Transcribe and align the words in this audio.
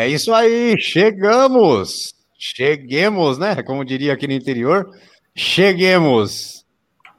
É 0.00 0.08
isso 0.08 0.32
aí, 0.32 0.80
chegamos! 0.80 2.14
Cheguemos, 2.38 3.36
né? 3.36 3.62
Como 3.62 3.84
diria 3.84 4.14
aqui 4.14 4.26
no 4.26 4.32
interior, 4.32 4.88
cheguemos! 5.36 6.64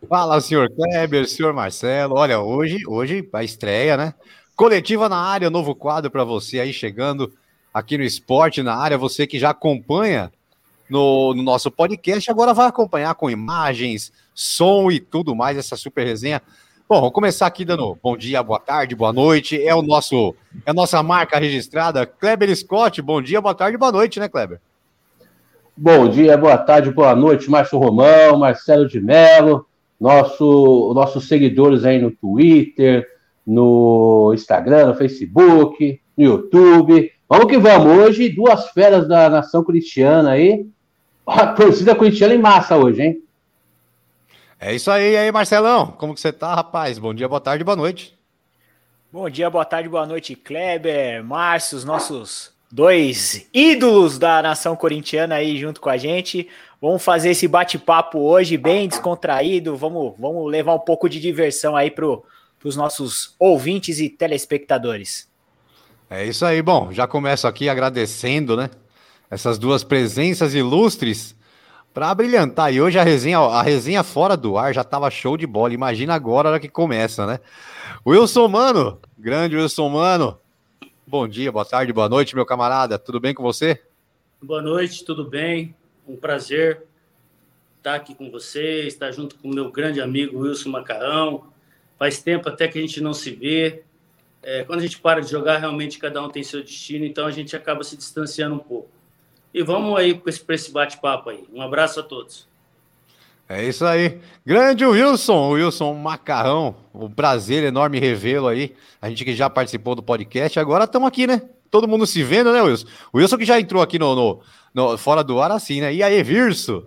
Fala, 0.10 0.42
senhor 0.42 0.68
Kleber, 0.68 1.28
senhor 1.28 1.54
Marcelo. 1.54 2.16
Olha, 2.16 2.40
hoje, 2.40 2.80
hoje 2.88 3.30
a 3.32 3.44
estreia, 3.44 3.96
né? 3.96 4.16
Coletiva 4.56 5.08
na 5.08 5.18
área, 5.18 5.52
novo 5.52 5.76
quadro 5.76 6.10
para 6.10 6.24
você 6.24 6.60
aí 6.60 6.74
chegando 6.74 7.32
aqui 7.72 8.00
no 8.00 8.04
Esporte 8.04 8.64
na 8.64 8.74
área. 8.74 8.98
Você 8.98 9.28
que 9.28 9.38
já 9.38 9.52
acompanha 9.52 10.32
no, 10.90 11.36
no, 11.36 11.44
nosso 11.44 11.70
podcast, 11.70 12.32
agora 12.32 12.52
vai 12.52 12.66
acompanhar 12.66 13.14
com 13.14 13.30
imagens, 13.30 14.12
som 14.34 14.90
e 14.90 15.00
tudo 15.00 15.36
mais, 15.36 15.56
essa 15.56 15.78
super 15.78 16.04
resenha. 16.04 16.42
Bom, 16.92 17.00
vamos 17.00 17.14
começar 17.14 17.48
aqui 17.48 17.64
dando 17.64 17.98
bom 18.04 18.18
dia, 18.18 18.44
boa 18.44 18.60
tarde, 18.60 18.98
boa 18.98 19.14
noite. 19.14 19.66
É 19.66 19.74
o 19.74 19.82
nosso, 19.82 20.36
é 20.66 20.72
a 20.72 20.74
nossa 20.74 21.02
marca 21.02 21.40
registrada. 21.40 22.06
Kleber 22.06 22.54
Scott, 22.54 23.02
bom 23.02 23.22
dia, 23.22 23.40
boa 23.40 23.56
tarde, 23.56 23.78
boa 23.78 23.94
noite, 23.94 24.20
né, 24.20 24.28
Kleber? 24.28 24.60
Bom 25.78 26.10
dia, 26.10 26.36
boa 26.36 26.58
tarde, 26.58 26.92
boa 26.92 27.16
noite, 27.16 27.50
Márcio 27.50 27.80
Romão, 27.80 28.38
Marcelo 28.38 28.90
de 28.90 29.00
Mello, 29.00 29.66
nosso, 29.98 30.92
nossos 30.94 31.30
seguidores 31.30 31.86
aí 31.86 31.98
no 31.98 32.12
Twitter, 32.12 33.08
no 33.48 34.34
Instagram, 34.34 34.88
no 34.88 34.96
Facebook, 34.96 36.02
no 36.18 36.24
YouTube. 36.26 37.10
Vamos 37.30 37.46
que 37.46 37.58
vamos. 37.58 38.00
Hoje, 38.00 38.28
duas 38.28 38.68
feras 38.72 39.08
da 39.08 39.30
nação 39.30 39.64
cristiana 39.64 40.32
aí. 40.32 40.66
A 41.26 41.48
torcida 41.48 41.96
corintiana 41.96 42.36
em 42.36 42.38
massa 42.38 42.76
hoje, 42.76 43.02
hein? 43.02 43.24
É 44.64 44.76
isso 44.76 44.92
aí, 44.92 45.14
e 45.14 45.18
aí, 45.18 45.32
Marcelão. 45.32 45.88
Como 45.88 46.14
que 46.14 46.22
você 46.22 46.32
tá, 46.32 46.54
rapaz? 46.54 47.00
Bom 47.00 47.16
dia, 47.16 47.28
boa 47.28 47.42
tarde, 47.42 47.64
boa 47.64 47.76
noite. 47.76 48.16
Bom 49.12 49.28
dia, 49.28 49.50
boa 49.50 49.66
tarde, 49.66 49.90
boa 49.90 50.06
noite, 50.06 50.36
Kleber, 50.36 51.24
Márcio, 51.24 51.76
os 51.76 51.84
nossos 51.84 52.54
dois 52.72 53.50
ídolos 53.52 54.20
da 54.20 54.40
nação 54.40 54.76
corintiana 54.76 55.34
aí 55.34 55.58
junto 55.58 55.82
com 55.82 55.90
a 55.90 55.98
gente. 55.98 56.48
Vamos 56.80 57.04
fazer 57.04 57.32
esse 57.32 57.48
bate-papo 57.48 58.20
hoje 58.20 58.56
bem 58.56 58.88
descontraído. 58.88 59.76
Vamos, 59.76 60.14
vamos 60.20 60.52
levar 60.52 60.76
um 60.76 60.80
pouco 60.80 61.10
de 61.10 61.20
diversão 61.20 61.76
aí 61.76 61.90
para 61.90 62.06
os 62.64 62.76
nossos 62.76 63.36
ouvintes 63.40 64.00
e 64.00 64.10
telespectadores. 64.10 65.28
É 66.08 66.24
isso 66.24 66.46
aí. 66.46 66.62
Bom, 66.62 66.92
já 66.92 67.08
começo 67.08 67.48
aqui 67.48 67.68
agradecendo, 67.68 68.56
né? 68.56 68.70
Essas 69.28 69.58
duas 69.58 69.84
presenças 69.84 70.54
ilustres 70.54 71.36
para 71.94 72.14
brilhantar. 72.14 72.74
E 72.74 72.82
hoje 72.82 72.98
a 72.98 73.04
resenha, 73.04 73.40
a 73.40 73.62
resenha 73.62 74.04
fora 74.04 74.38
do 74.38 74.58
ar 74.58 74.74
já 74.74 74.84
tava 74.84 75.10
show 75.12 75.38
de 75.38 75.46
bola. 75.46 75.74
Imagina 75.74 76.14
agora 76.14 76.50
a 76.50 76.52
hora 76.54 76.60
que 76.60 76.70
começa, 76.70 77.26
né? 77.26 77.40
Wilson 78.06 78.48
Mano, 78.48 79.00
grande 79.18 79.56
Wilson 79.56 79.90
Mano. 79.90 80.40
Bom 81.06 81.28
dia, 81.28 81.52
boa 81.52 81.66
tarde, 81.66 81.92
boa 81.92 82.08
noite, 82.08 82.36
meu 82.36 82.46
camarada. 82.46 82.98
Tudo 82.98 83.20
bem 83.20 83.34
com 83.34 83.44
você? 83.44 83.82
Boa 84.42 84.62
noite, 84.62 85.04
tudo 85.04 85.26
bem? 85.26 85.76
Um 86.08 86.16
prazer 86.16 86.84
estar 87.78 87.96
aqui 87.96 88.16
com 88.16 88.30
você, 88.32 88.88
estar 88.88 89.12
junto 89.12 89.36
com 89.36 89.50
o 89.50 89.54
meu 89.54 89.72
grande 89.72 90.00
amigo 90.00 90.40
Wilson 90.40 90.70
Macarrão. 90.70 91.48
Faz 91.98 92.22
tempo 92.22 92.48
até 92.48 92.68
que 92.68 92.78
a 92.80 92.82
gente 92.82 93.02
não 93.02 93.14
se 93.14 93.32
vê. 93.32 93.84
É, 94.42 94.64
quando 94.64 94.80
a 94.80 94.82
gente 94.82 95.00
para 95.00 95.22
de 95.22 95.30
jogar, 95.30 95.58
realmente 95.58 96.00
cada 96.00 96.24
um 96.24 96.30
tem 96.30 96.44
seu 96.44 96.64
destino, 96.64 97.06
então 97.06 97.28
a 97.28 97.32
gente 97.32 97.56
acaba 97.56 97.84
se 97.84 97.96
distanciando 97.96 98.56
um 98.56 98.60
pouco. 98.60 98.90
E 99.54 99.64
vamos 99.64 99.98
aí 99.98 100.14
para 100.14 100.56
esse 100.56 100.72
bate-papo 100.72 101.30
aí. 101.30 101.44
Um 101.54 101.62
abraço 101.62 102.00
a 102.00 102.04
todos. 102.04 102.48
É 103.50 103.66
isso 103.66 103.86
aí. 103.86 104.20
Grande 104.46 104.86
Wilson, 104.86 105.50
Wilson 105.50 105.94
Macarrão. 105.96 106.76
Um 106.94 107.10
prazer 107.10 107.64
enorme 107.64 108.00
revê-lo 108.00 108.48
aí. 108.48 108.74
A 109.02 109.10
gente 109.10 109.26
que 109.26 109.36
já 109.36 109.50
participou 109.50 109.94
do 109.94 110.02
podcast, 110.02 110.58
agora 110.58 110.86
estamos 110.86 111.08
aqui, 111.08 111.28
né? 111.28 111.42
Todo 111.70 111.88
mundo 111.88 112.08
se 112.08 112.24
vendo, 112.24 112.54
né, 112.54 112.62
Wilson? 112.62 112.88
O 113.12 113.18
Wilson 113.18 113.38
que 113.38 113.46
já 113.46 113.60
entrou 113.60 113.82
aqui 113.82 114.00
no, 114.00 114.16
no, 114.16 114.40
no 114.74 114.98
fora 114.98 115.24
do 115.24 115.42
ar 115.42 115.52
assim, 115.52 115.82
né? 115.82 115.94
E 115.94 116.02
aí, 116.02 116.24
Virso? 116.24 116.84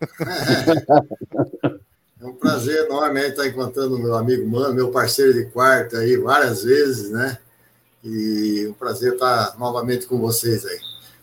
É 2.18 2.24
um 2.24 2.32
prazer 2.32 2.86
enorme 2.86 3.20
estar 3.20 3.46
encontrando 3.46 3.98
meu 3.98 4.14
amigo 4.14 4.48
Mano, 4.48 4.74
meu 4.74 4.90
parceiro 4.90 5.34
de 5.34 5.44
quarto 5.50 5.96
aí 5.98 6.16
várias 6.16 6.64
vezes, 6.64 7.10
né? 7.10 7.38
E 8.02 8.66
um 8.68 8.72
prazer 8.72 9.12
estar 9.12 9.54
novamente 9.58 10.06
com 10.06 10.18
vocês 10.18 10.64
aí. 10.64 10.78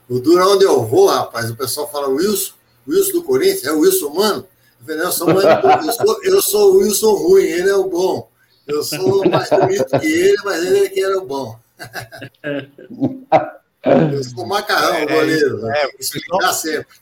O 0.09 0.19
Dura, 0.19 0.47
onde 0.47 0.65
eu 0.65 0.85
vou, 0.85 1.07
rapaz, 1.07 1.49
o 1.49 1.55
pessoal 1.55 1.89
fala 1.89 2.09
Wilson, 2.09 2.53
Wilson 2.87 3.11
do 3.13 3.23
Corinthians, 3.23 3.65
é 3.65 3.71
o 3.71 3.79
Wilson 3.79 4.09
Mano. 4.09 4.47
Eu, 4.81 4.85
falei, 4.85 5.05
eu, 5.05 5.11
sou, 5.11 5.31
eu, 5.31 5.93
sou, 5.93 6.23
eu 6.23 6.41
sou 6.41 6.73
o 6.73 6.77
Wilson 6.79 7.13
ruim, 7.13 7.43
ele 7.43 7.69
é 7.69 7.75
o 7.75 7.89
bom. 7.89 8.29
Eu 8.67 8.83
sou 8.83 9.27
mais 9.29 9.49
bonito 9.49 9.99
que 9.99 10.07
ele, 10.07 10.37
mas 10.43 10.63
ele 10.63 10.85
é 10.85 10.89
que 10.89 11.03
era 11.03 11.17
o 11.17 11.25
bom. 11.25 11.57
eu 14.11 14.23
sou 14.23 14.45
macarrão, 14.45 14.95
é, 14.95 15.05
goleiro. 15.05 15.67
É, 15.69 15.89
explicar 15.99 16.53
sempre. 16.53 16.97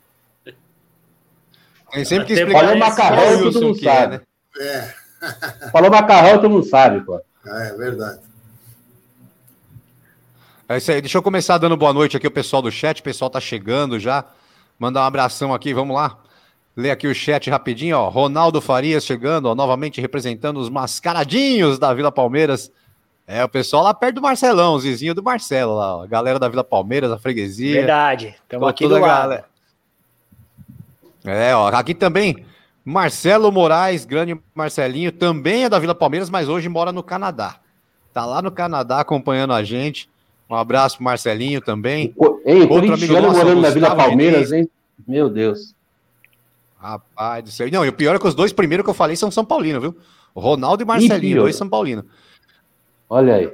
Tem 1.92 2.06
sempre 2.06 2.28
que 2.28 2.34
explicar. 2.34 2.62
Falou 2.62 2.78
macarrão, 2.78 3.44
todo 3.44 3.62
mundo 3.62 3.84
sabe. 3.84 4.22
É, 4.58 4.60
né? 4.60 4.94
É. 5.22 5.70
Falou 5.72 5.92
macarrão, 5.92 6.42
todo 6.42 6.50
mundo 6.50 6.66
sabe, 6.66 7.06
pô. 7.06 7.22
É, 7.46 7.74
verdade. 7.74 8.22
É 10.72 10.78
isso 10.78 10.90
aí. 10.90 11.02
Deixa 11.02 11.18
eu 11.18 11.22
começar 11.22 11.58
dando 11.58 11.76
boa 11.76 11.92
noite 11.92 12.16
aqui 12.16 12.26
o 12.26 12.32
pessoal 12.32 12.62
do 12.62 12.72
chat. 12.72 13.02
O 13.02 13.04
pessoal 13.04 13.30
tá 13.30 13.42
chegando 13.42 14.00
já. 14.00 14.24
Mandar 14.80 15.02
um 15.02 15.04
abração 15.04 15.54
aqui, 15.54 15.74
vamos 15.74 15.94
lá. 15.94 16.18
Ler 16.78 16.92
aqui 16.92 17.08
o 17.08 17.14
chat 17.14 17.50
rapidinho, 17.50 17.98
ó. 17.98 18.08
Ronaldo 18.08 18.62
Farias 18.62 19.06
chegando, 19.06 19.48
ó, 19.48 19.54
novamente 19.54 20.00
representando 20.00 20.62
os 20.62 20.70
mascaradinhos 20.70 21.78
da 21.78 21.94
Vila 21.94 22.10
Palmeiras. 22.10 22.72
É, 23.28 23.44
o 23.44 23.50
pessoal 23.50 23.84
lá 23.84 23.94
perto 23.94 24.16
do 24.16 24.22
Marcelão, 24.22 24.76
os 24.76 24.86
vizinhos 24.86 25.14
do 25.14 25.22
Marcelo 25.22 25.76
lá, 25.76 25.98
ó. 25.98 26.04
A 26.04 26.08
galera 26.08 26.40
da 26.40 26.48
Vila 26.48 26.64
Palmeiras, 26.64 27.12
a 27.12 27.20
freguesia. 27.20 27.74
Verdade. 27.74 28.36
Estamos 28.42 28.70
aqui 28.70 28.88
do 28.88 28.98
lado. 28.98 29.04
Galera. 29.04 29.46
É, 31.26 31.54
ó, 31.54 31.68
aqui 31.68 31.94
também 31.94 32.46
Marcelo 32.86 33.52
Moraes, 33.52 34.06
grande 34.06 34.40
Marcelinho, 34.56 35.12
também 35.12 35.66
é 35.66 35.70
da 35.70 35.80
Vila 35.80 35.94
Palmeiras, 35.94 36.30
mas 36.30 36.48
hoje 36.48 36.70
mora 36.70 36.94
no 36.94 37.04
Canadá. 37.04 37.58
Tá 38.14 38.26
lá 38.26 38.42
no 38.42 38.52
Canadá 38.52 39.02
acompanhando 39.02 39.52
a 39.52 39.66
gente. 39.66 40.10
Um 40.52 40.56
abraço 40.58 40.98
pro 40.98 41.06
Marcelinho 41.06 41.62
também. 41.62 42.14
Ei, 42.46 42.64
Outro 42.64 42.94
amigo 42.94 43.14
nosso, 43.14 43.38
morando 43.38 43.62
na 43.62 43.70
Vila 43.70 43.96
Palmeiras, 43.96 44.52
hein? 44.52 44.70
Meu 45.08 45.30
Deus. 45.30 45.74
Rapaz 46.78 47.44
do 47.46 47.52
céu. 47.52 47.70
Não, 47.72 47.86
e 47.86 47.88
o 47.88 47.94
pior 47.94 48.14
é 48.18 48.20
que 48.20 48.28
os 48.28 48.36
dois 48.36 48.52
primeiros 48.52 48.84
que 48.84 48.90
eu 48.90 48.94
falei 48.94 49.16
são 49.16 49.32
São 49.32 49.46
Paulino, 49.46 49.80
viu? 49.80 49.96
Ronaldo 50.36 50.84
e 50.84 50.86
Marcelinho, 50.86 51.38
dois 51.38 51.56
São 51.56 51.70
Paulino. 51.70 52.04
Olha 53.10 53.36
aí. 53.36 53.52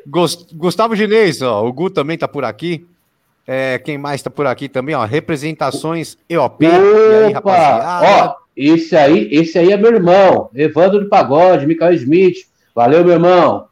Gustavo 0.53 0.96
Ginês, 0.96 1.40
ó, 1.44 1.63
o 1.63 1.72
Gu 1.72 1.91
também 1.91 2.18
tá 2.18 2.28
por 2.28 2.44
aqui. 2.44 2.88
É, 3.46 3.78
quem 3.78 3.97
mais 3.97 4.24
tá 4.24 4.31
por 4.31 4.47
aqui 4.47 4.68
também, 4.68 4.96
ó? 4.96 5.06
Representações 5.06 6.18
EOP. 6.28 6.66
Opa! 6.66 6.78
E 6.78 7.25
aí, 7.25 7.31
rapaziada? 7.31 8.25
Ó, 8.25 8.35
esse 8.56 8.96
aí, 8.96 9.29
esse 9.31 9.58
aí 9.59 9.72
é 9.72 9.78
meu 9.78 9.94
irmão, 9.94 10.50
Evandro 10.56 11.00
do 11.00 11.09
Pagode, 11.09 11.68
Michael 11.68 11.94
Smith. 11.94 12.38
Valeu, 12.74 13.03
meu 13.03 13.14
irmão. 13.14 13.68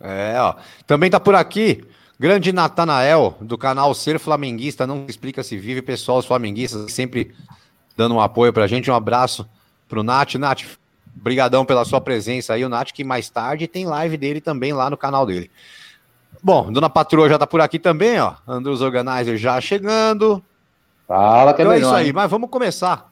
É, 0.00 0.36
ó. 0.40 0.54
Também 0.86 1.10
tá 1.10 1.18
por 1.18 1.34
aqui. 1.34 1.84
Grande 2.20 2.52
Natanael, 2.52 3.36
do 3.40 3.56
canal 3.56 3.94
Ser 3.94 4.18
Flamenguista, 4.18 4.86
não 4.86 5.06
explica 5.08 5.42
se 5.44 5.56
vive, 5.56 5.80
pessoal, 5.80 6.18
os 6.18 6.26
flamenguistas 6.26 6.90
sempre 6.90 7.32
dando 7.96 8.16
um 8.16 8.20
apoio 8.20 8.52
pra 8.52 8.66
gente. 8.66 8.90
Um 8.90 8.94
abraço 8.94 9.48
pro 9.88 10.02
Nath. 10.02 10.34
Nath, 10.34 10.62
brigadão 11.14 11.64
pela 11.64 11.84
sua 11.84 12.00
presença 12.00 12.54
aí. 12.54 12.64
O 12.64 12.68
Nath, 12.68 12.90
que 12.92 13.04
mais 13.04 13.30
tarde 13.30 13.68
tem 13.68 13.86
live 13.86 14.16
dele 14.16 14.40
também 14.40 14.72
lá 14.72 14.90
no 14.90 14.96
canal 14.96 15.24
dele. 15.24 15.50
Bom, 16.42 16.72
Dona 16.72 16.90
Patroa 16.90 17.28
já 17.28 17.38
tá 17.38 17.46
por 17.46 17.60
aqui 17.60 17.78
também, 17.78 18.20
ó. 18.20 18.34
Andros 18.46 18.80
Organizer 18.80 19.36
já 19.36 19.60
chegando. 19.60 20.42
Fala, 21.06 21.54
que 21.54 21.62
então 21.62 21.72
é, 21.72 21.76
é 21.76 21.80
isso 21.80 21.94
aí, 21.94 22.12
mas 22.12 22.30
vamos 22.30 22.50
começar. 22.50 23.10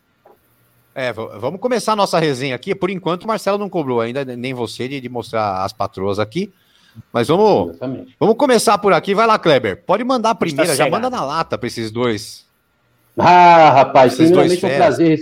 É, 0.95 1.13
vamos 1.13 1.61
começar 1.61 1.93
a 1.93 1.97
nossa 1.97 2.19
resenha 2.19 2.55
aqui. 2.55 2.75
Por 2.75 2.91
enquanto, 2.91 3.25
o 3.25 3.27
Marcelo 3.27 3.59
não 3.59 3.69
cobrou 3.69 4.01
ainda, 4.01 4.25
nem 4.25 4.55
você, 4.55 4.89
de, 4.89 5.01
de 5.01 5.09
mostrar 5.09 5.63
as 5.63 5.73
patroas 5.73 6.19
aqui. 6.19 6.53
Mas 7.13 7.29
vamos, 7.29 7.77
vamos 8.19 8.37
começar 8.37 8.79
por 8.79 8.93
aqui. 8.93 9.15
Vai 9.15 9.27
lá, 9.27 9.39
Kleber. 9.39 9.83
Pode 9.85 10.05
mandar 10.05 10.31
a 10.31 10.35
tá 10.35 10.39
primeira, 10.39 10.75
já 10.75 10.89
manda 10.89 11.11
na 11.11 11.25
lata 11.25 11.57
para 11.57 11.67
esses 11.67 11.91
dois. 11.91 12.45
Ah, 13.19 13.71
rapaz, 13.71 14.17
primeiramente 14.17 14.65
é 14.65 14.69
um 14.69 14.77
prazer 14.77 15.21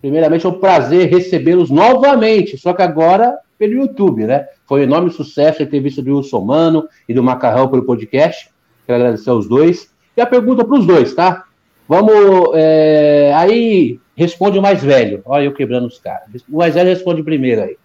primeiramente 0.00 0.46
é 0.46 0.48
um 0.48 0.58
prazer 0.58 1.08
recebê-los 1.08 1.70
novamente, 1.70 2.58
só 2.58 2.72
que 2.72 2.82
agora 2.82 3.38
pelo 3.58 3.74
YouTube, 3.74 4.24
né? 4.24 4.46
Foi 4.66 4.80
um 4.80 4.84
enorme 4.84 5.10
sucesso 5.10 5.62
a 5.62 5.64
entrevista 5.64 6.02
do 6.02 6.16
Wilson 6.16 6.40
Mano 6.40 6.88
e 7.08 7.14
do 7.14 7.22
Macarrão 7.22 7.68
pelo 7.68 7.84
podcast. 7.84 8.50
Quero 8.86 8.98
agradecer 8.98 9.30
aos 9.30 9.48
dois. 9.48 9.90
E 10.16 10.20
a 10.20 10.26
pergunta 10.26 10.64
para 10.64 10.78
os 10.78 10.86
dois, 10.86 11.14
tá? 11.14 11.44
Vamos. 11.88 12.50
É... 12.54 13.32
Aí 13.34 13.98
responde 14.14 14.58
o 14.58 14.62
mais 14.62 14.82
velho. 14.82 15.22
Olha 15.24 15.44
eu 15.44 15.54
quebrando 15.54 15.86
os 15.86 15.98
caras. 15.98 16.28
O 16.48 16.58
mais 16.58 16.74
velho 16.74 16.88
responde 16.88 17.22
primeiro 17.22 17.62
aí. 17.62 17.76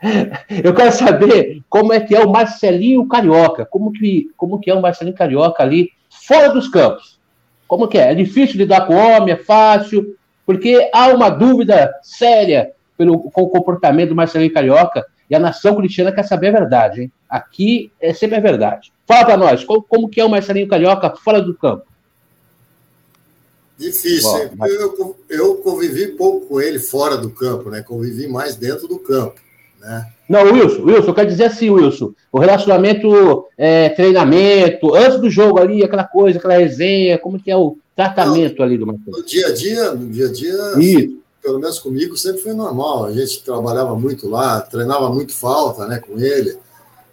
Eu 0.62 0.74
quero 0.74 0.92
saber 0.92 1.62
como 1.68 1.92
é 1.92 2.00
que 2.00 2.14
é 2.14 2.20
o 2.20 2.30
Marcelinho 2.30 3.06
Carioca. 3.08 3.66
Como 3.66 3.92
que, 3.92 4.30
como 4.36 4.60
que 4.60 4.70
é 4.70 4.74
o 4.74 4.80
Marcelinho 4.80 5.16
Carioca 5.16 5.62
ali 5.62 5.90
fora 6.08 6.48
dos 6.48 6.68
campos? 6.68 7.18
Como 7.66 7.88
que 7.88 7.98
é? 7.98 8.12
É 8.12 8.14
difícil 8.14 8.56
lidar 8.56 8.86
com 8.86 8.94
o 8.94 8.98
homem? 8.98 9.34
É 9.34 9.36
fácil? 9.36 10.16
Porque 10.46 10.90
há 10.94 11.08
uma 11.08 11.28
dúvida 11.28 11.94
séria 12.02 12.72
pelo, 12.96 13.30
com 13.30 13.42
o 13.42 13.48
comportamento 13.48 14.10
do 14.10 14.16
Marcelinho 14.16 14.52
Carioca. 14.52 15.04
E 15.28 15.34
a 15.34 15.38
nação 15.38 15.74
corintiana 15.74 16.10
quer 16.10 16.24
saber 16.24 16.48
a 16.48 16.60
verdade, 16.60 17.02
hein? 17.02 17.12
Aqui 17.28 17.92
é 18.00 18.14
sempre 18.14 18.36
a 18.36 18.40
verdade. 18.40 18.90
Fala 19.06 19.26
para 19.26 19.36
nós, 19.36 19.62
como, 19.62 19.82
como, 19.82 20.08
que 20.08 20.20
é 20.20 20.24
o 20.24 20.28
Marcelinho 20.28 20.68
Carioca 20.68 21.14
fora 21.16 21.42
do 21.42 21.54
campo? 21.54 21.84
Difícil, 23.76 24.22
Bom, 24.22 24.50
mas... 24.56 24.72
eu, 24.72 25.16
eu 25.28 25.54
convivi 25.56 26.08
pouco 26.08 26.46
com 26.46 26.60
ele 26.60 26.78
fora 26.78 27.16
do 27.16 27.30
campo, 27.30 27.70
né? 27.70 27.82
Convivi 27.82 28.26
mais 28.26 28.56
dentro 28.56 28.88
do 28.88 28.98
campo, 28.98 29.40
né? 29.80 30.06
Não, 30.28 30.42
Wilson, 30.42 30.82
Wilson, 30.82 31.08
eu 31.08 31.14
quero 31.14 31.28
dizer 31.28 31.44
assim, 31.44 31.70
Wilson, 31.70 32.12
o 32.30 32.38
relacionamento, 32.38 33.46
é, 33.56 33.88
treinamento, 33.88 34.94
antes 34.94 35.18
do 35.18 35.30
jogo 35.30 35.58
ali, 35.58 35.82
aquela 35.82 36.04
coisa, 36.04 36.38
aquela 36.38 36.58
resenha, 36.58 37.18
como 37.18 37.40
que 37.40 37.50
é 37.50 37.56
o 37.56 37.78
tratamento 37.96 38.58
Não, 38.58 38.64
ali 38.64 38.76
do 38.76 38.86
Marcelo? 38.86 39.16
No 39.16 39.24
dia 39.24 39.46
a 39.46 39.54
dia, 39.54 39.94
no 39.94 40.10
dia 40.10 40.26
a 40.26 40.32
dia, 40.32 40.62
assim, 40.72 41.20
pelo 41.42 41.58
menos 41.58 41.78
comigo, 41.78 42.16
sempre 42.16 42.42
foi 42.42 42.52
normal. 42.52 43.06
A 43.06 43.12
gente 43.12 43.42
trabalhava 43.42 43.96
muito 43.96 44.28
lá, 44.28 44.60
treinava 44.60 45.08
muito 45.10 45.32
falta 45.32 45.86
né, 45.86 45.98
com 45.98 46.18
ele. 46.18 46.58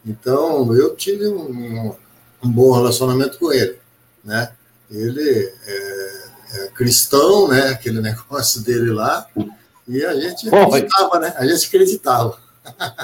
Então, 0.06 0.74
eu 0.76 0.94
tive 0.96 1.28
um, 1.28 1.96
um 2.44 2.52
bom 2.52 2.74
relacionamento 2.74 3.40
com 3.40 3.52
ele, 3.52 3.78
né? 4.24 4.52
Ele 4.92 5.52
é, 5.66 6.24
é 6.54 6.68
cristão, 6.76 7.48
né? 7.48 7.70
Aquele 7.70 8.02
negócio 8.02 8.62
dele 8.62 8.92
lá. 8.92 9.26
E 9.88 10.04
a 10.04 10.14
gente 10.16 10.48
acreditava, 10.48 11.20
né? 11.20 11.34
A 11.38 11.46
gente 11.46 11.68
acreditava. 11.68 12.45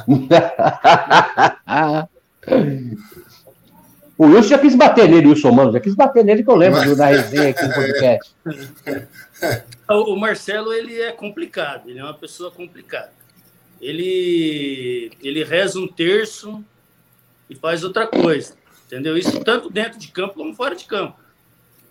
o 4.18 4.26
Wilson 4.26 4.50
já 4.50 4.58
quis 4.58 4.76
bater 4.76 5.10
nele, 5.10 5.28
Wilson 5.28 5.52
Mano, 5.52 5.72
já 5.72 5.80
quis 5.80 5.96
bater 5.96 6.24
nele, 6.24 6.44
que 6.44 6.50
eu 6.50 6.56
lembro 6.56 6.96
da 6.96 7.08
resenha 7.08 7.50
aqui 7.50 7.66
no 7.66 7.74
podcast. 7.74 8.36
O 9.90 10.16
Marcelo, 10.16 10.72
ele 10.72 11.02
é 11.02 11.12
complicado, 11.12 11.90
ele 11.90 12.00
é 12.00 12.04
uma 12.04 12.14
pessoa 12.14 12.50
complicada. 12.50 13.12
Ele, 13.82 15.12
ele 15.22 15.44
reza 15.44 15.80
um 15.80 15.88
terço 15.88 16.64
e 17.50 17.56
faz 17.56 17.84
outra 17.84 18.08
coisa, 18.08 18.56
entendeu? 18.86 19.18
Isso 19.18 19.44
tanto 19.44 19.70
dentro 19.70 20.00
de 20.00 20.08
campo 20.10 20.36
como 20.36 20.56
fora 20.56 20.76
de 20.76 20.86
campo. 20.86 21.20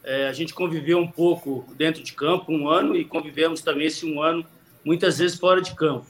É, 0.02 0.28
a 0.28 0.32
gente 0.32 0.54
conviveu 0.54 0.98
um 0.98 1.06
pouco 1.06 1.66
dentro 1.76 2.02
de 2.02 2.12
campo, 2.12 2.50
um 2.50 2.68
ano, 2.68 2.96
e 2.96 3.04
convivemos 3.04 3.60
também 3.60 3.88
esse 3.88 4.06
um 4.06 4.22
ano, 4.22 4.46
muitas 4.82 5.18
vezes 5.18 5.36
fora 5.36 5.60
de 5.60 5.74
campo. 5.74 6.06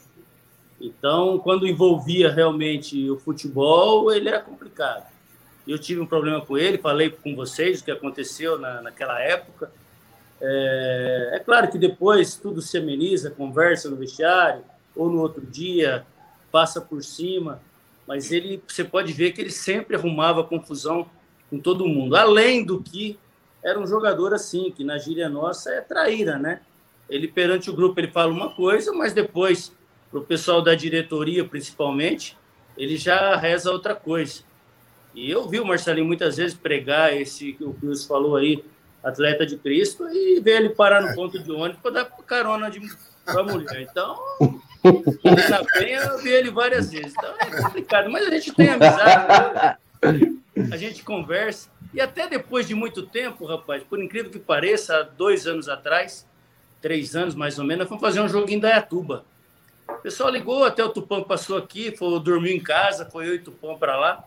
Então, 0.81 1.37
quando 1.37 1.67
envolvia 1.67 2.31
realmente 2.31 3.07
o 3.09 3.17
futebol, 3.17 4.11
ele 4.11 4.29
era 4.29 4.39
complicado. 4.39 5.05
Eu 5.67 5.77
tive 5.77 6.01
um 6.01 6.07
problema 6.07 6.41
com 6.41 6.57
ele, 6.57 6.79
falei 6.79 7.11
com 7.11 7.35
vocês 7.35 7.79
o 7.79 7.85
que 7.85 7.91
aconteceu 7.91 8.57
na, 8.57 8.81
naquela 8.81 9.21
época. 9.21 9.71
É, 10.41 11.33
é, 11.33 11.39
claro 11.39 11.69
que 11.69 11.77
depois 11.77 12.35
tudo 12.35 12.63
se 12.63 12.79
ameniza, 12.79 13.29
conversa 13.29 13.91
no 13.91 13.95
vestiário, 13.95 14.63
ou 14.95 15.07
no 15.07 15.19
outro 15.21 15.45
dia, 15.45 16.03
passa 16.51 16.81
por 16.81 17.03
cima, 17.03 17.61
mas 18.07 18.31
ele, 18.31 18.61
você 18.67 18.83
pode 18.83 19.13
ver 19.13 19.33
que 19.33 19.41
ele 19.41 19.51
sempre 19.51 19.95
arrumava 19.95 20.43
confusão 20.43 21.05
com 21.47 21.59
todo 21.59 21.87
mundo. 21.87 22.15
Além 22.15 22.65
do 22.65 22.81
que 22.81 23.19
era 23.63 23.79
um 23.79 23.85
jogador 23.85 24.33
assim, 24.33 24.71
que 24.75 24.83
na 24.83 24.97
gíria 24.97 25.29
nossa 25.29 25.69
é 25.69 25.79
traíra, 25.79 26.39
né? 26.39 26.61
Ele 27.07 27.27
perante 27.27 27.69
o 27.69 27.75
grupo 27.75 27.99
ele 27.99 28.07
fala 28.07 28.31
uma 28.33 28.49
coisa, 28.49 28.91
mas 28.93 29.13
depois 29.13 29.71
para 30.11 30.19
o 30.19 30.23
pessoal 30.23 30.61
da 30.61 30.75
diretoria, 30.75 31.45
principalmente, 31.45 32.37
ele 32.77 32.97
já 32.97 33.35
reza 33.37 33.71
outra 33.71 33.95
coisa. 33.95 34.43
E 35.15 35.31
eu 35.31 35.47
vi 35.47 35.59
o 35.59 35.65
Marcelinho 35.65 36.05
muitas 36.05 36.37
vezes 36.37 36.53
pregar 36.53 37.15
esse 37.15 37.53
que 37.53 37.63
o 37.63 37.73
Cruz 37.73 38.05
falou 38.05 38.35
aí, 38.35 38.63
atleta 39.03 39.45
de 39.45 39.57
Cristo, 39.57 40.07
e 40.09 40.39
ver 40.41 40.57
ele 40.57 40.69
parar 40.69 41.01
no 41.01 41.15
ponto 41.15 41.39
de 41.39 41.51
ônibus 41.51 41.81
para 41.81 41.91
dar 41.91 42.05
carona 42.05 42.69
para 43.25 43.41
a 43.41 43.43
mulher. 43.43 43.87
Então, 43.89 44.17
na 45.49 45.63
Penha, 45.79 45.99
eu 46.01 46.17
vi 46.19 46.29
ele 46.29 46.51
várias 46.51 46.91
vezes. 46.91 47.13
Então 47.17 47.33
é 47.39 47.61
complicado, 47.61 48.09
mas 48.09 48.27
a 48.27 48.31
gente 48.31 48.53
tem 48.53 48.69
amizade, 48.69 49.77
a 50.71 50.77
gente 50.77 51.03
conversa. 51.03 51.69
E 51.93 51.99
até 51.99 52.27
depois 52.27 52.67
de 52.67 52.73
muito 52.73 53.05
tempo, 53.05 53.45
rapaz, 53.45 53.83
por 53.83 54.01
incrível 54.01 54.31
que 54.31 54.39
pareça, 54.39 54.97
há 54.97 55.03
dois 55.03 55.45
anos 55.45 55.67
atrás, 55.67 56.25
três 56.81 57.15
anos 57.15 57.35
mais 57.35 57.59
ou 57.59 57.65
menos, 57.65 57.87
fomos 57.87 58.01
fazer 58.01 58.21
um 58.21 58.29
joguinho 58.29 58.61
da 58.61 58.69
Yatuba. 58.69 59.25
O 59.97 60.01
pessoal 60.01 60.29
ligou, 60.29 60.63
até 60.63 60.83
o 60.83 60.89
Tupã 60.89 61.21
passou 61.21 61.57
aqui, 61.57 61.95
foi 61.95 62.19
dormir 62.19 62.55
em 62.55 62.59
casa, 62.59 63.05
foi 63.05 63.27
eu 63.27 63.35
e 63.35 63.37
o 63.37 63.43
Tupã 63.43 63.75
para 63.75 63.97
lá 63.97 64.23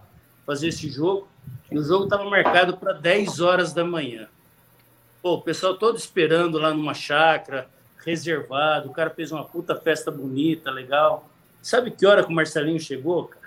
fazer 0.47 0.69
esse 0.69 0.89
jogo. 0.89 1.29
E 1.71 1.79
o 1.79 1.83
jogo 1.83 2.05
estava 2.05 2.25
marcado 2.25 2.77
para 2.77 2.93
10 2.93 3.41
horas 3.41 3.73
da 3.73 3.85
manhã. 3.85 4.29
Pô, 5.23 5.35
o 5.35 5.43
pessoal 5.43 5.75
todo 5.75 5.97
esperando 5.97 6.59
lá 6.59 6.73
numa 6.73 6.95
chácara, 6.95 7.69
reservado. 8.05 8.91
O 8.91 8.93
cara 8.93 9.11
fez 9.11 9.33
uma 9.33 9.45
puta 9.45 9.75
festa 9.75 10.11
bonita, 10.11 10.71
legal. 10.71 11.29
Sabe 11.63 11.91
que 11.91 12.07
hora 12.07 12.23
que 12.23 12.31
o 12.31 12.35
Marcelinho 12.35 12.79
chegou, 12.79 13.25
cara? 13.25 13.45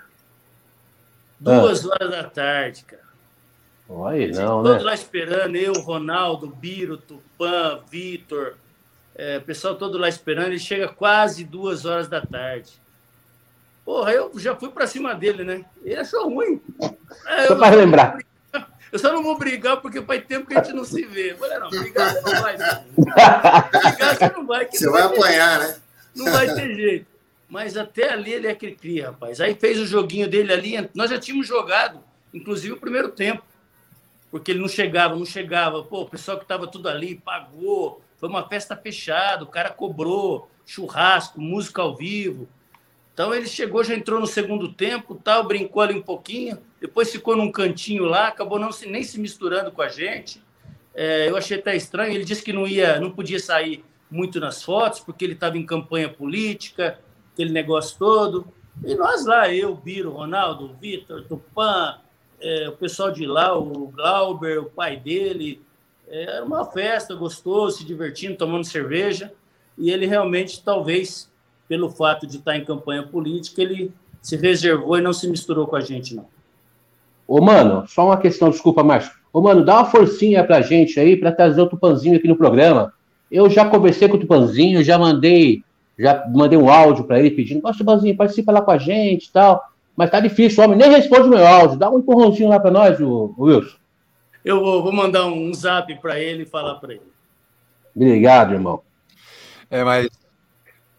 Duas 1.38 1.86
ah. 1.86 1.90
horas 1.90 2.10
da 2.10 2.24
tarde, 2.24 2.82
cara. 2.84 3.08
Olha, 3.88 4.28
não, 4.28 4.62
todos 4.62 4.82
né? 4.82 4.90
lá 4.90 4.94
esperando, 4.94 5.56
eu, 5.56 5.72
Ronaldo, 5.72 6.48
Biro, 6.48 6.98
Tupã, 6.98 7.80
Vitor, 7.90 8.56
é, 9.18 9.38
o 9.38 9.42
pessoal 9.42 9.74
todo 9.74 9.98
lá 9.98 10.08
esperando, 10.08 10.46
ele 10.46 10.60
chega 10.60 10.86
quase 10.86 11.44
duas 11.44 11.84
horas 11.84 12.06
da 12.06 12.20
tarde. 12.20 12.70
Porra, 13.84 14.12
eu 14.12 14.30
já 14.36 14.54
fui 14.54 14.70
para 14.70 14.86
cima 14.86 15.12
dele, 15.12 15.42
né? 15.42 15.64
Ele 15.82 15.96
achou 15.96 16.28
ruim. 16.28 16.62
É, 17.26 17.46
só 17.48 17.56
para 17.56 17.74
lembrar. 17.74 18.18
Eu 18.92 18.98
só 18.98 19.12
não 19.12 19.22
vou 19.22 19.36
brigar 19.36 19.80
porque 19.80 20.00
faz 20.00 20.24
tempo 20.24 20.46
que 20.46 20.56
a 20.56 20.62
gente 20.62 20.74
não 20.74 20.84
se 20.84 21.04
vê. 21.04 21.32
Eu 21.32 21.36
falei, 21.36 21.58
não, 21.58 21.68
brigar 21.68 22.14
você 22.14 22.20
não 22.20 22.40
vai. 22.40 22.56
brigar 22.56 24.16
você 24.16 24.32
não 24.32 24.46
vai. 24.46 24.66
Você 24.66 24.90
vai, 24.90 25.02
vai 25.02 25.18
apanhar, 25.18 25.58
né? 25.58 25.76
Não 26.14 26.32
vai 26.32 26.54
ter 26.54 26.74
jeito. 26.74 27.06
Mas 27.48 27.76
até 27.76 28.12
ali 28.12 28.32
ele 28.32 28.46
é 28.46 28.54
cri 28.54 29.00
rapaz. 29.00 29.40
Aí 29.40 29.54
fez 29.54 29.80
o 29.80 29.86
joguinho 29.86 30.28
dele 30.28 30.52
ali. 30.52 30.90
Nós 30.94 31.10
já 31.10 31.18
tínhamos 31.18 31.46
jogado, 31.46 32.00
inclusive 32.32 32.74
o 32.74 32.80
primeiro 32.80 33.08
tempo. 33.08 33.42
Porque 34.30 34.52
ele 34.52 34.60
não 34.60 34.68
chegava, 34.68 35.16
não 35.16 35.24
chegava. 35.24 35.82
Pô, 35.82 36.02
o 36.02 36.08
pessoal 36.08 36.36
que 36.36 36.44
estava 36.44 36.66
tudo 36.66 36.88
ali 36.88 37.16
pagou, 37.16 38.02
foi 38.18 38.28
uma 38.28 38.48
festa 38.48 38.76
fechada, 38.76 39.44
o 39.44 39.46
cara 39.46 39.70
cobrou 39.70 40.50
churrasco, 40.66 41.40
música 41.40 41.80
ao 41.80 41.96
vivo. 41.96 42.48
Então 43.14 43.34
ele 43.34 43.46
chegou, 43.46 43.82
já 43.82 43.94
entrou 43.94 44.20
no 44.20 44.26
segundo 44.26 44.72
tempo, 44.72 45.14
tal, 45.14 45.44
brincou 45.44 45.82
ali 45.82 45.94
um 45.94 46.02
pouquinho, 46.02 46.58
depois 46.80 47.10
ficou 47.10 47.36
num 47.36 47.50
cantinho 47.50 48.04
lá, 48.04 48.28
acabou 48.28 48.58
não 48.58 48.70
se, 48.70 48.88
nem 48.88 49.02
se 49.02 49.18
misturando 49.18 49.72
com 49.72 49.82
a 49.82 49.88
gente. 49.88 50.42
É, 50.94 51.28
eu 51.28 51.36
achei 51.36 51.58
até 51.58 51.74
estranho. 51.74 52.12
Ele 52.12 52.24
disse 52.24 52.42
que 52.42 52.52
não 52.52 52.66
ia, 52.66 53.00
não 53.00 53.10
podia 53.10 53.38
sair 53.40 53.84
muito 54.10 54.40
nas 54.40 54.62
fotos 54.62 55.00
porque 55.00 55.24
ele 55.24 55.34
estava 55.34 55.56
em 55.56 55.64
campanha 55.64 56.08
política, 56.08 56.98
aquele 57.32 57.50
negócio 57.50 57.98
todo. 57.98 58.46
E 58.84 58.94
nós 58.94 59.26
lá, 59.26 59.52
eu, 59.52 59.74
Biro, 59.74 60.10
Ronaldo, 60.10 60.76
Vitor, 60.80 61.24
Tupã, 61.24 61.98
é, 62.40 62.68
o 62.68 62.72
pessoal 62.72 63.10
de 63.10 63.26
lá, 63.26 63.56
o 63.56 63.88
Glauber, 63.88 64.58
o 64.60 64.70
pai 64.70 64.96
dele, 64.96 65.60
era 66.10 66.44
uma 66.44 66.64
festa, 66.64 67.14
gostoso, 67.14 67.78
se 67.78 67.84
divertindo, 67.84 68.36
tomando 68.36 68.64
cerveja. 68.64 69.32
E 69.76 69.90
ele 69.90 70.06
realmente, 70.06 70.62
talvez, 70.62 71.30
pelo 71.68 71.90
fato 71.90 72.26
de 72.26 72.38
estar 72.38 72.56
em 72.56 72.64
campanha 72.64 73.02
política, 73.02 73.62
ele 73.62 73.92
se 74.20 74.36
reservou 74.36 74.98
e 74.98 75.02
não 75.02 75.12
se 75.12 75.28
misturou 75.28 75.66
com 75.66 75.76
a 75.76 75.80
gente, 75.80 76.14
não. 76.14 76.26
Ô, 77.26 77.40
mano, 77.40 77.86
só 77.86 78.06
uma 78.06 78.16
questão, 78.16 78.50
desculpa, 78.50 78.82
Márcio. 78.82 79.12
Ô, 79.32 79.40
mano, 79.40 79.64
dá 79.64 79.74
uma 79.74 79.84
forcinha 79.84 80.42
pra 80.42 80.62
gente 80.62 80.98
aí 80.98 81.16
para 81.16 81.30
trazer 81.30 81.60
o 81.60 81.68
Tupanzinho 81.68 82.16
aqui 82.16 82.26
no 82.26 82.36
programa. 82.36 82.92
Eu 83.30 83.50
já 83.50 83.68
conversei 83.68 84.08
com 84.08 84.16
o 84.16 84.20
Tupanzinho, 84.20 84.82
já 84.82 84.98
mandei, 84.98 85.62
já 85.98 86.26
mandei 86.34 86.58
um 86.58 86.70
áudio 86.70 87.04
para 87.04 87.18
ele 87.18 87.30
pedindo, 87.30 87.60
ó, 87.64 87.72
Tupanzinho, 87.72 88.16
participa 88.16 88.50
lá 88.50 88.62
com 88.62 88.70
a 88.70 88.78
gente 88.78 89.26
e 89.26 89.32
tal. 89.32 89.62
Mas 89.94 90.10
tá 90.10 90.20
difícil, 90.20 90.62
o 90.62 90.66
homem 90.66 90.78
nem 90.78 90.90
responde 90.90 91.28
o 91.28 91.30
meu 91.30 91.46
áudio. 91.46 91.78
Dá 91.78 91.90
um 91.90 91.98
empurrãozinho 91.98 92.48
lá 92.48 92.58
para 92.58 92.70
nós, 92.70 92.98
o 93.00 93.34
Wilson. 93.38 93.76
Eu 94.44 94.60
vou, 94.60 94.82
vou 94.82 94.92
mandar 94.92 95.26
um 95.26 95.52
zap 95.52 95.94
para 96.00 96.18
ele 96.18 96.44
e 96.44 96.46
falar 96.46 96.76
para 96.76 96.94
ele. 96.94 97.02
Obrigado, 97.94 98.54
irmão. 98.54 98.82
É, 99.70 99.84
mas 99.84 100.08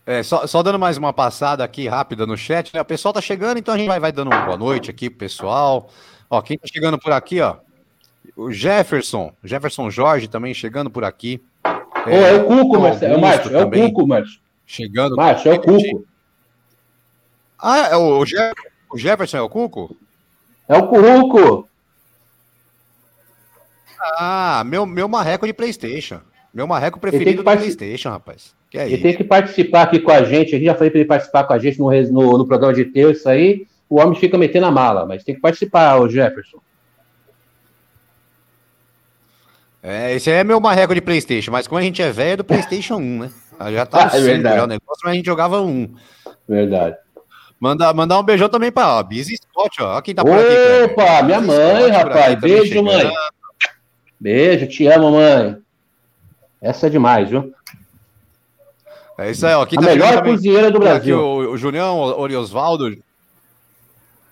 é, 0.05 0.23
só, 0.23 0.47
só, 0.47 0.63
dando 0.63 0.79
mais 0.79 0.97
uma 0.97 1.13
passada 1.13 1.63
aqui 1.63 1.87
rápida 1.87 2.25
no 2.25 2.35
chat, 2.35 2.73
né? 2.73 2.81
O 2.81 2.85
pessoal 2.85 3.13
tá 3.13 3.21
chegando, 3.21 3.57
então 3.57 3.73
a 3.73 3.77
gente 3.77 3.87
vai, 3.87 3.99
vai 3.99 4.11
dando 4.11 4.29
uma 4.29 4.41
boa 4.41 4.57
noite 4.57 4.89
aqui 4.89 5.09
pro 5.09 5.19
pessoal. 5.19 5.89
Ó, 6.29 6.41
quem 6.41 6.57
tá 6.57 6.67
chegando 6.67 6.97
por 6.97 7.11
aqui, 7.11 7.39
ó. 7.41 7.57
O 8.35 8.51
Jefferson, 8.51 9.33
Jefferson 9.43 9.89
Jorge 9.89 10.27
também 10.27 10.53
chegando 10.53 10.89
por 10.89 11.03
aqui. 11.03 11.41
É, 12.07 12.31
é 12.31 12.33
o 12.33 12.45
Cuco, 12.45 12.79
Marcelo. 12.79 13.13
É 13.13 13.17
o 13.17 13.21
Márcio, 13.21 13.55
é 13.55 13.63
o 13.63 13.69
Cuco, 13.69 14.07
Márcio. 14.07 14.39
Chegando. 14.65 15.15
Márcio, 15.15 15.51
é 15.51 15.55
o 15.55 15.61
Cuco. 15.61 16.05
Ah, 17.59 17.89
é 17.89 17.95
o, 17.95 18.23
o 18.91 18.97
Jefferson 18.97 19.37
é 19.37 19.41
o 19.41 19.49
Cuco? 19.49 19.95
É 20.67 20.75
o 20.75 20.87
Cuco. 20.87 21.67
Ah, 23.99 24.63
meu, 24.65 24.85
meu 24.85 25.07
marreco 25.07 25.45
de 25.45 25.53
Playstation. 25.53 26.19
Meu 26.53 26.65
marreco 26.65 26.99
preferido 26.99 27.37
do 27.37 27.43
Playstation, 27.43 28.09
rapaz. 28.09 28.53
Que 28.69 28.77
é 28.77 28.85
ele 28.85 28.95
isso? 28.95 29.03
tem 29.03 29.17
que 29.17 29.23
participar 29.23 29.83
aqui 29.83 29.99
com 29.99 30.11
a 30.11 30.23
gente. 30.23 30.55
Aqui 30.55 30.65
já 30.65 30.73
falei 30.73 30.89
para 30.89 30.99
ele 30.99 31.07
participar 31.07 31.43
com 31.43 31.53
a 31.53 31.59
gente 31.59 31.79
no, 31.79 31.91
no, 31.91 32.37
no 32.37 32.47
programa 32.47 32.73
de 32.73 32.85
terça 32.85 33.31
aí. 33.31 33.67
O 33.89 33.99
homem 33.99 34.19
fica 34.19 34.37
metendo 34.37 34.67
a 34.67 34.71
mala, 34.71 35.05
mas 35.05 35.23
tem 35.23 35.35
que 35.35 35.41
participar, 35.41 35.99
o 35.99 36.07
Jefferson. 36.07 36.59
É, 39.81 40.13
esse 40.13 40.29
é 40.29 40.43
meu 40.43 40.59
marreco 40.59 40.93
de 40.93 41.01
Playstation, 41.01 41.51
mas 41.51 41.67
como 41.67 41.79
a 41.79 41.81
gente 41.81 42.01
é 42.01 42.11
velho, 42.11 42.33
é 42.33 42.37
do 42.37 42.43
Playstation 42.43 42.97
1, 42.97 43.19
né? 43.19 43.31
Já 43.71 43.85
tá 43.85 44.09
ah, 44.11 44.15
é 44.17 44.21
verdade. 44.21 44.57
já 44.57 44.63
o 44.63 44.67
negócio, 44.67 45.01
mas 45.03 45.13
a 45.13 45.15
gente 45.15 45.25
jogava 45.25 45.61
um. 45.61 45.93
Verdade. 46.47 46.95
Mandar, 47.59 47.93
mandar 47.93 48.19
um 48.19 48.23
beijão 48.23 48.47
também 48.47 48.71
para 48.71 49.03
Busy 49.03 49.35
Scott, 49.35 49.81
ó. 49.81 50.01
Quem 50.01 50.15
tá 50.15 50.23
por 50.23 50.33
aqui. 50.33 50.93
Opa, 50.93 51.23
minha 51.23 51.41
mãe, 51.41 51.87
Scott, 51.87 51.91
rapaz. 51.91 52.39
Beijo, 52.39 52.83
mãe. 52.83 53.11
Beijo, 54.19 54.67
te 54.67 54.85
amo, 54.87 55.11
mãe. 55.11 55.57
Essa 56.61 56.87
é 56.87 56.89
demais, 56.89 57.29
viu? 57.29 57.53
É 59.17 59.31
isso 59.31 59.45
aí, 59.45 59.53
ó. 59.53 59.65
Quem 59.65 59.79
a 59.79 59.81
melhor 59.81 60.23
cozinheira 60.23 60.71
do 60.71 60.79
Brasil. 60.79 61.17
Aqui 61.17 61.23
o, 61.23 61.51
o 61.51 61.57
Julião, 61.57 61.97
o 61.97 62.19
Oriosvaldo. 62.19 62.97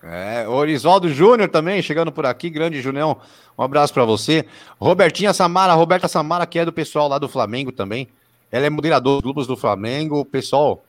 É, 0.04 0.48
Orisvaldo 0.48 1.10
Júnior 1.10 1.50
também, 1.50 1.82
chegando 1.82 2.12
por 2.12 2.26
aqui, 2.26 2.50
grande 2.50 2.82
Julião, 2.82 3.18
um 3.58 3.64
abraço 3.64 3.94
para 3.94 4.06
você. 4.06 4.46
Robertinha 4.80 5.34
Samara, 5.34 5.74
Roberta 5.74 6.08
Samara, 6.08 6.46
que 6.46 6.60
é 6.60 6.64
do 6.64 6.72
pessoal 6.72 7.10
lá 7.10 7.18
do 7.18 7.28
Flamengo 7.28 7.72
também. 7.72 8.08
Ela 8.50 8.68
é 8.68 8.70
moderadora 8.70 9.16
dos 9.16 9.24
grupos 9.24 9.48
do 9.48 9.58
Flamengo. 9.58 10.24
Pessoal, 10.24 10.84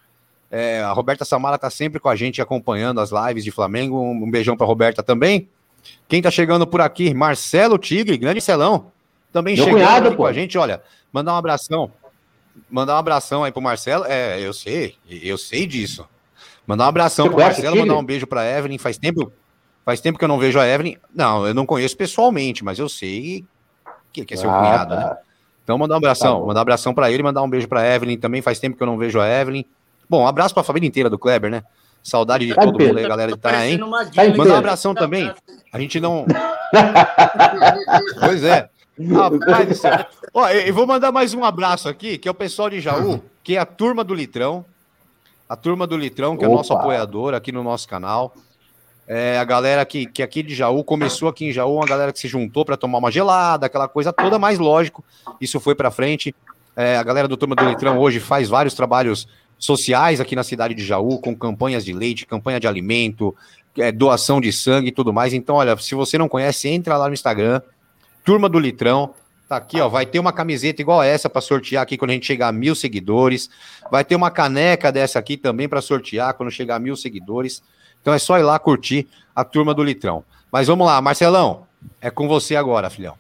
é, 0.51 0.81
a 0.81 0.93
Roberta 0.93 1.25
Samara 1.25 1.59
tá 1.59 1.71
sempre 1.71 1.99
com 1.99 2.09
a 2.09 2.15
gente 2.15 2.41
acompanhando 2.41 3.01
as 3.01 3.11
lives 3.11 3.43
de 3.43 3.51
Flamengo. 3.51 4.01
Um 4.01 4.31
beijão 4.31 4.57
para 4.57 4.67
Roberta 4.67 5.03
também. 5.03 5.49
Quem 6.09 6.23
tá 6.23 6.31
chegando 6.31 6.67
por 6.67 6.81
aqui? 6.81 7.13
Marcelo 7.13 7.79
Tigre, 7.79 8.17
grande 8.17 8.41
Celão. 8.41 8.91
Também 9.33 9.57
Meu 9.57 9.65
chegando 9.65 9.81
cunhado, 9.81 10.17
com 10.17 10.27
a 10.27 10.33
gente. 10.33 10.57
Olha, 10.57 10.83
mandar 11.13 11.35
um 11.35 11.37
abração. 11.37 11.91
Mandar 12.71 12.95
um 12.95 12.99
abração 12.99 13.45
aí 13.45 13.53
pro 13.53 13.63
Marcelo. 13.63 14.05
É, 14.07 14.41
eu 14.41 14.53
sei, 14.53 14.97
eu 15.09 15.39
sei 15.39 15.67
disso. 15.67 16.09
Mandar 16.67 16.85
um 16.85 16.89
abração 16.89 17.27
Você 17.27 17.35
pro 17.35 17.45
Marcelo, 17.45 17.77
mandar 17.77 17.97
um 17.97 18.05
beijo 18.05 18.27
pra 18.27 18.45
Evelyn. 18.45 18.79
Faz 18.79 18.99
tempo, 18.99 19.33
faz 19.85 20.01
tempo 20.01 20.19
que 20.19 20.25
eu 20.25 20.29
não 20.29 20.39
vejo 20.39 20.59
a 20.59 20.67
Evelyn. 20.67 20.97
Não, 21.15 21.47
eu 21.47 21.55
não 21.55 21.67
conheço 21.67 21.97
pessoalmente, 21.97 22.65
mas 22.65 22.79
eu 22.79 22.89
sei 22.89 23.45
que, 24.13 24.25
que 24.25 24.35
é 24.35 24.37
seu 24.37 24.51
ah, 24.51 24.59
cunhado, 24.59 24.95
tá. 24.95 24.97
né? 24.97 25.17
Então, 25.65 25.77
mandar 25.77 25.95
um 25.95 25.99
abração, 25.99 26.41
tá 26.41 26.47
mandar 26.47 26.61
um 26.61 26.63
abração 26.63 26.95
para 26.95 27.11
ele, 27.11 27.23
mandar 27.23 27.43
um 27.43 27.51
beijo 27.51 27.69
para 27.69 27.87
Evelyn 27.95 28.17
também. 28.19 28.41
Faz 28.41 28.59
tempo 28.59 28.77
que 28.77 28.83
eu 28.83 28.87
não 28.87 28.97
vejo 28.97 29.21
a 29.21 29.29
Evelyn. 29.29 29.65
Bom, 30.09 30.23
um 30.23 30.27
abraço 30.27 30.55
para 30.55 30.63
a 30.63 30.65
família 30.65 30.87
inteira 30.87 31.11
do 31.11 31.19
Kleber, 31.19 31.51
né? 31.51 31.63
Saudade 32.03 32.47
de 32.47 32.55
todo 32.55 32.79
mundo 32.79 32.99
aí, 32.99 33.09
galera 33.09 33.33
de 33.33 33.39
Itaém. 33.39 33.79
Mandar 33.79 34.55
um 34.55 34.57
abração 34.57 34.95
também. 34.95 35.33
A 35.73 35.79
gente 35.79 36.01
não. 36.01 36.25
pois 38.21 38.43
é. 38.45 38.69
Rapaz 39.13 39.69
do 39.69 39.75
céu. 39.75 40.07
Ó, 40.35 40.49
eu 40.49 40.75
vou 40.75 40.87
mandar 40.87 41.13
mais 41.13 41.35
um 41.35 41.45
abraço 41.45 41.89
aqui, 41.89 42.19
que 42.19 42.27
é 42.27 42.31
o 42.31 42.35
pessoal 42.35 42.69
de 42.69 42.81
Jaú, 42.81 43.23
que 43.45 43.57
é 43.57 43.59
a 43.59 43.67
turma 43.67 44.03
do 44.03 44.15
Litrão. 44.15 44.65
A 45.49 45.57
turma 45.57 45.87
do 45.87 45.97
Litrão, 45.97 46.37
que 46.37 46.45
é 46.45 46.49
nosso 46.49 46.73
apoiador 46.73 47.35
aqui 47.35 47.53
no 47.53 47.63
nosso 47.63 47.89
canal. 47.89 48.35
É, 49.07 49.39
a 49.39 49.45
galera 49.45 49.87
que, 49.87 50.05
que 50.05 50.23
aqui 50.23 50.43
de 50.43 50.55
Jaú 50.55 50.85
começou 50.85 51.29
aqui 51.29 51.47
em 51.47 51.53
Jaú, 51.53 51.77
uma 51.77 51.87
galera 51.87 52.13
que 52.13 52.19
se 52.19 52.29
juntou 52.29 52.63
para 52.63 52.77
tomar 52.77 52.99
uma 52.99 53.11
gelada, 53.11 53.65
aquela 53.65 53.89
coisa 53.89 54.13
toda, 54.13 54.39
mais 54.39 54.59
lógico, 54.59 55.03
isso 55.41 55.59
foi 55.59 55.75
para 55.75 55.91
frente. 55.91 56.35
É, 56.77 56.99
a 56.99 57.03
galera 57.03 57.27
do 57.27 57.37
Turma 57.37 57.57
do 57.57 57.65
Litrão 57.65 57.99
hoje 57.99 58.21
faz 58.21 58.51
vários 58.51 58.75
trabalhos 58.75 59.27
sociais 59.59 60.21
aqui 60.21 60.37
na 60.37 60.45
cidade 60.45 60.75
de 60.75 60.85
Jaú, 60.85 61.19
com 61.19 61.35
campanhas 61.35 61.85
de 61.85 61.93
leite, 61.93 62.27
campanha 62.27 62.61
de 62.61 62.67
alimento, 62.67 63.35
é, 63.77 63.91
doação 63.91 64.41
de 64.41 64.53
sangue 64.53 64.89
e 64.89 64.93
tudo 64.93 65.13
mais. 65.13 65.33
Então, 65.35 65.57
olha, 65.57 65.77
se 65.77 65.95
você 65.95 66.17
não 66.17 66.29
conhece, 66.29 66.69
entra 66.69 66.97
lá 66.97 67.09
no 67.09 67.15
Instagram, 67.15 67.61
Turma 68.25 68.49
do 68.49 68.59
Litrão, 68.59 69.15
Tá 69.49 69.57
aqui, 69.57 69.81
ó. 69.81 69.89
Vai 69.89 70.05
ter 70.05 70.19
uma 70.19 70.31
camiseta 70.31 70.83
igual 70.83 71.03
essa 71.03 71.31
para 71.31 71.41
sortear 71.41 71.83
aqui 71.83 71.97
quando 71.97 72.11
a 72.11 72.15
gente 72.15 72.27
chegar 72.27 72.49
a 72.49 72.53
mil 72.53 72.75
seguidores. 72.75 73.49
Vai 73.91 74.05
ter 74.05 74.15
uma 74.15 74.31
caneca 74.31 74.93
dessa 74.93 75.19
aqui 75.19 75.39
também 75.39 75.67
para 75.67 75.81
sortear 75.81 76.35
quando 76.35 76.51
chegar 76.51 76.77
a 76.77 76.79
mil 76.79 76.95
seguidores. 76.95 77.63
Então 78.03 78.13
é 78.13 78.19
só 78.19 78.39
ir 78.39 78.43
lá 78.43 78.59
curtir 78.59 79.09
a 79.35 79.45
turma 79.45 79.73
do 79.73 79.83
Litrão. 79.83 80.23
Mas 80.53 80.67
vamos 80.67 80.87
lá, 80.87 81.01
Marcelão, 81.01 81.67
é 81.99 82.11
com 82.11 82.29
você 82.29 82.57
agora, 82.57 82.91
filhão. 82.91 83.17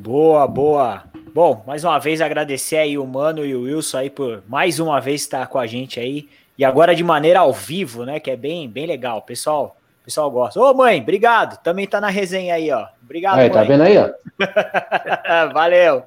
Boa, 0.00 0.46
boa. 0.46 1.02
Bom, 1.34 1.64
mais 1.66 1.82
uma 1.82 1.98
vez 1.98 2.20
agradecer 2.20 2.76
aí 2.76 2.96
o 2.96 3.04
Mano 3.04 3.44
e 3.44 3.52
o 3.52 3.62
Wilson 3.62 3.98
aí 3.98 4.08
por 4.08 4.44
mais 4.46 4.78
uma 4.78 5.00
vez 5.00 5.22
estar 5.22 5.48
com 5.48 5.58
a 5.58 5.66
gente 5.66 5.98
aí. 5.98 6.28
E 6.56 6.64
agora 6.64 6.94
de 6.94 7.02
maneira 7.02 7.40
ao 7.40 7.52
vivo, 7.52 8.04
né? 8.04 8.20
Que 8.20 8.30
é 8.30 8.36
bem, 8.36 8.68
bem 8.68 8.86
legal. 8.86 9.20
Pessoal, 9.22 9.76
pessoal 10.04 10.30
gosta. 10.30 10.60
Ô, 10.60 10.72
mãe, 10.72 11.00
obrigado. 11.00 11.60
Também 11.64 11.84
tá 11.84 12.00
na 12.00 12.10
resenha 12.10 12.54
aí, 12.54 12.70
ó. 12.70 12.86
Obrigado, 13.02 13.40
aí, 13.40 13.50
tá 13.50 13.56
mãe. 13.56 13.66
Tá 13.66 13.72
vendo 13.72 13.82
aí, 13.82 13.98
ó? 13.98 15.48
Valeu. 15.52 16.04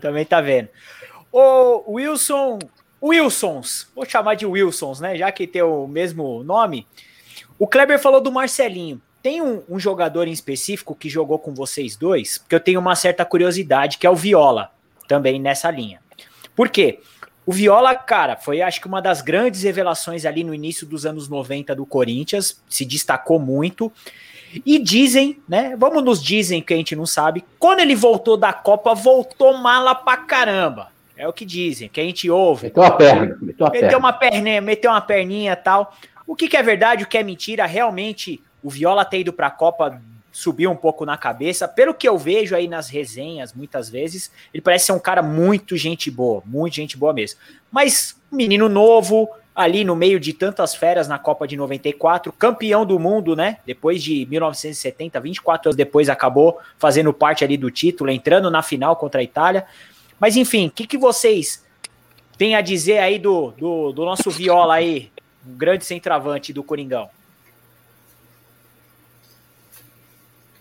Também 0.00 0.24
tá 0.24 0.40
vendo. 0.40 0.70
Ô, 1.30 1.92
Wilson, 1.92 2.58
Wilsons, 3.02 3.86
vou 3.94 4.06
chamar 4.06 4.34
de 4.34 4.46
Wilsons, 4.46 4.98
né? 4.98 5.14
Já 5.16 5.30
que 5.30 5.46
tem 5.46 5.60
o 5.60 5.86
mesmo 5.86 6.42
nome. 6.42 6.86
O 7.58 7.66
Kleber 7.66 7.98
falou 7.98 8.22
do 8.22 8.32
Marcelinho. 8.32 8.98
Tem 9.22 9.42
um, 9.42 9.62
um, 9.68 9.78
jogador 9.78 10.26
em 10.26 10.32
específico 10.32 10.94
que 10.94 11.08
jogou 11.08 11.38
com 11.38 11.54
vocês 11.54 11.96
dois, 11.96 12.38
que 12.38 12.54
eu 12.54 12.60
tenho 12.60 12.80
uma 12.80 12.96
certa 12.96 13.24
curiosidade, 13.24 13.98
que 13.98 14.06
é 14.06 14.10
o 14.10 14.16
Viola, 14.16 14.70
também 15.06 15.38
nessa 15.38 15.70
linha. 15.70 16.00
Por 16.56 16.68
quê? 16.68 17.00
O 17.44 17.52
Viola, 17.52 17.94
cara, 17.94 18.36
foi 18.36 18.62
acho 18.62 18.80
que 18.80 18.86
uma 18.86 19.02
das 19.02 19.20
grandes 19.22 19.62
revelações 19.62 20.24
ali 20.24 20.44
no 20.44 20.54
início 20.54 20.86
dos 20.86 21.04
anos 21.04 21.28
90 21.28 21.74
do 21.74 21.84
Corinthians, 21.84 22.62
se 22.68 22.84
destacou 22.84 23.38
muito. 23.38 23.92
E 24.66 24.78
dizem, 24.78 25.40
né? 25.48 25.74
Vamos 25.78 26.02
nos 26.02 26.22
dizem 26.22 26.60
que 26.60 26.74
a 26.74 26.76
gente 26.76 26.96
não 26.96 27.06
sabe. 27.06 27.44
Quando 27.58 27.80
ele 27.80 27.94
voltou 27.94 28.36
da 28.36 28.52
Copa, 28.52 28.94
voltou 28.94 29.56
mala 29.56 29.94
pra 29.94 30.16
caramba. 30.16 30.88
É 31.16 31.28
o 31.28 31.32
que 31.32 31.44
dizem, 31.44 31.88
que 31.88 32.00
a 32.00 32.04
gente 32.04 32.30
ouve. 32.30 32.68
Meteu 32.68 32.82
a 32.82 32.90
perna. 32.92 33.38
Meteu, 33.40 33.66
meteu 33.66 33.70
perna. 33.70 33.98
uma 33.98 34.12
perninha, 34.12 34.60
meteu 34.60 34.90
uma 34.90 35.00
perninha 35.00 35.52
e 35.52 35.56
tal. 35.56 35.94
O 36.26 36.34
que, 36.34 36.48
que, 36.48 36.56
é 36.56 36.62
verdade, 36.62 37.04
o 37.04 37.06
que 37.06 37.18
é 37.18 37.22
mentira? 37.22 37.66
Realmente, 37.66 38.40
o 38.62 38.70
Viola 38.70 39.04
ter 39.04 39.20
ido 39.20 39.32
para 39.32 39.46
a 39.48 39.50
Copa 39.50 40.00
subiu 40.32 40.70
um 40.70 40.76
pouco 40.76 41.04
na 41.04 41.16
cabeça. 41.16 41.66
Pelo 41.66 41.94
que 41.94 42.08
eu 42.08 42.16
vejo 42.16 42.54
aí 42.54 42.68
nas 42.68 42.88
resenhas, 42.88 43.52
muitas 43.52 43.88
vezes, 43.88 44.30
ele 44.52 44.60
parece 44.60 44.86
ser 44.86 44.92
um 44.92 44.98
cara 44.98 45.22
muito 45.22 45.76
gente 45.76 46.10
boa, 46.10 46.42
muito 46.46 46.74
gente 46.74 46.96
boa 46.96 47.12
mesmo. 47.12 47.38
Mas, 47.70 48.16
menino 48.30 48.68
novo, 48.68 49.28
ali 49.54 49.84
no 49.84 49.96
meio 49.96 50.20
de 50.20 50.32
tantas 50.32 50.74
feras 50.74 51.08
na 51.08 51.18
Copa 51.18 51.46
de 51.46 51.56
94, 51.56 52.32
campeão 52.32 52.86
do 52.86 52.98
mundo, 52.98 53.34
né? 53.34 53.58
Depois 53.66 54.02
de 54.02 54.26
1970, 54.26 55.20
24 55.20 55.68
anos 55.68 55.76
depois, 55.76 56.08
acabou 56.08 56.58
fazendo 56.78 57.12
parte 57.12 57.44
ali 57.44 57.56
do 57.56 57.70
título, 57.70 58.10
entrando 58.10 58.50
na 58.50 58.62
final 58.62 58.96
contra 58.96 59.20
a 59.20 59.24
Itália. 59.24 59.66
Mas 60.18 60.36
enfim, 60.36 60.68
o 60.68 60.70
que, 60.70 60.86
que 60.86 60.98
vocês 60.98 61.64
têm 62.38 62.54
a 62.54 62.60
dizer 62.60 62.98
aí 62.98 63.18
do, 63.18 63.50
do, 63.52 63.92
do 63.92 64.04
nosso 64.04 64.30
Viola 64.30 64.74
aí, 64.74 65.10
um 65.46 65.56
grande 65.56 65.84
centroavante 65.84 66.52
do 66.52 66.62
Coringão? 66.62 67.08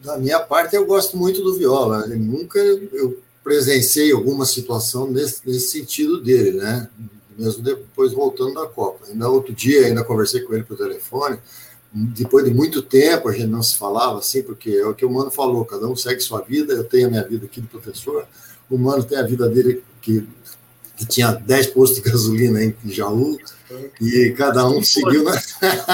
Da 0.03 0.17
minha 0.17 0.39
parte, 0.39 0.75
eu 0.75 0.85
gosto 0.85 1.17
muito 1.17 1.41
do 1.43 1.57
Viola. 1.57 2.05
Eu 2.09 2.17
nunca 2.17 2.59
eu 2.59 3.21
presenciei 3.43 4.11
alguma 4.11 4.45
situação 4.45 5.09
nesse, 5.09 5.41
nesse 5.45 5.71
sentido 5.71 6.21
dele, 6.21 6.53
né? 6.53 6.89
Mesmo 7.37 7.63
depois 7.63 8.13
voltando 8.13 8.53
da 8.53 8.67
Copa. 8.67 9.05
Ainda 9.07 9.29
outro 9.29 9.53
dia, 9.53 9.87
ainda 9.87 10.03
conversei 10.03 10.41
com 10.41 10.53
ele 10.53 10.63
por 10.63 10.77
telefone. 10.77 11.37
Depois 11.91 12.45
de 12.45 12.53
muito 12.53 12.81
tempo, 12.81 13.29
a 13.29 13.31
gente 13.31 13.47
não 13.47 13.63
se 13.63 13.77
falava 13.77 14.19
assim, 14.19 14.43
porque 14.43 14.71
é 14.71 14.85
o 14.85 14.93
que 14.93 15.05
o 15.05 15.09
Mano 15.09 15.31
falou: 15.31 15.65
cada 15.65 15.87
um 15.87 15.95
segue 15.95 16.21
sua 16.21 16.41
vida. 16.41 16.73
Eu 16.73 16.83
tenho 16.83 17.07
a 17.07 17.09
minha 17.09 17.27
vida 17.27 17.45
aqui 17.45 17.59
de 17.59 17.67
professor 17.67 18.27
o 18.69 18.77
Mano 18.77 19.03
tem 19.03 19.17
a 19.17 19.23
vida 19.23 19.49
dele 19.49 19.83
que, 20.01 20.27
que 20.99 21.05
tinha 21.05 21.31
10 21.31 21.67
postos 21.67 22.03
de 22.03 22.09
gasolina 22.09 22.61
em 22.61 22.75
Jaú, 22.85 23.39
e 24.01 24.33
cada 24.37 24.67
um 24.67 24.83
seguiu 24.83 25.23
na, 25.23 25.41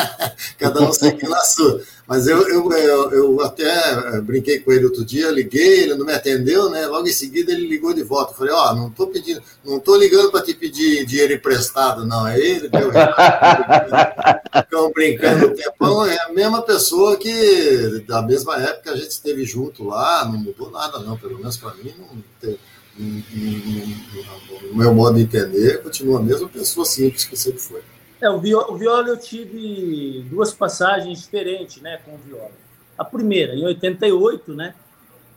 cada 0.58 0.82
um 0.82 0.92
seguiu 0.92 1.30
na 1.30 1.42
sua. 1.42 1.82
Mas 2.08 2.26
eu, 2.28 2.42
eu, 2.48 2.72
eu, 2.72 3.12
eu, 3.12 3.42
até 3.42 4.22
brinquei 4.22 4.60
com 4.60 4.72
ele 4.72 4.86
outro 4.86 5.04
dia, 5.04 5.30
liguei, 5.30 5.82
ele 5.82 5.96
não 5.96 6.06
me 6.06 6.14
atendeu, 6.14 6.70
né? 6.70 6.86
Logo 6.88 7.08
em 7.08 7.14
seguida 7.14 7.52
ele 7.52 7.68
ligou 7.68 7.94
de 7.94 8.04
volta. 8.04 8.32
Eu 8.32 8.38
falei, 8.38 8.54
ó, 8.54 8.72
oh, 8.72 8.76
não 8.76 8.90
tô 8.92 9.08
pedindo, 9.08 9.42
não 9.64 9.80
tô 9.80 9.96
ligando 9.96 10.32
para 10.32 10.44
te 10.44 10.54
pedir 10.54 11.06
dinheiro 11.06 11.34
emprestado, 11.34 12.06
não. 12.06 12.28
É 12.28 12.40
ele, 12.40 12.70
meu 12.70 12.92
Ficam 14.64 14.92
brincando 14.92 15.48
o 15.48 15.56
tempão, 15.56 16.06
é 16.06 16.18
a 16.18 16.32
mesma 16.32 16.62
pessoa 16.62 17.18
que 17.18 18.04
da 18.08 18.22
mesma 18.22 18.56
época 18.58 18.92
a 18.92 18.96
gente 18.96 19.12
esteve 19.12 19.44
junto 19.44 19.84
lá, 19.84 20.26
não 20.26 20.40
mudou 20.40 20.72
nada, 20.72 21.00
não, 21.00 21.18
pelo 21.18 21.38
menos 21.38 21.58
para 21.58 21.74
mim, 21.76 21.94
não 22.00 22.24
tem 22.40 22.58
no 22.98 24.76
meu 24.76 24.94
modo 24.94 25.18
de 25.18 25.24
entender, 25.24 25.82
continua 25.84 26.20
a 26.20 26.24
mesma 26.24 26.48
pessoa 26.48 26.86
simples 26.86 27.26
que 27.26 27.36
sempre 27.36 27.60
foi. 27.60 27.82
É, 28.22 28.30
o 28.30 28.40
Viola, 28.40 28.72
o 28.72 28.78
Viola 28.78 29.10
eu 29.10 29.18
tive 29.18 30.26
duas 30.30 30.54
passagens 30.54 31.22
diferentes 31.22 31.82
né, 31.82 31.98
com 32.06 32.16
o 32.16 32.18
Viola. 32.18 32.52
A 32.98 33.04
primeira, 33.04 33.54
em 33.54 33.66
88, 33.66 34.54
né, 34.54 34.74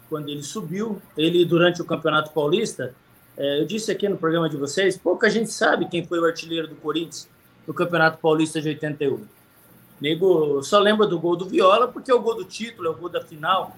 quando 0.08 0.28
ele 0.28 0.42
subiu, 0.42 1.02
ele 1.16 1.44
durante 1.44 1.82
o 1.82 1.84
Campeonato 1.84 2.32
Paulista, 2.32 2.94
é, 3.36 3.60
eu 3.60 3.66
disse 3.66 3.90
aqui 3.90 4.08
no 4.08 4.16
programa 4.16 4.48
de 4.48 4.56
vocês, 4.56 4.96
pouca 4.96 5.28
gente 5.28 5.50
sabe 5.50 5.88
quem 5.88 6.06
foi 6.06 6.20
o 6.20 6.24
artilheiro 6.24 6.68
do 6.68 6.76
Corinthians 6.76 7.28
no 7.66 7.74
Campeonato 7.74 8.18
Paulista 8.18 8.60
de 8.60 8.68
81. 8.68 9.26
Nego 10.00 10.62
só 10.62 10.78
lembra 10.78 11.06
do 11.06 11.18
gol 11.18 11.34
do 11.34 11.46
Viola 11.46 11.88
porque 11.88 12.10
é 12.10 12.14
o 12.14 12.20
gol 12.22 12.36
do 12.36 12.44
título, 12.44 12.86
é 12.86 12.90
o 12.90 12.94
gol 12.94 13.08
da 13.08 13.20
final. 13.20 13.76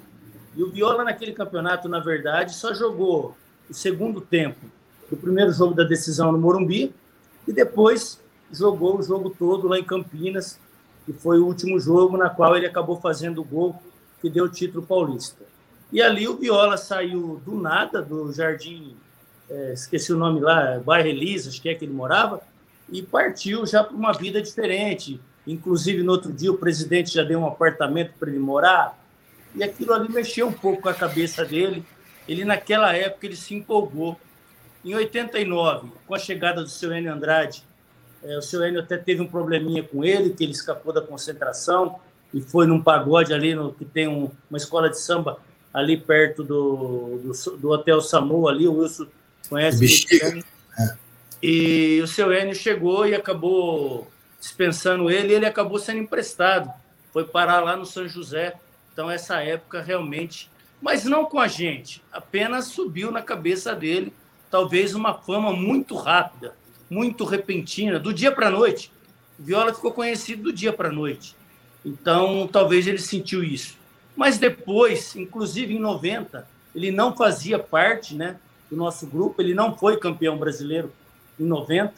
E 0.55 0.63
o 0.63 0.71
Viola 0.71 1.03
naquele 1.03 1.33
campeonato, 1.33 1.89
na 1.89 1.99
verdade, 1.99 2.55
só 2.55 2.75
jogou 2.75 3.35
o 3.71 3.75
segundo 3.75 4.21
tempo 4.21 4.59
do 5.09 5.17
primeiro 5.17 5.53
jogo 5.53 5.75
da 5.75 5.85
decisão 5.85 6.33
no 6.33 6.39
Morumbi 6.39 6.93
e 7.47 7.53
depois 7.53 8.21
jogou 8.53 8.99
o 8.99 9.03
jogo 9.03 9.31
todo 9.31 9.69
lá 9.69 9.79
em 9.79 9.85
Campinas, 9.85 10.59
que 11.07 11.13
foi 11.13 11.39
o 11.39 11.47
último 11.47 11.79
jogo 11.79 12.17
na 12.17 12.29
qual 12.29 12.57
ele 12.57 12.67
acabou 12.67 13.01
fazendo 13.01 13.41
o 13.41 13.45
gol 13.45 13.81
que 14.21 14.29
deu 14.29 14.45
o 14.45 14.49
título 14.49 14.85
paulista. 14.85 15.45
E 15.93 16.03
ali 16.03 16.29
o 16.29 16.37
Viola 16.37 16.77
saiu 16.77 17.41
do 17.45 17.57
nada, 17.57 18.03
do 18.03 18.33
Jardim, 18.33 18.97
é, 19.49 19.73
esqueci 19.73 20.13
o 20.13 20.17
nome 20.17 20.41
lá, 20.41 20.79
Bairro 20.79 21.09
Elisa, 21.09 21.49
acho 21.49 21.61
que 21.61 21.69
é 21.69 21.75
que 21.75 21.85
ele 21.85 21.93
morava, 21.93 22.41
e 22.89 23.03
partiu 23.03 23.67
já 23.67 23.83
para 23.83 23.97
uma 23.97 24.13
vida 24.13 24.41
diferente. 24.41 25.21
Inclusive, 25.47 26.03
no 26.03 26.13
outro 26.13 26.33
dia, 26.33 26.53
o 26.53 26.57
presidente 26.57 27.13
já 27.13 27.25
deu 27.25 27.41
um 27.41 27.47
apartamento 27.47 28.13
para 28.19 28.31
ele 28.31 28.39
morar. 28.39 28.99
E 29.55 29.65
aquilo 29.65 29.93
ali 29.93 30.09
mexeu 30.09 30.47
um 30.47 30.53
pouco 30.53 30.83
com 30.83 30.89
a 30.89 30.95
cabeça 30.95 31.45
dele. 31.45 31.85
Ele, 32.31 32.45
naquela 32.45 32.95
época, 32.95 33.27
ele 33.27 33.35
se 33.35 33.55
empolgou. 33.55 34.17
Em 34.85 34.95
89, 34.95 35.91
com 36.07 36.15
a 36.15 36.19
chegada 36.19 36.63
do 36.63 36.69
seu 36.69 36.93
Enio 36.97 37.13
Andrade, 37.13 37.65
é, 38.23 38.39
o 38.39 38.43
seu 38.43 38.65
Enio 38.65 38.81
até 38.81 38.97
teve 38.97 39.21
um 39.21 39.27
probleminha 39.27 39.83
com 39.83 40.05
ele, 40.05 40.31
que 40.31 40.45
ele 40.45 40.53
escapou 40.53 40.93
da 40.93 41.01
concentração 41.01 41.99
e 42.33 42.41
foi 42.41 42.69
num 42.69 42.81
pagode 42.81 43.35
ali, 43.35 43.53
no, 43.53 43.73
que 43.73 43.85
tem 43.85 44.07
um, 44.07 44.31
uma 44.49 44.57
escola 44.57 44.89
de 44.89 45.01
samba 45.01 45.39
ali 45.75 45.97
perto 45.97 46.45
do, 46.45 47.19
do, 47.19 47.57
do 47.57 47.71
Hotel 47.71 48.01
Samu, 48.01 48.49
ali, 48.49 48.69
o 48.69 48.79
Wilson 48.79 49.09
conhece 49.49 49.81
Bexiga. 49.81 50.45
É. 50.79 50.97
E 51.43 52.01
o 52.01 52.07
seu 52.07 52.33
Enio 52.33 52.55
chegou 52.55 53.09
e 53.09 53.15
acabou 53.15 54.09
dispensando 54.39 55.11
ele, 55.11 55.33
e 55.33 55.37
ele 55.37 55.47
acabou 55.47 55.81
sendo 55.81 55.99
emprestado. 55.99 56.73
Foi 57.13 57.25
parar 57.25 57.61
lá 57.61 57.77
no 57.77 57.85
São 57.85 58.07
José. 58.07 58.55
Então, 58.93 59.11
essa 59.11 59.43
época 59.43 59.83
realmente. 59.83 60.49
Mas 60.81 61.05
não 61.05 61.25
com 61.25 61.39
a 61.39 61.47
gente, 61.47 62.03
apenas 62.11 62.67
subiu 62.67 63.11
na 63.11 63.23
cabeça 63.23 63.75
dele, 63.75 64.13
talvez 64.51 64.95
uma 64.95 65.15
fama 65.15 65.53
muito 65.53 65.95
rápida, 65.95 66.55
muito 66.89 67.25
repentina, 67.25 67.99
do 67.99 68.13
dia 68.13 68.33
para 68.33 68.49
a 68.49 68.51
noite. 68.51 68.91
Viola 69.39 69.75
ficou 69.75 69.93
conhecido 69.93 70.45
do 70.45 70.53
dia 70.53 70.73
para 70.73 70.89
a 70.89 70.93
noite. 70.93 71.37
Então, 71.85 72.49
talvez 72.51 72.87
ele 72.87 72.99
sentiu 72.99 73.45
isso. 73.45 73.79
Mas 74.17 74.39
depois, 74.39 75.15
inclusive 75.17 75.75
em 75.75 75.79
90, 75.79 76.47
ele 76.75 76.91
não 76.91 77.17
fazia 77.17 77.59
parte 77.59 78.15
né, 78.15 78.37
do 78.71 78.77
nosso 78.77 79.07
grupo, 79.07 79.41
ele 79.41 79.55
não 79.55 79.77
foi 79.77 79.97
campeão 79.97 80.37
brasileiro 80.37 80.93
em 81.39 81.45
90, 81.45 81.95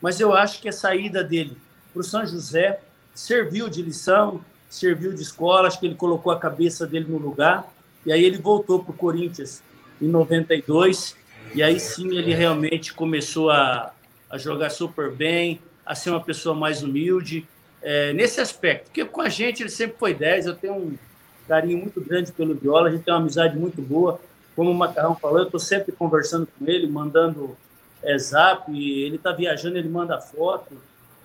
mas 0.00 0.20
eu 0.20 0.32
acho 0.34 0.60
que 0.60 0.68
a 0.68 0.72
saída 0.72 1.24
dele 1.24 1.56
para 1.92 2.00
o 2.00 2.04
São 2.04 2.26
José 2.26 2.80
serviu 3.14 3.68
de 3.68 3.82
lição, 3.82 4.44
serviu 4.68 5.12
de 5.12 5.22
escola, 5.22 5.68
acho 5.68 5.80
que 5.80 5.86
ele 5.86 5.94
colocou 5.94 6.32
a 6.32 6.38
cabeça 6.38 6.86
dele 6.86 7.06
no 7.08 7.18
lugar, 7.18 7.72
e 8.06 8.12
aí 8.12 8.24
ele 8.24 8.38
voltou 8.38 8.82
para 8.82 8.92
o 8.92 8.96
Corinthians 8.96 9.62
em 10.00 10.08
92, 10.08 11.16
e 11.54 11.62
aí 11.62 11.78
sim 11.78 12.16
ele 12.16 12.34
realmente 12.34 12.92
começou 12.92 13.50
a, 13.50 13.92
a 14.28 14.38
jogar 14.38 14.70
super 14.70 15.10
bem, 15.10 15.60
a 15.84 15.94
ser 15.94 16.10
uma 16.10 16.20
pessoa 16.20 16.54
mais 16.54 16.82
humilde, 16.82 17.46
é, 17.82 18.12
nesse 18.12 18.40
aspecto, 18.40 18.84
porque 18.84 19.04
com 19.04 19.20
a 19.20 19.28
gente 19.28 19.62
ele 19.62 19.70
sempre 19.70 19.96
foi 19.98 20.14
10, 20.14 20.46
eu 20.46 20.56
tenho 20.56 20.74
um 20.74 20.98
carinho 21.46 21.78
muito 21.78 22.00
grande 22.00 22.32
pelo 22.32 22.54
Viola, 22.54 22.88
a 22.88 22.90
gente 22.90 23.04
tem 23.04 23.12
uma 23.12 23.20
amizade 23.20 23.58
muito 23.58 23.80
boa, 23.82 24.18
como 24.56 24.70
o 24.70 24.74
Macarrão 24.74 25.14
falou, 25.14 25.38
eu 25.38 25.44
estou 25.44 25.60
sempre 25.60 25.92
conversando 25.92 26.46
com 26.46 26.66
ele, 26.66 26.86
mandando 26.86 27.56
é, 28.02 28.16
zap, 28.18 28.70
ele 28.72 29.16
está 29.16 29.32
viajando, 29.32 29.76
ele 29.76 29.88
manda 29.88 30.20
foto, 30.20 30.76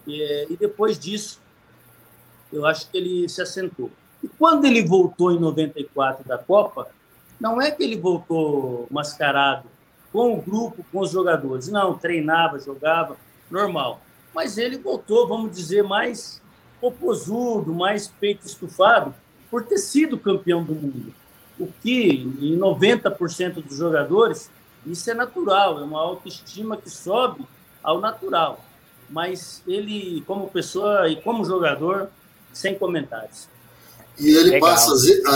e, 0.06 0.48
e 0.50 0.58
depois 0.58 1.00
disso, 1.00 1.40
eu 2.52 2.66
acho 2.66 2.90
que 2.90 2.98
ele 2.98 3.30
se 3.30 3.42
assentou. 3.42 3.92
E 4.24 4.28
quando 4.28 4.66
ele 4.66 4.84
voltou 4.84 5.32
em 5.32 5.40
94 5.40 6.28
da 6.28 6.38
Copa, 6.38 6.88
não 7.40 7.62
é 7.62 7.72
que 7.72 7.84
ele 7.84 7.98
voltou 7.98 8.88
mascarado 8.92 9.68
com 10.12 10.34
o 10.34 10.42
grupo, 10.42 10.86
com 10.92 11.00
os 11.00 11.12
jogadores. 11.12 11.68
Não, 11.70 11.98
treinava, 11.98 12.60
jogava, 12.60 13.16
normal. 13.50 14.02
Mas 14.34 14.58
ele 14.58 14.78
voltou, 14.78 15.28
vamos 15.28 15.56
dizer, 15.56 15.84
mais 15.84 16.42
popozudo, 16.82 17.74
mais 17.74 18.08
peito 18.08 18.46
estufado, 18.46 19.14
por 19.50 19.66
ter 19.66 19.78
sido 19.78 20.18
campeão 20.18 20.64
do 20.64 20.74
mundo. 20.74 21.14
O 21.60 21.68
que, 21.82 22.10
em 22.10 22.58
90% 22.58 23.64
dos 23.64 23.78
jogadores, 23.78 24.50
isso 24.86 25.10
é 25.10 25.14
natural, 25.14 25.80
é 25.80 25.84
uma 25.84 26.00
autoestima 26.00 26.78
que 26.78 26.90
sobe 26.90 27.46
ao 27.84 28.00
natural 28.00 28.60
mas 29.10 29.64
ele, 29.68 30.22
como 30.28 30.50
pessoa 30.50 31.10
e 31.10 31.16
como 31.22 31.44
jogador, 31.44 32.10
sem 32.54 32.78
comentários. 32.78 33.50
E 34.20 34.36
ele 34.36 34.60
passa, 34.60 34.94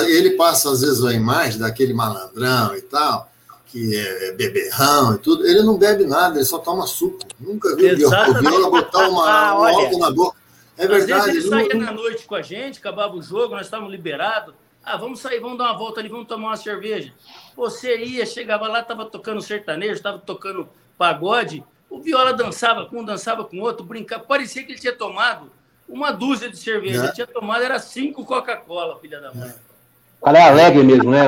ele 0.07 0.31
passa, 0.31 0.69
às 0.69 0.81
vezes, 0.81 1.03
a 1.03 1.13
imagem 1.13 1.59
daquele 1.59 1.93
malandrão 1.93 2.75
e 2.75 2.81
tal, 2.81 3.31
que 3.67 3.95
é 3.95 4.31
beberrão 4.33 5.15
e 5.15 5.17
tudo. 5.19 5.45
Ele 5.45 5.63
não 5.63 5.77
bebe 5.77 6.05
nada, 6.05 6.37
ele 6.37 6.45
só 6.45 6.59
toma 6.59 6.85
suco. 6.85 7.19
Nunca 7.39 7.75
vi 7.75 7.91
o 7.91 7.97
Viola 7.97 8.69
botar 8.69 9.09
uma, 9.09 9.29
ah, 9.29 9.59
um 9.59 9.63
álcool 9.63 9.99
na 9.99 10.11
boca. 10.11 10.37
É 10.77 10.87
verdade. 10.87 11.13
Às 11.13 11.25
vezes 11.25 11.45
ele 11.45 11.49
saía 11.49 11.73
não... 11.75 11.85
na 11.85 11.91
noite 11.93 12.25
com 12.25 12.35
a 12.35 12.41
gente, 12.41 12.79
acabava 12.79 13.15
o 13.15 13.21
jogo, 13.21 13.55
nós 13.55 13.65
estávamos 13.65 13.91
liberados. 13.91 14.53
Ah, 14.83 14.97
vamos 14.97 15.21
sair, 15.21 15.39
vamos 15.39 15.57
dar 15.57 15.71
uma 15.71 15.77
volta 15.77 16.01
ali, 16.01 16.09
vamos 16.09 16.27
tomar 16.27 16.47
uma 16.49 16.57
cerveja. 16.57 17.13
Você 17.55 18.03
ia, 18.03 18.25
chegava 18.25 18.67
lá, 18.67 18.81
estava 18.81 19.05
tocando 19.05 19.41
sertanejo, 19.41 19.93
estava 19.93 20.17
tocando 20.17 20.67
pagode. 20.97 21.63
O 21.89 21.99
Viola 21.99 22.33
dançava 22.33 22.85
com 22.85 22.99
um, 22.99 23.05
dançava 23.05 23.45
com 23.45 23.59
outro, 23.61 23.85
brincava. 23.85 24.23
Parecia 24.23 24.63
que 24.63 24.73
ele 24.73 24.79
tinha 24.79 24.93
tomado 24.93 25.49
uma 25.93 26.11
dúzia 26.11 26.49
de 26.49 26.57
cerveja. 26.57 27.01
É. 27.01 27.05
Ele 27.05 27.13
tinha 27.13 27.27
tomado, 27.27 27.63
era 27.63 27.79
cinco 27.79 28.25
Coca-Cola, 28.25 28.99
filha 28.99 29.21
da 29.21 29.33
mãe. 29.33 29.53
O 30.19 30.25
cara 30.25 30.39
é 30.39 30.49
alegre 30.49 30.83
mesmo, 30.83 31.11
né? 31.11 31.27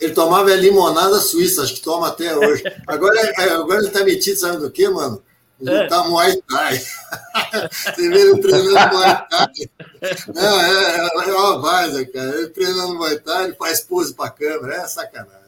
Ele 0.00 0.12
tomava 0.12 0.54
limonada 0.54 1.16
suíça, 1.20 1.62
acho 1.62 1.74
que 1.74 1.80
toma 1.80 2.08
até 2.08 2.36
hoje. 2.36 2.62
Agora, 2.86 3.18
é, 3.20 3.50
agora 3.50 3.80
ele 3.80 3.90
tá 3.90 4.04
metido, 4.04 4.36
sabe 4.36 4.58
do 4.58 4.70
que, 4.70 4.88
mano? 4.88 5.22
É. 5.64 5.86
Tá 5.86 6.02
Muay 6.04 6.36
Thai. 6.42 6.76
Você 7.70 8.08
vê 8.08 8.20
ele 8.20 8.40
treinando 8.40 8.96
Muay 8.96 9.26
Thai. 9.30 9.48
Não, 10.34 10.60
é, 10.60 10.96
é, 10.96 11.28
é 11.30 11.32
uma 11.32 11.60
vaza, 11.60 12.04
cara. 12.06 12.36
Ele 12.36 12.48
treinando 12.48 12.96
Muay 12.96 13.18
Thai, 13.20 13.44
ele 13.44 13.54
faz 13.54 13.80
pose 13.80 14.12
pra 14.12 14.28
câmera. 14.28 14.74
É 14.74 14.86
sacanagem. 14.88 15.44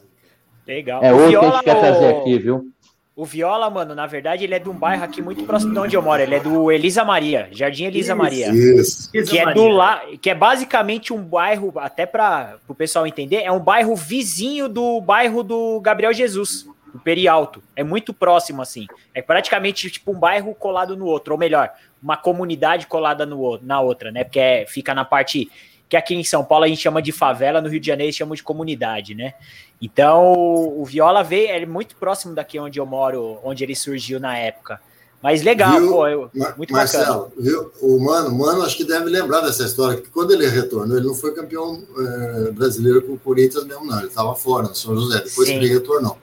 Legal. 0.65 1.03
É 1.03 1.13
outro 1.13 1.29
que 1.29 1.35
a 1.37 1.49
gente 1.51 1.63
quer 1.63 1.79
trazer 1.79 2.15
aqui, 2.15 2.39
viu? 2.39 2.71
O 3.17 3.25
Viola, 3.25 3.67
mano, 3.67 3.95
na 3.95 4.05
verdade, 4.05 4.43
ele 4.43 4.53
é 4.53 4.59
de 4.59 4.69
um 4.69 4.75
bairro 4.75 5.03
aqui 5.03 5.23
muito 5.23 5.43
próximo 5.43 5.73
de 5.73 5.79
onde 5.79 5.95
eu 5.95 6.03
moro. 6.03 6.21
Ele 6.21 6.35
é 6.35 6.39
do 6.39 6.71
Elisa 6.71 7.03
Maria, 7.03 7.49
Jardim 7.51 7.85
Elisa 7.85 8.13
isso, 8.13 8.15
Maria. 8.15 8.53
Isso. 8.53 9.11
Que 9.11 9.39
é 9.39 9.53
do 9.55 9.67
lá, 9.67 10.03
que 10.21 10.29
é 10.29 10.35
basicamente 10.35 11.11
um 11.11 11.23
bairro, 11.23 11.73
até 11.77 12.05
para 12.05 12.57
o 12.67 12.75
pessoal 12.75 13.07
entender, 13.07 13.37
é 13.37 13.51
um 13.51 13.59
bairro 13.59 13.95
vizinho 13.95 14.69
do 14.69 15.01
bairro 15.01 15.41
do 15.41 15.81
Gabriel 15.81 16.13
Jesus, 16.13 16.67
do 16.93 16.99
Perialto. 16.99 17.63
É 17.75 17.83
muito 17.83 18.13
próximo, 18.13 18.61
assim. 18.61 18.85
É 19.15 19.21
praticamente 19.23 19.89
tipo 19.89 20.11
um 20.11 20.19
bairro 20.19 20.53
colado 20.53 20.95
no 20.95 21.07
outro, 21.07 21.33
ou 21.33 21.39
melhor, 21.39 21.71
uma 21.99 22.17
comunidade 22.17 22.85
colada 22.85 23.25
no, 23.25 23.59
na 23.63 23.81
outra, 23.81 24.11
né? 24.11 24.25
Porque 24.25 24.39
é, 24.39 24.67
fica 24.67 24.93
na 24.93 25.03
parte 25.03 25.49
que 25.89 25.95
aqui 25.95 26.15
em 26.15 26.23
São 26.23 26.43
Paulo 26.43 26.65
a 26.65 26.67
gente 26.67 26.81
chama 26.81 27.01
de 27.01 27.11
favela, 27.11 27.61
no 27.61 27.69
Rio 27.69 27.79
de 27.79 27.87
Janeiro 27.87 28.13
chama 28.13 28.35
de 28.35 28.43
comunidade, 28.43 29.15
né? 29.15 29.33
Então 29.81 30.33
o 30.33 30.83
Viola 30.85 31.23
veio, 31.23 31.49
é 31.49 31.65
muito 31.65 31.95
próximo 31.95 32.35
daqui 32.35 32.59
onde 32.59 32.79
eu 32.79 32.85
moro, 32.85 33.39
onde 33.43 33.63
ele 33.63 33.75
surgiu 33.75 34.19
na 34.19 34.37
época. 34.37 34.81
Mas 35.21 35.41
legal, 35.41 35.79
viu, 35.79 35.91
pô, 35.91 36.07
eu, 36.07 36.29
muito 36.55 36.71
Marcelo, 36.71 37.23
bacana. 37.23 37.31
Viu? 37.39 37.71
O 37.81 37.99
Mano, 37.99 38.37
Mano 38.37 38.61
acho 38.61 38.77
que 38.77 38.83
deve 38.83 39.09
lembrar 39.09 39.41
dessa 39.41 39.63
história, 39.63 39.99
que 39.99 40.09
quando 40.09 40.31
ele 40.31 40.47
retornou, 40.47 40.95
ele 40.95 41.07
não 41.07 41.15
foi 41.15 41.33
campeão 41.33 41.83
é, 41.97 42.51
brasileiro 42.51 43.01
com 43.01 43.13
o 43.13 43.19
Corinthians 43.19 43.65
mesmo, 43.65 43.85
não. 43.85 43.97
Ele 43.97 44.07
estava 44.07 44.35
fora, 44.35 44.67
no 44.67 44.75
São 44.75 44.95
José, 44.95 45.21
depois 45.21 45.47
Sim. 45.47 45.55
ele 45.55 45.67
retornou. 45.69 46.17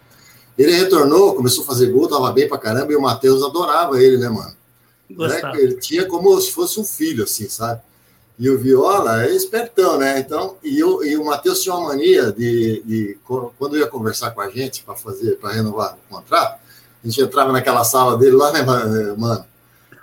Ele 0.56 0.72
retornou, 0.72 1.34
começou 1.34 1.64
a 1.64 1.66
fazer 1.66 1.90
gol, 1.90 2.04
estava 2.04 2.30
bem 2.30 2.48
pra 2.48 2.56
caramba, 2.56 2.92
e 2.92 2.96
o 2.96 3.02
Matheus 3.02 3.42
adorava 3.42 4.00
ele, 4.00 4.16
né, 4.16 4.28
mano? 4.28 4.54
Né? 5.10 5.52
Ele 5.56 5.74
tinha 5.74 6.06
como 6.06 6.40
se 6.40 6.52
fosse 6.52 6.78
um 6.78 6.84
filho, 6.84 7.24
assim, 7.24 7.48
sabe? 7.48 7.80
E 8.38 8.50
o 8.50 8.58
Viola 8.58 9.24
é 9.24 9.34
espertão, 9.34 9.96
né? 9.98 10.18
Então, 10.18 10.56
e, 10.62 10.78
eu, 10.78 11.04
e 11.04 11.16
o 11.16 11.24
Matheus 11.24 11.60
tinha 11.60 11.74
uma 11.74 11.88
mania 11.88 12.32
de, 12.32 12.82
de, 12.84 13.18
quando 13.56 13.78
ia 13.78 13.86
conversar 13.86 14.32
com 14.32 14.40
a 14.40 14.50
gente 14.50 14.82
para 14.82 14.96
fazer, 14.96 15.38
para 15.38 15.52
renovar 15.52 15.94
o 15.94 16.14
contrato, 16.14 16.58
a 17.02 17.06
gente 17.06 17.20
entrava 17.20 17.52
naquela 17.52 17.84
sala 17.84 18.18
dele 18.18 18.34
lá, 18.34 18.52
né, 18.52 18.62
mano? 19.16 19.44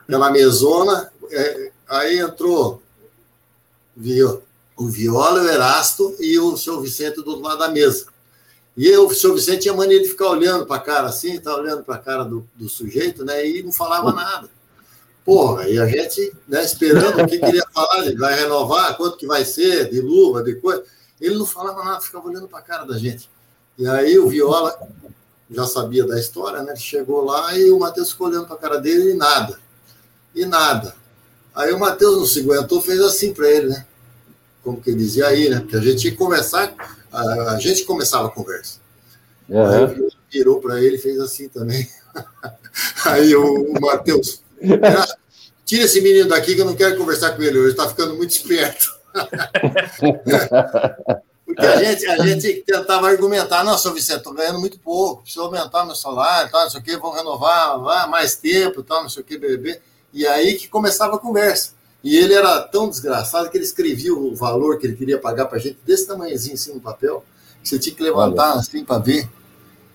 Aquela 0.03 0.31
mesona, 0.31 1.11
é, 1.29 1.71
aí 1.89 2.19
entrou 2.19 2.81
viu, 3.95 4.41
o 4.77 4.87
Viola, 4.87 5.41
o 5.41 5.47
Erasto 5.47 6.15
e 6.19 6.39
o 6.39 6.55
seu 6.57 6.81
Vicente 6.81 7.21
do 7.21 7.29
outro 7.29 7.43
lado 7.43 7.59
da 7.59 7.69
mesa. 7.69 8.05
E 8.75 8.87
eu, 8.87 9.07
o 9.07 9.13
seu 9.13 9.33
Vicente 9.35 9.63
tinha 9.63 9.73
mania 9.73 10.01
de 10.01 10.07
ficar 10.07 10.29
olhando 10.29 10.65
para 10.65 10.77
a 10.77 10.79
cara 10.79 11.07
assim, 11.07 11.39
tá 11.39 11.53
olhando 11.55 11.83
para 11.83 11.95
a 11.95 11.99
cara 11.99 12.23
do, 12.23 12.47
do 12.55 12.69
sujeito, 12.69 13.25
né? 13.25 13.45
E 13.45 13.61
não 13.61 13.71
falava 13.71 14.11
nada. 14.13 14.49
Porra, 15.23 15.69
e 15.69 15.77
a 15.77 15.85
gente 15.85 16.33
né, 16.47 16.63
esperando 16.63 17.21
o 17.21 17.27
que 17.27 17.37
queria 17.37 17.63
falar, 17.73 18.05
ele 18.05 18.17
vai 18.17 18.39
renovar, 18.39 18.97
quanto 18.97 19.17
que 19.17 19.27
vai 19.27 19.45
ser, 19.45 19.89
de 19.89 20.01
luva, 20.01 20.43
de 20.43 20.55
coisa. 20.55 20.83
Ele 21.19 21.35
não 21.35 21.45
falava 21.45 21.83
nada, 21.83 22.01
ficava 22.01 22.27
olhando 22.27 22.47
para 22.47 22.59
a 22.59 22.63
cara 22.63 22.85
da 22.85 22.97
gente. 22.97 23.29
E 23.77 23.87
aí 23.87 24.17
o 24.17 24.27
Viola 24.27 24.75
já 25.49 25.67
sabia 25.67 26.05
da 26.05 26.19
história, 26.19 26.63
né? 26.63 26.75
Chegou 26.75 27.23
lá 27.23 27.55
e 27.55 27.69
o 27.69 27.79
Matheus 27.79 28.11
ficou 28.11 28.27
olhando 28.27 28.47
para 28.47 28.55
a 28.55 28.59
cara 28.59 28.77
dele 28.77 29.11
e 29.11 29.13
nada. 29.13 29.59
E 30.33 30.45
nada. 30.45 30.95
Aí 31.53 31.71
o 31.71 31.79
Matheus 31.79 32.17
não 32.17 32.25
se 32.25 32.39
aguentou, 32.39 32.81
fez 32.81 32.99
assim 33.01 33.33
para 33.33 33.47
ele, 33.49 33.67
né? 33.67 33.85
Como 34.63 34.81
que 34.81 34.89
ele 34.89 34.99
dizia 34.99 35.27
aí, 35.27 35.49
né? 35.49 35.59
Porque 35.59 35.75
a 35.75 35.81
gente 35.81 36.01
tinha 36.01 36.11
que 36.11 36.17
conversar, 36.17 36.73
a, 37.11 37.21
a 37.53 37.59
gente 37.59 37.83
começava 37.83 38.27
a 38.27 38.31
conversa. 38.31 38.79
Uhum. 39.47 39.65
Aí 39.65 40.01
o 40.01 40.11
virou 40.31 40.61
para 40.61 40.81
ele 40.81 40.95
e 40.95 40.99
fez 40.99 41.19
assim 41.19 41.49
também. 41.49 41.87
aí 43.05 43.35
o, 43.35 43.73
o 43.73 43.81
Matheus 43.81 44.41
Tira 45.65 45.83
esse 45.83 46.01
menino 46.01 46.29
daqui 46.29 46.55
que 46.55 46.61
eu 46.61 46.65
não 46.65 46.75
quero 46.75 46.97
conversar 46.97 47.31
com 47.31 47.41
ele 47.41 47.57
hoje, 47.57 47.71
está 47.71 47.87
ficando 47.87 48.15
muito 48.15 48.31
esperto. 48.31 48.99
Porque 51.45 51.65
a 51.65 51.83
gente, 51.83 52.07
a 52.07 52.25
gente 52.25 52.63
tentava 52.65 53.09
argumentar, 53.09 53.63
nossa, 53.63 53.91
Vicente, 53.91 54.19
estou 54.19 54.33
ganhando 54.33 54.59
muito 54.59 54.79
pouco, 54.79 55.23
preciso 55.23 55.43
aumentar 55.43 55.85
meu 55.85 55.95
salário, 55.95 56.49
tal, 56.49 56.63
não 56.63 56.69
sei 56.69 56.79
o 56.79 56.83
quê, 56.83 56.97
vão 56.97 57.11
renovar 57.11 57.77
vai, 57.79 58.07
mais 58.07 58.35
tempo, 58.35 58.81
tal, 58.81 59.03
não 59.03 59.09
sei 59.09 59.21
o 59.21 59.25
quê, 59.25 59.37
bebê. 59.37 59.81
E 60.13 60.25
aí 60.25 60.55
que 60.55 60.69
começava 60.69 61.15
a 61.15 61.19
conversa. 61.19 61.71
E 62.03 62.17
ele 62.17 62.33
era 62.33 62.61
tão 62.61 62.89
desgraçado 62.89 63.49
que 63.49 63.57
ele 63.57 63.65
escrevia 63.65 64.13
o 64.13 64.33
valor 64.33 64.79
que 64.79 64.87
ele 64.87 64.95
queria 64.95 65.19
pagar 65.19 65.45
para 65.45 65.57
a 65.57 65.61
gente 65.61 65.77
desse 65.85 66.07
tamanhozinho 66.07 66.55
assim 66.55 66.73
no 66.73 66.79
papel, 66.79 67.23
que 67.61 67.69
você 67.69 67.77
tinha 67.77 67.95
que 67.95 68.01
levantar 68.01 68.51
Olha. 68.51 68.59
assim 68.59 68.83
para 68.83 68.99
ver. 68.99 69.29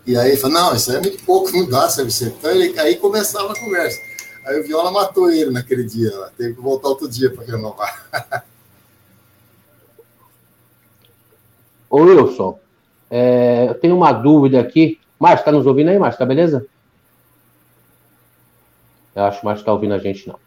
E 0.06 0.16
aí 0.16 0.32
ele 0.32 0.36
falou, 0.36 0.60
não, 0.60 0.76
isso 0.76 0.92
é 0.92 1.00
muito 1.00 1.24
pouco, 1.24 1.50
não 1.52 1.66
dá, 1.66 1.88
sabe? 1.88 2.12
Então 2.22 2.50
ele, 2.50 2.78
aí 2.78 2.96
começava 2.96 3.52
a 3.52 3.58
conversa. 3.58 3.98
Aí 4.46 4.60
o 4.60 4.62
Viola 4.62 4.92
matou 4.92 5.30
ele 5.30 5.50
naquele 5.50 5.82
dia, 5.82 6.10
teve 6.38 6.54
que 6.54 6.60
voltar 6.60 6.88
outro 6.88 7.08
dia 7.08 7.28
para 7.30 7.44
renovar. 7.44 8.44
Ô 11.90 12.02
Wilson, 12.02 12.58
é, 13.10 13.66
eu 13.68 13.74
tenho 13.74 13.96
uma 13.96 14.12
dúvida 14.12 14.60
aqui. 14.60 15.00
Márcio, 15.18 15.40
está 15.40 15.50
nos 15.50 15.66
ouvindo 15.66 15.90
aí, 15.90 15.98
Márcio? 15.98 16.18
Tá 16.18 16.26
beleza? 16.26 16.64
Eu 19.16 19.24
acho 19.24 19.40
que 19.40 19.44
o 19.44 19.48
Márcio 19.48 19.62
está 19.62 19.72
ouvindo 19.72 19.94
a 19.94 19.98
gente, 19.98 20.28
não. 20.28 20.38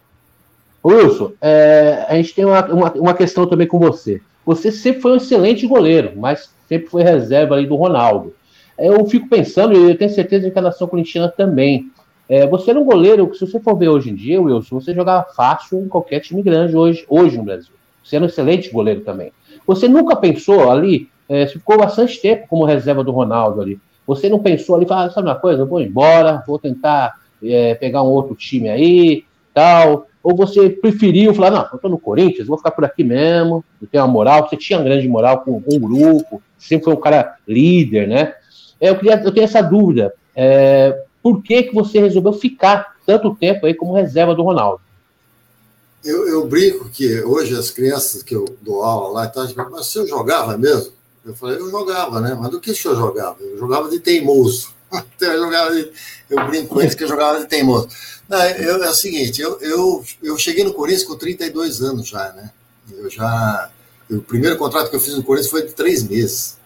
Wilson, 0.86 1.34
é, 1.42 2.06
a 2.08 2.16
gente 2.16 2.34
tem 2.34 2.46
uma, 2.46 2.66
uma, 2.68 2.94
uma, 2.94 3.14
questão 3.14 3.46
também 3.48 3.68
com 3.68 3.80
você. 3.80 4.22
Você 4.46 4.72
sempre 4.72 5.02
foi 5.02 5.12
um 5.12 5.18
excelente 5.18 5.68
goleiro, 5.68 6.14
mas 6.16 6.50
sempre 6.70 6.88
foi 6.88 7.04
reserva 7.04 7.56
ali 7.56 7.68
do 7.68 7.76
Ronaldo. 7.76 8.34
É, 8.78 8.88
eu 8.88 9.06
fico 9.08 9.28
pensando, 9.28 9.74
e 9.74 9.90
eu 9.90 9.98
tenho 9.98 10.10
certeza 10.10 10.50
que 10.50 10.58
a 10.58 10.62
nação 10.62 10.88
corintiana 10.88 11.28
também. 11.28 11.92
É, 12.30 12.46
você 12.46 12.70
era 12.70 12.80
um 12.80 12.86
goleiro 12.86 13.28
que, 13.28 13.38
se 13.38 13.48
você 13.48 13.60
for 13.60 13.76
ver 13.76 13.90
hoje 13.90 14.12
em 14.12 14.16
dia, 14.16 14.40
Wilson, 14.40 14.80
você 14.80 14.94
jogava 14.94 15.26
fácil 15.34 15.80
em 15.80 15.88
qualquer 15.88 16.20
time 16.20 16.44
grande 16.44 16.78
hoje, 16.78 17.04
hoje 17.10 17.36
no 17.36 17.44
Brasil. 17.44 17.74
Você 18.04 18.18
era 18.18 18.24
um 18.24 18.28
excelente 18.28 18.70
goleiro 18.70 19.02
também. 19.02 19.32
Você 19.66 19.88
nunca 19.88 20.16
pensou 20.16 20.70
ali, 20.70 21.10
é, 21.28 21.48
você 21.48 21.54
ficou 21.54 21.80
bastante 21.80 22.22
tempo 22.22 22.48
como 22.48 22.66
reserva 22.66 23.04
do 23.04 23.12
Ronaldo 23.12 23.62
ali. 23.62 23.80
Você 24.06 24.30
não 24.30 24.38
pensou 24.38 24.76
ali, 24.76 24.86
ah, 24.90 25.10
sabe 25.10 25.28
uma 25.28 25.36
coisa, 25.36 25.64
eu 25.64 25.68
vou 25.68 25.82
embora, 25.82 26.44
vou 26.46 26.60
tentar 26.60 27.16
é, 27.44 27.74
pegar 27.74 28.04
um 28.04 28.08
outro 28.08 28.36
time 28.36 28.70
aí, 28.70 29.24
tal. 29.52 30.08
Ou 30.22 30.36
você 30.36 30.70
preferiu 30.70 31.34
falar, 31.34 31.50
não, 31.50 31.68
eu 31.74 31.80
tô 31.80 31.90
no 31.90 31.98
Corinthians, 31.98 32.48
vou 32.48 32.58
ficar 32.58 32.72
por 32.72 32.86
aqui 32.86 33.04
mesmo, 33.04 33.64
eu 33.82 33.88
tenho 33.88 34.04
uma 34.04 34.12
moral, 34.12 34.48
você 34.48 34.56
tinha 34.56 34.78
uma 34.78 34.86
grande 34.86 35.08
moral 35.08 35.40
com, 35.42 35.64
um 35.66 35.80
grupo, 35.80 36.42
sempre 36.60 36.86
foi 36.86 36.94
um 36.94 37.00
cara 37.00 37.38
líder, 37.48 38.08
né? 38.08 38.34
É, 38.80 38.90
eu, 38.90 38.96
queria, 38.96 39.20
eu 39.24 39.32
tenho 39.32 39.46
essa 39.46 39.62
dúvida. 39.62 40.14
É, 40.36 41.06
por 41.22 41.42
que, 41.42 41.64
que 41.64 41.76
você 41.76 42.00
resolveu 42.00 42.34
ficar 42.34 42.96
tanto 43.06 43.36
tempo 43.36 43.66
aí 43.66 43.74
como 43.74 43.94
reserva 43.94 44.36
do 44.36 44.44
Ronaldo? 44.44 44.82
Eu, 46.04 46.28
eu 46.28 46.48
brinco 46.48 46.90
que 46.90 47.22
hoje 47.22 47.58
as 47.58 47.70
crianças 47.70 48.24
que 48.24 48.34
eu 48.34 48.46
dou 48.62 48.84
aula 48.84 49.10
lá, 49.10 49.26
então, 49.26 49.44
mas 49.70 49.88
você 49.88 50.08
jogava 50.08 50.58
mesmo? 50.58 50.94
Eu 51.26 51.36
falei, 51.36 51.58
eu 51.58 51.70
jogava, 51.70 52.22
né? 52.22 52.38
Mas 52.40 52.52
do 52.52 52.62
que 52.62 52.72
o 52.72 52.76
senhor 52.76 52.96
jogava? 52.96 53.38
Eu 53.42 53.58
jogava 53.58 53.90
de 53.90 54.00
teimoso. 54.00 54.74
eu, 55.20 55.38
jogava 55.40 55.76
de, 55.76 55.92
eu 56.30 56.48
brinco 56.48 56.68
com 56.74 56.82
eles 56.82 56.96
que 56.96 57.04
eu 57.04 57.08
jogava 57.08 57.40
de 57.40 57.48
teimoso. 57.48 57.90
Não, 58.30 58.42
eu, 58.42 58.82
é 58.84 58.90
o 58.90 58.96
seguinte, 58.96 59.42
eu, 59.42 59.60
eu, 59.60 60.06
eu 60.24 60.38
cheguei 60.38 60.64
no 60.64 60.74
Corinthians 60.74 61.04
com 61.04 61.16
32 61.16 61.82
anos 61.82 62.08
já, 62.08 62.32
né? 62.32 62.52
Eu 62.92 63.10
já. 63.10 63.70
O 64.10 64.22
primeiro 64.22 64.58
contrato 64.58 64.90
que 64.90 64.96
eu 64.96 65.00
fiz 65.00 65.16
no 65.16 65.24
Corinthians 65.24 65.52
foi 65.52 65.64
de 65.64 65.74
três 65.74 66.04
meses 66.04 66.59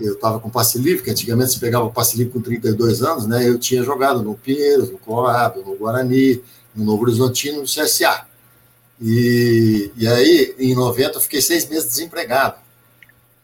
eu 0.00 0.14
estava 0.14 0.40
com 0.40 0.48
passe 0.48 0.78
livre, 0.78 1.02
que 1.02 1.10
antigamente 1.10 1.52
se 1.52 1.60
pegava 1.60 1.88
passe 1.90 2.16
livre 2.16 2.32
com 2.32 2.40
32 2.40 3.02
anos, 3.02 3.26
né? 3.26 3.46
Eu 3.46 3.58
tinha 3.58 3.82
jogado 3.82 4.22
no 4.22 4.34
Pinheiros, 4.34 4.90
no 4.90 4.98
Colorado, 4.98 5.62
no 5.62 5.76
Guarani, 5.76 6.42
no 6.74 6.84
Novo 6.84 7.02
Horizontino, 7.02 7.60
no 7.60 7.64
CSA. 7.64 8.26
E, 9.00 9.90
e 9.96 10.06
aí, 10.06 10.54
em 10.58 10.74
90, 10.74 11.16
eu 11.16 11.20
fiquei 11.20 11.40
seis 11.40 11.68
meses 11.68 11.88
desempregado. 11.88 12.56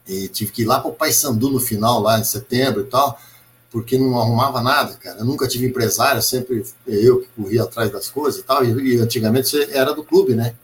E 0.07 0.29
tive 0.29 0.53
que 0.53 0.63
ir 0.63 0.67
lá 0.67 0.81
para 0.81 0.91
o 0.91 0.95
Paysandu 0.95 1.51
no 1.51 1.61
final, 1.61 2.01
lá 2.01 2.19
em 2.19 2.25
setembro 2.25 2.83
e 2.83 2.85
tal, 2.85 3.19
porque 3.71 3.99
não 3.99 4.21
arrumava 4.21 4.61
nada, 4.63 4.95
cara. 4.95 5.21
Eu 5.21 5.25
nunca 5.25 5.49
tive 5.49 5.67
empresário, 5.67 6.23
sempre 6.23 6.65
eu 6.87 7.21
que 7.21 7.29
corria 7.37 7.65
atrás 7.65 7.91
das 7.91 8.09
coisas 8.09 8.41
e 8.41 8.45
tal. 8.45 8.65
E, 8.65 8.95
e 8.95 8.99
antigamente 8.99 9.57
era 9.73 9.93
do 9.93 10.05
clube, 10.05 10.35
né? 10.35 10.55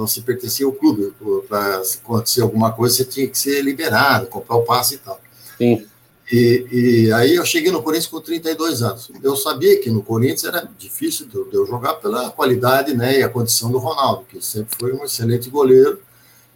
Então, 0.00 0.08
se 0.08 0.22
pertencia 0.22 0.64
ao 0.64 0.72
clube, 0.72 1.12
para 1.46 1.82
acontecer 2.02 2.40
alguma 2.40 2.72
coisa, 2.72 2.96
você 2.96 3.04
tinha 3.04 3.28
que 3.28 3.38
ser 3.38 3.60
liberado, 3.60 4.28
comprar 4.28 4.56
o 4.56 4.62
passe 4.62 4.94
e 4.94 4.98
tal. 4.98 5.20
Sim. 5.58 5.86
E, 6.32 6.66
e, 6.72 7.12
aí 7.12 7.34
eu 7.34 7.44
cheguei 7.44 7.70
no 7.70 7.82
Corinthians 7.82 8.06
com 8.06 8.18
32 8.18 8.80
anos. 8.80 9.10
Eu 9.22 9.36
sabia 9.36 9.78
que 9.78 9.90
no 9.90 10.02
Corinthians 10.02 10.44
era 10.44 10.66
difícil 10.78 11.26
de 11.26 11.36
eu 11.54 11.66
jogar 11.66 11.96
pela 11.96 12.30
qualidade 12.30 12.96
né, 12.96 13.18
e 13.18 13.22
a 13.22 13.28
condição 13.28 13.70
do 13.70 13.76
Ronaldo, 13.76 14.24
que 14.24 14.42
sempre 14.42 14.74
foi 14.78 14.94
um 14.94 15.04
excelente 15.04 15.50
goleiro 15.50 16.00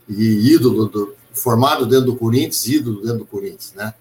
e 0.09 0.55
ídolo, 0.55 0.87
do, 0.87 1.15
formado 1.35 1.85
dentro 1.85 2.07
do 2.07 2.17
Corinthians, 2.17 2.67
ídolo 2.67 3.03
dentro 3.03 3.19
do 3.19 3.27
Corinthians. 3.27 3.75
Né? 3.77 3.93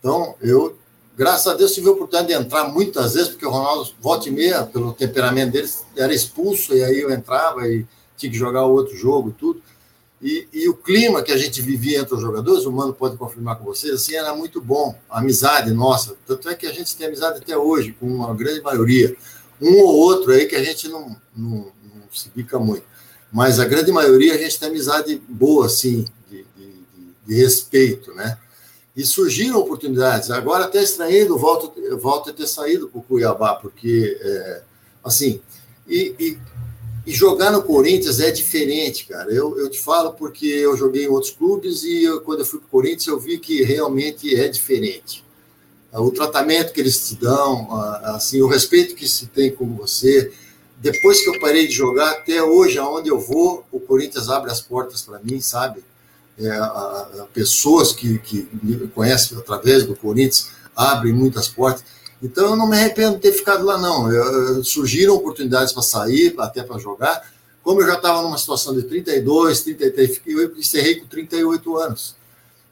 Então, 0.00 0.34
eu, 0.40 0.76
graças 1.16 1.46
a 1.46 1.54
Deus, 1.54 1.72
tive 1.72 1.86
a 1.88 1.92
oportunidade 1.92 2.26
de 2.26 2.44
entrar 2.44 2.64
muitas 2.64 3.14
vezes, 3.14 3.28
porque 3.28 3.46
o 3.46 3.50
Ronaldo, 3.50 3.88
volta 4.00 4.28
e 4.28 4.32
meia, 4.32 4.64
pelo 4.64 4.92
temperamento 4.92 5.52
dele, 5.52 5.70
era 5.96 6.12
expulso, 6.12 6.74
e 6.74 6.82
aí 6.82 6.98
eu 6.98 7.12
entrava 7.12 7.68
e 7.68 7.86
tinha 8.20 8.30
que 8.30 8.38
jogar 8.38 8.64
outro 8.64 8.96
jogo, 8.96 9.34
tudo. 9.36 9.62
E, 10.22 10.46
e, 10.52 10.68
o 10.68 10.74
clima 10.74 11.22
que 11.22 11.32
a 11.32 11.36
gente 11.38 11.62
vivia 11.62 12.00
entre 12.00 12.14
os 12.14 12.20
jogadores, 12.20 12.66
o 12.66 12.72
Mano 12.72 12.92
pode 12.92 13.16
confirmar 13.16 13.56
com 13.56 13.64
vocês, 13.64 13.94
assim, 13.94 14.14
era 14.14 14.34
muito 14.34 14.60
bom. 14.60 14.94
A 15.08 15.20
amizade 15.20 15.72
nossa. 15.72 16.14
Tanto 16.26 16.46
é 16.50 16.54
que 16.54 16.66
a 16.66 16.72
gente 16.72 16.94
tem 16.94 17.06
amizade 17.06 17.38
até 17.38 17.56
hoje, 17.56 17.96
com 17.98 18.06
uma 18.06 18.34
grande 18.34 18.60
maioria. 18.60 19.16
Um 19.58 19.78
ou 19.78 19.96
outro 19.96 20.32
aí 20.32 20.44
que 20.44 20.56
a 20.56 20.62
gente 20.62 20.88
não, 20.88 21.16
não, 21.34 21.72
não 21.82 22.02
se 22.12 22.28
pica 22.28 22.58
muito. 22.58 22.84
Mas 23.32 23.58
a 23.58 23.64
grande 23.64 23.90
maioria 23.92 24.34
a 24.34 24.38
gente 24.38 24.58
tem 24.58 24.68
amizade 24.68 25.22
boa, 25.26 25.66
assim, 25.66 26.04
de, 26.28 26.44
de, 26.54 26.84
de 27.26 27.34
respeito, 27.36 28.12
né? 28.12 28.36
E 28.94 29.06
surgiram 29.06 29.58
oportunidades. 29.58 30.30
Agora 30.30 30.66
até 30.66 30.82
estranhei 30.82 31.24
do 31.24 31.38
volto, 31.38 31.72
volto 31.96 32.28
a 32.28 32.32
ter 32.32 32.46
saído 32.46 32.88
para 32.88 32.98
o 32.98 33.02
Cuiabá, 33.02 33.54
porque, 33.54 34.18
é, 34.20 34.62
assim, 35.02 35.40
e, 35.88 36.14
e 36.18 36.38
e 37.10 37.12
jogar 37.12 37.50
no 37.50 37.64
Corinthians 37.64 38.20
é 38.20 38.30
diferente, 38.30 39.04
cara. 39.04 39.32
Eu, 39.32 39.58
eu 39.58 39.68
te 39.68 39.80
falo 39.80 40.12
porque 40.12 40.46
eu 40.46 40.76
joguei 40.76 41.06
em 41.06 41.08
outros 41.08 41.32
clubes 41.32 41.82
e 41.82 42.04
eu, 42.04 42.20
quando 42.20 42.38
eu 42.38 42.46
fui 42.46 42.60
para 42.60 42.68
o 42.68 42.70
Corinthians 42.70 43.08
eu 43.08 43.18
vi 43.18 43.36
que 43.36 43.64
realmente 43.64 44.32
é 44.32 44.46
diferente. 44.46 45.24
O 45.92 46.12
tratamento 46.12 46.72
que 46.72 46.80
eles 46.80 47.08
te 47.08 47.16
dão, 47.16 47.74
assim, 48.14 48.40
o 48.40 48.46
respeito 48.46 48.94
que 48.94 49.08
se 49.08 49.26
tem 49.26 49.50
com 49.50 49.74
você. 49.74 50.32
Depois 50.78 51.20
que 51.20 51.28
eu 51.28 51.40
parei 51.40 51.66
de 51.66 51.74
jogar, 51.74 52.12
até 52.12 52.40
hoje, 52.40 52.78
aonde 52.78 53.08
eu 53.08 53.18
vou, 53.18 53.64
o 53.72 53.80
Corinthians 53.80 54.28
abre 54.28 54.52
as 54.52 54.60
portas 54.60 55.02
para 55.02 55.18
mim, 55.18 55.40
sabe? 55.40 55.82
É, 56.38 56.48
a, 56.48 56.64
a, 56.64 57.26
pessoas 57.34 57.92
que, 57.92 58.20
que 58.20 58.48
me 58.62 58.86
conhecem 58.86 59.36
através 59.36 59.84
do 59.84 59.96
Corinthians 59.96 60.48
abrem 60.76 61.12
muitas 61.12 61.48
portas. 61.48 61.82
Então 62.22 62.50
eu 62.50 62.56
não 62.56 62.68
me 62.68 62.76
arrependo 62.76 63.16
de 63.16 63.22
ter 63.22 63.32
ficado 63.32 63.64
lá, 63.64 63.78
não. 63.78 64.10
Eu, 64.12 64.62
surgiram 64.62 65.14
oportunidades 65.14 65.72
para 65.72 65.82
sair, 65.82 66.34
até 66.38 66.62
para 66.62 66.78
jogar. 66.78 67.30
Como 67.62 67.80
eu 67.80 67.86
já 67.86 67.94
estava 67.94 68.22
numa 68.22 68.38
situação 68.38 68.74
de 68.74 68.82
32, 68.82 69.62
33, 69.62 70.20
eu 70.26 70.56
encerrei 70.56 70.96
com 70.96 71.06
38 71.06 71.76
anos. 71.76 72.16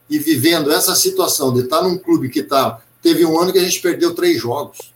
E 0.08 0.18
vivendo 0.18 0.72
essa 0.72 0.94
situação 0.94 1.52
de 1.52 1.60
estar 1.60 1.82
num 1.82 1.98
clube 1.98 2.28
que 2.30 2.42
tá, 2.42 2.80
teve 3.02 3.24
um 3.24 3.38
ano 3.38 3.52
que 3.52 3.58
a 3.58 3.64
gente 3.64 3.80
perdeu 3.80 4.14
três 4.14 4.40
jogos. 4.40 4.92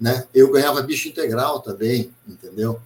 Né? 0.00 0.24
Eu 0.32 0.50
ganhava 0.50 0.82
bicho 0.82 1.08
integral 1.08 1.60
também, 1.60 2.10
entendeu? 2.26 2.80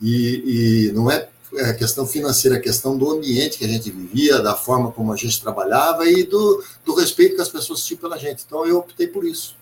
E, 0.00 0.88
e 0.88 0.92
não 0.92 1.10
é, 1.10 1.28
é 1.54 1.72
questão 1.72 2.06
financeira, 2.06 2.58
é 2.58 2.60
questão 2.60 2.96
do 2.96 3.10
ambiente 3.10 3.56
que 3.56 3.64
a 3.64 3.68
gente 3.68 3.90
vivia, 3.90 4.40
da 4.40 4.54
forma 4.54 4.92
como 4.92 5.12
a 5.12 5.16
gente 5.16 5.40
trabalhava 5.40 6.06
e 6.06 6.24
do, 6.24 6.62
do 6.84 6.94
respeito 6.94 7.36
que 7.36 7.42
as 7.42 7.48
pessoas 7.48 7.84
tinham 7.84 8.00
pela 8.00 8.18
gente. 8.18 8.44
Então 8.46 8.66
eu 8.66 8.78
optei 8.78 9.06
por 9.06 9.24
isso. 9.24 9.57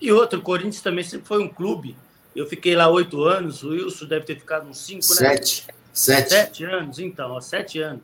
E 0.00 0.10
outro, 0.12 0.38
o 0.38 0.42
Corinthians 0.42 0.80
também 0.80 1.04
sempre 1.04 1.26
foi 1.26 1.42
um 1.42 1.48
clube. 1.48 1.96
Eu 2.34 2.46
fiquei 2.46 2.74
lá 2.74 2.88
oito 2.88 3.22
anos, 3.24 3.62
o 3.62 3.70
Wilson 3.70 4.06
deve 4.06 4.24
ter 4.24 4.38
ficado 4.38 4.68
uns 4.68 4.78
cinco, 4.78 5.02
sete. 5.02 5.66
né? 5.66 5.74
Sete. 5.92 6.30
Sete. 6.30 6.64
Anos, 6.64 6.98
então, 6.98 7.32
ó, 7.32 7.40
sete 7.40 7.80
anos. 7.80 8.02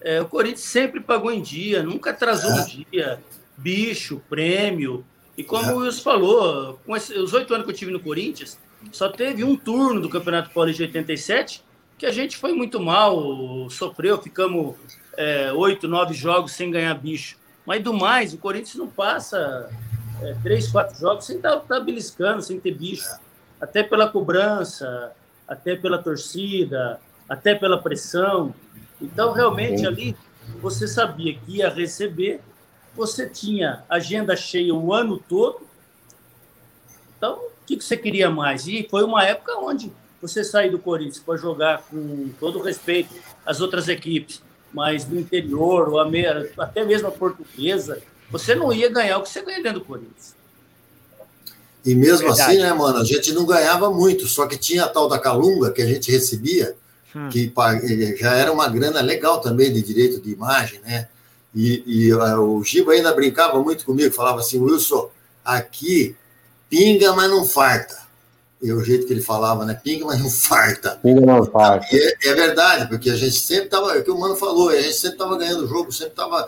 É, 0.00 0.20
o 0.20 0.26
Corinthians 0.26 0.60
sempre 0.60 1.00
pagou 1.00 1.30
em 1.30 1.40
dia, 1.40 1.82
nunca 1.82 2.10
atrasou 2.10 2.50
é. 2.50 2.54
um 2.54 2.66
dia. 2.66 3.20
Bicho, 3.56 4.22
prêmio. 4.28 5.04
E 5.36 5.42
como 5.42 5.70
é. 5.70 5.74
o 5.74 5.78
Wilson 5.78 6.02
falou, 6.02 6.80
com 6.84 6.96
esse, 6.96 7.14
os 7.14 7.32
oito 7.32 7.52
anos 7.54 7.64
que 7.64 7.72
eu 7.72 7.76
tive 7.76 7.90
no 7.90 8.00
Corinthians, 8.00 8.58
só 8.90 9.08
teve 9.08 9.42
um 9.44 9.56
turno 9.56 10.00
do 10.00 10.08
Campeonato 10.08 10.50
Paulista 10.50 10.82
de 10.82 10.88
87 10.88 11.62
que 12.02 12.06
a 12.06 12.10
gente 12.10 12.36
foi 12.36 12.52
muito 12.52 12.80
mal, 12.80 13.70
sofreu, 13.70 14.20
ficamos 14.20 14.74
é, 15.16 15.52
oito, 15.52 15.86
nove 15.86 16.14
jogos 16.14 16.50
sem 16.50 16.68
ganhar 16.68 16.94
bicho. 16.94 17.36
Mas 17.64 17.80
do 17.80 17.94
mais, 17.94 18.34
o 18.34 18.38
Corinthians 18.38 18.74
não 18.74 18.88
passa 18.88 19.70
é, 20.20 20.34
três, 20.42 20.68
quatro 20.70 20.98
jogos 20.98 21.24
sem 21.24 21.36
estar 21.36 21.56
tá, 21.56 21.60
tá 21.60 21.80
beliscando, 21.80 22.42
sem 22.42 22.58
ter 22.60 22.74
bicho. 22.74 23.08
Até 23.60 23.82
pela 23.82 24.08
cobrança, 24.08 25.12
até 25.46 25.76
pela 25.76 25.98
torcida, 25.98 27.00
até 27.28 27.54
pela 27.54 27.80
pressão. 27.80 28.54
Então, 29.00 29.32
realmente, 29.32 29.86
ali, 29.86 30.16
você 30.60 30.86
sabia 30.86 31.34
que 31.34 31.58
ia 31.58 31.68
receber, 31.68 32.40
você 32.94 33.28
tinha 33.28 33.84
agenda 33.88 34.36
cheia 34.36 34.74
o 34.74 34.92
ano 34.92 35.18
todo. 35.18 35.66
Então, 37.16 37.34
o 37.34 37.50
que 37.66 37.80
você 37.80 37.96
queria 37.96 38.30
mais? 38.30 38.66
E 38.66 38.86
foi 38.90 39.04
uma 39.04 39.24
época 39.24 39.56
onde 39.58 39.92
você 40.20 40.44
sair 40.44 40.70
do 40.70 40.78
Corinthians 40.78 41.18
para 41.18 41.36
jogar 41.36 41.82
com 41.82 42.30
todo 42.38 42.60
respeito 42.60 43.14
às 43.44 43.60
outras 43.60 43.88
equipes, 43.88 44.42
mas 44.72 45.04
do 45.04 45.18
interior, 45.18 45.88
ou 45.88 46.00
até 46.58 46.84
mesmo 46.84 47.08
a 47.08 47.10
portuguesa, 47.10 48.00
você 48.32 48.54
não 48.54 48.72
ia 48.72 48.88
ganhar 48.88 49.18
o 49.18 49.22
que 49.22 49.28
você 49.28 49.42
ganha 49.42 49.62
dentro 49.62 49.80
do 49.80 49.84
Corinthians. 49.84 50.34
E 51.84 51.94
mesmo 51.94 52.28
Verdade. 52.28 52.40
assim, 52.42 52.58
né, 52.62 52.72
mano, 52.72 52.98
a 52.98 53.04
gente 53.04 53.32
não 53.32 53.44
ganhava 53.44 53.90
muito, 53.90 54.26
só 54.26 54.46
que 54.46 54.56
tinha 54.56 54.84
a 54.84 54.88
tal 54.88 55.08
da 55.08 55.18
calunga 55.18 55.72
que 55.72 55.82
a 55.82 55.86
gente 55.86 56.10
recebia, 56.10 56.76
hum. 57.14 57.28
que 57.28 57.52
já 58.18 58.34
era 58.34 58.52
uma 58.52 58.68
grana 58.68 59.00
legal 59.00 59.40
também 59.40 59.72
de 59.72 59.82
direito 59.82 60.20
de 60.20 60.30
imagem, 60.30 60.80
né? 60.80 61.08
E, 61.54 61.82
e 61.86 62.14
o 62.14 62.62
Giba 62.64 62.92
ainda 62.92 63.12
brincava 63.12 63.62
muito 63.62 63.84
comigo, 63.84 64.14
falava 64.14 64.40
assim, 64.40 64.58
Wilson, 64.58 65.10
aqui 65.44 66.16
pinga, 66.70 67.12
mas 67.12 67.28
não 67.28 67.44
farta. 67.44 68.01
E 68.62 68.72
o 68.72 68.84
jeito 68.84 69.08
que 69.08 69.12
ele 69.12 69.20
falava, 69.20 69.64
né? 69.64 69.74
Pinga, 69.74 70.06
mas 70.06 70.20
não 70.20 70.30
farta. 70.30 70.90
Pinga, 71.02 71.20
não 71.20 71.44
farta. 71.44 71.84
É, 71.90 72.28
é, 72.28 72.34
verdade, 72.34 72.88
porque 72.88 73.10
a 73.10 73.16
gente 73.16 73.40
sempre 73.40 73.64
estava, 73.64 73.96
é 73.96 73.98
o 73.98 74.04
que 74.04 74.10
o 74.10 74.18
Mano 74.18 74.36
falou, 74.36 74.68
a 74.68 74.80
gente 74.80 74.94
sempre 74.94 75.16
estava 75.16 75.36
ganhando 75.36 75.64
o 75.64 75.68
jogo, 75.68 75.90
sempre 75.90 76.12
estava. 76.12 76.46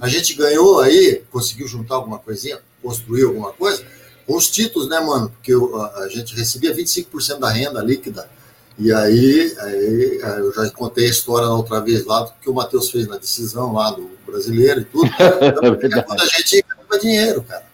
A 0.00 0.08
gente 0.08 0.34
ganhou 0.34 0.80
aí, 0.80 1.20
conseguiu 1.32 1.66
juntar 1.66 1.96
alguma 1.96 2.20
coisinha, 2.20 2.60
construir 2.80 3.24
alguma 3.24 3.52
coisa, 3.52 3.84
com 4.24 4.36
os 4.36 4.48
títulos, 4.48 4.88
né, 4.88 5.00
mano? 5.00 5.30
Porque 5.30 5.52
a 5.96 6.08
gente 6.08 6.32
recebia 6.36 6.72
25% 6.72 7.40
da 7.40 7.50
renda 7.50 7.82
líquida. 7.82 8.28
E 8.78 8.92
aí, 8.92 9.54
aí, 9.58 10.20
eu 10.38 10.52
já 10.52 10.70
contei 10.70 11.06
a 11.06 11.10
história 11.10 11.48
na 11.48 11.56
outra 11.56 11.80
vez 11.80 12.06
lá 12.06 12.22
do 12.22 12.32
que 12.40 12.48
o 12.48 12.54
Matheus 12.54 12.88
fez 12.88 13.08
na 13.08 13.18
decisão 13.18 13.72
lá 13.72 13.90
do 13.90 14.08
brasileiro 14.24 14.80
e 14.80 14.84
tudo. 14.84 15.10
Então, 15.42 15.98
é 15.98 16.02
quando 16.02 16.20
a 16.20 16.26
gente 16.26 16.64
ganha 16.88 17.00
dinheiro, 17.00 17.42
cara. 17.42 17.71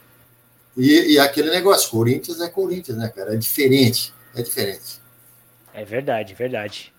E, 0.78 1.14
e 1.14 1.18
aquele 1.18 1.50
negócio, 1.50 1.90
Corinthians 1.90 2.40
é 2.40 2.48
Corinthians, 2.48 2.96
né, 2.96 3.08
cara? 3.08 3.34
É 3.34 3.36
diferente. 3.36 4.14
É 4.34 4.42
diferente. 4.42 5.00
É 5.74 5.84
verdade, 5.84 6.34
verdade. 6.34 6.92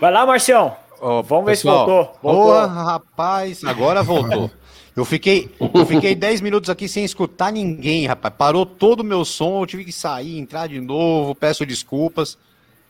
Vai 0.00 0.12
lá, 0.12 0.24
Marcião. 0.24 0.76
Oh, 1.00 1.22
Vamos 1.22 1.46
pessoal, 1.46 1.86
ver 1.86 1.92
se 1.92 1.96
voltou. 1.96 2.18
voltou. 2.22 2.54
Oh, 2.54 2.66
rapaz, 2.66 3.64
agora 3.64 4.02
voltou. 4.02 4.50
Eu 4.94 5.04
fiquei, 5.04 5.50
eu 5.74 5.84
fiquei 5.84 6.14
10 6.14 6.40
minutos 6.40 6.70
aqui 6.70 6.88
sem 6.88 7.04
escutar 7.04 7.52
ninguém, 7.52 8.06
rapaz. 8.06 8.34
Parou 8.34 8.64
todo 8.64 9.00
o 9.00 9.04
meu 9.04 9.26
som, 9.26 9.60
eu 9.60 9.66
tive 9.66 9.84
que 9.84 9.92
sair, 9.92 10.38
entrar 10.38 10.68
de 10.68 10.80
novo, 10.80 11.34
peço 11.34 11.66
desculpas. 11.66 12.38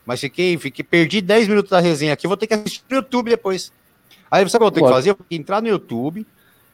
Mas 0.04 0.20
fiquei, 0.20 0.56
fiquei 0.56 0.84
perdi 0.84 1.20
10 1.20 1.48
minutos 1.48 1.70
da 1.70 1.80
resenha 1.80 2.12
aqui, 2.12 2.28
vou 2.28 2.36
ter 2.36 2.46
que 2.46 2.54
assistir 2.54 2.84
no 2.88 2.96
YouTube 2.98 3.30
depois. 3.30 3.72
Aí 4.30 4.48
sabe 4.48 4.48
o 4.48 4.50
que 4.50 4.56
eu 4.56 4.60
vou 4.60 4.70
ter 4.70 4.82
que 4.82 4.88
fazer? 4.88 5.10
Eu 5.10 5.16
vou 5.16 5.26
entrar 5.30 5.60
no 5.60 5.68
YouTube, 5.68 6.24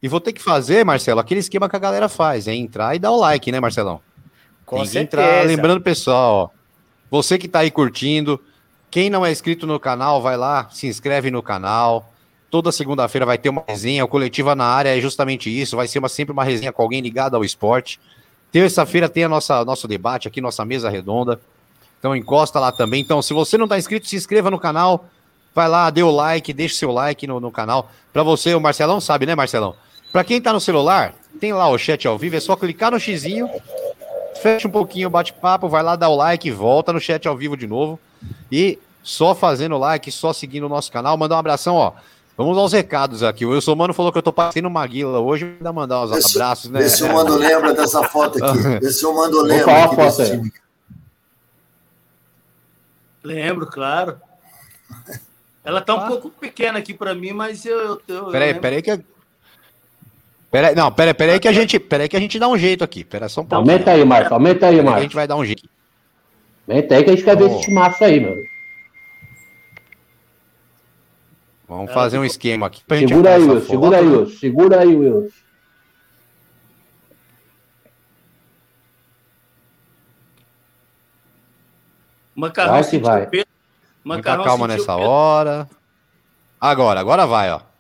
e 0.03 0.09
vou 0.09 0.21
ter 0.21 0.33
que 0.33 0.43
fazer, 0.43 0.85
Marcelo, 0.85 1.21
aquele 1.21 1.41
esquema 1.41 1.69
que 1.69 1.77
a 1.77 1.79
galera 1.79 2.09
faz, 2.09 2.49
é 2.49 2.55
entrar 2.55 2.97
e 2.97 2.99
dar 2.99 3.13
o 3.13 3.21
like, 3.21 3.53
né, 3.53 3.61
Marcelão? 3.61 4.01
Com 4.67 4.77
Tem 4.79 4.87
certeza. 4.87 5.23
Entrar, 5.23 5.47
lembrando, 5.47 5.81
pessoal, 5.81 6.53
ó, 6.53 6.63
você 7.11 7.39
que 7.39 7.47
tá 7.47 7.61
aí 7.61 7.71
curtindo, 7.71 8.41
quem 8.91 9.09
não 9.09 9.25
é 9.25 9.31
inscrito 9.31 9.67
no 9.67 9.79
canal, 9.79 10.21
vai 10.21 10.37
lá, 10.37 10.69
se 10.71 10.87
inscreve 10.87 11.31
no 11.31 11.43
canal. 11.43 12.13
Toda 12.51 12.73
segunda-feira 12.73 13.25
vai 13.25 13.39
ter 13.39 13.49
uma 13.49 13.65
resenha, 13.67 14.05
o 14.05 14.09
Coletiva 14.09 14.55
na 14.55 14.65
área 14.65 14.97
é 14.97 15.01
justamente 15.01 15.49
isso, 15.49 15.77
vai 15.77 15.87
ser 15.87 15.99
uma, 15.99 16.09
sempre 16.09 16.33
uma 16.33 16.45
resenha 16.45 16.73
com 16.73 16.83
alguém 16.83 17.01
ligado 17.01 17.35
ao 17.35 17.45
esporte. 17.45 18.01
Terça-feira 18.51 19.09
tem 19.09 19.25
a 19.25 19.29
nossa 19.29 19.65
nosso 19.65 19.89
debate 19.89 20.29
aqui, 20.29 20.41
nossa 20.41 20.65
mesa 20.65 20.91
redonda. 20.91 21.41
Então 21.99 22.15
encosta 22.15 22.59
lá 22.59 22.73
também. 22.73 23.01
Então, 23.01 23.23
se 23.23 23.33
você 23.33 23.57
não 23.57 23.65
está 23.65 23.79
inscrito, 23.79 24.07
se 24.09 24.17
inscreva 24.17 24.51
no 24.51 24.59
canal. 24.59 25.07
Vai 25.55 25.69
lá, 25.69 25.89
dê 25.91 26.03
o 26.03 26.11
like, 26.11 26.53
deixe 26.53 26.75
seu 26.75 26.91
like 26.91 27.27
no, 27.27 27.39
no 27.39 27.51
canal. 27.51 27.91
Para 28.13 28.23
você, 28.23 28.55
o 28.55 28.61
Marcelão 28.61 29.01
sabe, 29.01 29.25
né, 29.27 29.35
Marcelão? 29.35 29.77
Para 30.13 30.25
quem 30.25 30.37
está 30.37 30.53
no 30.53 30.61
celular, 30.61 31.15
tem 31.41 31.55
lá 31.55 31.69
o 31.69 31.79
chat 31.79 32.07
ao 32.07 32.19
vivo, 32.19 32.37
é 32.37 32.41
só 32.41 32.55
clicar 32.55 32.91
no 32.91 33.01
xizinho, 33.01 33.49
fecha 34.43 34.69
um 34.69 34.71
pouquinho 34.71 35.09
o 35.09 35.11
bate-papo, 35.11 35.69
vai 35.69 35.83
lá 35.83 35.97
dar 35.97 36.11
o 36.11 36.17
like, 36.17 36.51
volta 36.51 36.93
no 36.93 37.01
chat 37.01 37.27
ao 37.27 37.37
vivo 37.37 37.57
de 37.57 37.67
novo. 37.67 37.99
E 38.51 38.79
só 39.03 39.35
fazendo 39.35 39.79
like, 39.79 40.13
só 40.13 40.33
seguindo 40.33 40.65
o 40.65 40.69
nosso 40.69 40.93
canal, 40.93 41.17
mandar 41.17 41.37
um 41.37 41.39
abração, 41.39 41.75
ó. 41.77 41.93
Vamos 42.37 42.57
aos 42.57 42.73
recados 42.73 43.23
aqui. 43.23 43.45
O 43.45 43.51
Wilson 43.51 43.75
Mano 43.75 43.95
falou 43.95 44.11
que 44.11 44.19
eu 44.19 44.23
tô 44.23 44.33
parecendo 44.33 44.69
Maguila 44.71 45.19
hoje, 45.19 45.57
vai 45.61 45.73
mandar 45.73 46.03
uns 46.03 46.13
abraços, 46.35 46.71
né? 46.71 46.81
Vê 46.81 46.89
se 46.89 47.03
o 47.05 47.13
Mano 47.13 47.37
lembra 47.37 47.75
dessa 47.75 48.05
foto 48.05 48.43
aqui. 48.43 48.59
Vê 48.81 48.91
se 48.91 49.05
o 49.07 49.15
Mano 49.15 49.43
lembra 49.43 49.85
aqui 49.85 49.97
desse 49.97 50.31
time. 50.31 50.53
Lembro, 53.23 53.67
claro. 53.67 54.21
Ela 55.65 55.81
tá 55.81 55.95
um 55.95 56.01
ah. 56.01 56.07
pouco 56.09 56.31
pequena 56.31 56.79
aqui 56.79 56.93
para 56.93 57.15
mim, 57.15 57.33
mas 57.33 57.65
eu. 57.65 57.79
eu, 57.79 58.03
eu 58.09 58.31
peraí, 58.31 58.55
peraí 58.55 58.83
que 58.83 58.91
Pera, 60.53 60.75
não, 60.75 60.93
pera, 60.93 61.15
pera 61.15 61.33
aí 61.33 61.41
que 61.41 61.49
a 61.49 61.53
gente, 61.53 61.81
pera 61.81 62.03
aí 62.03 62.09
que 62.11 62.17
a 62.17 62.21
gente 62.21 62.39
dá 62.39 62.47
um 62.47 62.59
jeito 62.59 62.85
aqui. 62.85 63.03
Pera 63.03 63.27
só 63.27 63.41
um 63.41 63.45
pouco. 63.47 63.55
Aumenta 63.55 63.91
aí, 63.91 64.05
Marcos, 64.05 64.33
aumenta 64.33 64.67
aí, 64.67 64.83
Marcos. 64.83 64.99
A 64.99 65.03
gente 65.03 65.15
vai 65.15 65.27
dar 65.27 65.37
um 65.37 65.45
jeito. 65.47 65.67
Aumenta 66.69 66.95
aí 66.95 67.03
que 67.03 67.09
a 67.09 67.15
gente 67.15 67.25
quer 67.25 67.39
ver 67.39 67.51
esse 67.51 67.63
timaço 67.63 68.05
aí, 68.05 68.21
meu. 68.21 68.37
Vamos 71.67 71.91
fazer 71.95 72.19
um 72.19 72.25
esquema 72.25 72.67
aqui. 72.67 72.83
Segura 72.87 73.35
aí, 73.35 73.43
Wilson, 73.43 73.67
segura 73.67 73.97
aí, 73.97 74.07
Wilson. 74.07 74.39
Segura 74.39 74.81
aí, 74.81 74.95
Wilson. 74.95 75.37
Macarrão 82.35 82.73
vai 82.75 82.85
que 82.85 82.99
vai. 82.99 83.31
Muita 84.05 84.37
calma 84.45 84.69
nessa 84.69 84.97
hora. 84.97 85.67
Agora, 86.61 87.01
agora 87.01 87.27
vai, 87.27 87.51
ó. 87.51 87.72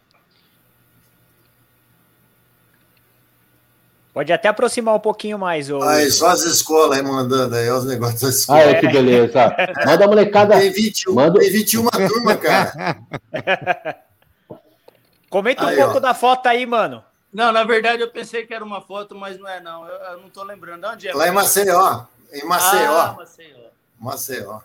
Pode 4.12 4.31
até 4.31 4.48
aproximar 4.48 4.94
um 4.94 5.01
pouquinho 5.01 5.38
mais. 5.38 5.70
Ou... 5.70 5.83
Aí, 5.83 6.11
só 6.11 6.29
as 6.29 6.42
escolas 6.42 6.98
aí 6.98 7.05
mandando 7.05 7.55
aí, 7.55 7.70
os 7.70 7.87
negócios 7.87 8.20
da 8.20 8.29
escola. 8.29 8.70
Ah, 8.70 8.81
que 8.81 8.88
beleza. 8.88 9.57
Manda 9.87 10.05
a 10.05 10.09
molecada. 10.09 10.59
Tem 10.59 10.70
21, 10.70 11.14
manda... 11.14 11.40
tem 11.40 11.51
21 11.51 11.88
turma, 11.88 12.37
cara. 12.37 12.98
Comenta 15.31 15.66
aí, 15.66 15.79
um 15.79 15.85
pouco 15.85 15.96
ó. 15.96 16.01
da 16.01 16.12
foto 16.12 16.46
aí, 16.46 16.66
mano. 16.66 17.03
Não, 17.33 17.51
na 17.51 17.64
verdade 17.64 18.03
eu 18.03 18.11
pensei 18.11 18.44
que 18.46 18.53
era 18.53 18.62
uma 18.62 18.83
foto, 18.83 19.14
mas 19.14 19.38
não 19.38 19.48
é 19.48 19.59
não. 19.61 19.88
Eu, 19.88 19.94
eu 19.94 20.20
não 20.20 20.29
tô 20.29 20.42
lembrando. 20.42 20.87
Onde 20.87 21.09
é? 21.09 21.14
Lá 21.14 21.27
em 21.27 21.31
Maceió. 21.31 22.05
Em 22.31 22.44
Maceió. 22.44 22.98
Ah, 22.98 23.14
Maceió. 23.16 23.57
Maceió. 23.98 24.61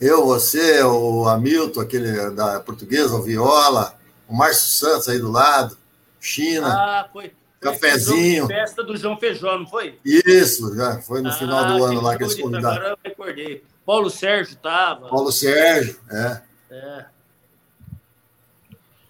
Eu, 0.00 0.24
você, 0.24 0.82
o 0.84 1.28
Hamilton, 1.28 1.80
aquele 1.80 2.30
da 2.30 2.60
portuguesa, 2.60 3.16
o 3.16 3.22
Viola, 3.22 3.94
o 4.28 4.34
Márcio 4.34 4.68
Santos 4.68 5.08
aí 5.08 5.18
do 5.18 5.30
lado, 5.30 5.76
China. 6.20 6.68
Ah, 6.68 7.08
foi. 7.12 7.32
Cafezinho. 7.60 8.46
Festa 8.46 8.82
do 8.82 8.96
João 8.96 9.18
Feijó, 9.18 9.58
não 9.58 9.66
foi? 9.66 9.98
Isso, 10.04 10.74
já 10.74 11.00
foi 11.02 11.20
no 11.20 11.28
ah, 11.28 11.32
final 11.32 11.66
do 11.66 11.84
ano 11.84 12.00
lá 12.00 12.16
que 12.16 12.24
eles 12.24 12.40
convidaram. 12.40 12.76
Agora 12.76 12.88
eu 12.90 12.98
recordei. 13.04 13.64
Paulo 13.84 14.08
Sérgio 14.08 14.56
tava. 14.56 15.08
Paulo 15.08 15.30
Sérgio, 15.30 16.00
é. 16.10 16.40
É. 16.70 17.04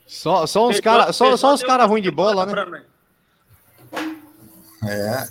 Só, 0.07 0.45
só 0.47 0.69
uns 0.69 0.81
caras 0.81 1.15
só, 1.15 1.37
só 1.37 1.55
uns 1.55 1.63
cara 1.63 1.85
ruins 1.85 2.03
de 2.03 2.11
bola, 2.11 2.45
né? 2.45 2.83
É. 4.83 5.29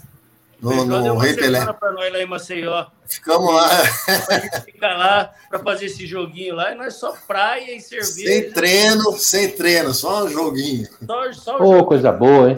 No, 0.61 0.85
no 0.85 1.17
Rei 1.17 1.33
Pelé. 1.33 1.63
Nós 1.63 2.11
lá 2.11 2.21
em 2.21 2.25
Maceió. 2.25 2.87
Ficamos 3.05 3.53
lá. 3.53 3.69
A 3.69 4.39
gente 4.39 4.61
fica 4.65 4.87
lá 4.93 5.31
para 5.49 5.59
fazer 5.59 5.85
esse 5.85 6.05
joguinho 6.05 6.55
lá 6.55 6.73
e 6.73 6.75
nós 6.75 6.95
só 6.95 7.13
praia 7.27 7.75
e 7.75 7.79
cerveja. 7.79 8.11
Sem 8.11 8.51
treino, 8.51 9.11
sem 9.13 9.51
treino, 9.51 9.93
só 9.93 10.25
um 10.25 10.29
joguinho. 10.29 10.87
Só, 11.05 11.33
só 11.33 11.55
oh, 11.55 11.75
jogo. 11.75 11.85
coisa 11.85 12.11
boa, 12.11 12.51
hein? 12.51 12.57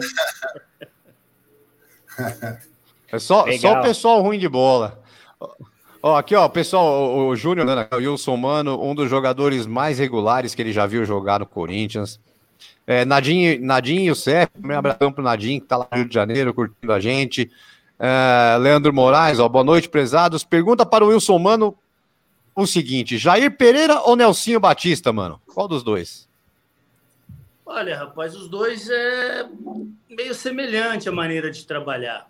É 3.10 3.18
só, 3.18 3.44
só 3.58 3.80
o 3.80 3.82
pessoal 3.82 4.22
ruim 4.22 4.38
de 4.38 4.48
bola. 4.48 5.00
Ó, 6.02 6.16
aqui, 6.16 6.34
ó, 6.34 6.48
pessoal, 6.48 7.16
o, 7.16 7.28
o 7.28 7.36
Júnior, 7.36 7.64
né, 7.64 7.88
o 7.92 7.96
Wilson 7.96 8.36
Mano, 8.36 8.82
um 8.82 8.94
dos 8.94 9.08
jogadores 9.08 9.66
mais 9.66 9.98
regulares 9.98 10.54
que 10.54 10.60
ele 10.60 10.72
já 10.72 10.84
viu 10.84 11.04
jogar 11.04 11.38
no 11.38 11.46
Corinthians. 11.46 12.18
É, 12.84 13.04
Nadinho, 13.04 13.64
Nadinho 13.64 14.00
e 14.00 14.10
o 14.10 14.14
Sérgio, 14.16 14.50
um 14.62 14.72
abração 14.72 15.12
pro 15.12 15.22
Nadinho, 15.22 15.60
que 15.60 15.66
tá 15.68 15.76
lá 15.76 15.86
no 15.92 15.98
Rio 15.98 16.08
de 16.08 16.14
Janeiro, 16.14 16.52
curtindo 16.52 16.92
a 16.92 16.98
gente. 16.98 17.50
É, 18.04 18.58
Leandro 18.58 18.92
Moraes, 18.92 19.38
ó, 19.38 19.48
boa 19.48 19.62
noite, 19.62 19.88
prezados. 19.88 20.42
Pergunta 20.42 20.84
para 20.84 21.04
o 21.04 21.10
Wilson 21.10 21.38
Mano 21.38 21.78
o 22.52 22.66
seguinte: 22.66 23.16
Jair 23.16 23.56
Pereira 23.56 24.00
ou 24.00 24.16
Nelsinho 24.16 24.58
Batista, 24.58 25.12
mano? 25.12 25.40
Qual 25.46 25.68
dos 25.68 25.84
dois? 25.84 26.28
Olha, 27.64 27.96
rapaz, 27.96 28.34
os 28.34 28.48
dois 28.48 28.90
é 28.90 29.48
meio 30.10 30.34
semelhante 30.34 31.08
a 31.08 31.12
maneira 31.12 31.48
de 31.48 31.64
trabalhar. 31.64 32.28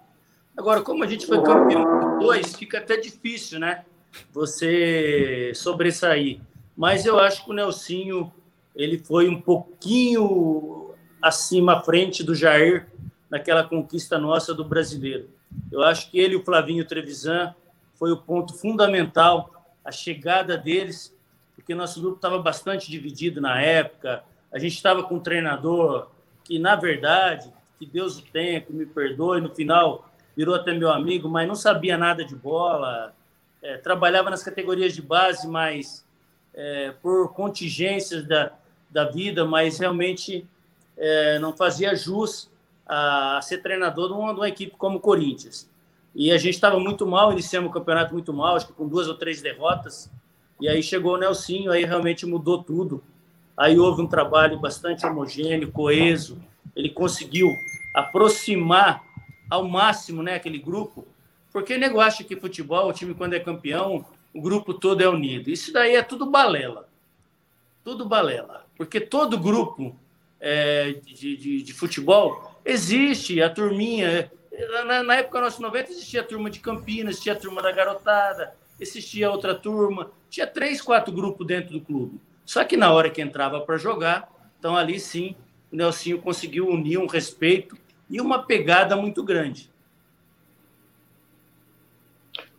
Agora, 0.55 0.83
como 0.83 1.05
a 1.05 1.07
gente 1.07 1.27
foi 1.27 1.43
campeão 1.43 1.85
dos 1.85 2.27
dois, 2.27 2.55
fica 2.55 2.77
até 2.77 2.99
difícil, 2.99 3.59
né? 3.59 3.83
Você 4.31 5.53
sobressair. 5.55 6.39
Mas 6.77 7.07
eu 7.07 7.19
acho 7.19 7.47
que 7.47 7.51
o 7.51 7.55
Nelsinho 7.55 8.31
ele 8.77 8.99
foi 8.99 9.27
um 9.27 9.41
pouquinho 9.41 10.91
acima 11.23 11.79
à 11.79 11.81
frente 11.81 12.23
do 12.23 12.35
Jair 12.35 12.89
naquela 13.31 13.65
conquista 13.65 14.19
nossa 14.19 14.53
do 14.53 14.67
brasileiro. 14.67 15.31
Eu 15.71 15.83
acho 15.83 16.11
que 16.11 16.19
ele 16.19 16.35
e 16.35 16.37
o 16.37 16.45
Flavinho 16.45 16.85
Trevisan 16.85 17.55
foi 17.95 18.13
o 18.13 18.17
ponto 18.17 18.55
fundamental, 18.55 19.51
a 19.85 19.91
chegada 19.91 20.57
deles, 20.57 21.17
porque 21.55 21.75
nosso 21.75 22.01
grupo 22.01 22.17
estava 22.17 22.39
bastante 22.39 22.91
dividido 22.91 23.41
na 23.41 23.61
época. 23.61 24.23
A 24.53 24.59
gente 24.59 24.75
estava 24.75 25.03
com 25.03 25.17
um 25.17 25.21
treinador 25.21 26.09
que, 26.45 26.59
na 26.59 26.77
verdade, 26.77 27.53
que 27.79 27.87
Deus 27.87 28.19
o 28.19 28.23
tenha, 28.23 28.61
que 28.61 28.73
me 28.73 28.87
perdoe, 28.87 29.41
no 29.41 29.55
final 29.55 30.09
virou 30.37 30.55
até 30.55 30.73
meu 30.73 30.91
amigo, 30.91 31.29
mas 31.29 31.47
não 31.47 31.55
sabia 31.55 31.97
nada 31.97 32.25
de 32.25 32.35
bola. 32.35 33.15
É, 33.63 33.77
trabalhava 33.77 34.31
nas 34.31 34.43
categorias 34.43 34.95
de 34.95 35.03
base, 35.03 35.47
mas 35.47 36.05
é, 36.55 36.93
por 37.03 37.33
contingências 37.33 38.27
da, 38.27 38.53
da 38.91 39.05
vida, 39.05 39.45
mas 39.45 39.79
realmente 39.79 40.47
é, 40.97 41.39
não 41.39 41.57
fazia 41.57 41.95
jus 41.95 42.51
a 42.87 43.41
ser 43.43 43.59
treinador 43.59 44.09
de 44.09 44.15
uma, 44.15 44.33
de 44.33 44.41
uma 44.41 44.49
equipe 44.49 44.75
como 44.77 44.99
o 44.99 45.01
Corinthians. 45.01 45.71
E 46.15 46.31
a 46.31 46.37
gente 46.37 46.55
estava 46.55 46.79
muito 46.79 47.07
mal, 47.07 47.33
iniciamos 47.33 47.71
o 47.71 47.73
campeonato 47.73 48.13
muito 48.13 48.33
mal, 48.33 48.57
acho 48.57 48.67
que 48.67 48.73
com 48.73 48.87
duas 48.87 49.09
ou 49.09 49.15
três 49.15 49.41
derrotas. 49.41 50.11
E 50.61 50.69
aí 50.69 50.83
chegou 50.83 51.15
o 51.15 51.19
Nelsinho, 51.19 51.73
aí 51.73 51.85
realmente 51.85 52.27
mudou 52.27 52.63
tudo. 52.63 53.03
Aí 53.57 53.79
houve 53.79 54.03
um 54.03 54.07
trabalho 54.07 54.59
bastante 54.59 55.07
homogêneo, 55.07 55.73
coeso. 55.73 56.39
Ele 56.77 56.91
conseguiu 56.91 57.49
aproximar 57.95 59.03
ao 59.51 59.67
máximo 59.69 60.23
né, 60.23 60.35
aquele 60.35 60.59
grupo, 60.59 61.07
porque 61.53 61.75
o 61.75 61.79
nego 61.79 62.01
acha 62.01 62.25
que 62.25 62.37
futebol, 62.37 62.89
o 62.89 62.93
time 62.93 63.15
quando 63.15 63.35
é 63.35 63.41
campeão, 63.41 64.05
o 64.33 64.41
grupo 64.41 64.73
todo 64.73 65.03
é 65.03 65.09
unido. 65.09 65.51
Isso 65.51 65.73
daí 65.73 65.95
é 65.95 66.03
tudo 66.03 66.31
balela. 66.31 66.89
Tudo 67.85 68.07
balela. 68.07 68.65
Porque 68.77 69.01
todo 69.01 69.39
grupo 69.39 69.95
é, 70.41 70.93
de, 71.05 71.37
de, 71.37 71.63
de, 71.63 71.73
futebol 71.73 72.52
existe, 72.65 73.43
a 73.43 73.51
turminha. 73.51 74.31
Na, 74.87 75.03
na 75.03 75.17
época 75.17 75.41
nossa 75.41 75.61
90 75.61 75.91
existia 75.91 76.21
a 76.21 76.25
turma 76.25 76.51
de 76.51 76.61
Campinas, 76.61 77.15
existia 77.15 77.33
a 77.33 77.37
turma 77.37 77.63
da 77.63 77.73
garotada, 77.73 78.55
existia 78.79 79.31
outra 79.31 79.55
turma. 79.55 80.11
Tinha 80.29 80.47
três, 80.47 80.81
quatro 80.81 81.13
grupos 81.13 81.47
dentro 81.47 81.73
do 81.73 81.81
clube. 81.81 82.21
Só 82.45 82.65
que 82.65 82.77
na 82.77 82.93
hora 82.93 83.11
que 83.11 83.23
entrava 83.23 83.61
para 83.61 83.77
jogar, 83.77 84.29
então 84.59 84.77
ali 84.77 84.99
sim 85.01 85.35
o 85.73 85.77
Nelsinho 85.77 86.21
conseguiu 86.21 86.69
unir 86.69 86.99
um 86.99 87.07
respeito 87.07 87.77
e 88.11 88.21
uma 88.21 88.43
pegada 88.43 88.95
muito 88.95 89.25
grande. 89.25 89.71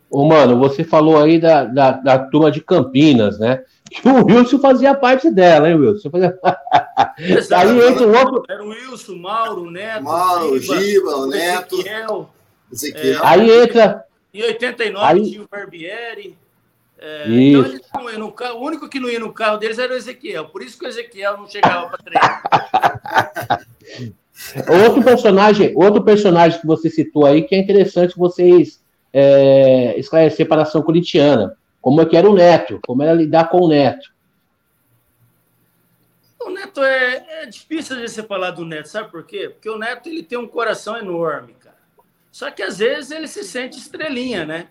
Ô, 0.10 0.26
mano, 0.26 0.60
você 0.60 0.84
falou 0.84 1.22
aí 1.22 1.40
da, 1.40 1.64
da, 1.64 1.92
da 1.92 2.20
turma 2.20 2.52
de 2.52 2.62
Campinas, 2.62 3.40
né? 3.40 3.64
O 4.04 4.26
Wilson 4.26 4.58
fazia 4.60 4.96
parte 4.96 5.30
dela, 5.30 5.70
hein, 5.70 5.76
Wilson? 5.76 6.10
Fazia... 6.10 6.40
aí 6.98 7.88
entra 7.88 8.08
o 8.08 8.16
outro. 8.16 8.44
Era 8.50 8.64
o 8.64 8.70
Wilson, 8.70 9.16
Mauro, 9.16 9.72
Neto. 9.72 10.04
Mauro, 10.04 10.60
Giba, 10.60 10.82
Giba 10.82 11.16
o 11.18 11.26
Neto. 11.28 11.76
Ezequiel. 11.76 12.30
Ezequiel. 12.72 13.24
É, 13.24 13.28
aí 13.28 13.52
entra. 13.52 14.06
Em 14.34 14.44
89 14.44 15.06
aí... 15.06 15.30
tinha 15.30 15.44
o 15.44 15.48
Barbieri. 15.48 16.38
É, 17.06 17.26
então 17.28 17.66
eles 17.66 17.82
não 17.94 18.10
iam 18.10 18.20
no 18.20 18.32
carro, 18.32 18.60
o 18.60 18.66
único 18.66 18.88
que 18.88 18.98
não 18.98 19.10
ia 19.10 19.20
no 19.20 19.34
carro 19.34 19.58
deles 19.58 19.78
era 19.78 19.94
o 19.94 19.96
Ezequiel. 19.96 20.46
Por 20.46 20.62
isso 20.62 20.80
que 20.80 20.86
o 20.86 20.88
Ezequiel 20.88 21.38
não 21.38 21.50
chegava 21.50 21.90
para 21.90 21.98
treinar. 21.98 22.44
outro 24.86 25.04
personagem, 25.04 25.74
outro 25.76 26.02
personagem 26.02 26.62
que 26.62 26.66
você 26.66 26.90
citou 26.90 27.26
aí 27.26 27.42
que 27.42 27.56
é 27.56 27.60
interessante 27.60 28.18
vocês 28.18 28.82
é, 29.12 30.00
esclarecer 30.00 30.48
para 30.48 30.62
a 30.62 30.64
nação 30.64 30.82
corintiana. 30.82 31.58
Como 31.82 32.00
é 32.00 32.06
que 32.06 32.16
era 32.16 32.30
o 32.30 32.34
Neto, 32.34 32.80
como 32.88 33.04
era 33.04 33.12
lidar 33.12 33.50
com 33.50 33.60
o 33.60 33.68
Neto. 33.68 34.13
O 36.46 36.50
Neto 36.50 36.84
é, 36.84 37.44
é 37.44 37.46
difícil 37.46 37.98
de 37.98 38.08
você 38.08 38.24
falar 38.24 38.52
do 38.52 38.66
Neto, 38.66 38.88
sabe 38.88 39.10
por 39.10 39.26
quê? 39.26 39.50
Porque 39.50 39.70
o 39.70 39.78
Neto 39.78 40.10
ele 40.10 40.24
tem 40.24 40.38
um 40.38 40.48
coração 40.48 40.98
enorme, 40.98 41.54
cara. 41.54 41.78
Só 42.32 42.52
que 42.52 42.62
às 42.62 42.80
vezes 42.80 43.12
ele 43.12 43.28
se 43.28 43.44
sente 43.44 43.78
estrelinha, 43.78 44.46
né? 44.46 44.68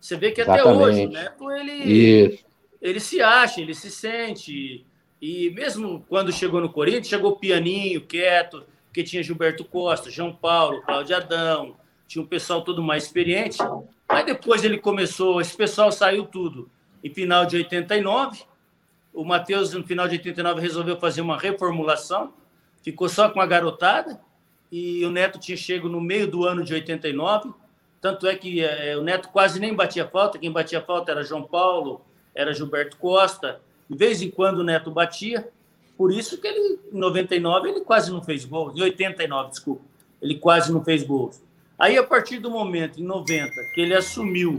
Você 0.00 0.16
vê 0.16 0.30
que 0.30 0.40
Exatamente. 0.40 0.68
até 0.68 0.78
hoje 0.78 1.06
o 1.06 1.10
Neto 1.10 1.50
ele, 1.50 2.40
ele 2.80 3.00
se 3.00 3.20
acha, 3.20 3.60
ele 3.60 3.74
se 3.74 3.90
sente. 3.90 4.86
E 5.20 5.50
mesmo 5.50 6.04
quando 6.08 6.32
chegou 6.32 6.60
no 6.60 6.70
Corinthians, 6.70 7.08
chegou 7.08 7.36
pianinho, 7.36 8.00
quieto, 8.00 8.64
porque 8.86 9.02
tinha 9.02 9.22
Gilberto 9.22 9.64
Costa, 9.64 10.10
João 10.10 10.32
Paulo, 10.32 10.82
Cláudio 10.82 11.16
Adão, 11.16 11.76
tinha 12.06 12.22
um 12.22 12.26
pessoal 12.26 12.62
todo 12.62 12.82
mais 12.82 13.04
experiente. 13.04 13.58
Aí 14.08 14.24
depois 14.24 14.64
ele 14.64 14.78
começou, 14.78 15.40
esse 15.40 15.56
pessoal 15.56 15.92
saiu 15.92 16.24
tudo. 16.24 16.70
Em 17.02 17.12
final 17.12 17.44
de 17.46 17.56
89, 17.56 18.42
o 19.20 19.24
Matheus, 19.24 19.72
no 19.72 19.84
final 19.84 20.06
de 20.06 20.16
89, 20.16 20.60
resolveu 20.60 20.96
fazer 20.98 21.20
uma 21.20 21.38
reformulação, 21.38 22.32
ficou 22.82 23.08
só 23.08 23.28
com 23.28 23.40
a 23.40 23.46
garotada, 23.46 24.20
e 24.70 25.04
o 25.04 25.10
Neto 25.10 25.38
tinha 25.38 25.56
chego 25.56 25.88
no 25.88 26.00
meio 26.00 26.26
do 26.26 26.44
ano 26.44 26.62
de 26.62 26.74
89 26.74 27.52
tanto 28.00 28.26
é 28.26 28.36
que 28.36 28.62
é, 28.62 28.96
o 28.96 29.02
Neto 29.02 29.28
quase 29.30 29.58
nem 29.58 29.74
batia 29.74 30.06
falta, 30.06 30.38
quem 30.38 30.52
batia 30.52 30.80
falta 30.80 31.10
era 31.10 31.24
João 31.24 31.42
Paulo, 31.42 32.00
era 32.34 32.54
Gilberto 32.54 32.96
Costa. 32.96 33.60
De 33.88 33.96
vez 33.96 34.22
em 34.22 34.30
quando 34.30 34.58
o 34.58 34.64
Neto 34.64 34.90
batia, 34.90 35.48
por 35.96 36.12
isso 36.12 36.40
que 36.40 36.46
ele, 36.46 36.78
em 36.92 36.98
99, 36.98 37.68
ele 37.68 37.80
quase 37.80 38.12
não 38.12 38.22
fez 38.22 38.44
gols. 38.44 38.76
Em 38.76 38.82
89, 38.82 39.50
desculpa, 39.50 39.82
ele 40.22 40.36
quase 40.36 40.72
não 40.72 40.84
fez 40.84 41.02
gols. 41.02 41.42
Aí, 41.76 41.96
a 41.96 42.04
partir 42.04 42.38
do 42.38 42.50
momento, 42.50 43.00
em 43.00 43.04
90, 43.04 43.52
que 43.74 43.80
ele 43.80 43.94
assumiu 43.94 44.58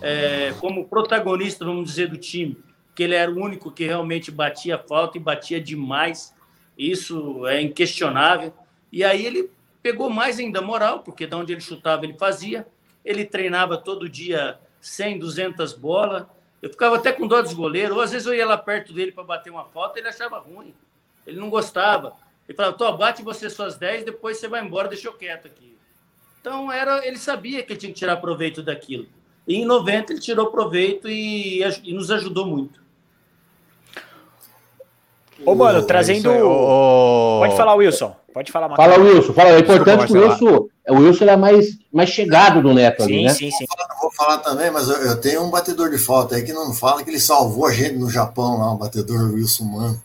é, 0.00 0.52
como 0.60 0.86
protagonista, 0.86 1.64
vamos 1.64 1.86
dizer, 1.90 2.08
do 2.08 2.16
time, 2.16 2.56
que 2.96 3.04
ele 3.04 3.14
era 3.14 3.30
o 3.30 3.38
único 3.38 3.70
que 3.70 3.84
realmente 3.84 4.32
batia 4.32 4.76
falta 4.76 5.16
e 5.16 5.20
batia 5.20 5.60
demais, 5.60 6.34
isso 6.76 7.46
é 7.46 7.60
inquestionável. 7.60 8.52
E 8.90 9.04
aí 9.04 9.24
ele 9.24 9.50
pegou 9.80 10.10
mais 10.10 10.40
ainda 10.40 10.60
moral, 10.60 11.00
porque 11.00 11.26
de 11.26 11.34
onde 11.36 11.52
ele 11.52 11.60
chutava 11.60 12.04
ele 12.04 12.14
fazia 12.14 12.66
ele 13.06 13.24
treinava 13.24 13.78
todo 13.78 14.08
dia 14.08 14.58
100, 14.80 15.20
200 15.20 15.72
bolas. 15.74 16.26
Eu 16.60 16.68
ficava 16.68 16.96
até 16.96 17.12
com 17.12 17.28
dó 17.28 17.40
dos 17.40 17.54
goleiros, 17.54 17.96
ou 17.96 18.02
às 18.02 18.10
vezes 18.10 18.26
eu 18.26 18.34
ia 18.34 18.44
lá 18.44 18.58
perto 18.58 18.92
dele 18.92 19.12
para 19.12 19.22
bater 19.22 19.50
uma 19.50 19.64
falta, 19.66 19.98
ele 19.98 20.08
achava 20.08 20.38
ruim. 20.38 20.74
Ele 21.24 21.38
não 21.38 21.48
gostava. 21.48 22.14
Ele 22.48 22.56
falava, 22.56 22.76
Tô, 22.76 22.92
bate 22.96 23.22
você 23.22 23.48
suas 23.48 23.76
10, 23.76 24.04
depois 24.04 24.38
você 24.38 24.48
vai 24.48 24.64
embora, 24.64 24.88
deixa 24.88 25.06
eu 25.06 25.12
quieto 25.12 25.46
aqui. 25.46 25.76
Então 26.40 26.70
era, 26.70 27.06
ele 27.06 27.16
sabia 27.16 27.62
que 27.62 27.72
ele 27.72 27.78
tinha 27.78 27.92
que 27.92 27.98
tirar 27.98 28.16
proveito 28.16 28.62
daquilo. 28.62 29.06
E 29.46 29.56
em 29.56 29.64
90 29.64 30.12
ele 30.12 30.20
tirou 30.20 30.50
proveito 30.50 31.08
e, 31.08 31.62
e 31.84 31.92
nos 31.92 32.10
ajudou 32.10 32.46
muito. 32.46 32.82
Ô, 35.44 35.54
mano, 35.54 35.82
trazendo. 35.82 36.30
Pode 37.40 37.56
falar, 37.56 37.74
Wilson. 37.74 38.16
Pode 38.32 38.52
falar, 38.52 38.68
Matheus. 38.68 38.88
Fala, 38.88 39.02
Wilson. 39.02 39.32
Fala. 39.32 39.50
É 39.50 39.58
importante 39.58 40.06
que 40.06 40.12
o 40.12 40.28
Wilson, 40.28 40.68
o 40.88 40.94
Wilson 40.94 41.24
é 41.24 41.36
mais, 41.36 41.66
mais 41.92 42.10
chegado 42.10 42.62
do 42.62 42.74
Neto 42.74 43.04
sim, 43.04 43.14
ali, 43.14 43.24
né? 43.24 43.30
Sim, 43.30 43.50
sim. 43.50 43.64
Vou 44.00 44.10
falar, 44.12 44.38
também, 44.38 44.70
mas 44.70 44.88
eu, 44.88 44.96
eu, 44.96 45.20
tenho 45.20 45.42
um 45.42 45.50
batedor 45.50 45.90
de 45.90 45.98
falta 45.98 46.36
aí 46.36 46.42
que 46.42 46.52
não 46.52 46.72
fala 46.72 47.02
que 47.02 47.10
ele 47.10 47.20
salvou 47.20 47.66
a 47.66 47.72
gente 47.72 47.96
no 47.96 48.10
Japão 48.10 48.58
lá, 48.58 48.72
um 48.72 48.76
batedor 48.76 49.32
Wilson 49.32 49.64
Mano. 49.64 50.02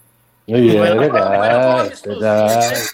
É, 0.48 0.54
é 0.54 0.96
verdade, 0.96 2.02
verdade. 2.06 2.92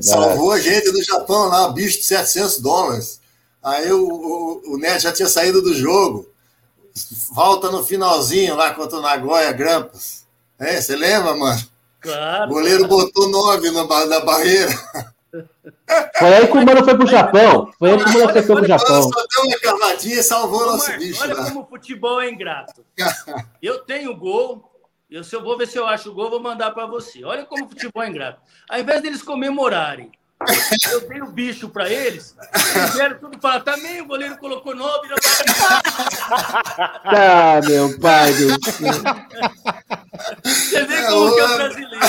Salvou 0.00 0.52
a 0.52 0.60
gente 0.60 0.90
no 0.92 1.02
Japão 1.02 1.48
lá, 1.48 1.68
bicho 1.70 1.98
de 1.98 2.04
700 2.04 2.60
dólares. 2.60 3.20
Aí 3.62 3.90
o, 3.92 4.06
o, 4.06 4.74
o 4.74 4.78
Neto 4.78 5.02
já 5.02 5.12
tinha 5.12 5.28
saído 5.28 5.60
do 5.60 5.74
jogo. 5.74 6.28
Volta 7.32 7.70
no 7.70 7.82
finalzinho 7.82 8.56
lá 8.56 8.72
contra 8.72 8.98
o 8.98 9.02
Nagoya 9.02 9.52
Grampas. 9.52 10.19
É, 10.60 10.80
você 10.80 10.94
lembra, 10.94 11.34
mano? 11.34 11.60
Claro. 12.00 12.50
O 12.50 12.54
goleiro 12.54 12.86
botou 12.86 13.28
nove 13.28 13.70
na, 13.70 13.84
na 14.06 14.20
barreira. 14.20 14.70
Foi 16.18 16.34
aí 16.34 16.46
que 16.46 16.58
o 16.58 16.66
Mano 16.66 16.84
foi 16.84 16.96
pro 16.96 17.06
Japão. 17.06 17.72
Foi 17.78 17.90
aí 17.90 17.98
que 17.98 18.04
o 18.04 18.12
Mano 18.12 18.32
foi 18.32 18.42
pro 18.42 18.66
Japão. 18.66 19.02
Só 19.02 19.26
deu 19.26 19.44
uma 19.44 19.58
cavadinha 19.58 20.20
e 20.20 20.22
salvou 20.22 20.62
o 20.62 20.66
nosso 20.72 20.92
bicho. 20.98 21.22
Olha 21.22 21.36
como 21.36 21.60
o 21.60 21.66
futebol 21.66 22.20
é 22.20 22.30
ingrato. 22.30 22.84
Eu 23.62 23.78
tenho 23.80 24.16
gol. 24.16 24.66
Eu, 25.10 25.24
se 25.24 25.34
eu 25.34 25.42
vou 25.42 25.58
ver 25.58 25.66
se 25.66 25.76
eu 25.76 25.88
acho 25.88 26.08
o 26.08 26.14
gol, 26.14 26.30
vou 26.30 26.38
mandar 26.38 26.70
para 26.70 26.86
você. 26.86 27.24
Olha 27.24 27.44
como 27.44 27.64
o 27.64 27.68
futebol 27.68 28.00
é 28.00 28.08
ingrato. 28.08 28.40
Ao 28.68 28.78
invés 28.78 29.02
deles 29.02 29.20
comemorarem, 29.20 30.12
eu 30.90 31.08
dei 31.08 31.20
o 31.20 31.26
bicho 31.26 31.68
para 31.68 31.90
eles, 31.90 32.34
vieram 32.94 33.18
tudo 33.18 33.38
falar, 33.40 33.60
também 33.60 34.00
o 34.00 34.06
goleiro 34.06 34.38
colocou 34.38 34.74
nove 34.74 35.08
na 35.08 35.16
barriga. 35.20 37.00
Ah, 37.04 37.60
meu 37.66 37.98
pai 37.98 38.32
do 38.32 38.48
céu. 38.72 38.92
Você 40.44 40.84
vê 40.84 41.02
como 41.02 41.34
que 41.34 41.40
é 41.40 41.44
o 41.44 41.56
brasileiro. 41.56 42.06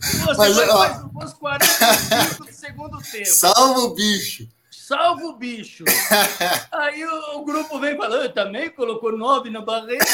Você 0.00 0.36
Mas, 0.36 0.56
vai 0.56 0.68
ó, 0.68 0.78
mais 0.78 1.28
uns 1.28 1.34
45 1.34 2.44
do 2.44 2.52
segundo 2.52 2.98
tempo. 3.02 3.26
Salva 3.26 3.80
o 3.80 3.94
bicho. 3.94 4.48
Salva 4.70 5.22
o 5.26 5.36
bicho. 5.36 5.84
Aí 6.72 7.04
o, 7.04 7.38
o 7.38 7.44
grupo 7.44 7.78
vem 7.78 7.94
falando, 7.94 8.32
também 8.32 8.70
colocou 8.70 9.12
nove 9.16 9.50
na 9.50 9.60
barreira. 9.60 10.04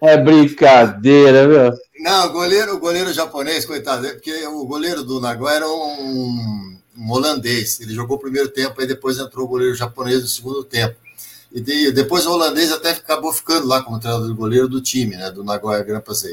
É 0.00 0.16
brincadeira, 0.16 1.48
meu. 1.48 1.72
Não, 1.98 2.26
o 2.26 2.32
goleiro, 2.32 2.76
o 2.76 2.78
goleiro 2.78 3.12
japonês, 3.12 3.64
coitado, 3.64 4.06
porque 4.10 4.46
o 4.46 4.64
goleiro 4.66 5.02
do 5.02 5.20
Nagoya 5.20 5.56
era 5.56 5.68
um 5.68 6.73
um 6.96 7.10
holandês. 7.10 7.80
Ele 7.80 7.94
jogou 7.94 8.16
o 8.16 8.20
primeiro 8.20 8.48
tempo, 8.48 8.80
aí 8.80 8.86
depois 8.86 9.18
entrou 9.18 9.44
o 9.44 9.48
goleiro 9.48 9.74
japonês 9.74 10.22
no 10.22 10.28
segundo 10.28 10.64
tempo. 10.64 10.96
E 11.52 11.60
de, 11.60 11.92
depois 11.92 12.26
o 12.26 12.32
holandês 12.32 12.72
até 12.72 12.90
acabou 12.90 13.32
ficando 13.32 13.66
lá 13.66 13.82
como 13.82 14.00
treinador 14.00 14.28
do 14.28 14.34
goleiro 14.34 14.68
do 14.68 14.80
time, 14.80 15.16
né, 15.16 15.30
do 15.30 15.44
Nagoya 15.44 15.84
Grampus. 15.84 16.24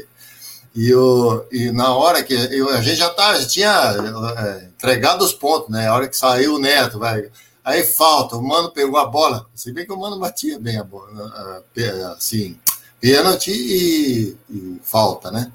E, 0.74 0.94
o, 0.94 1.44
e 1.52 1.70
na 1.70 1.94
hora 1.94 2.22
que 2.22 2.32
eu, 2.34 2.70
a 2.70 2.80
gente 2.80 2.96
já, 2.96 3.10
tá, 3.10 3.38
já 3.38 3.46
tinha 3.46 3.94
é, 4.38 4.64
entregado 4.64 5.22
os 5.22 5.32
pontos, 5.32 5.68
né? 5.68 5.86
A 5.86 5.94
hora 5.94 6.08
que 6.08 6.16
saiu 6.16 6.54
o 6.54 6.58
Neto, 6.58 6.98
vai. 6.98 7.30
Aí 7.62 7.84
falta, 7.84 8.36
o 8.36 8.42
Mano 8.42 8.70
pegou 8.70 8.98
a 8.98 9.06
bola. 9.06 9.46
Se 9.54 9.70
bem 9.70 9.84
que 9.84 9.92
o 9.92 9.98
Mano 9.98 10.18
batia 10.18 10.58
bem 10.58 10.78
a 10.78 10.82
bola, 10.82 11.62
assim, 12.16 12.58
pênalti 13.00 13.52
e, 13.52 14.36
e 14.50 14.80
falta, 14.82 15.30
né? 15.30 15.52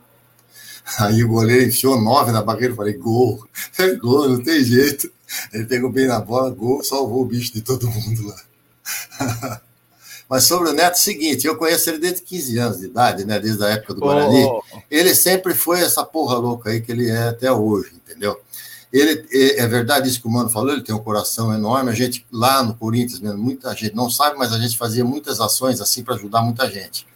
Aí 0.99 1.23
o 1.23 1.27
goleiro 1.27 1.67
enfiou 1.67 1.99
nove 1.99 2.31
na 2.31 2.41
barreira, 2.41 2.73
eu 2.73 2.77
falei, 2.77 2.93
gol, 2.93 3.45
é 3.77 3.95
gol, 3.95 4.29
não 4.29 4.41
tem 4.41 4.63
jeito. 4.63 5.11
Ele 5.53 5.65
pegou 5.65 5.91
bem 5.91 6.07
na 6.07 6.19
bola, 6.19 6.49
gol, 6.49 6.83
salvou 6.83 7.21
o 7.21 7.25
bicho 7.25 7.53
de 7.53 7.61
todo 7.61 7.89
mundo 7.89 8.27
lá. 8.27 9.61
Mas 10.29 10.43
sobre 10.43 10.69
o 10.69 10.73
Neto, 10.73 10.95
é 10.95 10.99
o 10.99 11.01
seguinte, 11.01 11.47
eu 11.47 11.55
conheço 11.55 11.89
ele 11.89 11.99
desde 11.99 12.21
15 12.21 12.57
anos 12.57 12.79
de 12.79 12.85
idade, 12.85 13.25
né? 13.25 13.39
Desde 13.39 13.63
a 13.63 13.69
época 13.69 13.93
do 13.93 14.01
Guarani. 14.01 14.43
Oh. 14.43 14.61
Ele 14.91 15.15
sempre 15.15 15.53
foi 15.53 15.79
essa 15.79 16.03
porra 16.03 16.37
louca 16.37 16.69
aí 16.69 16.81
que 16.81 16.91
ele 16.91 17.09
é 17.09 17.29
até 17.29 17.51
hoje, 17.51 17.93
entendeu? 17.95 18.39
Ele 18.91 19.25
é, 19.31 19.61
é 19.61 19.67
verdade 19.67 20.09
isso 20.09 20.21
que 20.21 20.27
o 20.27 20.31
Mano 20.31 20.49
falou, 20.49 20.73
ele 20.73 20.81
tem 20.81 20.93
um 20.93 20.99
coração 20.99 21.53
enorme. 21.53 21.91
A 21.91 21.93
gente 21.93 22.25
lá 22.31 22.61
no 22.61 22.75
Corinthians, 22.75 23.19
muita 23.35 23.73
gente 23.73 23.95
não 23.95 24.09
sabe, 24.09 24.37
mas 24.37 24.51
a 24.51 24.59
gente 24.59 24.77
fazia 24.77 25.03
muitas 25.03 25.39
ações 25.39 25.79
assim 25.79 26.03
para 26.03 26.15
ajudar 26.15 26.41
muita 26.41 26.69
gente. 26.69 27.07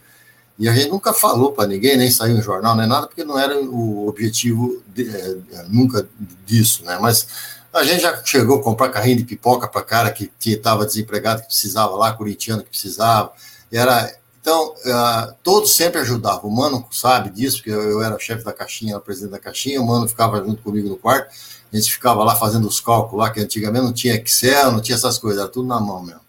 E 0.62 0.70
a 0.70 0.76
gente 0.76 0.92
nunca 0.92 1.12
falou 1.12 1.54
para 1.54 1.68
ninguém, 1.68 1.98
nem 1.98 2.12
saiu 2.12 2.38
em 2.38 2.42
jornal, 2.42 2.76
nem 2.76 2.88
nada, 2.88 3.08
porque 3.08 3.24
não 3.24 3.40
era 3.40 3.60
o 3.60 4.08
objetivo 4.08 4.80
de, 4.94 5.10
é, 5.10 5.36
nunca 5.68 6.08
disso, 6.46 6.86
né? 6.86 7.00
Mas 7.02 7.26
a 7.74 7.84
gente 7.84 8.04
já 8.04 8.24
chegou 8.24 8.60
a 8.60 8.64
comprar 8.64 8.90
carrinho 8.90 9.18
de 9.18 9.24
pipoca 9.24 9.68
para 9.68 9.82
cara 9.82 10.12
que 10.12 10.32
estava 10.46 10.86
desempregado, 10.86 11.42
que 11.42 11.48
precisava 11.48 11.96
lá, 11.96 12.14
corintiano 12.14 12.62
que 12.62 12.70
precisava. 12.70 13.32
Era, 13.72 14.16
então, 14.40 14.76
uh, 14.86 15.34
todos 15.42 15.76
sempre 15.76 16.00
ajudavam. 16.00 16.48
O 16.48 16.56
Mano 16.56 16.86
sabe 16.92 17.32
disso, 17.32 17.58
porque 17.58 17.72
eu, 17.72 17.82
eu 17.82 18.04
era 18.04 18.20
chefe 18.20 18.46
da 18.46 18.54
caixinha, 18.54 18.94
era 18.94 19.00
presidente 19.02 19.32
da 19.32 19.40
caixinha, 19.40 19.82
o 19.82 19.88
Mano 19.88 20.08
ficava 20.08 20.44
junto 20.46 20.62
comigo 20.62 20.88
no 20.88 20.96
quarto, 20.96 21.34
a 21.74 21.76
gente 21.76 21.92
ficava 21.92 22.24
lá 22.24 22.36
fazendo 22.36 22.68
os 22.68 22.80
cálculos 22.80 23.26
lá, 23.26 23.32
que 23.32 23.40
antigamente 23.40 23.84
não 23.84 23.94
tinha 23.94 24.14
Excel, 24.14 24.72
não 24.72 24.80
tinha 24.80 24.96
essas 24.96 25.18
coisas, 25.18 25.42
era 25.42 25.50
tudo 25.50 25.68
na 25.68 25.80
mão 25.80 26.04
mesmo. 26.04 26.21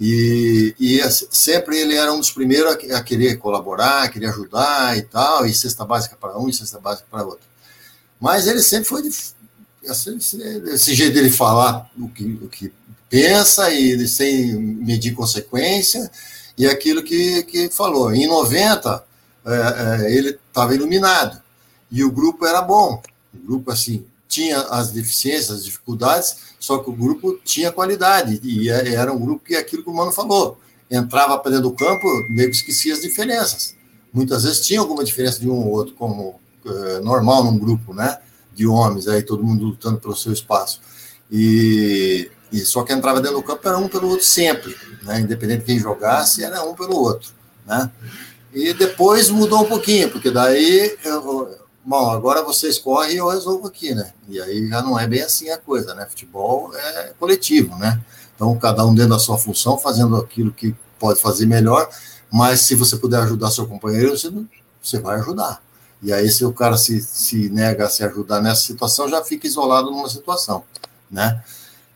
E, 0.00 0.74
e 0.78 1.00
assim, 1.00 1.26
sempre 1.30 1.78
ele 1.78 1.94
era 1.94 2.12
um 2.12 2.18
dos 2.18 2.30
primeiros 2.30 2.72
a, 2.72 2.98
a 2.98 3.02
querer 3.02 3.36
colaborar, 3.36 4.04
a 4.04 4.08
querer 4.08 4.26
ajudar 4.26 4.96
e 4.96 5.02
tal, 5.02 5.46
e 5.46 5.54
cesta 5.54 5.84
básica 5.84 6.16
para 6.20 6.38
um 6.38 6.48
e 6.48 6.52
cesta 6.52 6.78
básica 6.78 7.06
para 7.10 7.24
outro. 7.24 7.46
Mas 8.20 8.46
ele 8.46 8.62
sempre 8.62 8.86
foi 8.86 9.02
assim, 9.88 10.16
esse 10.16 10.94
jeito 10.94 11.14
dele 11.14 11.30
falar 11.30 11.90
o 11.98 12.08
que, 12.08 12.24
o 12.42 12.48
que 12.48 12.72
pensa 13.08 13.70
e 13.70 14.08
sem 14.08 14.54
medir 14.54 15.14
consequência, 15.14 16.10
e 16.56 16.66
aquilo 16.66 17.02
que, 17.02 17.42
que 17.42 17.68
falou. 17.68 18.12
Em 18.14 18.26
90, 18.26 19.04
é, 19.44 19.50
é, 20.06 20.16
ele 20.16 20.30
estava 20.30 20.74
iluminado, 20.74 21.40
e 21.90 22.02
o 22.04 22.10
grupo 22.10 22.46
era 22.46 22.62
bom. 22.62 23.02
O 23.34 23.46
grupo, 23.46 23.70
assim, 23.70 24.06
tinha 24.32 24.60
as 24.62 24.90
deficiências, 24.90 25.50
as 25.58 25.64
dificuldades, 25.64 26.36
só 26.58 26.78
que 26.78 26.88
o 26.88 26.92
grupo 26.94 27.38
tinha 27.44 27.70
qualidade, 27.70 28.40
e 28.42 28.70
é, 28.70 28.94
era 28.94 29.12
um 29.12 29.20
grupo 29.20 29.44
que 29.44 29.54
é 29.54 29.58
aquilo 29.58 29.82
que 29.82 29.90
o 29.90 29.94
Mano 29.94 30.10
falou, 30.10 30.58
entrava 30.90 31.38
para 31.38 31.50
dentro 31.50 31.68
do 31.68 31.76
campo, 31.76 32.06
meio 32.30 32.50
que 32.50 32.56
esquecia 32.56 32.94
as 32.94 33.02
diferenças. 33.02 33.74
Muitas 34.10 34.44
vezes 34.44 34.66
tinha 34.66 34.80
alguma 34.80 35.04
diferença 35.04 35.38
de 35.38 35.48
um 35.48 35.54
ou 35.54 35.68
outro, 35.68 35.94
como 35.94 36.40
é, 36.64 37.00
normal 37.00 37.44
num 37.44 37.58
grupo, 37.58 37.92
né? 37.92 38.18
De 38.54 38.66
homens, 38.66 39.06
aí 39.06 39.22
todo 39.22 39.44
mundo 39.44 39.66
lutando 39.66 39.98
pelo 40.00 40.16
seu 40.16 40.32
espaço. 40.32 40.80
E, 41.30 42.30
e 42.50 42.60
só 42.60 42.82
que 42.82 42.92
entrava 42.92 43.20
dentro 43.20 43.38
do 43.38 43.42
campo 43.42 43.66
era 43.66 43.78
um 43.78 43.88
pelo 43.88 44.08
outro 44.08 44.24
sempre, 44.24 44.74
né? 45.02 45.20
Independente 45.20 45.60
de 45.60 45.66
quem 45.66 45.78
jogasse, 45.78 46.42
era 46.42 46.62
um 46.62 46.74
pelo 46.74 46.96
outro, 46.96 47.30
né? 47.66 47.90
E 48.52 48.72
depois 48.72 49.28
mudou 49.28 49.62
um 49.62 49.68
pouquinho, 49.68 50.10
porque 50.10 50.30
daí 50.30 50.96
bom, 51.84 52.10
agora 52.10 52.42
vocês 52.42 52.78
correm 52.78 53.14
e 53.14 53.16
eu 53.16 53.28
resolvo 53.28 53.66
aqui, 53.66 53.94
né? 53.94 54.12
E 54.28 54.40
aí 54.40 54.68
já 54.68 54.82
não 54.82 54.98
é 54.98 55.06
bem 55.06 55.22
assim 55.22 55.50
a 55.50 55.58
coisa, 55.58 55.94
né? 55.94 56.06
Futebol 56.08 56.74
é 56.76 57.12
coletivo, 57.18 57.76
né? 57.76 58.00
Então, 58.34 58.56
cada 58.58 58.84
um 58.84 58.94
dentro 58.94 59.10
da 59.10 59.18
sua 59.18 59.38
função, 59.38 59.78
fazendo 59.78 60.16
aquilo 60.16 60.52
que 60.52 60.74
pode 60.98 61.20
fazer 61.20 61.46
melhor, 61.46 61.88
mas 62.30 62.62
se 62.62 62.74
você 62.74 62.96
puder 62.96 63.20
ajudar 63.22 63.50
seu 63.50 63.66
companheiro, 63.66 64.16
você, 64.16 64.32
você 64.82 64.98
vai 64.98 65.18
ajudar. 65.20 65.62
E 66.02 66.12
aí, 66.12 66.28
se 66.28 66.44
o 66.44 66.52
cara 66.52 66.76
se, 66.76 67.00
se 67.00 67.48
nega 67.50 67.86
a 67.86 67.90
se 67.90 68.02
ajudar 68.02 68.40
nessa 68.40 68.62
situação, 68.62 69.08
já 69.08 69.22
fica 69.22 69.46
isolado 69.46 69.90
numa 69.90 70.08
situação, 70.08 70.64
né? 71.10 71.42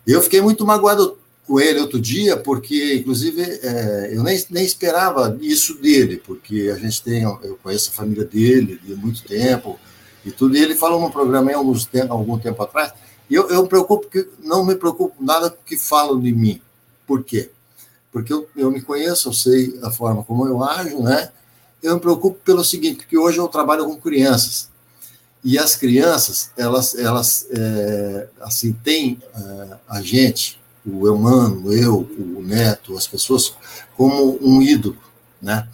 Eu 0.07 0.23
fiquei 0.23 0.41
muito 0.41 0.65
magoado 0.65 1.19
com 1.47 1.61
ele 1.61 1.81
outro 1.81 2.01
dia, 2.01 2.37
porque, 2.37 2.97
inclusive, 2.97 3.41
é, 3.41 4.11
eu 4.13 4.23
nem, 4.23 4.45
nem 4.51 4.65
esperava 4.65 5.39
isso 5.41 5.75
dele, 5.81 6.21
porque 6.27 6.73
a 6.75 6.79
gente 6.79 7.03
tem, 7.03 7.23
eu 7.23 7.59
conheço 7.63 7.91
a 7.91 7.95
família 7.95 8.25
dele 8.25 8.81
de 8.83 8.95
muito 8.97 9.23
tempo 9.23 9.79
e 10.25 10.33
tudo, 10.33 10.57
e 10.57 10.61
ele 10.61 10.75
falou 10.75 11.01
num 11.01 11.11
programa 11.11 11.53
em 11.53 11.55
alguns 11.55 11.85
tempo, 11.85 12.13
algum 12.13 12.37
tempo 12.37 12.61
atrás, 12.63 12.93
e 13.31 13.35
eu, 13.35 13.49
eu 13.49 13.63
me 13.63 13.69
preocupo, 13.69 14.09
que 14.09 14.27
não 14.43 14.65
me 14.65 14.75
preocupo 14.75 15.23
nada 15.23 15.51
com 15.51 15.61
o 15.61 15.65
que 15.65 15.77
falam 15.77 16.21
de 16.21 16.33
mim. 16.33 16.61
Por 17.07 17.23
quê? 17.23 17.51
Porque 18.11 18.33
eu, 18.33 18.49
eu 18.57 18.71
me 18.71 18.81
conheço, 18.81 19.29
eu 19.29 19.33
sei 19.33 19.79
a 19.83 19.91
forma 19.91 20.25
como 20.25 20.47
eu 20.47 20.63
ajo, 20.65 21.01
né? 21.03 21.31
Eu 21.83 21.95
me 21.95 22.01
preocupo 22.01 22.39
pelo 22.45 22.65
seguinte, 22.65 22.99
porque 22.99 23.17
hoje 23.17 23.39
eu 23.39 23.47
trabalho 23.47 23.85
com 23.85 23.97
crianças, 23.97 24.69
e 25.45 25.57
as 25.59 25.77
crianças, 25.77 26.51
elas, 26.57 26.97
elas 26.97 27.47
é, 27.51 28.29
assim, 28.41 28.73
têm 28.73 29.23
é, 29.33 29.77
a 29.89 30.03
gente, 30.03 30.61
o 30.87 31.07
Eumano, 31.07 31.73
eu, 31.73 32.09
o 32.19 32.43
Neto, 32.43 32.97
as 32.97 33.07
pessoas, 33.07 33.53
como 33.97 34.39
um 34.41 34.63
ídolo, 34.63 34.97
né? 35.43 35.69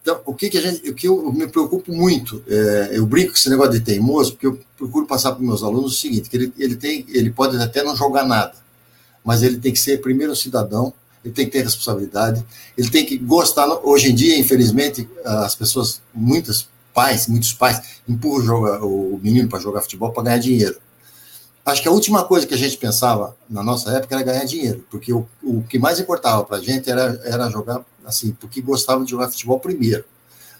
Então, 0.00 0.20
o 0.24 0.34
que, 0.34 0.48
que 0.48 0.58
a 0.58 0.60
gente, 0.60 0.88
o 0.90 0.94
que 0.94 1.06
eu 1.06 1.32
me 1.32 1.46
preocupo 1.46 1.92
muito, 1.92 2.42
é, 2.48 2.90
eu 2.92 3.06
brinco 3.06 3.32
com 3.32 3.38
esse 3.38 3.48
negócio 3.48 3.72
de 3.72 3.80
teimoso, 3.80 4.32
porque 4.32 4.46
eu 4.46 4.58
procuro 4.76 5.06
passar 5.06 5.32
para 5.32 5.44
meus 5.44 5.62
alunos 5.62 5.92
o 5.92 5.96
seguinte, 5.96 6.28
que 6.28 6.36
ele, 6.36 6.52
ele 6.58 6.76
tem, 6.76 7.04
ele 7.08 7.30
pode 7.30 7.56
até 7.56 7.82
não 7.84 7.96
jogar 7.96 8.24
nada, 8.24 8.54
mas 9.24 9.42
ele 9.42 9.58
tem 9.58 9.72
que 9.72 9.78
ser 9.78 10.00
primeiro 10.00 10.34
cidadão, 10.34 10.92
ele 11.24 11.32
tem 11.32 11.46
que 11.46 11.52
ter 11.52 11.62
responsabilidade, 11.62 12.44
ele 12.76 12.90
tem 12.90 13.06
que 13.06 13.16
gostar. 13.16 13.68
Hoje 13.84 14.10
em 14.10 14.14
dia, 14.14 14.36
infelizmente, 14.36 15.08
as 15.24 15.54
pessoas, 15.54 16.02
muitos 16.12 16.68
pais, 16.92 17.28
muitos 17.28 17.52
pais 17.52 17.80
empurram 18.08 18.82
o 18.82 19.20
menino 19.22 19.48
para 19.48 19.60
jogar 19.60 19.82
futebol 19.82 20.10
para 20.10 20.24
ganhar 20.24 20.38
dinheiro 20.38 20.76
acho 21.64 21.82
que 21.82 21.88
a 21.88 21.92
última 21.92 22.24
coisa 22.24 22.46
que 22.46 22.54
a 22.54 22.58
gente 22.58 22.76
pensava 22.76 23.36
na 23.48 23.62
nossa 23.62 23.90
época 23.92 24.14
era 24.14 24.24
ganhar 24.24 24.44
dinheiro, 24.44 24.84
porque 24.90 25.12
o, 25.12 25.26
o 25.42 25.62
que 25.62 25.78
mais 25.78 26.00
importava 26.00 26.44
para 26.44 26.58
a 26.58 26.60
gente 26.60 26.90
era, 26.90 27.20
era 27.24 27.48
jogar, 27.48 27.84
assim, 28.04 28.32
porque 28.32 28.60
gostava 28.60 29.04
de 29.04 29.10
jogar 29.10 29.30
futebol 29.30 29.60
primeiro. 29.60 30.04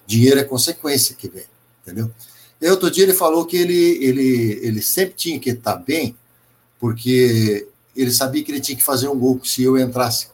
Dinheiro 0.07 0.39
é 0.39 0.45
consequência 0.45 1.15
que 1.15 1.29
vem, 1.29 1.45
entendeu? 1.83 2.11
E 2.61 2.69
outro 2.69 2.91
dia 2.91 3.05
ele 3.05 3.15
falou 3.15 3.45
que 3.45 3.57
ele, 3.57 4.05
ele, 4.05 4.61
ele 4.63 4.83
sempre 4.83 5.15
tinha 5.15 5.39
que 5.39 5.51
estar 5.51 5.77
bem, 5.77 6.17
porque 6.79 7.69
ele 7.97 8.13
sabia 8.13 8.43
que 8.45 8.53
ele 8.53 8.61
tinha 8.61 8.77
que 8.77 8.85
fazer 8.85 9.09
um 9.09 9.19
gol 9.19 9.41
se 9.45 9.63
eu 9.63 9.79
entrasse. 9.79 10.29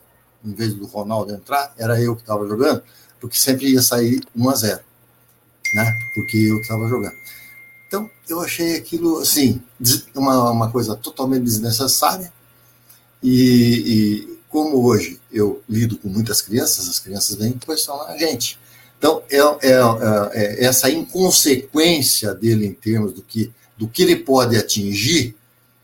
Em 0.45 0.53
vez 0.53 0.75
do 0.75 0.87
Ronaldo 0.87 1.35
entrar, 1.35 1.75
era 1.77 2.01
eu 2.01 2.15
que 2.15 2.23
estava 2.23 2.47
jogando, 2.47 2.83
porque 3.21 3.37
sempre 3.37 3.69
ia 3.73 3.83
sair 3.83 4.21
1 4.37 4.51
a 4.51 4.55
0 4.55 4.81
né? 5.75 5.99
Porque 6.15 6.37
eu 6.37 6.57
que 6.57 6.63
estava 6.63 6.89
jogando. 6.89 7.15
Então, 7.89 8.09
eu 8.29 8.41
achei 8.41 8.77
aquilo, 8.77 9.19
assim, 9.19 9.61
uma, 10.15 10.51
uma 10.51 10.71
coisa 10.71 10.95
totalmente 10.95 11.43
desnecessária. 11.43 12.31
E, 13.23 13.33
e, 13.33 14.39
como 14.51 14.85
hoje 14.85 15.19
eu 15.33 15.63
lido 15.69 15.97
com 15.99 16.09
muitas 16.09 16.41
crianças, 16.43 16.89
as 16.89 17.01
crianças 17.01 17.37
vêm 17.37 17.53
questionar 17.53 18.05
a 18.05 18.19
gente. 18.19 18.59
Então, 18.99 19.23
é, 19.31 19.39
é, 19.39 19.41
é, 19.41 20.31
é, 20.35 20.65
essa 20.65 20.91
inconsequência 20.91 22.35
dele 22.35 22.67
em 22.67 22.75
termos 22.75 23.15
do 23.15 23.23
que, 23.23 23.51
do 23.77 23.89
que 23.89 24.03
ele 24.03 24.17
pode 24.17 24.57
atingir, 24.57 25.35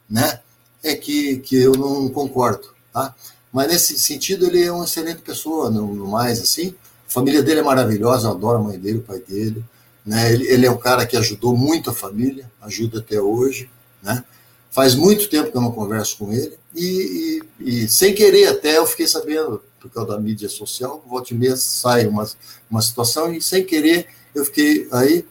né, 0.08 0.40
é 0.82 0.94
que, 0.94 1.38
que 1.38 1.56
eu 1.56 1.72
não 1.72 2.08
concordo, 2.10 2.68
tá? 2.92 3.14
Mas 3.50 3.68
nesse 3.68 3.98
sentido, 3.98 4.46
ele 4.46 4.62
é 4.62 4.70
uma 4.70 4.84
excelente 4.84 5.22
pessoa, 5.22 5.70
no, 5.70 5.94
no 5.94 6.06
mais, 6.06 6.40
assim. 6.40 6.74
A 7.08 7.10
família 7.10 7.42
dele 7.42 7.60
é 7.60 7.62
maravilhosa, 7.62 8.26
eu 8.26 8.32
adoro 8.32 8.58
a 8.58 8.62
mãe 8.62 8.78
dele, 8.78 8.98
o 8.98 9.02
pai 9.02 9.20
dele. 9.20 9.64
Né? 10.04 10.32
Ele, 10.32 10.48
ele, 10.48 10.66
é 10.66 10.70
um 10.70 10.76
cara 10.76 11.06
que 11.06 11.16
ajudou 11.16 11.56
muito 11.56 11.90
a 11.90 11.94
família, 11.94 12.50
ajuda 12.60 12.98
até 12.98 13.20
hoje. 13.20 13.70
Né? 14.02 14.22
Faz 14.70 14.94
muito 14.94 15.28
tempo 15.28 15.50
que 15.50 15.56
eu 15.56 15.62
não 15.62 15.72
converso 15.72 16.18
com 16.18 16.32
ele, 16.32 16.58
e, 16.74 17.40
e, 17.60 17.84
e 17.84 17.88
sem 17.88 18.14
querer 18.14 18.48
até 18.48 18.76
eu 18.76 18.86
fiquei 18.86 19.06
sabendo, 19.06 19.62
por 19.80 19.90
causa 19.90 20.12
da 20.12 20.18
mídia 20.18 20.48
social, 20.48 21.04
volta 21.08 21.32
e 21.32 21.36
meia 21.36 21.56
sai 21.56 22.06
uma, 22.06 22.28
uma 22.68 22.82
situação, 22.82 23.32
e 23.32 23.40
sem 23.40 23.64
querer 23.64 24.08
eu 24.34 24.44
fiquei 24.44 24.88
aí, 24.90 25.24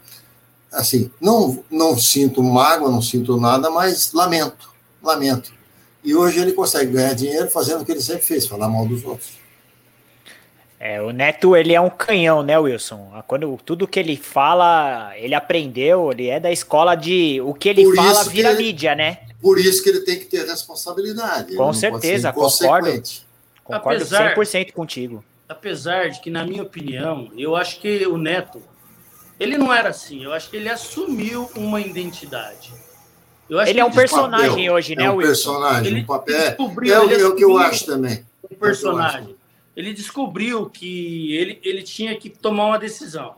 assim, 0.71 1.11
não, 1.19 1.63
não 1.69 1.97
sinto 1.97 2.41
mágoa, 2.41 2.89
não 2.89 3.01
sinto 3.01 3.35
nada, 3.37 3.69
mas 3.69 4.13
lamento, 4.13 4.71
lamento. 5.01 5.51
E 6.03 6.15
hoje 6.15 6.39
ele 6.39 6.53
consegue 6.53 6.91
ganhar 6.91 7.13
dinheiro 7.13 7.49
fazendo 7.49 7.81
o 7.81 7.85
que 7.85 7.91
ele 7.91 8.01
sempre 8.01 8.23
fez, 8.23 8.47
falar 8.47 8.69
mal 8.69 8.87
dos 8.87 9.03
outros. 9.03 9.42
É, 10.85 11.01
o 11.01 11.11
Neto, 11.11 11.55
ele 11.55 11.73
é 11.73 11.79
um 11.79 11.89
canhão, 11.89 12.43
né, 12.43 12.59
Wilson? 12.59 13.09
Quando 13.25 13.57
tudo 13.63 13.87
que 13.87 13.97
ele 13.97 14.17
fala, 14.17 15.13
ele 15.15 15.33
aprendeu, 15.33 16.11
ele 16.11 16.27
é 16.27 16.41
da 16.41 16.51
escola 16.51 16.93
de 16.93 17.39
o 17.39 17.53
que 17.53 17.69
ele 17.69 17.85
por 17.85 17.95
fala 17.95 18.25
vira 18.25 18.51
ele, 18.51 18.63
mídia, 18.63 18.93
né? 18.93 19.19
Por 19.41 19.57
isso 19.57 19.81
que 19.81 19.87
ele 19.87 20.01
tem 20.01 20.19
que 20.19 20.25
ter 20.25 20.45
responsabilidade. 20.45 21.55
Com 21.55 21.71
certeza, 21.71 22.33
concordo. 22.33 23.01
Concordo 23.63 24.03
apesar, 24.03 24.35
100% 24.35 24.73
contigo. 24.73 25.23
Apesar 25.47 26.09
de 26.09 26.19
que, 26.19 26.29
na 26.29 26.43
minha 26.43 26.63
opinião, 26.63 27.31
eu 27.37 27.55
acho 27.55 27.79
que 27.79 28.05
o 28.05 28.17
Neto, 28.17 28.61
ele 29.39 29.57
não 29.57 29.73
era 29.73 29.87
assim. 29.87 30.21
Eu 30.21 30.33
acho 30.33 30.49
que 30.49 30.57
ele 30.57 30.67
assumiu 30.67 31.49
uma 31.55 31.79
identidade. 31.79 32.73
ele 33.65 33.79
é 33.79 33.85
um 33.85 33.91
personagem 33.91 34.49
papel, 34.49 34.73
hoje, 34.73 34.97
né, 34.97 35.05
é 35.05 35.09
um 35.09 35.15
Wilson? 35.15 35.29
personagem, 35.29 35.91
ele 35.93 36.01
um 36.01 36.05
papel. 36.05 36.35
É, 36.35 36.57
é, 36.89 37.21
é 37.21 37.25
o 37.25 37.35
que 37.37 37.45
eu 37.45 37.57
acho 37.57 37.85
também. 37.85 38.25
Um 38.51 38.55
personagem 38.55 39.42
ele 39.75 39.93
descobriu 39.93 40.69
que 40.69 41.35
ele, 41.35 41.59
ele 41.63 41.83
tinha 41.83 42.15
que 42.15 42.29
tomar 42.29 42.65
uma 42.65 42.79
decisão. 42.79 43.35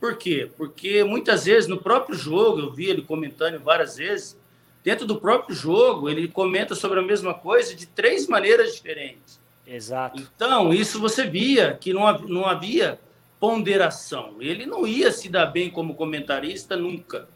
Por 0.00 0.16
quê? 0.16 0.50
Porque 0.56 1.02
muitas 1.02 1.44
vezes 1.44 1.68
no 1.68 1.78
próprio 1.78 2.16
jogo, 2.16 2.60
eu 2.60 2.72
vi 2.72 2.86
ele 2.86 3.02
comentando 3.02 3.58
várias 3.58 3.96
vezes, 3.96 4.38
dentro 4.82 5.06
do 5.06 5.20
próprio 5.20 5.54
jogo, 5.54 6.08
ele 6.08 6.28
comenta 6.28 6.74
sobre 6.74 7.00
a 7.00 7.02
mesma 7.02 7.34
coisa 7.34 7.74
de 7.74 7.86
três 7.86 8.26
maneiras 8.26 8.74
diferentes. 8.74 9.40
Exato. 9.66 10.22
Então, 10.34 10.72
isso 10.72 11.00
você 11.00 11.26
via 11.26 11.74
que 11.74 11.92
não, 11.92 12.18
não 12.20 12.46
havia 12.46 12.98
ponderação. 13.38 14.36
Ele 14.40 14.64
não 14.64 14.86
ia 14.86 15.12
se 15.12 15.28
dar 15.28 15.46
bem 15.46 15.68
como 15.68 15.94
comentarista 15.94 16.76
nunca. 16.76 17.28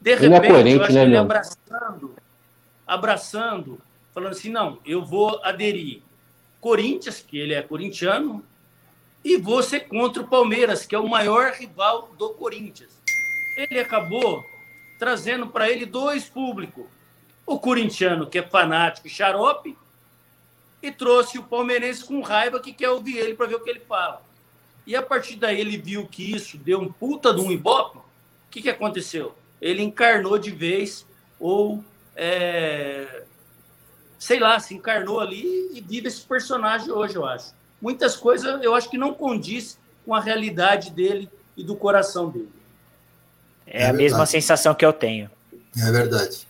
De 0.00 0.12
ele 0.12 0.28
repente, 0.28 0.44
é 0.44 0.48
coerente, 0.48 0.76
eu 0.76 0.84
acho 0.84 0.92
né, 0.92 1.02
ele 1.02 1.16
abraçando, 1.16 2.14
abraçando, 2.86 3.80
falando 4.12 4.32
assim, 4.32 4.50
não, 4.50 4.78
eu 4.84 5.04
vou 5.04 5.40
aderir. 5.42 6.02
Corinthians, 6.64 7.20
que 7.20 7.38
ele 7.38 7.52
é 7.52 7.60
corintiano, 7.60 8.42
e 9.22 9.38
ser 9.62 9.80
contra 9.80 10.22
o 10.22 10.26
Palmeiras, 10.26 10.86
que 10.86 10.94
é 10.94 10.98
o 10.98 11.06
maior 11.06 11.52
rival 11.52 12.14
do 12.16 12.30
Corinthians. 12.30 12.90
Ele 13.54 13.80
acabou 13.80 14.42
trazendo 14.98 15.46
para 15.48 15.70
ele 15.70 15.84
dois 15.84 16.24
públicos. 16.24 16.86
O 17.44 17.58
corintiano, 17.58 18.26
que 18.26 18.38
é 18.38 18.42
fanático 18.42 19.06
e 19.06 19.10
xarope, 19.10 19.76
e 20.82 20.90
trouxe 20.90 21.38
o 21.38 21.42
palmeirense 21.42 22.02
com 22.02 22.22
raiva 22.22 22.58
que 22.58 22.72
quer 22.72 22.88
ouvir 22.88 23.18
ele 23.18 23.34
para 23.34 23.44
ver 23.44 23.56
o 23.56 23.60
que 23.60 23.68
ele 23.68 23.80
fala. 23.80 24.22
E 24.86 24.96
a 24.96 25.02
partir 25.02 25.36
daí 25.36 25.60
ele 25.60 25.76
viu 25.76 26.08
que 26.08 26.34
isso 26.34 26.56
deu 26.56 26.80
um 26.80 26.90
puta 26.90 27.34
de 27.34 27.42
um 27.42 27.52
ibope. 27.52 27.98
O 27.98 28.02
que, 28.50 28.62
que 28.62 28.70
aconteceu? 28.70 29.34
Ele 29.60 29.82
encarnou 29.82 30.38
de 30.38 30.50
vez, 30.50 31.06
ou 31.38 31.84
é, 32.16 33.24
sei 34.24 34.40
lá, 34.40 34.58
se 34.58 34.74
encarnou 34.74 35.20
ali 35.20 35.70
e 35.74 35.82
vive 35.82 36.08
esse 36.08 36.22
personagem 36.22 36.90
hoje, 36.90 37.14
eu 37.14 37.26
acho. 37.26 37.52
Muitas 37.78 38.16
coisas 38.16 38.62
eu 38.62 38.74
acho 38.74 38.88
que 38.88 38.96
não 38.96 39.12
condiz 39.12 39.76
com 40.02 40.14
a 40.14 40.20
realidade 40.20 40.90
dele 40.90 41.28
e 41.54 41.62
do 41.62 41.76
coração 41.76 42.30
dele. 42.30 42.48
É, 43.66 43.82
é 43.82 43.82
a 43.82 43.86
verdade. 43.88 44.02
mesma 44.02 44.24
sensação 44.24 44.74
que 44.74 44.82
eu 44.82 44.94
tenho. 44.94 45.30
É 45.76 45.92
verdade. 45.92 46.48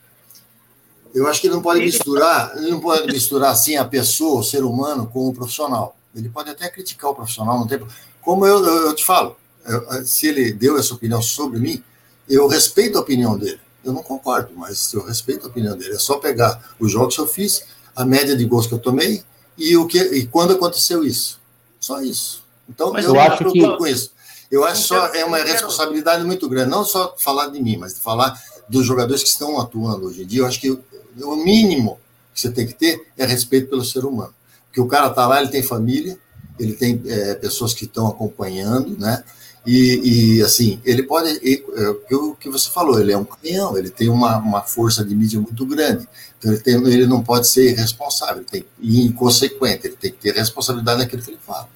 Eu 1.13 1.27
acho 1.27 1.41
que 1.41 1.49
ele 1.49 1.55
não 1.55 1.63
pode 1.63 1.81
misturar, 1.81 2.57
ele 2.57 2.71
não 2.71 2.81
pode 2.81 3.09
misturar 3.09 3.51
assim 3.51 3.77
a 3.77 3.85
pessoa, 3.85 4.39
o 4.39 4.45
ser 4.45 4.63
humano, 4.63 5.09
com 5.09 5.29
o 5.29 5.35
profissional. 5.35 5.97
Ele 6.15 6.29
pode 6.29 6.51
até 6.51 6.69
criticar 6.69 7.11
o 7.11 7.15
profissional, 7.15 7.59
não 7.59 7.67
tem 7.67 7.85
Como 8.23 8.47
eu, 8.47 8.65
eu, 8.65 8.87
eu 8.87 8.95
te 8.95 9.05
falo, 9.05 9.37
eu, 9.67 10.07
se 10.07 10.29
ele 10.29 10.53
deu 10.53 10.79
essa 10.79 10.95
opinião 10.95 11.21
sobre 11.21 11.59
mim, 11.59 11.83
eu 12.29 12.47
respeito 12.47 12.97
a 12.99 13.01
opinião 13.01 13.37
dele. 13.37 13.64
Eu 13.85 13.93
não 13.93 14.03
concordo, 14.03 14.53
mas 14.57 14.93
eu 14.93 15.05
respeito 15.05 15.47
a 15.47 15.49
opinião 15.49 15.77
dele. 15.77 15.95
É 15.95 15.99
só 15.99 16.19
pegar 16.19 16.75
os 16.79 16.91
jogos 16.91 17.15
que 17.15 17.21
eu 17.21 17.27
fiz, 17.27 17.65
a 17.95 18.05
média 18.05 18.37
de 18.37 18.45
gols 18.45 18.67
que 18.67 18.75
eu 18.75 18.79
tomei 18.79 19.23
e 19.57 19.77
o 19.77 19.87
que 19.87 19.99
e 19.99 20.27
quando 20.27 20.55
aconteceu 20.55 21.05
isso. 21.05 21.41
Só 21.79 22.01
isso. 22.01 22.43
Então 22.69 22.93
mas 22.93 23.05
eu, 23.05 23.15
eu 23.15 23.21
acho 23.21 23.45
que 23.51 23.77
com 23.77 23.87
isso. 23.87 24.13
Eu 24.51 24.65
acho 24.65 24.83
só 24.83 25.07
é 25.09 25.25
uma 25.25 25.39
responsabilidade 25.39 26.25
muito 26.25 26.49
grande, 26.49 26.71
não 26.71 26.85
só 26.85 27.15
falar 27.19 27.49
de 27.49 27.61
mim, 27.63 27.77
mas 27.77 27.95
de 27.95 28.01
falar 28.01 28.41
dos 28.69 28.87
jogadores 28.87 29.23
que 29.23 29.29
estão 29.29 29.61
atuando 29.61 30.07
hoje 30.07 30.23
em 30.23 30.27
dia. 30.27 30.41
Eu 30.41 30.47
acho 30.47 30.61
que 30.61 30.71
o 30.71 31.37
mínimo 31.37 31.99
que 32.33 32.41
você 32.41 32.51
tem 32.51 32.67
que 32.67 32.75
ter 32.75 33.07
é 33.17 33.25
respeito 33.25 33.69
pelo 33.69 33.85
ser 33.85 34.05
humano. 34.05 34.35
Porque 34.67 34.81
o 34.81 34.87
cara 34.87 35.09
está 35.09 35.27
lá, 35.27 35.41
ele 35.41 35.51
tem 35.51 35.63
família, 35.63 36.19
ele 36.59 36.73
tem 36.73 37.01
é, 37.07 37.35
pessoas 37.35 37.73
que 37.73 37.85
estão 37.85 38.07
acompanhando, 38.07 38.99
né? 38.99 39.23
E, 39.67 40.37
e, 40.37 40.43
assim, 40.43 40.81
ele 40.85 41.03
pode. 41.03 41.29
É, 41.31 42.15
o 42.15 42.35
que 42.35 42.51
você 42.51 42.71
falou, 42.71 43.01
ele 43.01 43.13
é 43.13 43.17
um 43.17 43.25
canhão, 43.25 43.77
ele 43.79 43.89
tem 43.89 44.11
uma, 44.11 44.37
uma 44.37 44.63
força 44.63 45.03
de 45.03 45.15
mídia 45.15 45.41
muito 45.41 45.65
grande. 45.65 46.07
Então 46.39 46.53
ele, 46.53 46.61
tem, 46.61 46.75
ele 46.75 47.07
não 47.07 47.23
pode 47.23 47.49
ser 47.49 47.71
irresponsável, 47.71 48.45
tem, 48.45 48.65
e 48.79 49.07
inconsequente, 49.07 49.87
ele 49.87 49.97
tem 49.97 50.13
que 50.13 50.19
ter 50.19 50.35
responsabilidade 50.35 50.99
naquilo 50.99 51.23
que 51.23 51.31
ele 51.31 51.39
fala. 51.39 51.69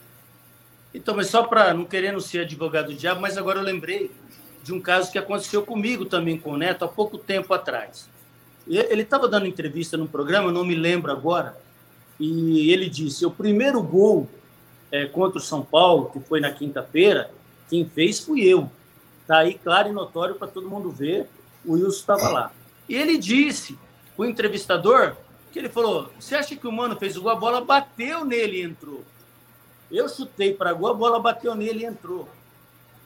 Então, 0.93 1.17
mas 1.17 1.29
só 1.29 1.45
para 1.45 1.73
não 1.73 1.87
querendo 1.87 2.21
ser 2.21 2.41
advogado 2.41 2.89
do 2.89 2.95
diabo, 2.95 3.21
mas 3.21 3.39
agora 3.39 3.59
eu 3.59 3.65
lembrei 3.65 4.11
de 4.63 4.73
um 4.75 4.81
caso 4.81 5.11
que 5.11 5.19
aconteceu 5.19 5.63
comigo 5.63 6.05
também 6.05 6.39
com 6.39 6.53
o 6.53 6.57
Neto 6.59 6.85
há 6.85 6.89
pouco 6.89 7.17
tempo 7.17 7.55
atrás. 7.55 8.07
Ele 8.67 9.01
estava 9.01 9.27
dando 9.27 9.47
entrevista 9.47 9.97
num 9.97 10.07
programa, 10.07 10.53
não 10.53 10.65
me 10.65 10.75
lembro 10.75 11.11
agora, 11.11 11.57
e 12.21 12.71
ele 12.71 12.91
disse: 12.91 13.25
o 13.25 13.31
primeiro 13.31 13.83
gol 13.83 14.29
é, 14.93 15.07
contra 15.07 15.39
o 15.39 15.43
São 15.43 15.63
Paulo, 15.63 16.11
que 16.11 16.21
foi 16.21 16.41
na 16.41 16.51
quinta-feira, 16.51 17.31
quem 17.69 17.89
fez 17.89 18.21
fui 18.21 18.43
eu. 18.43 18.71
Está 19.23 19.39
aí 19.39 19.55
claro 19.55 19.89
e 19.89 19.93
notório 19.93 20.35
para 20.35 20.49
todo 20.49 20.69
mundo 20.69 20.91
ver. 20.91 21.29
O 21.65 21.73
Wilson 21.73 21.89
estava 21.89 22.29
lá. 22.29 22.53
E 22.89 22.95
ele 22.95 23.19
disse, 23.19 23.79
o 24.17 24.25
entrevistador, 24.25 25.17
que 25.53 25.59
ele 25.59 25.69
falou: 25.69 26.11
Você 26.19 26.35
acha 26.35 26.57
que 26.57 26.67
o 26.67 26.73
Mano 26.73 26.97
fez 26.97 27.17
o 27.17 27.23
gol? 27.23 27.33
A 27.33 27.37
bola 27.37 27.61
bateu 27.61 28.25
nele 28.25 28.59
e 28.59 28.63
entrou. 28.63 29.05
Eu 29.91 30.09
chutei 30.09 30.53
para 30.53 30.73
gol, 30.73 30.91
a 30.91 30.95
bola 30.95 31.21
bateu 31.21 31.55
nele 31.55 31.81
e 31.81 31.87
entrou. 31.87 32.29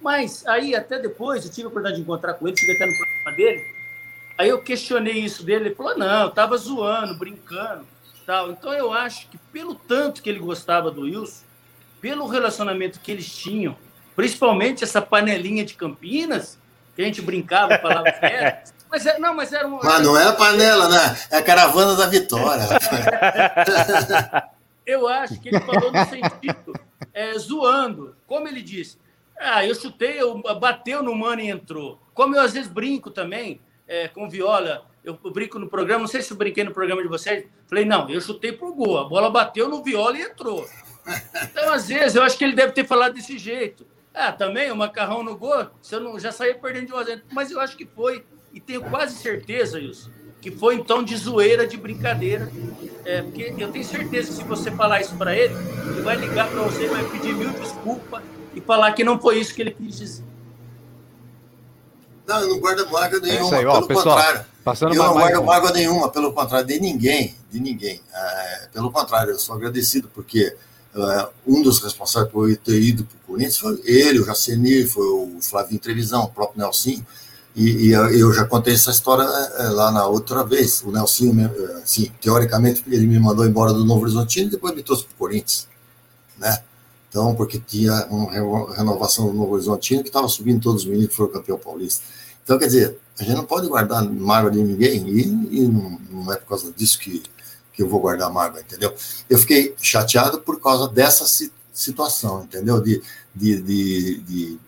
Mas 0.00 0.44
aí, 0.46 0.74
até 0.74 0.98
depois, 0.98 1.44
eu 1.44 1.50
tive 1.50 1.64
a 1.64 1.68
oportunidade 1.68 1.96
de 1.96 2.02
encontrar 2.02 2.34
com 2.34 2.48
ele, 2.48 2.56
cheguei 2.56 2.74
até 2.74 2.86
no 2.86 2.96
programa 2.96 3.36
dele. 3.36 3.74
Aí 4.36 4.48
eu 4.48 4.62
questionei 4.62 5.14
isso 5.14 5.44
dele. 5.44 5.66
Ele 5.66 5.74
falou: 5.74 5.96
Não, 5.96 6.28
estava 6.28 6.56
zoando, 6.56 7.18
brincando. 7.18 7.86
tal. 8.26 8.50
Então 8.50 8.72
eu 8.72 8.92
acho 8.92 9.28
que, 9.28 9.38
pelo 9.52 9.74
tanto 9.74 10.22
que 10.22 10.28
ele 10.28 10.40
gostava 10.40 10.90
do 10.90 11.02
Wilson, 11.02 11.44
pelo 12.00 12.26
relacionamento 12.26 13.00
que 13.00 13.12
eles 13.12 13.30
tinham, 13.30 13.76
Principalmente 14.14 14.84
essa 14.84 15.00
panelinha 15.00 15.64
de 15.64 15.74
Campinas, 15.74 16.58
que 16.94 17.02
a 17.02 17.04
gente 17.04 17.22
brincava, 17.22 17.78
falava 17.78 18.08
é. 18.08 18.62
Mas 18.92 19.06
é, 19.06 19.18
não, 19.18 19.34
mas 19.34 19.50
era 19.54 19.66
um. 19.66 19.78
Mas 19.82 20.02
não 20.02 20.18
é 20.18 20.26
a 20.26 20.34
panela, 20.34 20.86
né? 20.86 21.16
É 21.30 21.38
a 21.38 21.42
caravana 21.42 21.96
da 21.96 22.06
vitória. 22.08 22.62
eu 24.84 25.08
acho 25.08 25.40
que 25.40 25.48
ele 25.48 25.60
falou 25.60 25.90
no 25.90 26.04
sentido, 26.04 26.78
é, 27.14 27.38
zoando. 27.38 28.14
Como 28.26 28.46
ele 28.46 28.60
disse, 28.60 28.98
ah, 29.38 29.64
eu 29.64 29.74
chutei, 29.74 30.20
eu 30.20 30.42
bateu 30.60 31.02
no 31.02 31.14
mano 31.14 31.40
e 31.40 31.48
entrou. 31.48 31.98
Como 32.12 32.36
eu 32.36 32.42
às 32.42 32.52
vezes 32.52 32.68
brinco 32.68 33.10
também 33.10 33.62
é, 33.88 34.08
com 34.08 34.28
viola, 34.28 34.84
eu 35.02 35.14
brinco 35.14 35.58
no 35.58 35.68
programa, 35.68 36.00
não 36.00 36.08
sei 36.08 36.20
se 36.20 36.30
eu 36.30 36.36
brinquei 36.36 36.62
no 36.62 36.72
programa 36.72 37.02
de 37.02 37.08
vocês. 37.08 37.46
Falei, 37.66 37.86
não, 37.86 38.10
eu 38.10 38.20
chutei 38.20 38.52
pro 38.52 38.74
gol, 38.74 38.98
a 38.98 39.04
bola 39.04 39.30
bateu 39.30 39.70
no 39.70 39.82
viola 39.82 40.18
e 40.18 40.22
entrou. 40.22 40.68
Então, 41.42 41.72
às 41.72 41.88
vezes, 41.88 42.14
eu 42.14 42.22
acho 42.22 42.38
que 42.38 42.44
ele 42.44 42.54
deve 42.54 42.72
ter 42.72 42.86
falado 42.86 43.14
desse 43.14 43.38
jeito. 43.38 43.86
Ah, 44.14 44.30
também 44.30 44.70
o 44.70 44.76
macarrão 44.76 45.22
no 45.22 45.36
gol, 45.36 45.66
você 45.80 45.98
não, 45.98 46.18
já 46.18 46.30
saía 46.30 46.54
perdendo 46.54 46.86
de 46.86 46.92
1 46.92 46.96
a 46.96 47.04
0. 47.04 47.22
Mas 47.32 47.50
eu 47.50 47.58
acho 47.60 47.76
que 47.76 47.86
foi, 47.86 48.24
e 48.52 48.60
tenho 48.60 48.82
quase 48.82 49.16
certeza, 49.16 49.80
isso, 49.80 50.10
que 50.40 50.50
foi 50.50 50.74
então 50.74 51.02
de 51.02 51.16
zoeira, 51.16 51.66
de 51.66 51.76
brincadeira. 51.76 52.50
É, 53.04 53.22
porque 53.22 53.54
eu 53.58 53.72
tenho 53.72 53.84
certeza 53.84 54.28
que 54.28 54.34
se 54.34 54.44
você 54.44 54.70
falar 54.70 55.00
isso 55.00 55.16
para 55.16 55.34
ele, 55.36 55.54
ele 55.88 56.02
vai 56.02 56.16
ligar 56.16 56.48
para 56.48 56.62
você, 56.62 56.86
vai 56.88 57.04
pedir 57.10 57.34
mil 57.34 57.50
desculpas 57.50 58.22
e 58.54 58.60
falar 58.60 58.92
que 58.92 59.02
não 59.02 59.18
foi 59.18 59.38
isso 59.38 59.54
que 59.54 59.62
ele 59.62 59.72
quis 59.72 59.96
dizer. 59.96 60.24
Não, 62.26 62.40
eu 62.40 62.48
não 62.48 62.60
guardo 62.60 62.88
mágoa 62.90 63.18
nenhuma, 63.18 63.56
é 63.56 63.58
aí, 63.58 63.66
ó, 63.66 63.74
pelo 63.74 63.88
pessoal, 63.88 64.16
contrário. 64.16 64.46
Passando 64.62 64.94
eu 64.94 65.02
não 65.02 65.14
guardo 65.14 65.42
mágoa 65.42 65.72
nenhuma, 65.72 66.08
pelo 66.10 66.32
contrário, 66.32 66.66
de 66.66 66.78
ninguém, 66.78 67.34
de 67.50 67.58
ninguém. 67.58 68.00
É, 68.14 68.68
pelo 68.72 68.92
contrário, 68.92 69.32
eu 69.32 69.38
sou 69.38 69.56
agradecido 69.56 70.08
porque 70.14 70.56
um 71.46 71.62
dos 71.62 71.82
responsáveis 71.82 72.30
por 72.30 72.54
ter 72.56 72.80
ido 72.80 73.04
para 73.04 73.16
o 73.16 73.26
Corinthians 73.26 73.58
foi 73.58 73.80
ele, 73.84 74.20
o 74.20 74.24
Jacenir, 74.24 74.88
foi 74.88 75.06
o 75.06 75.38
Flavinho 75.40 75.80
Trevisão, 75.80 76.24
o 76.24 76.28
próprio 76.28 76.60
Nelson. 76.60 77.02
E, 77.54 77.88
e, 77.88 77.90
eu 77.92 78.32
já 78.32 78.44
contei 78.44 78.74
essa 78.74 78.90
história 78.90 79.22
é, 79.22 79.68
lá 79.68 79.90
na 79.90 80.06
outra 80.06 80.44
vez. 80.44 80.82
O 80.82 80.90
Nelson, 80.90 81.32
assim, 81.82 82.10
teoricamente, 82.20 82.82
ele 82.86 83.06
me 83.06 83.18
mandou 83.18 83.46
embora 83.46 83.72
do 83.72 83.84
Novo 83.84 84.02
Horizontino 84.02 84.48
e 84.48 84.50
depois 84.50 84.74
me 84.74 84.82
trouxe 84.82 85.04
para 85.04 85.14
o 85.14 85.16
Corinthians. 85.16 85.68
Né? 86.38 86.62
Então, 87.08 87.34
porque 87.34 87.58
tinha 87.58 88.06
uma 88.06 88.74
renovação 88.74 89.26
do 89.26 89.34
Novo 89.34 89.54
Horizontino 89.54 90.02
que 90.02 90.08
estava 90.08 90.28
subindo 90.28 90.62
todos 90.62 90.82
os 90.82 90.88
meninos 90.88 91.10
que 91.10 91.16
foram 91.16 91.30
campeão 91.30 91.58
paulista. 91.58 92.02
Então, 92.42 92.58
quer 92.58 92.66
dizer, 92.66 92.98
a 93.18 93.22
gente 93.22 93.36
não 93.36 93.44
pode 93.44 93.68
guardar 93.68 94.02
mágoa 94.02 94.50
de 94.50 94.62
ninguém 94.62 95.06
e, 95.08 95.60
e 95.60 95.68
não 95.68 96.32
é 96.32 96.36
por 96.36 96.48
causa 96.48 96.72
disso 96.72 96.98
que 96.98 97.22
que 97.72 97.82
eu 97.82 97.88
vou 97.88 98.00
guardar 98.00 98.30
mágoa, 98.30 98.60
entendeu? 98.60 98.94
Eu 99.28 99.38
fiquei 99.38 99.74
chateado 99.80 100.40
por 100.40 100.60
causa 100.60 100.88
dessa 100.88 101.24
situação, 101.72 102.44
entendeu? 102.44 102.80
De, 102.80 103.02
de, 103.34 103.62
de, 103.62 104.20
de 104.20 104.58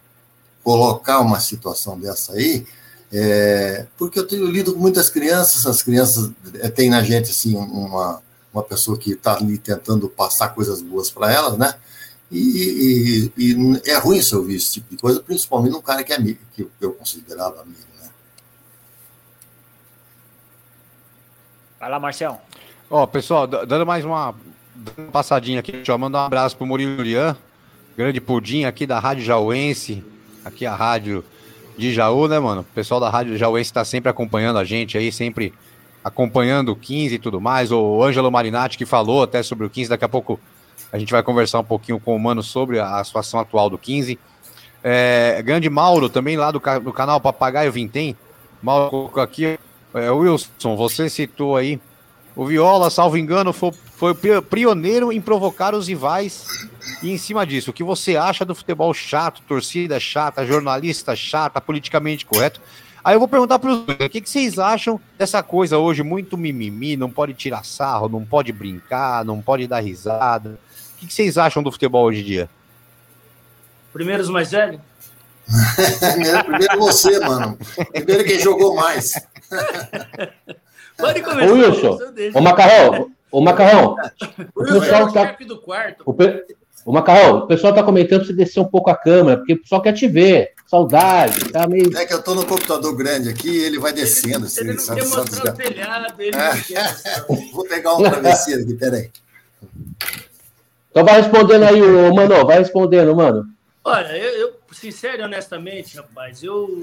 colocar 0.63 1.21
uma 1.21 1.41
situação 1.41 1.99
dessa 1.99 2.33
aí, 2.33 2.67
é, 3.13 3.87
porque 3.97 4.19
eu 4.19 4.27
tenho 4.27 4.47
lido 4.47 4.73
com 4.73 4.81
muitas 4.81 5.09
crianças, 5.09 5.67
as 5.67 5.83
crianças 5.83 6.33
é, 6.55 6.69
têm 6.69 6.91
na 6.91 7.03
gente 7.03 7.31
assim 7.31 7.55
uma, 7.55 8.21
uma 8.53 8.63
pessoa 8.63 8.99
que 8.99 9.13
está 9.13 9.37
ali 9.37 9.59
tentando 9.59 10.09
passar 10.09 10.49
coisas 10.49 10.81
boas 10.81 11.11
para 11.11 11.33
elas, 11.33 11.57
né? 11.59 11.75
E, 12.31 13.31
e, 13.37 13.55
e, 13.55 13.91
é 13.91 13.97
ruim 13.99 14.21
se 14.21 14.35
ouvir 14.35 14.57
esse 14.57 14.73
tipo 14.73 14.91
de 14.91 14.97
coisa, 14.97 15.21
principalmente 15.21 15.73
num 15.73 15.83
cara 15.83 16.03
que 16.03 16.13
é 16.13 16.17
amigo, 16.17 16.41
que 16.53 16.67
eu 16.81 16.93
considerava 16.95 17.61
amigo, 17.61 17.79
né? 18.01 18.11
Vai 21.79 21.91
lá, 21.91 22.01
Marcelo. 22.01 22.39
Ó, 22.91 23.07
pessoal, 23.07 23.47
dando 23.47 23.87
mais 23.87 24.05
uma 24.05 24.35
passadinha 25.11 25.61
aqui, 25.61 25.73
deixa 25.73 25.91
eu 25.91 25.99
mandar 25.99 26.23
um 26.23 26.27
abraço 26.27 26.55
pro 26.55 26.67
Murilo 26.67 27.03
Lian, 27.03 27.35
grande 27.97 28.21
pudim 28.21 28.65
aqui 28.65 28.87
da 28.87 28.99
Rádio 28.99 29.25
Jauense, 29.25 30.05
aqui 30.45 30.67
a 30.67 30.75
rádio 30.75 31.25
de 31.79 31.95
Jaú, 31.95 32.29
né, 32.29 32.39
mano? 32.39 32.61
O 32.61 32.75
pessoal 32.75 33.01
da 33.01 33.09
Rádio 33.09 33.39
Jauense 33.39 33.71
está 33.71 33.85
sempre 33.87 34.11
acompanhando 34.11 34.59
a 34.59 34.65
gente 34.65 34.99
aí, 34.99 35.11
sempre 35.11 35.55
acompanhando 36.05 36.73
o 36.73 36.77
15 36.77 37.15
e 37.15 37.19
tudo 37.19 37.41
mais. 37.41 37.73
O 37.73 38.03
Ângelo 38.03 38.31
Marinatti 38.31 38.77
que 38.77 38.85
falou 38.85 39.23
até 39.23 39.43
sobre 39.43 39.65
o 39.65 39.71
15, 39.71 39.89
daqui 39.89 40.05
a 40.05 40.09
pouco 40.09 40.39
a 40.93 40.99
gente 40.99 41.11
vai 41.11 41.23
conversar 41.23 41.61
um 41.61 41.65
pouquinho 41.65 41.99
com 41.99 42.15
o 42.15 42.21
Mano 42.21 42.43
sobre 42.43 42.79
a, 42.81 43.03
situação 43.03 43.41
atual 43.41 43.71
do 43.71 43.79
15. 43.79 44.19
É, 44.83 45.43
grande 45.43 45.71
Mauro, 45.71 46.11
também 46.11 46.37
lá 46.37 46.51
do, 46.51 46.61
do 46.83 46.93
canal 46.93 47.19
Papagaio 47.19 47.73
Vintém. 47.73 48.15
Mauro 48.63 49.11
aqui. 49.19 49.59
É, 49.95 50.11
Wilson, 50.11 50.77
você 50.77 51.09
citou 51.09 51.57
aí 51.57 51.81
o 52.37 52.45
Viola, 52.45 52.91
salvo 52.91 53.17
engano, 53.17 53.53
foi, 53.53 53.73
foi 53.97 54.15
pioneiro 54.43 55.13
em 55.13 55.21
provocar 55.21 55.75
os 55.75 55.87
rivais. 55.87 56.69
E 57.03 57.11
em 57.11 57.19
cima 57.19 57.47
disso, 57.47 57.71
o 57.71 57.73
que 57.73 57.85
você 57.85 58.17
acha 58.17 58.45
do 58.45 58.55
futebol 58.55 58.93
chato, 58.93 59.43
torcida 59.47 60.01
chata, 60.01 60.45
jornalista 60.45 61.15
chata, 61.15 61.61
politicamente 61.61 62.27
correto? 62.27 62.61
Aí 63.05 63.15
eu 63.15 63.19
vou 63.19 63.29
perguntar 63.29 63.59
para 63.59 63.71
os 63.71 63.85
dois, 63.85 63.99
o 64.01 64.09
que, 64.09 64.21
que 64.21 64.29
vocês 64.29 64.59
acham 64.59 65.01
dessa 65.17 65.43
coisa 65.43 65.79
hoje 65.79 66.03
muito 66.03 66.39
mimimi, 66.39 66.97
não 66.97 67.11
pode 67.11 67.35
tirar 67.35 67.65
sarro, 67.65 68.09
não 68.09 68.25
pode 68.25 68.51
brincar, 68.51 69.25
não 69.25 69.41
pode 69.43 69.67
dar 69.67 69.81
risada. 69.81 70.59
O 70.95 71.01
que, 71.01 71.07
que 71.07 71.15
vocês 71.15 71.37
acham 71.37 71.63
do 71.63 71.71
futebol 71.71 72.05
hoje 72.05 72.21
em 72.21 72.25
dia? 72.25 72.51
Primeiro 73.93 74.23
os 74.23 74.31
mais 74.31 74.51
velhos? 74.51 74.81
Primeiro 76.47 76.79
você, 76.79 77.21
mano. 77.21 77.59
Primeiro 77.93 78.25
quem 78.25 78.41
jogou 78.41 78.75
mais. 78.75 79.13
Pode 80.97 81.23
começar. 81.23 81.53
Ô, 81.53 81.55
Wilson, 81.55 81.99
ô 82.35 82.41
Macarrão, 82.41 83.11
ô 83.31 83.41
Macarrão. 83.41 83.97
O 84.55 84.65
pessoal 84.65 85.13
tá... 85.13 85.37
do 85.47 85.59
quarto. 85.61 86.03
O, 86.07 86.15
pe... 86.15 86.45
ô 86.85 86.93
Macarrão, 86.93 87.39
o 87.39 87.47
pessoal 87.47 87.75
tá 87.75 87.83
comentando 87.83 88.21
pra 88.21 88.27
você 88.27 88.33
descer 88.33 88.61
um 88.61 88.65
pouco 88.65 88.91
a 88.91 88.97
câmera, 88.97 89.39
porque 89.39 89.55
o 89.55 89.61
pessoal 89.61 89.83
quer 89.83 89.93
te 89.93 90.07
ver. 90.07 90.53
Saudade, 90.67 91.53
tá 91.53 91.67
meio... 91.67 91.97
É 91.97 92.07
que 92.07 92.15
eu 92.15 92.23
tô 92.23 92.35
no 92.35 92.47
computador 92.47 92.97
grande 92.97 93.29
aqui 93.29 93.49
e 93.49 93.65
ele 93.65 93.79
vai 93.79 93.93
descendo. 93.93 94.47
Ele, 94.57 94.71
ele 94.71 94.79
não 94.79 94.95
quer 94.95 95.07
mostrar 95.07 95.53
o 95.53 95.57
telhado, 95.57 96.23
ele 96.23 96.37
é. 96.37 96.55
não 96.55 96.63
quer 96.63 97.25
Vou 97.53 97.65
pegar 97.65 97.95
um 97.95 98.03
travesseiro 98.03 98.63
aqui, 98.63 98.75
peraí. 98.75 99.11
Então 100.91 101.05
vai 101.05 101.21
respondendo 101.21 101.65
aí, 101.65 101.81
Mano, 101.81 102.47
vai 102.47 102.59
respondendo, 102.59 103.15
mano. 103.15 103.47
Olha, 103.85 104.17
eu, 104.17 104.41
eu 104.41 104.55
sincero 104.73 105.23
e 105.23 105.25
honestamente, 105.25 105.97
rapaz, 105.97 106.43
eu 106.43 106.81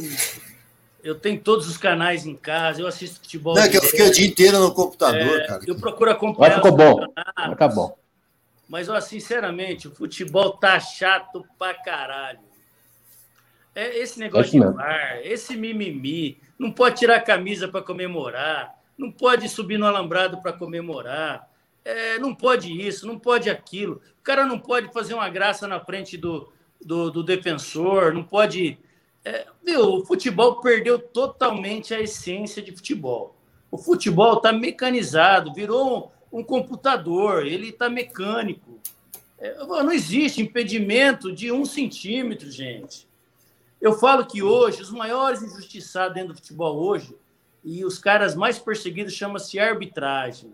eu 1.03 1.15
tenho 1.15 1.39
todos 1.39 1.67
os 1.67 1.77
canais 1.77 2.25
em 2.25 2.35
casa, 2.35 2.81
eu 2.81 2.87
assisto 2.87 3.19
futebol. 3.19 3.55
Não, 3.55 3.63
é 3.63 3.69
que 3.69 3.77
eu 3.77 3.81
fiquei 3.81 4.07
o 4.07 4.11
dia 4.11 4.27
inteiro 4.27 4.59
no 4.59 4.73
computador, 4.73 5.41
é, 5.41 5.47
cara. 5.47 5.61
Eu 5.65 5.75
procuro 5.75 6.11
acompanhar. 6.11 6.57
Mas 6.57 6.63
ficou 6.63 6.71
bom. 6.71 7.05
Fica 7.49 7.67
bom. 7.67 7.97
Mas, 8.67 8.87
ó, 8.87 8.99
sinceramente, 9.01 9.87
o 9.87 9.91
futebol 9.91 10.51
tá 10.51 10.79
chato 10.79 11.45
pra 11.59 11.73
caralho. 11.73 12.39
É 13.73 13.97
esse 13.99 14.19
negócio 14.19 14.63
é 14.63 14.67
de 14.67 14.73
bar, 14.73 15.19
esse 15.23 15.55
mimimi. 15.55 16.37
Não 16.57 16.71
pode 16.71 16.97
tirar 16.97 17.17
a 17.17 17.21
camisa 17.21 17.67
para 17.67 17.81
comemorar. 17.81 18.75
Não 18.97 19.11
pode 19.11 19.47
subir 19.49 19.77
no 19.77 19.85
alambrado 19.85 20.41
para 20.41 20.53
comemorar. 20.53 21.49
É, 21.83 22.19
não 22.19 22.35
pode 22.35 22.71
isso, 22.71 23.07
não 23.07 23.17
pode 23.17 23.49
aquilo. 23.49 24.01
O 24.19 24.23
cara 24.23 24.45
não 24.45 24.59
pode 24.59 24.91
fazer 24.93 25.15
uma 25.15 25.29
graça 25.29 25.67
na 25.67 25.79
frente 25.79 26.15
do, 26.15 26.51
do, 26.79 27.09
do 27.09 27.23
defensor, 27.23 28.13
não 28.13 28.23
pode. 28.23 28.77
É, 29.23 29.45
o 29.77 30.03
futebol 30.03 30.61
perdeu 30.61 30.97
totalmente 30.97 31.93
a 31.93 31.99
essência 31.99 32.61
de 32.61 32.71
futebol. 32.71 33.35
O 33.69 33.77
futebol 33.77 34.37
está 34.37 34.51
mecanizado, 34.51 35.53
virou 35.53 36.11
um, 36.31 36.39
um 36.39 36.43
computador, 36.43 37.45
ele 37.45 37.69
está 37.69 37.89
mecânico. 37.89 38.79
É, 39.37 39.57
não 39.63 39.91
existe 39.91 40.41
impedimento 40.41 41.31
de 41.31 41.51
um 41.51 41.65
centímetro, 41.65 42.49
gente. 42.49 43.07
Eu 43.79 43.93
falo 43.93 44.25
que 44.25 44.43
hoje, 44.43 44.81
os 44.81 44.91
maiores 44.91 45.41
injustiçados 45.41 46.13
dentro 46.13 46.33
do 46.33 46.35
futebol 46.35 46.77
hoje, 46.77 47.15
e 47.63 47.85
os 47.85 47.97
caras 47.97 48.35
mais 48.35 48.59
perseguidos 48.59 49.13
chama-se 49.13 49.59
arbitragem. 49.59 50.53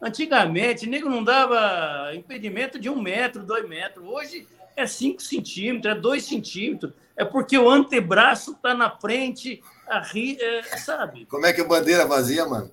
Antigamente, 0.00 0.86
nego 0.86 1.08
não 1.08 1.24
dava 1.24 2.14
impedimento 2.14 2.78
de 2.78 2.90
um 2.90 3.00
metro, 3.00 3.42
dois 3.42 3.66
metros. 3.66 4.06
Hoje 4.06 4.46
é 4.76 4.86
5 4.86 5.22
centímetros, 5.22 5.96
é 5.96 5.98
2 5.98 6.24
centímetros. 6.24 6.92
É 7.16 7.24
porque 7.24 7.56
o 7.56 7.70
antebraço 7.70 8.52
está 8.52 8.74
na 8.74 8.90
frente, 8.90 9.62
a 9.88 10.00
ri, 10.00 10.36
é, 10.40 10.62
sabe? 10.78 11.26
Como 11.26 11.46
é 11.46 11.52
que 11.52 11.60
a 11.60 11.64
bandeira 11.64 12.06
vazia, 12.06 12.44
mano? 12.44 12.70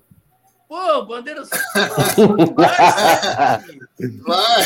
Pô, 0.68 1.02
bandeira. 1.04 1.42
Vai! 4.26 4.64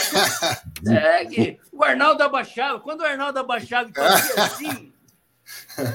Segue! 0.85 1.61
O 1.73 1.83
Arnaldo 1.83 2.23
abaixava. 2.23 2.79
Quando 2.79 3.01
o 3.01 3.05
Arnaldo 3.05 3.41
abaixava 3.41 3.91
e 3.91 3.93
fazia 3.93 4.45
assim. 4.45 4.93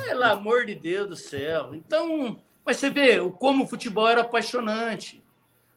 Pelo 0.06 0.24
amor 0.26 0.66
de 0.66 0.76
Deus 0.76 1.08
do 1.08 1.16
céu. 1.16 1.74
Então, 1.74 2.38
mas 2.66 2.78
você 2.78 2.90
vê 2.90 3.20
como 3.40 3.64
o 3.64 3.68
futebol 3.68 4.08
era 4.08 4.20
apaixonante. 4.22 5.24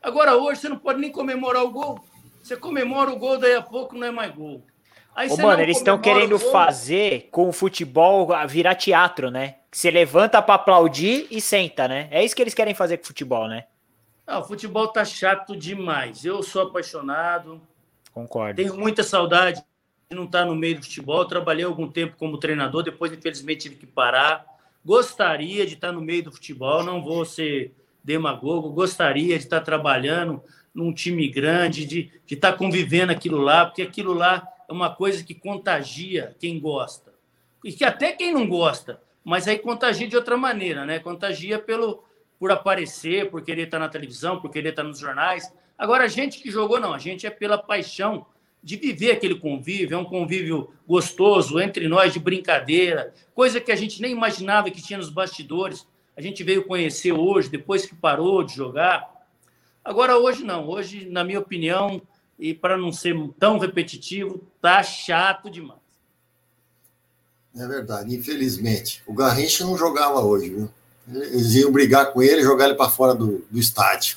Agora, 0.02 0.36
hoje, 0.36 0.60
você 0.60 0.68
não 0.68 0.78
pode 0.78 1.00
nem 1.00 1.12
comemorar 1.12 1.62
o 1.62 1.70
gol. 1.70 2.04
Você 2.42 2.56
comemora 2.56 3.10
o 3.10 3.16
gol, 3.16 3.38
daí 3.38 3.54
a 3.54 3.62
pouco 3.62 3.96
não 3.96 4.06
é 4.06 4.10
mais 4.10 4.34
gol. 4.34 4.66
Aí 5.14 5.30
Ô, 5.30 5.36
mano, 5.36 5.62
eles 5.62 5.76
estão 5.76 5.96
querendo 5.96 6.38
fazer 6.38 7.28
com 7.30 7.48
o 7.48 7.52
futebol 7.52 8.28
virar 8.48 8.74
teatro, 8.74 9.30
né? 9.30 9.56
Você 9.70 9.90
levanta 9.90 10.42
para 10.42 10.54
aplaudir 10.54 11.26
e 11.30 11.40
senta, 11.40 11.86
né? 11.86 12.08
É 12.10 12.24
isso 12.24 12.34
que 12.34 12.42
eles 12.42 12.54
querem 12.54 12.74
fazer 12.74 12.96
com 12.96 13.04
o 13.04 13.06
futebol, 13.06 13.46
né? 13.46 13.64
Não, 14.26 14.40
o 14.40 14.44
futebol 14.44 14.88
tá 14.88 15.04
chato 15.04 15.56
demais. 15.56 16.24
Eu 16.24 16.42
sou 16.42 16.62
apaixonado. 16.62 17.60
Concordo. 18.12 18.56
Tenho 18.56 18.76
muita 18.76 19.02
saudade 19.02 19.62
de 20.08 20.16
não 20.16 20.24
estar 20.24 20.40
tá 20.40 20.44
no 20.44 20.54
meio 20.54 20.76
do 20.76 20.82
futebol. 20.82 21.24
trabalhei 21.24 21.64
algum 21.64 21.88
tempo 21.88 22.16
como 22.16 22.38
treinador, 22.38 22.82
depois, 22.82 23.12
infelizmente, 23.12 23.62
tive 23.62 23.76
que 23.76 23.86
parar. 23.86 24.44
Gostaria 24.84 25.66
de 25.66 25.74
estar 25.74 25.88
tá 25.88 25.92
no 25.92 26.00
meio 26.00 26.24
do 26.24 26.32
futebol, 26.32 26.82
não 26.82 27.02
vou 27.02 27.24
ser 27.24 27.72
demagogo. 28.02 28.70
Gostaria 28.70 29.36
de 29.38 29.44
estar 29.44 29.60
tá 29.60 29.64
trabalhando 29.64 30.42
num 30.74 30.92
time 30.92 31.28
grande, 31.28 31.86
de, 31.86 32.10
de 32.26 32.34
estar 32.34 32.54
convivendo 32.54 33.12
aquilo 33.12 33.38
lá, 33.38 33.64
porque 33.66 33.82
aquilo 33.82 34.12
lá 34.12 34.46
é 34.68 34.72
uma 34.72 34.94
coisa 34.94 35.22
que 35.22 35.34
contagia 35.34 36.34
quem 36.38 36.58
gosta. 36.58 37.12
E 37.62 37.72
que 37.72 37.84
até 37.84 38.12
quem 38.12 38.32
não 38.32 38.46
gosta, 38.46 39.00
mas 39.24 39.48
aí 39.48 39.58
contagia 39.58 40.06
de 40.06 40.16
outra 40.16 40.36
maneira, 40.36 40.84
né? 40.84 40.98
Contagia 40.98 41.58
pelo 41.58 42.04
por 42.38 42.52
aparecer, 42.52 43.30
por 43.30 43.42
querer 43.42 43.62
estar 43.62 43.78
na 43.78 43.88
televisão, 43.88 44.40
por 44.40 44.50
querer 44.50 44.70
estar 44.70 44.82
nos 44.82 44.98
jornais. 44.98 45.50
Agora, 45.78 46.04
a 46.04 46.08
gente 46.08 46.40
que 46.40 46.50
jogou, 46.50 46.78
não, 46.78 46.92
a 46.92 46.98
gente 46.98 47.26
é 47.26 47.30
pela 47.30 47.56
paixão 47.56 48.26
de 48.62 48.76
viver 48.76 49.12
aquele 49.12 49.34
convívio, 49.34 49.94
é 49.94 49.98
um 49.98 50.04
convívio 50.04 50.72
gostoso 50.86 51.60
entre 51.60 51.86
nós, 51.88 52.12
de 52.12 52.18
brincadeira, 52.18 53.12
coisa 53.34 53.60
que 53.60 53.70
a 53.70 53.76
gente 53.76 54.00
nem 54.00 54.12
imaginava 54.12 54.70
que 54.70 54.82
tinha 54.82 54.98
nos 54.98 55.10
bastidores. 55.10 55.86
A 56.16 56.20
gente 56.22 56.42
veio 56.42 56.64
conhecer 56.64 57.12
hoje, 57.12 57.48
depois 57.48 57.84
que 57.84 57.94
parou 57.94 58.42
de 58.42 58.54
jogar. 58.54 59.26
Agora, 59.84 60.16
hoje 60.16 60.44
não. 60.44 60.68
Hoje, 60.68 61.06
na 61.10 61.22
minha 61.24 61.40
opinião, 61.40 62.00
e 62.38 62.52
para 62.54 62.76
não 62.76 62.92
ser 62.92 63.14
tão 63.38 63.58
repetitivo, 63.58 64.42
tá 64.60 64.82
chato 64.82 65.50
demais. 65.50 65.80
É 67.56 67.66
verdade, 67.66 68.14
infelizmente. 68.14 69.02
O 69.06 69.14
Garrincha 69.14 69.64
não 69.64 69.78
jogava 69.78 70.20
hoje, 70.20 70.50
viu? 70.50 70.70
Eles 71.08 71.54
iam 71.54 71.70
brigar 71.70 72.12
com 72.12 72.22
ele 72.22 72.42
jogar 72.42 72.66
ele 72.66 72.74
para 72.74 72.90
fora 72.90 73.14
do, 73.14 73.44
do 73.50 73.58
estádio. 73.58 74.16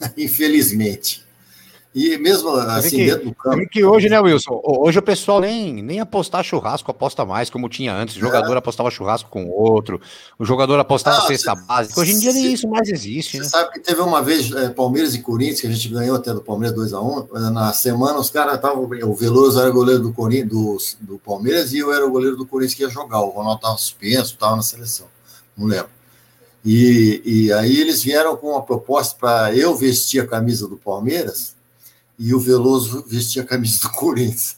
infelizmente. 0.16 1.26
E 1.94 2.16
mesmo 2.16 2.48
assim, 2.48 2.96
que, 2.96 3.04
dentro 3.04 3.24
do 3.26 3.34
campo. 3.34 3.68
que 3.68 3.84
hoje, 3.84 4.08
né, 4.08 4.18
Wilson? 4.18 4.62
Hoje 4.64 4.98
o 4.98 5.02
pessoal 5.02 5.42
nem, 5.42 5.82
nem 5.82 6.00
apostar 6.00 6.42
churrasco 6.42 6.90
aposta 6.90 7.22
mais, 7.26 7.50
como 7.50 7.68
tinha 7.68 7.94
antes. 7.94 8.16
O 8.16 8.20
jogador 8.20 8.54
é. 8.54 8.58
apostava 8.58 8.90
churrasco 8.90 9.28
com 9.28 9.44
o 9.44 9.50
outro, 9.50 10.00
o 10.38 10.44
jogador 10.44 10.78
apostava 10.78 11.18
ah, 11.18 11.26
cesta 11.26 11.54
cê, 11.54 11.62
básica. 11.66 12.00
Hoje 12.00 12.12
em 12.12 12.18
dia 12.18 12.32
nem 12.32 12.50
isso 12.50 12.66
mais 12.66 12.88
existe. 12.88 13.36
Você 13.36 13.42
né? 13.42 13.44
sabe 13.44 13.72
que 13.72 13.80
teve 13.80 14.00
uma 14.00 14.22
vez 14.22 14.50
é, 14.52 14.70
Palmeiras 14.70 15.14
e 15.14 15.20
Corinthians, 15.20 15.60
que 15.60 15.66
a 15.66 15.70
gente 15.70 15.86
ganhou 15.90 16.16
até 16.16 16.32
do 16.32 16.40
Palmeiras 16.40 16.74
2x1. 16.78 17.28
Um, 17.30 17.50
na 17.50 17.74
semana 17.74 18.18
os 18.18 18.30
caras 18.30 18.54
estavam. 18.54 18.84
O 18.84 19.14
Veloso 19.14 19.60
era 19.60 19.68
goleiro 19.68 20.02
do, 20.02 20.14
Corinthians, 20.14 20.96
do, 20.98 21.12
do 21.12 21.18
Palmeiras 21.18 21.74
e 21.74 21.78
eu 21.78 21.92
era 21.92 22.06
o 22.06 22.10
goleiro 22.10 22.36
do 22.36 22.46
Corinthians 22.46 22.74
que 22.74 22.82
ia 22.84 22.88
jogar. 22.88 23.20
O 23.20 23.28
Ronaldo 23.28 23.56
estava 23.56 23.76
suspenso, 23.76 24.32
estava 24.32 24.56
na 24.56 24.62
seleção. 24.62 25.08
Não 25.54 25.66
lembro. 25.66 25.90
E, 26.64 27.20
e 27.22 27.52
aí 27.52 27.78
eles 27.78 28.02
vieram 28.02 28.34
com 28.34 28.52
uma 28.52 28.62
proposta 28.62 29.14
para 29.20 29.54
eu 29.54 29.76
vestir 29.76 30.20
a 30.20 30.26
camisa 30.26 30.66
do 30.66 30.78
Palmeiras 30.78 31.60
e 32.22 32.32
o 32.32 32.38
Veloso 32.38 33.04
vestia 33.04 33.42
a 33.42 33.44
camisa 33.44 33.80
do 33.80 33.90
Corinthians. 33.90 34.56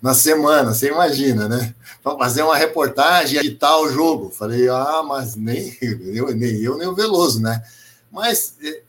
Na 0.00 0.14
semana, 0.14 0.72
você 0.72 0.88
imagina, 0.88 1.48
né? 1.48 1.74
Para 2.04 2.16
fazer 2.16 2.42
uma 2.44 2.56
reportagem 2.56 3.44
e 3.44 3.50
tal 3.50 3.90
jogo. 3.90 4.30
Falei, 4.30 4.68
ah, 4.68 5.02
mas 5.02 5.34
nem 5.34 5.76
eu, 5.82 6.32
nem 6.32 6.62
eu, 6.62 6.78
nem 6.78 6.86
o 6.86 6.94
Veloso, 6.94 7.42
né? 7.42 7.60
Mas 8.12 8.54
eh, 8.62 8.82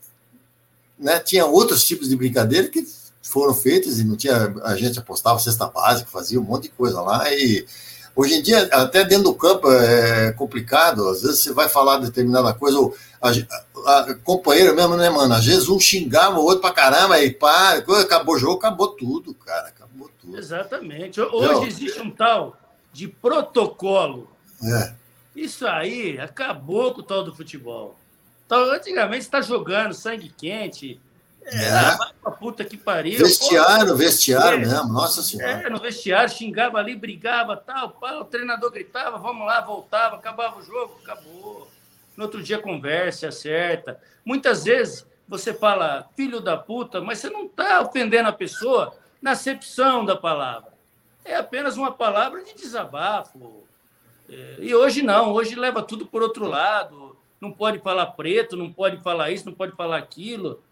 né, 0.96 1.18
tinha 1.18 1.46
outros 1.46 1.82
tipos 1.82 2.08
de 2.08 2.14
brincadeira 2.14 2.68
que 2.68 2.86
foram 3.20 3.52
feitos 3.52 3.98
e 3.98 4.04
não 4.04 4.14
tinha. 4.14 4.54
A 4.62 4.76
gente 4.76 5.00
apostava 5.00 5.40
cesta 5.40 5.66
básica, 5.66 6.08
fazia 6.08 6.40
um 6.40 6.44
monte 6.44 6.64
de 6.64 6.68
coisa 6.68 7.00
lá 7.00 7.28
e 7.32 7.66
Hoje 8.16 8.34
em 8.34 8.42
dia, 8.42 8.62
até 8.72 9.04
dentro 9.04 9.24
do 9.24 9.34
campo 9.34 9.70
é 9.70 10.32
complicado. 10.32 11.06
Às 11.10 11.20
vezes 11.20 11.40
você 11.40 11.52
vai 11.52 11.68
falar 11.68 11.98
determinada 11.98 12.54
coisa, 12.54 12.78
ou 12.78 12.96
a, 13.20 13.28
a, 13.28 14.00
a 14.00 14.14
companheiro 14.14 14.74
mesmo, 14.74 14.96
né, 14.96 15.10
mano? 15.10 15.34
Às 15.34 15.44
vezes 15.44 15.68
um 15.68 15.78
xingava 15.78 16.38
o 16.38 16.42
outro 16.42 16.62
pra 16.62 16.72
caramba, 16.72 17.20
e 17.20 17.30
pá, 17.30 17.74
acabou 17.74 18.34
o 18.34 18.38
jogo, 18.38 18.56
acabou 18.56 18.88
tudo, 18.88 19.34
cara. 19.34 19.68
Acabou 19.68 20.10
tudo. 20.18 20.38
Exatamente. 20.38 21.20
Hoje 21.20 21.66
existe 21.66 22.00
um 22.00 22.10
tal 22.10 22.56
de 22.90 23.06
protocolo. 23.06 24.30
É. 24.64 24.94
Isso 25.36 25.66
aí 25.66 26.18
acabou 26.18 26.94
com 26.94 27.00
o 27.00 27.04
tal 27.04 27.22
do 27.22 27.34
futebol. 27.34 27.94
Então, 28.46 28.72
antigamente 28.72 29.24
você 29.24 29.28
está 29.28 29.42
jogando 29.42 29.92
sangue 29.92 30.32
quente, 30.34 30.98
é, 31.46 31.64
é. 31.64 31.96
vai 31.96 32.12
pra 32.20 32.32
puta 32.32 32.64
que 32.64 32.76
pariu. 32.76 33.18
Vestiário, 33.18 33.88
pô, 33.88 33.96
vestiário 33.96 34.58
é, 34.58 34.66
mesmo, 34.66 34.92
nossa 34.92 35.22
senhora. 35.22 35.66
É, 35.66 35.70
no 35.70 35.78
vestiário, 35.78 36.34
xingava 36.34 36.78
ali, 36.78 36.96
brigava, 36.96 37.56
tal, 37.56 37.90
pá, 37.90 38.14
o 38.14 38.24
treinador 38.24 38.72
gritava, 38.72 39.16
vamos 39.16 39.46
lá, 39.46 39.60
voltava, 39.60 40.16
acabava 40.16 40.58
o 40.58 40.62
jogo, 40.62 40.98
acabou. 41.02 41.70
No 42.16 42.24
outro 42.24 42.42
dia 42.42 42.58
conversa, 42.58 43.28
acerta. 43.28 44.00
Muitas 44.24 44.64
vezes 44.64 45.06
você 45.28 45.54
fala 45.54 46.08
filho 46.16 46.40
da 46.40 46.56
puta, 46.56 47.00
mas 47.00 47.18
você 47.18 47.30
não 47.30 47.46
está 47.46 47.80
ofendendo 47.80 48.28
a 48.28 48.32
pessoa 48.32 48.96
na 49.22 49.32
acepção 49.32 50.04
da 50.04 50.16
palavra. 50.16 50.72
É 51.24 51.36
apenas 51.36 51.76
uma 51.76 51.92
palavra 51.92 52.42
de 52.42 52.54
desabafo. 52.54 53.64
É, 54.28 54.56
e 54.58 54.74
hoje 54.74 55.02
não, 55.02 55.32
hoje 55.32 55.54
leva 55.54 55.82
tudo 55.82 56.06
por 56.06 56.22
outro 56.22 56.46
lado. 56.46 57.16
Não 57.40 57.52
pode 57.52 57.78
falar 57.80 58.06
preto, 58.06 58.56
não 58.56 58.72
pode 58.72 58.96
falar 59.02 59.30
isso, 59.30 59.46
não 59.46 59.52
pode 59.52 59.72
falar 59.76 59.98
aquilo. 59.98 60.62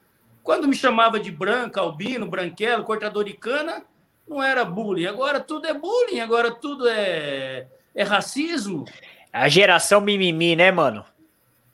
Quando 0.44 0.68
me 0.68 0.76
chamava 0.76 1.18
de 1.18 1.30
branca, 1.30 1.80
albino, 1.80 2.28
branquelo, 2.28 2.84
cortador 2.84 3.24
de 3.24 3.32
cana, 3.32 3.82
não 4.28 4.42
era 4.42 4.62
bullying. 4.62 5.06
Agora 5.06 5.40
tudo 5.40 5.66
é 5.66 5.72
bullying, 5.72 6.20
agora 6.20 6.50
tudo 6.50 6.86
é, 6.86 7.66
é 7.94 8.02
racismo. 8.02 8.84
A 9.32 9.48
geração 9.48 10.02
mimimi, 10.02 10.54
né, 10.54 10.70
mano? 10.70 11.02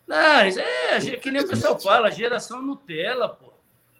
Não, 0.06 0.16
é, 0.16 1.00
que 1.20 1.32
nem 1.32 1.42
o 1.42 1.48
pessoal 1.48 1.80
fala, 1.80 2.12
geração 2.12 2.62
Nutella, 2.62 3.28
pô. 3.28 3.52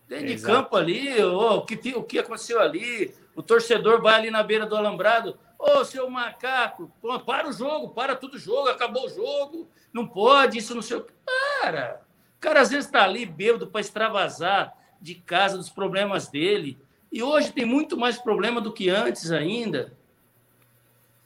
Dentro 0.09 0.27
de 0.27 0.39
campo 0.41 0.77
ali, 0.77 1.21
oh, 1.23 1.57
o, 1.57 1.67
que, 1.67 1.93
o 1.97 2.03
que 2.05 2.19
aconteceu 2.21 2.61
ali, 2.61 3.13
o 3.35 3.43
torcedor 3.43 4.01
vai 4.01 4.15
ali 4.15 4.31
na 4.31 4.43
beira 4.43 4.67
do 4.67 4.77
alambrado, 4.77 5.37
ô, 5.59 5.79
oh, 5.81 5.85
seu 5.85 6.09
macaco, 6.09 6.91
pô, 7.03 7.19
para 7.19 7.49
o 7.49 7.53
jogo, 7.53 7.91
para 7.91 8.15
tudo 8.15 8.37
o 8.37 8.39
jogo, 8.39 8.69
acabou 8.69 9.07
o 9.07 9.11
jogo, 9.11 9.69
não 9.93 10.07
pode, 10.07 10.59
isso 10.59 10.75
não 10.77 10.83
sei 10.83 10.97
o 10.97 11.03
que. 11.03 11.13
Para! 11.61 12.09
O 12.41 12.43
cara 12.43 12.63
às 12.63 12.71
vezes 12.71 12.87
está 12.87 13.05
ali 13.05 13.27
bêbado 13.27 13.67
para 13.67 13.83
extravasar 13.83 14.75
de 14.99 15.15
casa 15.15 15.59
dos 15.59 15.69
problemas 15.69 16.27
dele. 16.27 16.79
E 17.13 17.23
hoje 17.23 17.53
tem 17.53 17.67
muito 17.67 17.99
mais 17.99 18.17
problema 18.17 18.63
do 18.63 18.73
que 18.73 18.89
antes 18.89 19.31
ainda. 19.31 19.93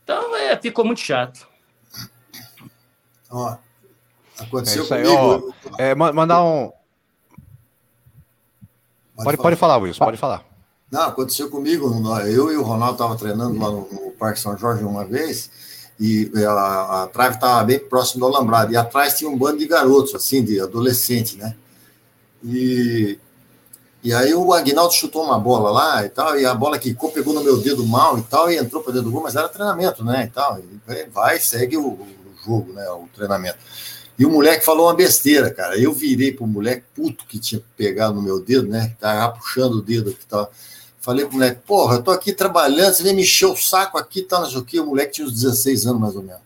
Então, 0.03 0.35
é, 0.35 0.57
ficou 0.57 0.85
muito 0.85 0.99
chato. 0.99 1.47
Ó, 3.31 3.57
aconteceu 4.41 4.85
é 4.91 4.99
aí, 4.99 5.05
comigo. 5.05 5.55
Ó, 5.71 5.77
é, 5.79 5.95
mandar 5.95 6.43
um. 6.43 6.73
Pode, 9.15 9.25
pode, 9.25 9.37
pode 9.37 9.57
falar, 9.57 9.77
Wilson, 9.77 10.05
pode 10.05 10.17
falar. 10.17 10.45
Não, 10.91 11.03
aconteceu 11.03 11.49
comigo. 11.49 11.93
Eu 12.27 12.51
e 12.51 12.57
o 12.57 12.62
Ronaldo 12.62 12.95
estavam 12.95 13.17
treinando 13.17 13.57
lá 13.57 13.71
no, 13.71 13.89
no, 13.89 14.11
Parque 14.19 14.41
São 14.41 14.59
Jorge 14.59 14.83
uma 14.83 15.05
vez 15.05 15.49
e 15.99 16.30
a, 16.45 17.05
a 17.05 17.07
trave 17.07 17.36
estava 17.36 17.62
bem 17.64 17.78
próximo 17.78 18.20
do 18.20 18.26
alambrado. 18.26 18.72
E 18.72 18.76
atrás 18.76 19.14
tinha 19.14 19.30
um 19.30 19.38
bando 19.38 19.59
de 19.59 19.66
garotos, 19.66 20.14
assim, 20.14 20.42
de 20.42 20.61
adolescente, 20.61 21.36
né? 21.36 21.55
E 22.42 23.18
e 24.05 24.12
aí 24.12 24.34
o 24.34 24.53
Agnaldo 24.53 24.92
chutou 24.92 25.24
uma 25.24 25.38
bola 25.38 25.70
lá 25.70 26.05
e 26.05 26.11
tal, 26.11 26.38
e 26.38 26.45
a 26.45 26.55
bola 26.55 26.78
quicou, 26.78 27.11
pegou 27.11 27.32
no 27.32 27.42
meu 27.42 27.57
dedo 27.57 27.86
mal 27.86 28.18
e 28.18 28.22
tal, 28.22 28.53
e 28.53 28.59
entrou 28.59 28.82
para 28.82 28.92
dentro 28.92 29.09
do 29.09 29.11
gol, 29.11 29.22
mas 29.22 29.34
era 29.34 29.49
treinamento, 29.49 30.05
né? 30.05 30.24
E 30.24 30.30
tal. 30.30 30.61
E 30.61 31.09
vai, 31.11 31.40
segue 31.40 31.78
o, 31.78 31.86
o, 31.86 32.07
jogo, 32.45 32.74
né? 32.74 32.86
O 32.90 33.09
treinamento. 33.14 33.57
E 34.18 34.26
o 34.26 34.30
moleque 34.30 34.62
falou 34.62 34.88
uma 34.88 34.95
besteira, 34.95 35.51
cara. 35.51 35.78
Eu 35.78 35.90
virei 35.95 36.32
pro 36.32 36.47
moleque 36.47 36.84
puto 36.95 37.24
que 37.26 37.38
tinha 37.38 37.62
pegado 37.78 38.14
no 38.14 38.20
meu 38.20 38.38
dedo, 38.40 38.68
né? 38.68 38.88
Que 38.88 38.97
tava 38.97 39.38
puxando 39.38 39.76
o 39.76 39.82
dedo 39.82 40.11
aqui 40.11 40.26
tal. 40.28 40.53
Falei 41.05 41.27
pro 41.27 41.35
moleque, 41.35 41.61
porra, 41.67 41.97
eu 41.97 42.03
tô 42.03 42.11
aqui 42.11 42.33
trabalhando, 42.33 42.95
você 42.95 43.03
vem 43.03 43.15
me 43.15 43.23
o 43.23 43.57
saco 43.57 43.99
aqui 43.99 44.23
tal, 44.23 44.41
não 44.41 44.49
sei 44.49 44.59
o 44.59 44.65
quê. 44.65 44.81
O 44.81 44.87
moleque 44.87 45.13
tinha 45.13 45.27
uns 45.27 45.35
16 45.35 45.87
anos 45.87 46.01
mais 46.01 46.17
ou 46.17 46.23
menos. 46.23 46.41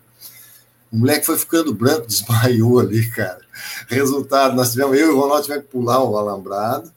O 0.91 0.97
moleque 0.97 1.25
foi 1.25 1.39
ficando 1.39 1.73
branco, 1.73 2.07
desmaiou 2.09 2.81
ali, 2.81 3.09
cara. 3.09 3.41
Resultado, 3.87 4.57
nós 4.57 4.73
tivemos, 4.73 4.99
eu 4.99 5.07
e 5.07 5.11
o 5.11 5.21
Ronaldo 5.21 5.45
tivemos 5.45 5.65
que 5.65 5.71
pular 5.71 6.03
o 6.03 6.17
alambrado 6.17 6.91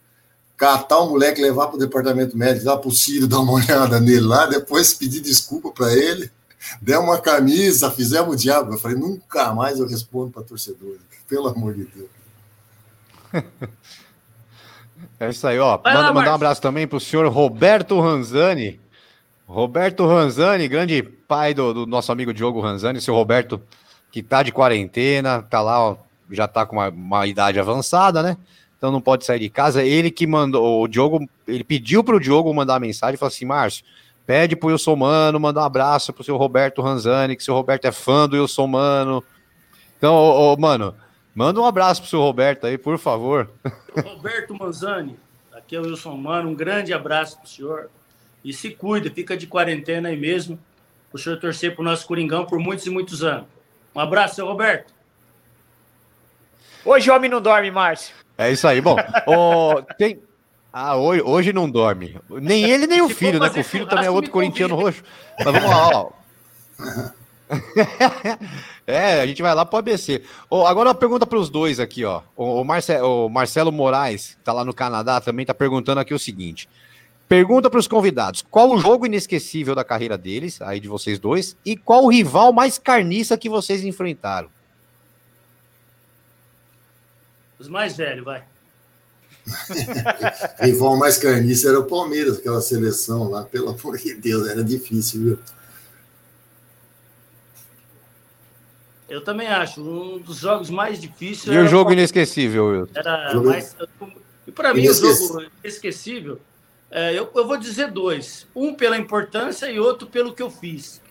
catar 0.57 0.99
o 0.99 1.09
moleque, 1.09 1.41
levar 1.41 1.67
para 1.67 1.75
o 1.75 1.79
departamento 1.79 2.37
médico, 2.37 2.67
lá 2.67 2.77
para 2.77 2.87
o 2.87 2.91
Ciro, 2.91 3.27
dar 3.27 3.39
uma 3.39 3.53
olhada 3.57 3.99
nele 3.99 4.21
lá, 4.21 4.45
depois 4.45 4.93
pedir 4.93 5.19
desculpa 5.19 5.71
para 5.71 5.91
ele, 5.91 6.31
der 6.79 6.99
uma 6.99 7.19
camisa, 7.19 7.89
fizemos 7.89 8.35
o 8.35 8.37
diabo. 8.37 8.73
Eu 8.73 8.77
falei, 8.77 8.95
nunca 8.95 9.53
mais 9.55 9.79
eu 9.79 9.87
respondo 9.87 10.31
para 10.31 10.43
torcedor, 10.43 10.97
pelo 11.27 11.47
amor 11.47 11.73
de 11.73 11.85
Deus. 11.85 12.09
É 15.21 15.29
isso 15.29 15.47
aí, 15.47 15.59
ó. 15.59 15.79
Manda, 15.83 16.11
mandar 16.11 16.31
um 16.31 16.35
abraço 16.35 16.61
também 16.61 16.87
para 16.87 16.97
o 16.97 16.99
senhor 16.99 17.27
Roberto 17.27 17.99
Ranzani. 17.99 18.79
Roberto 19.47 20.05
Ranzani, 20.05 20.67
grande 20.67 21.03
pai 21.03 21.53
do, 21.53 21.73
do 21.73 21.85
nosso 21.85 22.11
amigo 22.11 22.33
Diogo 22.33 22.59
Ranzani, 22.59 22.99
seu 22.99 23.13
Roberto, 23.13 23.61
que 24.11 24.23
tá 24.23 24.41
de 24.41 24.51
quarentena, 24.51 25.41
tá 25.43 25.61
lá, 25.61 25.79
ó, 25.79 25.97
já 26.31 26.47
tá 26.47 26.65
com 26.65 26.77
uma, 26.77 26.89
uma 26.89 27.27
idade 27.27 27.59
avançada, 27.59 28.23
né? 28.23 28.35
então 28.81 28.91
não 28.91 28.99
pode 28.99 29.23
sair 29.23 29.37
de 29.37 29.47
casa. 29.47 29.83
Ele 29.83 30.09
que 30.09 30.25
mandou, 30.25 30.81
o 30.81 30.87
Diogo, 30.87 31.29
ele 31.47 31.63
pediu 31.63 32.03
para 32.03 32.15
o 32.15 32.19
Diogo 32.19 32.51
mandar 32.51 32.79
mensagem, 32.79 33.15
falou 33.15 33.27
assim, 33.27 33.45
Márcio, 33.45 33.85
pede 34.25 34.55
pro 34.55 34.69
Wilson 34.69 34.95
Mano, 34.95 35.39
manda 35.39 35.59
um 35.59 35.63
abraço 35.63 36.11
pro 36.11 36.23
seu 36.23 36.35
Roberto 36.35 36.81
Ranzani, 36.81 37.35
que 37.35 37.43
seu 37.43 37.53
Roberto 37.53 37.85
é 37.85 37.91
fã 37.91 38.27
do 38.27 38.41
Wilson 38.41 38.65
Mano. 38.65 39.23
Então, 39.99 40.15
ô, 40.15 40.51
ô, 40.51 40.57
mano, 40.57 40.95
manda 41.33 41.59
um 41.59 41.65
abraço 41.65 42.01
pro 42.01 42.09
seu 42.09 42.19
Roberto 42.19 42.67
aí, 42.67 42.77
por 42.77 42.97
favor. 42.97 43.49
Roberto 43.95 44.53
Manzani, 44.53 45.17
aqui 45.51 45.75
é 45.75 45.79
o 45.79 45.83
Wilson 45.83 46.15
Mano, 46.15 46.49
um 46.49 46.55
grande 46.55 46.93
abraço 46.93 47.37
pro 47.39 47.49
senhor. 47.49 47.89
E 48.43 48.53
se 48.53 48.71
cuida, 48.71 49.09
fica 49.11 49.37
de 49.37 49.47
quarentena 49.47 50.09
aí 50.09 50.17
mesmo. 50.17 50.59
O 51.13 51.17
senhor 51.17 51.39
torcer 51.39 51.75
pro 51.75 51.83
nosso 51.83 52.07
Coringão 52.07 52.45
por 52.45 52.59
muitos 52.59 52.85
e 52.85 52.89
muitos 52.89 53.23
anos. 53.23 53.45
Um 53.93 53.99
abraço, 53.99 54.35
seu 54.35 54.45
Roberto. 54.45 54.93
Hoje 56.83 57.11
o 57.11 57.15
homem 57.15 57.29
não 57.29 57.41
dorme, 57.41 57.69
Márcio. 57.69 58.15
É 58.37 58.51
isso 58.51 58.67
aí. 58.67 58.81
Bom, 58.81 58.95
oh, 59.27 59.81
tem. 59.97 60.19
Ah, 60.73 60.95
hoje, 60.95 61.21
hoje 61.21 61.53
não 61.53 61.69
dorme. 61.69 62.17
Nem 62.29 62.63
ele, 62.63 62.87
nem 62.87 63.01
o 63.01 63.09
filho, 63.09 63.39
né? 63.39 63.49
Que 63.49 63.59
o 63.59 63.63
filho 63.63 63.85
também 63.85 64.05
é 64.05 64.11
outro 64.11 64.31
corintiano 64.31 64.75
roxo. 64.75 65.03
Mas 65.37 65.53
vamos 65.53 65.69
lá, 65.69 65.89
ó. 65.89 66.11
é, 68.91 69.21
a 69.21 69.27
gente 69.27 69.41
vai 69.41 69.53
lá 69.55 69.65
pro 69.65 69.79
ABC. 69.79 70.21
Oh, 70.49 70.65
agora 70.65 70.89
uma 70.89 70.95
pergunta 70.95 71.25
para 71.25 71.37
os 71.37 71.49
dois 71.49 71.79
aqui, 71.79 72.05
ó. 72.05 72.21
O, 72.35 72.63
Marce, 72.63 72.93
o 73.01 73.29
Marcelo 73.29 73.71
Moraes, 73.71 74.35
que 74.35 74.43
tá 74.43 74.53
lá 74.53 74.65
no 74.65 74.73
Canadá, 74.73 75.19
também 75.21 75.45
tá 75.45 75.53
perguntando 75.53 75.99
aqui 75.99 76.13
o 76.13 76.19
seguinte. 76.19 76.67
Pergunta 77.27 77.69
para 77.69 77.79
os 77.79 77.87
convidados: 77.87 78.41
qual 78.41 78.69
o 78.71 78.77
jogo 78.77 79.05
inesquecível 79.05 79.73
da 79.73 79.83
carreira 79.83 80.17
deles, 80.17 80.61
aí 80.61 80.79
de 80.79 80.87
vocês 80.87 81.17
dois, 81.17 81.55
e 81.65 81.77
qual 81.77 82.03
o 82.03 82.09
rival 82.09 82.51
mais 82.51 82.77
carniça 82.77 83.37
que 83.37 83.47
vocês 83.49 83.83
enfrentaram? 83.85 84.49
Os 87.57 87.69
mais 87.69 87.95
velhos, 87.95 88.25
vai. 88.25 88.43
Rival 90.59 90.97
mais 90.97 91.17
carniça 91.17 91.69
era 91.69 91.79
o 91.79 91.85
Palmeiras, 91.85 92.37
aquela 92.37 92.61
seleção 92.61 93.29
lá, 93.29 93.43
pelo 93.43 93.69
amor 93.69 93.97
de 93.97 94.13
Deus, 94.13 94.47
era 94.47 94.63
difícil, 94.63 95.21
viu? 95.21 95.39
Eu 99.11 99.19
também 99.19 99.47
acho, 99.47 99.81
um 99.81 100.19
dos 100.19 100.37
jogos 100.37 100.69
mais 100.69 101.01
difíceis. 101.01 101.53
E 101.53 101.59
o 101.59 101.67
jogo 101.67 101.91
inesquecível, 101.91 102.67
Wilson? 102.67 102.91
Era 102.95 103.41
mais. 103.41 103.75
E 104.47 104.51
para 104.53 104.73
mim, 104.73 104.87
o 104.87 104.93
jogo 104.93 105.45
inesquecível, 105.61 106.39
é, 106.89 107.11
eu, 107.11 107.29
eu 107.35 107.45
vou 107.45 107.57
dizer 107.57 107.91
dois. 107.91 108.47
Um 108.55 108.73
pela 108.73 108.97
importância 108.97 109.69
e 109.69 109.77
outro 109.81 110.07
pelo 110.07 110.33
que 110.33 110.41
eu 110.41 110.49
fiz. 110.49 111.01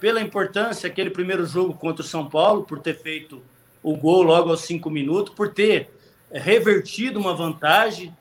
Pela 0.00 0.20
importância, 0.20 0.88
aquele 0.88 1.08
primeiro 1.08 1.46
jogo 1.46 1.72
contra 1.72 2.02
o 2.02 2.06
São 2.06 2.28
Paulo, 2.28 2.64
por 2.64 2.80
ter 2.80 3.00
feito 3.00 3.40
o 3.80 3.96
gol 3.96 4.22
logo 4.22 4.50
aos 4.50 4.62
cinco 4.62 4.90
minutos, 4.90 5.32
por 5.32 5.54
ter 5.54 5.88
revertido 6.32 7.20
uma 7.20 7.32
vantagem, 7.32 8.12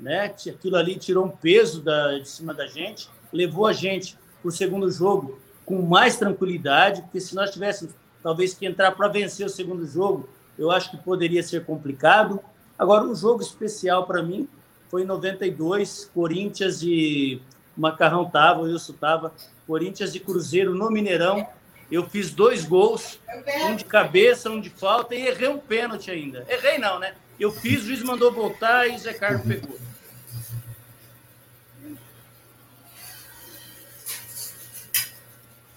né? 0.00 0.34
Aquilo 0.48 0.74
ali 0.74 0.96
tirou 0.96 1.26
um 1.26 1.30
peso 1.30 1.80
da, 1.80 2.18
de 2.18 2.28
cima 2.28 2.52
da 2.52 2.66
gente, 2.66 3.08
levou 3.32 3.68
a 3.68 3.72
gente 3.72 4.18
para 4.42 4.48
o 4.48 4.52
segundo 4.52 4.90
jogo 4.90 5.38
com 5.64 5.80
mais 5.80 6.16
tranquilidade, 6.16 7.02
porque 7.02 7.20
se 7.20 7.36
nós 7.36 7.52
tivéssemos 7.52 7.94
talvez 8.24 8.54
que 8.54 8.64
entrar 8.64 8.92
para 8.92 9.06
vencer 9.06 9.44
o 9.44 9.50
segundo 9.50 9.86
jogo, 9.86 10.26
eu 10.58 10.70
acho 10.70 10.90
que 10.90 10.96
poderia 10.96 11.42
ser 11.42 11.66
complicado. 11.66 12.40
Agora, 12.78 13.04
um 13.04 13.14
jogo 13.14 13.42
especial 13.42 14.06
para 14.06 14.22
mim 14.22 14.48
foi 14.88 15.02
em 15.02 15.06
92, 15.06 16.10
Corinthians 16.14 16.82
e 16.82 17.42
Macarrão 17.76 18.24
tava, 18.24 18.60
o 18.60 18.64
Wilson 18.64 18.94
tava, 18.94 19.32
Corinthians 19.66 20.14
e 20.14 20.20
Cruzeiro 20.20 20.74
no 20.74 20.90
Mineirão, 20.90 21.46
eu 21.90 22.08
fiz 22.08 22.30
dois 22.30 22.64
gols, 22.64 23.20
um 23.68 23.76
de 23.76 23.84
cabeça, 23.84 24.48
um 24.48 24.60
de 24.60 24.70
falta, 24.70 25.14
e 25.14 25.26
errei 25.26 25.48
um 25.48 25.58
pênalti 25.58 26.10
ainda. 26.10 26.46
Errei 26.48 26.78
não, 26.78 26.98
né? 26.98 27.14
Eu 27.38 27.52
fiz, 27.52 27.82
o 27.82 27.86
juiz 27.86 28.02
mandou 28.02 28.32
voltar 28.32 28.88
e 28.88 28.96
Zé 28.98 29.12
Carlos 29.12 29.46
pegou. 29.46 29.76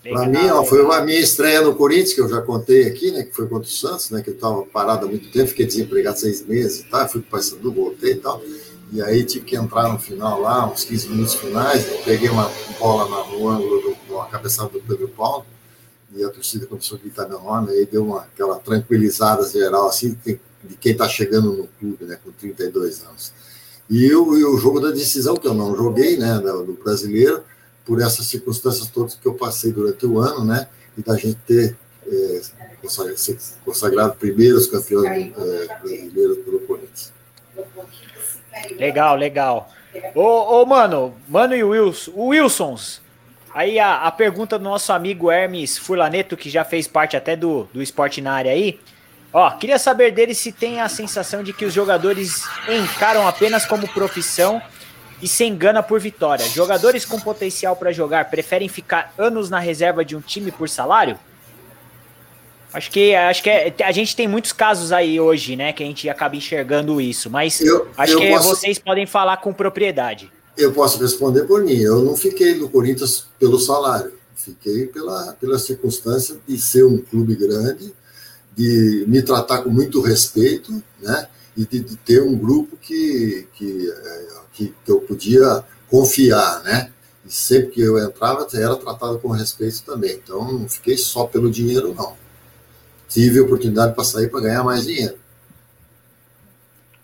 Para 0.10 0.28
mim, 0.28 0.48
ó, 0.50 0.64
foi 0.64 0.82
a 0.96 1.02
minha 1.02 1.20
estreia 1.20 1.62
no 1.62 1.76
Corinthians, 1.76 2.14
que 2.14 2.22
eu 2.22 2.30
já 2.30 2.42
contei 2.42 2.88
aqui, 2.88 3.12
né? 3.12 3.24
Que 3.24 3.36
foi 3.36 3.48
contra 3.48 3.68
o 3.68 3.72
Santos, 3.72 4.10
né? 4.10 4.22
Que 4.22 4.30
eu 4.30 4.36
estava 4.36 4.64
parado 4.64 5.06
há 5.06 5.10
muito 5.10 5.32
tempo, 5.32 5.50
fiquei 5.50 5.66
desempregado 5.66 6.20
seis 6.20 6.46
meses 6.46 6.82
e 6.82 6.84
tal, 6.86 7.08
fui 7.10 7.22
para 7.22 7.28
o 7.28 7.32
Paysandu, 7.32 7.72
voltei 7.72 8.14
e 8.14 8.18
tal. 8.18 8.42
E 8.92 9.02
aí 9.02 9.24
tive 9.24 9.44
que 9.44 9.56
entrar 9.56 9.92
no 9.92 10.00
final 10.00 10.40
lá, 10.40 10.66
uns 10.66 10.86
15 10.86 11.10
minutos 11.10 11.34
finais, 11.36 11.84
peguei 12.06 12.30
uma 12.30 12.50
bola 12.80 13.28
no 13.28 13.48
ângulo, 13.50 13.82
do, 13.82 14.14
uma 14.14 14.28
cabeçada 14.28 14.70
do 14.70 14.80
Pedro 14.80 15.10
Paulo, 15.10 15.46
e 16.16 16.24
a 16.24 16.30
torcida 16.30 16.66
começou 16.66 16.98
a 16.98 17.02
gritar 17.02 17.28
meu 17.28 17.42
nome, 17.42 17.72
aí 17.72 17.86
deu 17.86 18.06
uma, 18.06 18.22
aquela 18.22 18.58
tranquilizada 18.60 19.48
geral, 19.50 19.88
assim, 19.88 20.18
de, 20.26 20.40
quem 20.80 20.94
está 20.94 21.08
chegando 21.08 21.52
no 21.52 21.68
clube, 21.80 22.06
né, 22.06 22.18
com 22.24 22.32
32 22.32 23.04
anos. 23.04 23.34
E 23.90 24.14
o, 24.14 24.38
e 24.38 24.46
o 24.46 24.58
jogo 24.58 24.80
da 24.80 24.92
decisão, 24.92 25.36
que 25.36 25.48
eu 25.48 25.54
não 25.54 25.76
joguei, 25.76 26.18
né, 26.18 26.40
do, 26.40 26.80
brasileiro, 26.82 27.44
por 27.88 28.02
essas 28.02 28.26
circunstâncias 28.26 28.90
todas 28.90 29.16
que 29.16 29.26
eu 29.26 29.34
passei 29.34 29.72
durante 29.72 30.06
o 30.06 30.20
ano, 30.20 30.44
né, 30.44 30.68
e 30.98 31.02
da 31.02 31.16
gente 31.16 31.38
ter 31.48 31.76
é, 32.06 32.42
consagrado 33.64 34.16
primeiro 34.16 34.58
os 34.58 34.68
campeões 34.68 35.32
é, 35.36 35.78
brasileiros 35.80 36.38
pelo 36.40 36.60
Corinthians. 36.60 37.14
Legal, 38.78 39.16
legal. 39.16 39.72
Ô, 40.14 40.62
ô, 40.62 40.66
mano, 40.66 41.16
mano 41.28 41.56
e 41.56 41.64
o 41.64 41.70
Wilson, 41.70 42.12
o 42.14 42.28
Wilsons, 42.28 43.02
Aí 43.58 43.80
a, 43.80 44.04
a 44.04 44.12
pergunta 44.12 44.60
do 44.60 44.64
nosso 44.64 44.94
amigo 44.94 45.32
Hermes 45.32 45.80
Furlaneto, 45.80 46.38
que 46.38 46.48
já 46.48 46.64
fez 46.64 46.88
parte 46.88 47.18
até 47.18 47.36
do, 47.36 47.68
do 47.74 47.82
esporte 47.82 48.22
na 48.22 48.34
área 48.34 48.52
aí. 48.52 48.80
Ó, 49.34 49.50
queria 49.50 49.80
saber 49.80 50.12
dele 50.12 50.36
se 50.36 50.52
tem 50.52 50.80
a 50.80 50.88
sensação 50.88 51.42
de 51.42 51.52
que 51.52 51.66
os 51.66 51.74
jogadores 51.74 52.44
encaram 52.70 53.28
apenas 53.28 53.66
como 53.66 53.88
profissão 53.88 54.62
e 55.22 55.28
sem 55.28 55.56
gana 55.56 55.82
por 55.82 56.00
vitória. 56.00 56.46
Jogadores 56.46 57.06
com 57.06 57.20
potencial 57.20 57.76
para 57.76 57.92
jogar 57.92 58.30
preferem 58.30 58.70
ficar 58.70 59.14
anos 59.18 59.50
na 59.50 59.60
reserva 59.60 60.06
de 60.06 60.16
um 60.16 60.22
time 60.22 60.52
por 60.52 60.70
salário? 60.70 61.18
Acho 62.74 62.92
que 62.92 63.16
acho 63.16 63.42
que 63.42 63.50
é, 63.50 63.74
a 63.84 63.92
gente 63.92 64.16
tem 64.16 64.28
muitos 64.28 64.52
casos 64.52 64.92
aí 64.92 65.20
hoje, 65.20 65.56
né, 65.56 65.72
que 65.72 65.82
a 65.82 65.86
gente 65.86 66.10
acaba 66.10 66.36
enxergando 66.36 67.00
isso, 67.00 67.30
mas 67.30 67.62
eu, 67.62 67.88
acho 67.98 68.14
eu 68.14 68.20
que 68.20 68.30
posso, 68.30 68.50
vocês 68.50 68.78
podem 68.78 69.06
falar 69.06 69.38
com 69.38 69.54
propriedade. 69.54 70.32
Eu 70.58 70.74
posso 70.74 71.00
responder 71.00 71.44
por 71.44 71.64
mim. 71.64 71.78
Eu 71.78 72.04
não 72.04 72.16
fiquei 72.16 72.56
no 72.56 72.68
Corinthians 72.70 73.28
pelo 73.40 73.58
salário, 73.58 74.14
fiquei 74.36 74.88
pela, 74.88 75.34
pela 75.40 75.58
circunstância 75.58 76.36
de 76.48 76.60
ser 76.60 76.84
um 76.84 76.98
clube 76.98 77.36
grande, 77.36 77.94
de 78.56 79.06
me 79.08 79.22
tratar 79.22 79.60
com 79.60 79.70
muito 79.70 80.02
respeito, 80.02 80.72
né, 81.02 81.28
e 81.56 81.66
de, 81.66 81.80
de 81.80 81.96
ter 81.96 82.22
um 82.22 82.36
grupo 82.36 82.76
que, 82.78 83.48
que, 83.54 83.90
é, 83.90 84.37
que, 84.58 84.74
que 84.84 84.92
eu 84.92 85.02
podia 85.02 85.64
confiar, 85.90 86.64
né. 86.64 86.90
E 87.26 87.32
sempre 87.32 87.72
que 87.72 87.82
eu 87.82 88.00
entrava, 88.00 88.48
era 88.54 88.76
tratado 88.76 89.20
com 89.20 89.30
respeito 89.30 89.84
também. 89.84 90.16
Então, 90.24 90.52
não 90.52 90.68
fiquei 90.68 90.98
só 90.98 91.26
pelo 91.26 91.52
dinheiro, 91.52 91.94
não 91.94 92.16
tive 93.08 93.40
oportunidade 93.40 93.94
para 93.94 94.04
sair 94.04 94.30
para 94.30 94.42
ganhar 94.42 94.64
mais 94.64 94.86
dinheiro. 94.86 95.16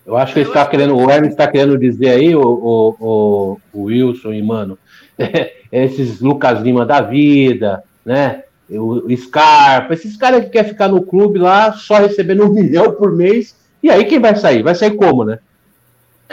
Eu 0.05 0.17
acho 0.17 0.33
que 0.33 0.39
ele 0.39 0.49
está 0.49 0.65
querendo, 0.65 0.97
o 0.97 1.09
Hermes 1.09 1.31
está 1.31 1.47
querendo 1.47 1.77
dizer 1.77 2.09
aí, 2.09 2.35
o, 2.35 2.41
o, 2.41 2.95
o, 2.99 3.59
o 3.71 3.83
Wilson 3.83 4.33
e 4.33 4.41
mano, 4.41 4.77
esses 5.71 6.19
Lucas 6.19 6.61
Lima 6.61 6.85
da 6.85 7.01
vida, 7.01 7.83
né? 8.05 8.43
O 8.69 9.15
Scarpa, 9.15 9.93
esses 9.93 10.17
caras 10.17 10.45
que 10.45 10.49
querem 10.49 10.71
ficar 10.71 10.87
no 10.87 11.03
clube 11.03 11.37
lá 11.37 11.73
só 11.73 11.97
recebendo 11.97 12.43
um 12.43 12.51
milhão 12.53 12.91
por 12.91 13.15
mês. 13.15 13.55
E 13.81 13.89
aí 13.89 14.05
quem 14.05 14.19
vai 14.19 14.35
sair? 14.35 14.63
Vai 14.63 14.75
sair 14.75 14.95
como, 14.95 15.23
né? 15.23 15.39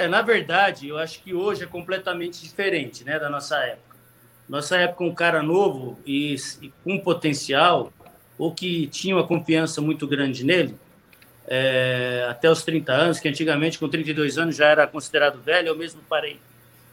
É, 0.00 0.08
na 0.08 0.22
verdade, 0.22 0.88
eu 0.88 0.96
acho 0.96 1.22
que 1.22 1.34
hoje 1.34 1.64
é 1.64 1.66
completamente 1.66 2.40
diferente, 2.40 3.04
né, 3.04 3.18
da 3.18 3.28
nossa 3.28 3.58
época. 3.58 3.96
Nossa 4.48 4.78
época, 4.78 5.04
um 5.04 5.14
cara 5.14 5.42
novo 5.42 5.98
e, 6.06 6.34
e 6.62 6.72
com 6.82 6.98
potencial, 6.98 7.92
ou 8.38 8.54
que 8.54 8.86
tinham 8.86 9.18
uma 9.18 9.26
confiança 9.26 9.82
muito 9.82 10.06
grande 10.06 10.42
nele, 10.42 10.74
é, 11.46 12.26
até 12.30 12.50
os 12.50 12.62
30 12.62 12.90
anos, 12.90 13.20
que 13.20 13.28
antigamente 13.28 13.78
com 13.78 13.90
32 13.90 14.38
anos 14.38 14.56
já 14.56 14.68
era 14.68 14.86
considerado 14.86 15.38
velho, 15.42 15.68
eu 15.68 15.76
mesmo 15.76 16.00
parei 16.08 16.40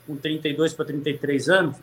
com 0.06 0.18
32 0.18 0.74
para 0.74 0.84
33 0.84 1.48
anos. 1.48 1.78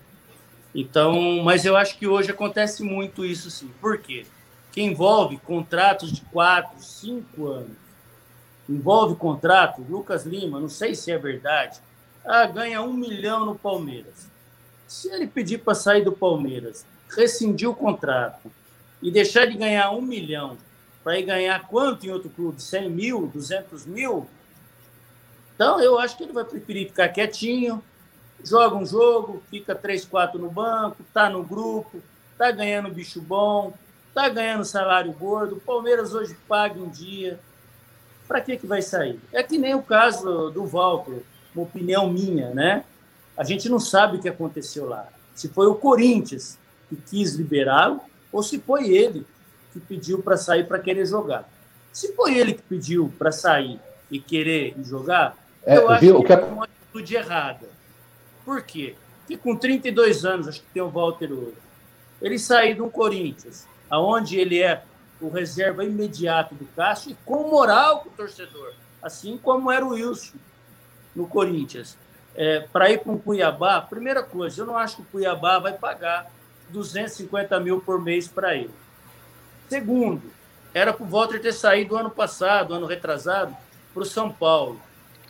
Então, 0.75 1.43
mas 1.43 1.65
eu 1.65 1.75
acho 1.75 1.97
que 1.97 2.07
hoje 2.07 2.33
acontece 2.33 2.83
muito 2.83 3.25
isso 3.25 3.51
sim. 3.51 3.71
Por 3.81 3.97
quê? 3.97 4.27
Que 4.71 4.83
envolve 4.83 5.39
contratos 5.39 6.13
de 6.13 6.21
4, 6.21 6.83
5 6.83 7.47
anos. 7.47 7.84
Envolve 8.69 9.17
contrato, 9.17 9.85
Lucas 9.89 10.25
Lima, 10.25 10.59
não 10.59 10.69
sei 10.69 10.95
se 10.95 11.13
é 11.13 11.19
verdade, 11.19 11.81
ah, 12.25 12.47
ganha 12.47 12.81
um 12.81 12.93
milhão 12.93 13.45
no 13.45 13.55
Palmeiras. 13.55 14.29
Se 14.89 15.11
ele 15.11 15.27
pedir 15.27 15.59
para 15.59 15.75
sair 15.75 16.03
do 16.03 16.13
Palmeiras, 16.13 16.87
rescindir 17.09 17.69
o 17.69 17.75
contrato, 17.75 18.51
e 19.05 19.11
deixar 19.11 19.45
de 19.45 19.55
ganhar 19.55 19.91
um 19.91 20.01
milhão 20.01 20.57
para 21.03 21.19
ir 21.19 21.25
ganhar 21.25 21.69
quanto 21.69 22.07
em 22.07 22.11
outro 22.11 22.31
clube? 22.31 22.63
100 22.63 22.91
mil, 22.91 23.27
200 23.27 23.85
mil? 23.85 24.27
Então, 25.55 25.79
eu 25.79 25.99
acho 25.99 26.17
que 26.17 26.25
ele 26.25 26.33
vai 26.33 26.43
preferir 26.43 26.89
ficar 26.89 27.11
quietinho, 27.11 27.85
joga 28.43 28.75
um 28.77 28.87
jogo, 28.87 29.43
fica 29.51 29.75
3, 29.75 30.07
4 30.07 30.41
no 30.41 30.51
banco, 30.51 31.05
tá 31.13 31.29
no 31.29 31.45
grupo, 31.45 32.01
tá 32.39 32.51
ganhando 32.51 32.89
bicho 32.89 33.21
bom, 33.21 33.75
tá 34.15 34.27
ganhando 34.31 34.65
salário 34.65 35.13
gordo. 35.13 35.57
O 35.57 35.61
Palmeiras 35.61 36.15
hoje 36.15 36.35
paga 36.49 36.81
em 36.81 36.89
dia. 36.89 37.39
Para 38.27 38.41
que, 38.41 38.57
que 38.57 38.67
vai 38.67 38.83
sair? 38.83 39.21
É 39.33 39.43
que 39.43 39.59
nem 39.59 39.75
o 39.75 39.83
caso 39.83 40.51
do 40.51 40.65
Walter, 40.65 41.23
uma 41.55 41.65
opinião 41.65 42.11
minha, 42.11 42.51
né? 42.51 42.85
A 43.37 43.45
gente 43.45 43.69
não 43.69 43.79
sabe 43.79 44.17
o 44.17 44.21
que 44.21 44.29
aconteceu 44.29 44.87
lá. 44.87 45.09
Se 45.35 45.49
foi 45.49 45.67
o 45.67 45.75
Corinthians 45.75 46.59
que 46.89 46.97
quis 46.97 47.35
liberá-lo, 47.35 48.01
ou 48.33 48.43
se 48.43 48.59
foi 48.59 48.89
ele 48.89 49.27
que 49.73 49.81
pediu 49.81 50.23
para 50.23 50.37
sair 50.37 50.67
para 50.67 50.79
querer 50.79 51.07
jogar. 51.07 51.49
Se 51.93 52.13
foi 52.15 52.37
ele 52.37 52.55
que 52.55 52.63
pediu 52.63 53.13
para 53.19 53.31
sair 53.31 53.79
e 54.11 54.21
querer 54.21 54.75
jogar, 54.85 55.37
é, 55.65 55.79
eu 55.79 55.89
acho 55.89 56.01
viu, 56.01 56.23
que 56.23 56.33
é 56.33 56.37
uma 56.37 56.65
atitude 56.65 57.15
errada. 57.15 57.69
Por 58.45 58.63
quê? 58.63 58.95
Porque 59.21 59.37
com 59.37 59.57
32 59.57 60.25
anos, 60.25 60.49
acho 60.49 60.61
que 60.61 60.67
tem 60.73 60.83
o 60.83 60.89
Walter 60.89 61.33
hoje, 61.33 61.55
ele 62.21 62.39
sair 62.39 62.75
de 62.75 62.83
um 62.83 62.91
Corinthians, 62.91 63.67
aonde 63.89 64.39
ele 64.39 64.61
é 64.63 64.83
o 65.27 65.31
reserva 65.31 65.85
imediato 65.85 66.55
do 66.55 66.67
Cássio 66.77 67.13
e 67.13 67.17
com 67.25 67.49
moral 67.49 68.01
com 68.01 68.11
o 68.11 68.13
torcedor, 68.13 68.73
assim 69.03 69.39
como 69.39 69.71
era 69.71 69.85
o 69.85 69.91
Wilson 69.91 70.37
no 71.15 71.27
Corinthians. 71.27 71.97
É, 72.35 72.61
para 72.61 72.91
ir 72.91 72.99
para 72.99 73.13
um 73.13 73.19
Cuiabá, 73.19 73.81
primeira 73.81 74.23
coisa, 74.23 74.63
eu 74.63 74.67
não 74.67 74.77
acho 74.77 74.97
que 74.97 75.03
o 75.03 75.07
Cuiabá 75.07 75.59
vai 75.59 75.73
pagar 75.73 76.31
250 76.71 77.61
mil 77.61 77.81
por 77.81 78.01
mês 78.01 78.27
para 78.27 78.57
ele. 78.57 78.75
Segundo, 79.69 80.23
era 80.73 80.93
para 80.93 81.05
o 81.05 81.09
Walter 81.09 81.41
ter 81.41 81.53
saído 81.53 81.97
ano 81.97 82.11
passado, 82.11 82.75
ano 82.75 82.87
retrasado, 82.87 83.57
para 83.93 84.03
o 84.03 84.07
São 84.07 84.31
Paulo. 84.33 84.81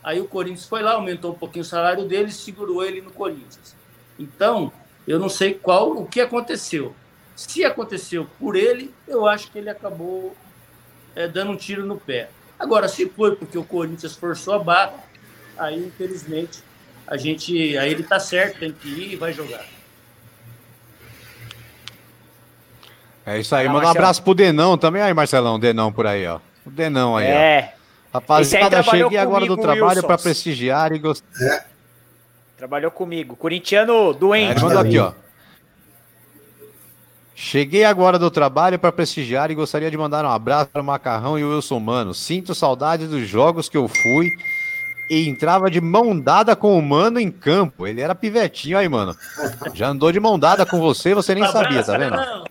Aí 0.03 0.21
o 0.21 0.27
Corinthians 0.27 0.67
foi 0.67 0.83
lá, 0.83 0.93
aumentou 0.93 1.33
um 1.33 1.39
pouquinho 1.39 1.63
o 1.63 1.69
salário 1.69 2.07
dele 2.07 2.29
e 2.29 2.33
segurou 2.33 2.83
ele 2.83 3.01
no 3.01 3.11
Corinthians. 3.11 3.77
Então, 4.19 4.73
eu 5.07 5.19
não 5.19 5.29
sei 5.29 5.55
qual 5.55 5.93
o 5.93 6.07
que 6.07 6.21
aconteceu. 6.21 6.95
Se 7.37 7.65
aconteceu 7.65 8.27
por 8.39 8.57
ele, 8.57 8.95
eu 9.09 9.27
acho 9.27 9.51
que 9.51 9.59
ele 9.59 9.71
acabou 9.71 10.37
é, 11.17 11.27
dando 11.27 11.53
um 11.53 11.57
tiro 11.57 11.85
no 11.85 11.97
pé. 11.97 12.29
Agora, 12.59 12.89
se 12.89 13.09
foi 13.09 13.35
porque 13.35 13.59
o 13.59 13.65
Corinthians 13.65 14.15
forçou 14.15 14.55
a 14.55 14.59
barra, 14.59 14.95
aí 15.59 15.85
infelizmente 15.85 16.63
a 17.07 17.17
gente, 17.17 17.77
aí 17.77 17.91
ele 17.91 18.03
está 18.03 18.19
certo, 18.19 18.61
tem 18.61 18.73
que 18.73 18.89
ir 18.89 19.13
e 19.13 19.17
vai 19.17 19.33
jogar. 19.33 19.65
É 23.27 23.39
isso 23.39 23.55
aí, 23.55 23.69
manda 23.69 23.87
um 23.87 23.91
abraço 23.91 24.23
pro 24.23 24.35
Denão 24.35 24.77
também. 24.77 25.01
Aí, 25.01 25.15
Marcelão, 25.15 25.59
Denão 25.59 25.91
por 25.91 26.07
aí, 26.07 26.27
ó. 26.27 26.41
O 26.65 26.71
Denão 26.71 27.17
aí, 27.17 27.27
é. 27.27 27.75
ó. 27.81 28.19
Rapaziada, 28.19 28.83
cheguei 28.83 29.19
agora 29.19 29.47
do 29.47 29.57
trabalho 29.57 30.03
para 30.03 30.19
prestigiar 30.19 30.93
e 30.93 30.99
gostar. 30.99 31.27
É. 31.43 31.65
Trabalhou 32.57 32.91
comigo. 32.91 33.35
Corintiano 33.35 34.13
doente. 34.13 34.59
É, 34.59 34.63
mandou 34.63 34.79
aqui, 34.79 34.99
ó. 34.99 35.13
Cheguei 37.35 37.85
agora 37.85 38.17
do 38.17 38.31
trabalho 38.31 38.79
para 38.79 38.93
prestigiar 38.93 39.51
e 39.51 39.57
gostaria 39.57 39.91
de 39.91 39.97
mandar 39.97 40.25
um 40.25 40.31
abraço 40.31 40.71
para 40.71 40.81
o 40.81 40.85
Macarrão 40.85 41.37
e 41.37 41.43
o 41.43 41.53
Wilson 41.53 41.81
Mano. 41.81 42.15
Sinto 42.15 42.55
saudade 42.55 43.09
dos 43.09 43.27
jogos 43.27 43.69
que 43.69 43.77
eu 43.77 43.89
fui 43.89 44.31
e 45.11 45.29
entrava 45.29 45.69
de 45.69 45.81
mão 45.81 46.17
dada 46.19 46.55
com 46.55 46.79
o 46.79 46.83
Mano 46.83 47.19
em 47.19 47.33
campo. 47.33 47.89
Ele 47.89 48.01
era 48.01 48.15
pivetinho 48.15 48.79
aí, 48.79 48.89
mano. 48.89 49.17
Já 49.75 49.89
andou 49.89 50.13
de 50.13 50.21
mão 50.21 50.39
dada 50.39 50.65
com 50.65 50.79
você, 50.79 51.13
você 51.13 51.35
nem 51.35 51.45
sabia, 51.49 51.83
tá 51.83 51.99
vendo? 51.99 52.17
Não. 52.17 52.45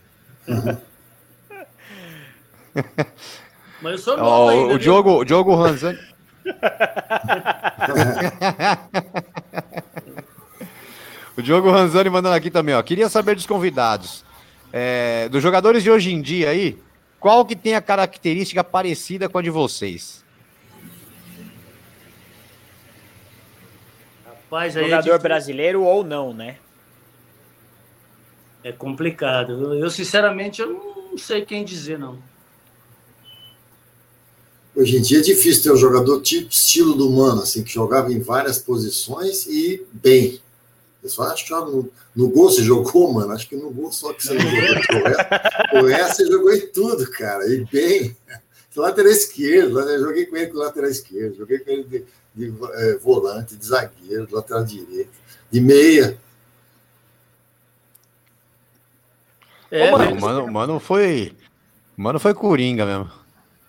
Mas 3.81 3.93
eu 3.93 3.99
sou 3.99 4.17
novo 4.17 4.45
oh, 4.45 4.49
ainda, 4.49 4.73
o, 4.73 4.79
Diogo, 4.79 5.19
o 5.19 5.23
Diogo 5.23 5.55
Ranzani. 5.55 5.97
o 11.37 11.41
Diogo 11.41 11.71
Ranzani 11.71 12.09
mandando 12.09 12.35
aqui 12.35 12.51
também, 12.51 12.75
ó. 12.75 12.83
Queria 12.83 13.07
saber 13.07 13.35
dos 13.35 13.45
convidados. 13.45 14.25
É, 14.75 15.29
dos 15.29 15.43
jogadores 15.43 15.83
de 15.83 15.91
hoje 15.91 16.11
em 16.11 16.19
dia 16.19 16.49
aí, 16.49 16.79
qual 17.19 17.45
que 17.45 17.55
tem 17.55 17.75
a 17.75 17.81
característica 17.81 18.63
parecida 18.63 19.29
com 19.29 19.37
a 19.37 19.41
de 19.43 19.51
vocês? 19.51 20.23
Rapaz, 24.25 24.73
Jogador 24.73 25.19
brasileiro 25.19 25.83
ou 25.83 26.03
não, 26.03 26.33
né? 26.33 26.57
É 28.63 28.71
complicado. 28.71 29.53
Eu, 29.53 29.73
eu, 29.75 29.89
sinceramente, 29.91 30.61
eu 30.61 30.73
não 31.11 31.17
sei 31.17 31.45
quem 31.45 31.63
dizer, 31.63 31.99
não. 31.99 32.17
Hoje 34.75 34.97
em 34.97 35.01
dia 35.01 35.19
é 35.19 35.21
difícil 35.21 35.63
ter 35.63 35.71
um 35.71 35.77
jogador 35.77 36.19
tipo 36.21 36.49
estilo 36.49 36.95
do 36.95 37.11
Mano, 37.11 37.43
assim, 37.43 37.63
que 37.63 37.71
jogava 37.71 38.11
em 38.11 38.19
várias 38.19 38.57
posições 38.57 39.45
e 39.45 39.85
bem. 39.93 40.41
Eu 41.03 41.09
só 41.09 41.23
acho 41.23 41.45
que 41.45 41.51
no, 41.51 41.91
no 42.15 42.29
gol 42.29 42.49
você 42.49 42.63
jogou, 42.63 43.11
mano. 43.11 43.33
Acho 43.33 43.49
que 43.49 43.57
no 43.57 43.69
gol 43.69 43.91
só 43.91 44.13
que 44.13 44.23
você 44.23 44.35
não 44.35 44.41
jogou. 44.41 45.83
O 45.83 45.85
resto 45.85 46.15
você 46.17 46.31
jogou 46.31 46.53
em 46.53 46.67
tudo, 46.67 47.11
cara. 47.11 47.45
E 47.47 47.65
bem. 47.65 48.15
Lateral 48.75 49.11
esquerdo, 49.11 49.79
eu 49.81 49.99
joguei 49.99 50.25
com 50.25 50.35
ele 50.35 50.47
com 50.47 50.57
lateral 50.57 50.89
esquerdo, 50.89 51.35
joguei 51.35 51.59
com 51.59 51.69
ele 51.69 51.83
de, 51.83 52.05
de, 52.33 52.49
de 52.49 52.65
é, 52.73 52.97
volante, 52.97 53.55
de 53.55 53.63
zagueiro, 53.63 54.25
de 54.25 54.33
lateral 54.33 54.65
direito, 54.65 55.11
de 55.51 55.61
meia. 55.61 56.17
É, 59.69 59.89
Ô, 59.89 59.97
mano, 59.97 60.21
mano, 60.21 60.51
mano 60.51 60.79
foi. 60.79 61.35
Mano 61.95 62.19
foi 62.19 62.33
coringa 62.33 62.83
mesmo. 62.83 63.11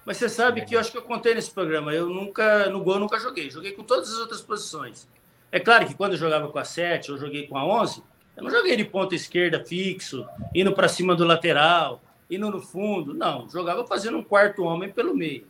Mas 0.06 0.16
você 0.16 0.28
sabe 0.28 0.64
que 0.64 0.74
eu 0.74 0.80
acho 0.80 0.90
que 0.90 0.98
eu 0.98 1.02
contei 1.02 1.34
nesse 1.34 1.50
programa. 1.50 1.92
Eu 1.92 2.08
nunca, 2.08 2.70
no 2.70 2.82
gol, 2.82 2.98
nunca 2.98 3.18
joguei. 3.18 3.50
Joguei 3.50 3.72
com 3.72 3.82
todas 3.82 4.10
as 4.10 4.18
outras 4.18 4.40
posições. 4.40 5.06
É 5.54 5.60
claro 5.60 5.86
que 5.86 5.94
quando 5.94 6.14
eu 6.14 6.18
jogava 6.18 6.48
com 6.48 6.58
a 6.58 6.64
7, 6.64 7.10
eu 7.10 7.16
joguei 7.16 7.46
com 7.46 7.56
a 7.56 7.64
11, 7.64 8.02
eu 8.36 8.42
não 8.42 8.50
joguei 8.50 8.74
de 8.74 8.84
ponta 8.84 9.14
esquerda 9.14 9.64
fixo, 9.64 10.26
indo 10.52 10.72
para 10.72 10.88
cima 10.88 11.14
do 11.14 11.24
lateral, 11.24 12.02
indo 12.28 12.50
no 12.50 12.60
fundo. 12.60 13.14
Não, 13.14 13.48
jogava 13.48 13.86
fazendo 13.86 14.18
um 14.18 14.24
quarto 14.24 14.64
homem 14.64 14.90
pelo 14.90 15.16
meio. 15.16 15.46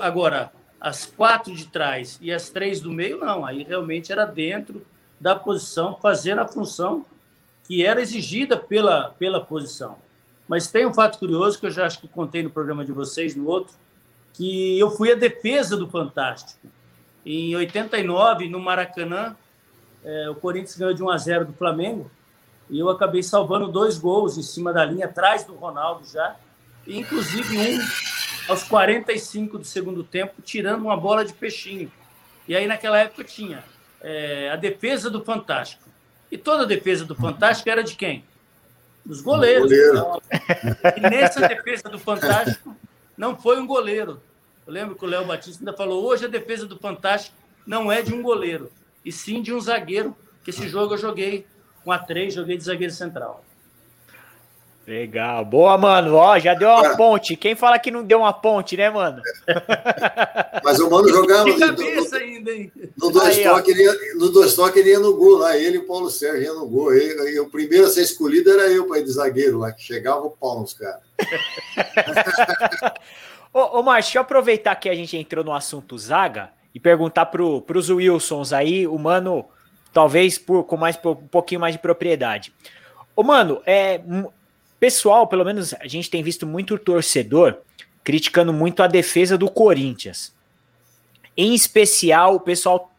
Agora, 0.00 0.52
as 0.78 1.06
quatro 1.06 1.54
de 1.54 1.66
trás 1.66 2.18
e 2.20 2.30
as 2.30 2.50
três 2.50 2.82
do 2.82 2.92
meio, 2.92 3.16
não. 3.16 3.42
Aí 3.42 3.62
realmente 3.62 4.12
era 4.12 4.26
dentro, 4.26 4.84
da 5.18 5.34
posição, 5.34 5.96
fazer 5.96 6.38
a 6.38 6.46
função 6.46 7.06
que 7.66 7.82
era 7.82 8.02
exigida 8.02 8.54
pela, 8.54 9.14
pela 9.18 9.42
posição. 9.42 9.96
Mas 10.46 10.70
tem 10.70 10.84
um 10.84 10.92
fato 10.92 11.18
curioso 11.18 11.58
que 11.58 11.64
eu 11.64 11.70
já 11.70 11.86
acho 11.86 12.02
que 12.02 12.06
contei 12.06 12.42
no 12.42 12.50
programa 12.50 12.84
de 12.84 12.92
vocês, 12.92 13.34
no 13.34 13.46
outro, 13.46 13.74
que 14.34 14.78
eu 14.78 14.90
fui 14.90 15.10
a 15.10 15.14
defesa 15.14 15.74
do 15.74 15.88
Fantástico. 15.88 16.68
Em 17.30 17.54
89, 17.54 18.48
no 18.48 18.58
Maracanã, 18.58 19.36
é, 20.02 20.30
o 20.30 20.34
Corinthians 20.34 20.78
ganhou 20.78 20.94
de 20.94 21.02
1 21.02 21.10
a 21.10 21.18
0 21.18 21.44
do 21.44 21.52
Flamengo 21.52 22.10
e 22.70 22.78
eu 22.78 22.88
acabei 22.88 23.22
salvando 23.22 23.68
dois 23.68 23.98
gols 23.98 24.38
em 24.38 24.42
cima 24.42 24.72
da 24.72 24.82
linha, 24.82 25.04
atrás 25.04 25.44
do 25.44 25.54
Ronaldo 25.54 26.06
já, 26.10 26.36
e 26.86 26.98
inclusive 26.98 27.58
um 27.58 27.78
aos 28.48 28.62
45 28.62 29.58
do 29.58 29.64
segundo 29.66 30.02
tempo, 30.02 30.40
tirando 30.40 30.80
uma 30.80 30.96
bola 30.96 31.22
de 31.22 31.34
peixinho. 31.34 31.92
E 32.48 32.56
aí, 32.56 32.66
naquela 32.66 32.98
época, 32.98 33.22
tinha 33.24 33.62
é, 34.00 34.48
a 34.50 34.56
defesa 34.56 35.10
do 35.10 35.22
Fantástico. 35.22 35.84
E 36.32 36.38
toda 36.38 36.62
a 36.62 36.66
defesa 36.66 37.04
do 37.04 37.14
Fantástico 37.14 37.68
era 37.68 37.84
de 37.84 37.94
quem? 37.94 38.24
Dos 39.04 39.20
goleiros. 39.20 39.70
Goleiro. 39.70 40.22
E 40.96 41.00
nessa 41.02 41.46
defesa 41.46 41.90
do 41.90 41.98
Fantástico, 41.98 42.74
não 43.18 43.36
foi 43.36 43.60
um 43.60 43.66
goleiro. 43.66 44.18
Eu 44.68 44.74
lembro 44.74 44.94
que 44.94 45.02
o 45.02 45.08
Léo 45.08 45.24
Batista 45.24 45.62
ainda 45.62 45.72
falou: 45.72 46.04
hoje 46.04 46.26
a 46.26 46.28
defesa 46.28 46.66
do 46.66 46.78
Fantástico 46.78 47.34
não 47.66 47.90
é 47.90 48.02
de 48.02 48.12
um 48.12 48.20
goleiro, 48.20 48.70
e 49.02 49.10
sim 49.10 49.40
de 49.40 49.50
um 49.50 49.58
zagueiro, 49.58 50.14
que 50.44 50.50
esse 50.50 50.68
jogo 50.68 50.92
eu 50.92 50.98
joguei 50.98 51.46
com 51.82 51.90
a 51.90 51.98
três, 51.98 52.34
joguei 52.34 52.58
de 52.58 52.64
zagueiro 52.64 52.92
central. 52.92 53.42
Legal. 54.86 55.42
Boa, 55.44 55.78
mano. 55.78 56.14
Ó, 56.14 56.38
já 56.38 56.52
deu 56.52 56.68
uma 56.68 56.96
ponte. 56.96 57.36
Quem 57.36 57.54
fala 57.54 57.78
que 57.78 57.90
não 57.90 58.02
deu 58.02 58.18
uma 58.18 58.32
ponte, 58.32 58.76
né, 58.76 58.90
mano? 58.90 59.22
Mas 60.62 60.80
o 60.80 60.90
mano 60.90 61.08
jogava. 61.08 61.44
De 61.44 61.58
cabeça 61.58 62.18
no, 62.18 62.24
ainda, 62.24 62.50
hein? 62.50 62.72
No 62.96 63.10
dois, 63.10 63.38
Aí, 63.38 63.44
toque, 63.44 63.70
ele 63.70 63.82
ia, 63.82 63.94
no 64.16 64.30
dois 64.30 64.54
toques 64.54 64.76
ele 64.76 64.90
ia 64.90 64.98
no 64.98 65.14
gol 65.14 65.38
lá. 65.38 65.56
Ele 65.56 65.76
e 65.76 65.80
o 65.80 65.86
Paulo 65.86 66.10
Sérgio 66.10 66.42
iam 66.42 66.60
no 66.60 66.66
gol. 66.66 66.94
E, 66.94 67.34
e 67.34 67.40
o 67.40 67.50
primeiro 67.50 67.86
a 67.86 67.90
ser 67.90 68.02
escolhido 68.02 68.50
era 68.50 68.68
eu 68.68 68.86
para 68.86 68.98
ir 68.98 69.04
de 69.04 69.12
zagueiro 69.12 69.58
lá, 69.58 69.72
que 69.72 69.82
chegava 69.82 70.20
o 70.20 70.30
pau 70.30 70.60
nos 70.60 70.74
caras. 70.74 71.00
ô, 73.52 73.78
ô 73.78 73.82
Márcio, 73.82 74.08
deixa 74.08 74.18
eu 74.18 74.22
aproveitar 74.22 74.74
que 74.76 74.88
a 74.88 74.94
gente 74.94 75.16
entrou 75.16 75.44
no 75.44 75.52
assunto 75.52 75.96
Zaga 75.98 76.50
e 76.74 76.80
perguntar 76.80 77.26
pro, 77.26 77.62
pros 77.62 77.90
Wilsons 77.90 78.52
aí, 78.52 78.86
o 78.86 78.98
mano, 78.98 79.44
talvez 79.92 80.38
por, 80.38 80.64
com 80.64 80.76
mais, 80.76 80.98
um 81.04 81.14
pouquinho 81.14 81.60
mais 81.60 81.74
de 81.74 81.80
propriedade. 81.80 82.52
Ô, 83.16 83.22
mano, 83.22 83.60
é, 83.66 84.00
Pessoal, 84.80 85.26
pelo 85.26 85.44
menos 85.44 85.74
a 85.74 85.88
gente 85.88 86.08
tem 86.08 86.22
visto 86.22 86.46
muito 86.46 86.78
torcedor 86.78 87.58
criticando 88.04 88.52
muito 88.52 88.82
a 88.82 88.86
defesa 88.86 89.36
do 89.36 89.50
Corinthians. 89.50 90.32
Em 91.36 91.52
especial, 91.52 92.36
o 92.36 92.40
pessoal 92.40 92.92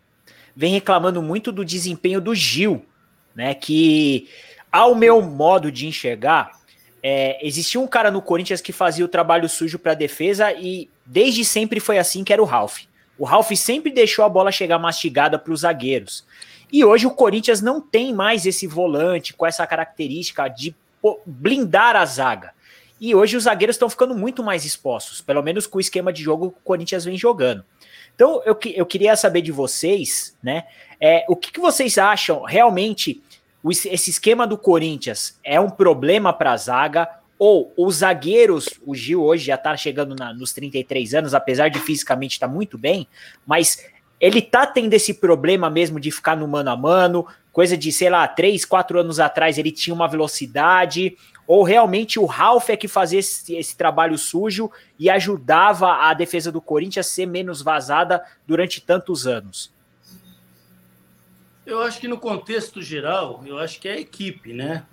vem 0.55 0.73
reclamando 0.73 1.21
muito 1.21 1.51
do 1.51 1.63
desempenho 1.63 2.19
do 2.19 2.35
Gil, 2.35 2.85
né? 3.33 3.53
Que, 3.53 4.29
ao 4.71 4.93
meu 4.93 5.21
modo 5.21 5.71
de 5.71 5.87
enxergar, 5.87 6.58
é, 7.01 7.45
existia 7.45 7.79
um 7.79 7.87
cara 7.87 8.11
no 8.11 8.21
Corinthians 8.21 8.61
que 8.61 8.71
fazia 8.71 9.05
o 9.05 9.07
trabalho 9.07 9.47
sujo 9.47 9.79
para 9.79 9.93
a 9.93 9.95
defesa 9.95 10.51
e 10.53 10.89
desde 11.05 11.43
sempre 11.45 11.79
foi 11.79 11.97
assim 11.97 12.23
que 12.23 12.33
era 12.33 12.41
o 12.41 12.45
Ralph. 12.45 12.81
O 13.17 13.25
Ralph 13.25 13.51
sempre 13.51 13.91
deixou 13.91 14.23
a 14.23 14.29
bola 14.29 14.51
chegar 14.51 14.79
mastigada 14.79 15.37
para 15.37 15.51
os 15.53 15.61
zagueiros. 15.61 16.25
E 16.71 16.85
hoje 16.85 17.07
o 17.07 17.11
Corinthians 17.11 17.61
não 17.61 17.81
tem 17.81 18.13
mais 18.13 18.45
esse 18.45 18.67
volante 18.67 19.33
com 19.33 19.45
essa 19.45 19.65
característica 19.65 20.47
de 20.47 20.75
blindar 21.25 21.95
a 21.95 22.05
zaga. 22.05 22.53
E 22.99 23.15
hoje 23.15 23.37
os 23.37 23.43
zagueiros 23.43 23.75
estão 23.75 23.89
ficando 23.89 24.15
muito 24.15 24.43
mais 24.43 24.65
expostos, 24.65 25.21
pelo 25.21 25.41
menos 25.41 25.65
com 25.65 25.77
o 25.77 25.81
esquema 25.81 26.11
de 26.11 26.21
jogo 26.21 26.51
que 26.51 26.57
o 26.57 26.63
Corinthians 26.63 27.05
vem 27.05 27.17
jogando. 27.17 27.63
Então 28.13 28.41
eu, 28.45 28.57
eu 28.75 28.85
queria 28.85 29.15
saber 29.15 29.41
de 29.41 29.51
vocês, 29.51 30.35
né? 30.43 30.65
É, 30.99 31.25
o 31.29 31.35
que, 31.35 31.51
que 31.51 31.59
vocês 31.59 31.97
acham 31.97 32.43
realmente? 32.43 33.21
Esse 33.63 34.09
esquema 34.09 34.47
do 34.47 34.57
Corinthians 34.57 35.39
é 35.43 35.59
um 35.59 35.69
problema 35.69 36.31
para 36.31 36.53
a 36.53 36.57
zaga? 36.57 37.09
Ou 37.37 37.73
os 37.77 37.97
zagueiros, 37.97 38.69
o 38.85 38.93
Gil 38.93 39.23
hoje 39.23 39.45
já 39.45 39.55
está 39.55 39.75
chegando 39.77 40.15
na, 40.15 40.33
nos 40.33 40.51
33 40.51 41.13
anos, 41.13 41.33
apesar 41.33 41.69
de 41.69 41.79
fisicamente 41.79 42.33
estar 42.33 42.47
tá 42.47 42.53
muito 42.53 42.77
bem, 42.77 43.07
mas 43.47 43.85
ele 44.19 44.41
tá 44.41 44.67
tendo 44.67 44.93
esse 44.93 45.13
problema 45.13 45.69
mesmo 45.69 45.99
de 45.99 46.11
ficar 46.11 46.35
no 46.35 46.47
mano 46.47 46.69
a 46.69 46.75
mano, 46.75 47.25
coisa 47.51 47.77
de, 47.77 47.91
sei 47.91 48.09
lá, 48.09 48.27
três, 48.27 48.65
quatro 48.65 48.99
anos 48.99 49.19
atrás 49.19 49.57
ele 49.57 49.71
tinha 49.71 49.93
uma 49.93 50.07
velocidade, 50.07 51.17
ou 51.47 51.63
realmente 51.63 52.19
o 52.19 52.25
Ralph 52.25 52.69
é 52.69 52.77
que 52.77 52.87
fazia 52.87 53.19
esse, 53.19 53.55
esse, 53.55 53.75
trabalho 53.75 54.17
sujo 54.17 54.69
e 54.99 55.09
ajudava 55.09 55.93
a 55.93 56.13
defesa 56.13 56.51
do 56.51 56.61
Corinthians 56.61 57.07
a 57.07 57.09
ser 57.09 57.25
menos 57.25 57.61
vazada 57.61 58.23
durante 58.45 58.81
tantos 58.81 59.25
anos? 59.25 59.73
Eu 61.69 61.81
acho 61.83 61.99
que 61.99 62.07
no 62.07 62.17
contexto 62.17 62.81
geral, 62.81 63.43
eu 63.45 63.59
acho 63.59 63.79
que 63.79 63.87
é 63.87 63.93
a 63.93 63.99
equipe, 63.99 64.53
né? 64.53 64.85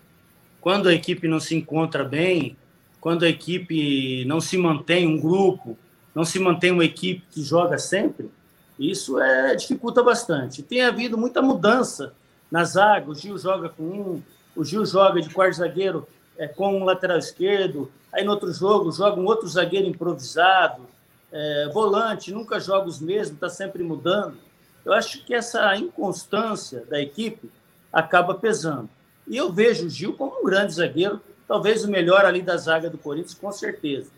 Quando 0.60 0.88
a 0.88 0.92
equipe 0.92 1.26
não 1.26 1.40
se 1.40 1.54
encontra 1.54 2.04
bem, 2.04 2.54
quando 3.00 3.24
a 3.24 3.28
equipe 3.28 4.24
não 4.26 4.40
se 4.40 4.58
mantém 4.58 5.06
um 5.06 5.18
grupo, 5.18 5.78
não 6.14 6.24
se 6.24 6.38
mantém 6.38 6.72
uma 6.72 6.84
equipe 6.84 7.24
que 7.30 7.42
joga 7.42 7.78
sempre, 7.78 8.30
isso 8.78 9.18
é, 9.18 9.54
dificulta 9.54 10.02
bastante. 10.02 10.62
Tem 10.62 10.82
havido 10.82 11.16
muita 11.16 11.40
mudança 11.40 12.12
na 12.50 12.62
zaga. 12.62 13.10
O 13.10 13.14
Gil 13.14 13.38
joga 13.38 13.70
com 13.70 13.82
um, 13.82 14.22
o 14.54 14.62
Gil 14.62 14.84
joga 14.84 15.20
de 15.20 15.30
quarto 15.30 15.56
zagueiro 15.56 16.06
é, 16.36 16.46
com 16.46 16.78
um 16.78 16.84
lateral 16.84 17.16
esquerdo. 17.16 17.90
Aí 18.12 18.22
no 18.22 18.32
outro 18.32 18.52
jogo 18.52 18.92
joga 18.92 19.18
um 19.18 19.24
outro 19.24 19.48
zagueiro 19.48 19.86
improvisado. 19.86 20.82
É, 21.32 21.70
volante, 21.72 22.32
nunca 22.32 22.60
joga 22.60 22.86
os 22.86 23.00
mesmos, 23.00 23.34
está 23.34 23.48
sempre 23.48 23.82
mudando. 23.82 24.36
Eu 24.86 24.92
acho 24.92 25.24
que 25.24 25.34
essa 25.34 25.76
inconstância 25.76 26.84
da 26.88 27.00
equipe 27.00 27.50
acaba 27.92 28.36
pesando. 28.36 28.88
E 29.26 29.36
eu 29.36 29.52
vejo 29.52 29.86
o 29.86 29.90
Gil 29.90 30.12
como 30.12 30.40
um 30.40 30.44
grande 30.44 30.74
zagueiro, 30.74 31.20
talvez 31.48 31.84
o 31.84 31.90
melhor 31.90 32.24
ali 32.24 32.40
da 32.40 32.56
zaga 32.56 32.88
do 32.88 32.96
Corinthians, 32.96 33.34
com 33.34 33.50
certeza. 33.50 34.12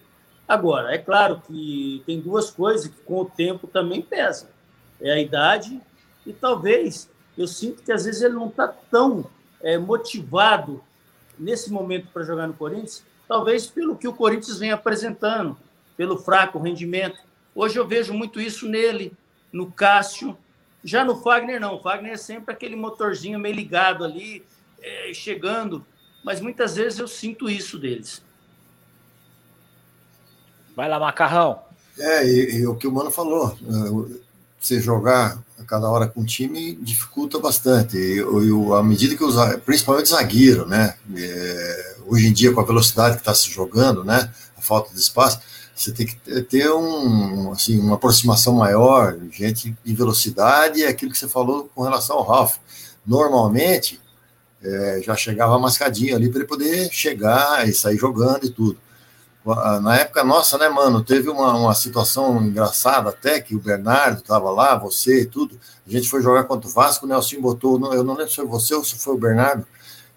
Agora, 0.46 0.94
é 0.94 0.98
claro 0.98 1.40
que 1.46 2.02
tem 2.04 2.20
duas 2.20 2.50
coisas 2.50 2.86
que 2.86 3.00
com 3.00 3.22
o 3.22 3.24
tempo 3.24 3.66
também 3.66 4.02
pesam. 4.02 4.50
É 5.00 5.10
a 5.10 5.18
idade 5.18 5.80
e 6.26 6.34
talvez 6.34 7.08
eu 7.38 7.46
sinto 7.46 7.82
que 7.82 7.90
às 7.90 8.04
vezes 8.04 8.20
ele 8.20 8.34
não 8.34 8.48
está 8.48 8.68
tão 8.68 9.24
é, 9.62 9.78
motivado 9.78 10.84
nesse 11.38 11.72
momento 11.72 12.08
para 12.12 12.24
jogar 12.24 12.46
no 12.46 12.52
Corinthians, 12.52 13.02
talvez 13.26 13.66
pelo 13.66 13.96
que 13.96 14.06
o 14.06 14.12
Corinthians 14.12 14.58
vem 14.58 14.70
apresentando, 14.70 15.56
pelo 15.96 16.18
fraco 16.18 16.58
rendimento. 16.58 17.18
Hoje 17.54 17.78
eu 17.78 17.86
vejo 17.86 18.12
muito 18.12 18.38
isso 18.38 18.68
nele, 18.68 19.16
no 19.50 19.72
Cássio. 19.72 20.36
Já 20.84 21.04
no 21.04 21.20
Fagner, 21.20 21.60
não. 21.60 21.76
O 21.76 21.82
Fagner 21.82 22.12
é 22.12 22.16
sempre 22.16 22.54
aquele 22.54 22.76
motorzinho 22.76 23.38
meio 23.38 23.54
ligado 23.54 24.04
ali, 24.04 24.44
é, 24.80 25.12
chegando. 25.12 25.84
Mas 26.24 26.40
muitas 26.40 26.76
vezes 26.76 26.98
eu 26.98 27.08
sinto 27.08 27.48
isso 27.48 27.78
deles. 27.78 28.22
Vai 30.74 30.88
lá, 30.88 30.98
Macarrão. 30.98 31.60
É, 31.98 32.26
e, 32.26 32.58
e 32.58 32.66
o 32.66 32.76
que 32.76 32.86
o 32.86 32.92
Mano 32.92 33.10
falou, 33.10 33.58
é, 33.60 34.18
você 34.60 34.80
jogar 34.80 35.42
a 35.58 35.64
cada 35.64 35.88
hora 35.88 36.06
com 36.06 36.20
o 36.20 36.26
time 36.26 36.74
dificulta 36.76 37.38
bastante. 37.38 37.96
E, 37.96 38.18
e 38.18 38.72
à 38.72 38.82
medida 38.82 39.16
que 39.16 39.24
os, 39.24 39.34
principalmente 39.64 40.08
zagueiro, 40.08 40.66
né? 40.66 40.94
É, 41.16 41.96
hoje 42.06 42.28
em 42.28 42.32
dia, 42.32 42.52
com 42.52 42.60
a 42.60 42.64
velocidade 42.64 43.16
que 43.16 43.22
está 43.22 43.34
se 43.34 43.50
jogando, 43.50 44.04
né? 44.04 44.32
A 44.56 44.60
falta 44.60 44.92
de 44.92 45.00
espaço, 45.00 45.40
você 45.82 45.92
tem 45.92 46.06
que 46.06 46.16
ter 46.42 46.70
um, 46.72 47.52
assim, 47.52 47.78
uma 47.78 47.94
aproximação 47.94 48.54
maior, 48.54 49.16
gente 49.30 49.76
de 49.84 49.94
velocidade, 49.94 50.82
é 50.82 50.88
aquilo 50.88 51.12
que 51.12 51.18
você 51.18 51.28
falou 51.28 51.70
com 51.74 51.82
relação 51.82 52.16
ao 52.16 52.24
Ralf. 52.24 52.56
Normalmente, 53.06 54.00
é, 54.62 55.00
já 55.04 55.14
chegava 55.14 55.58
mascadinho 55.58 56.16
ali 56.16 56.28
para 56.28 56.40
ele 56.40 56.48
poder 56.48 56.90
chegar 56.92 57.68
e 57.68 57.72
sair 57.72 57.96
jogando 57.96 58.44
e 58.44 58.50
tudo. 58.50 58.76
Na 59.80 59.96
época 59.96 60.22
nossa, 60.22 60.58
né, 60.58 60.68
mano, 60.68 61.02
teve 61.02 61.30
uma, 61.30 61.54
uma 61.54 61.74
situação 61.74 62.42
engraçada 62.42 63.08
até, 63.08 63.40
que 63.40 63.54
o 63.56 63.60
Bernardo 63.60 64.18
estava 64.18 64.50
lá, 64.50 64.76
você 64.76 65.22
e 65.22 65.26
tudo. 65.26 65.58
A 65.86 65.90
gente 65.90 66.10
foi 66.10 66.20
jogar 66.20 66.44
contra 66.44 66.68
o 66.68 66.72
Vasco, 66.72 67.06
o 67.06 67.08
Nelson 67.08 67.40
botou, 67.40 67.80
eu 67.94 68.04
não 68.04 68.14
lembro 68.14 68.28
se 68.28 68.36
foi 68.36 68.46
você 68.46 68.74
ou 68.74 68.84
se 68.84 68.98
foi 68.98 69.14
o 69.14 69.18
Bernardo, 69.18 69.66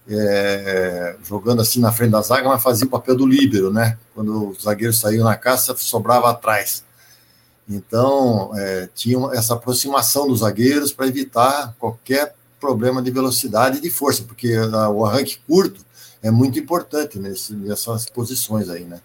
é, 0.10 1.16
jogando 1.24 1.62
assim 1.62 1.80
na 1.80 1.92
frente 1.92 2.12
da 2.12 2.22
zaga, 2.22 2.48
mas 2.48 2.62
fazia 2.62 2.86
o 2.86 2.90
papel 2.90 3.16
do 3.16 3.26
líbero, 3.26 3.72
né? 3.72 3.98
Quando 4.14 4.50
o 4.50 4.58
zagueiro 4.60 4.94
saiu 4.94 5.24
na 5.24 5.36
caça, 5.36 5.76
sobrava 5.78 6.30
atrás. 6.30 6.84
Então, 7.70 8.52
é, 8.56 8.90
tinha 8.94 9.18
essa 9.34 9.54
aproximação 9.54 10.28
dos 10.28 10.40
zagueiros 10.40 10.92
para 10.92 11.08
evitar 11.08 11.76
qualquer 11.80 12.36
problema 12.60 13.02
de 13.02 13.12
velocidade 13.12 13.78
e 13.78 13.82
de 13.82 13.90
força, 13.90 14.24
porque 14.24 14.58
o 14.58 15.06
arranque 15.06 15.40
curto 15.48 15.84
é 16.22 16.30
muito 16.30 16.60
importante 16.60 17.18
nesse, 17.18 17.54
nessas 17.54 18.06
posições 18.08 18.70
aí, 18.70 18.84
né? 18.84 19.00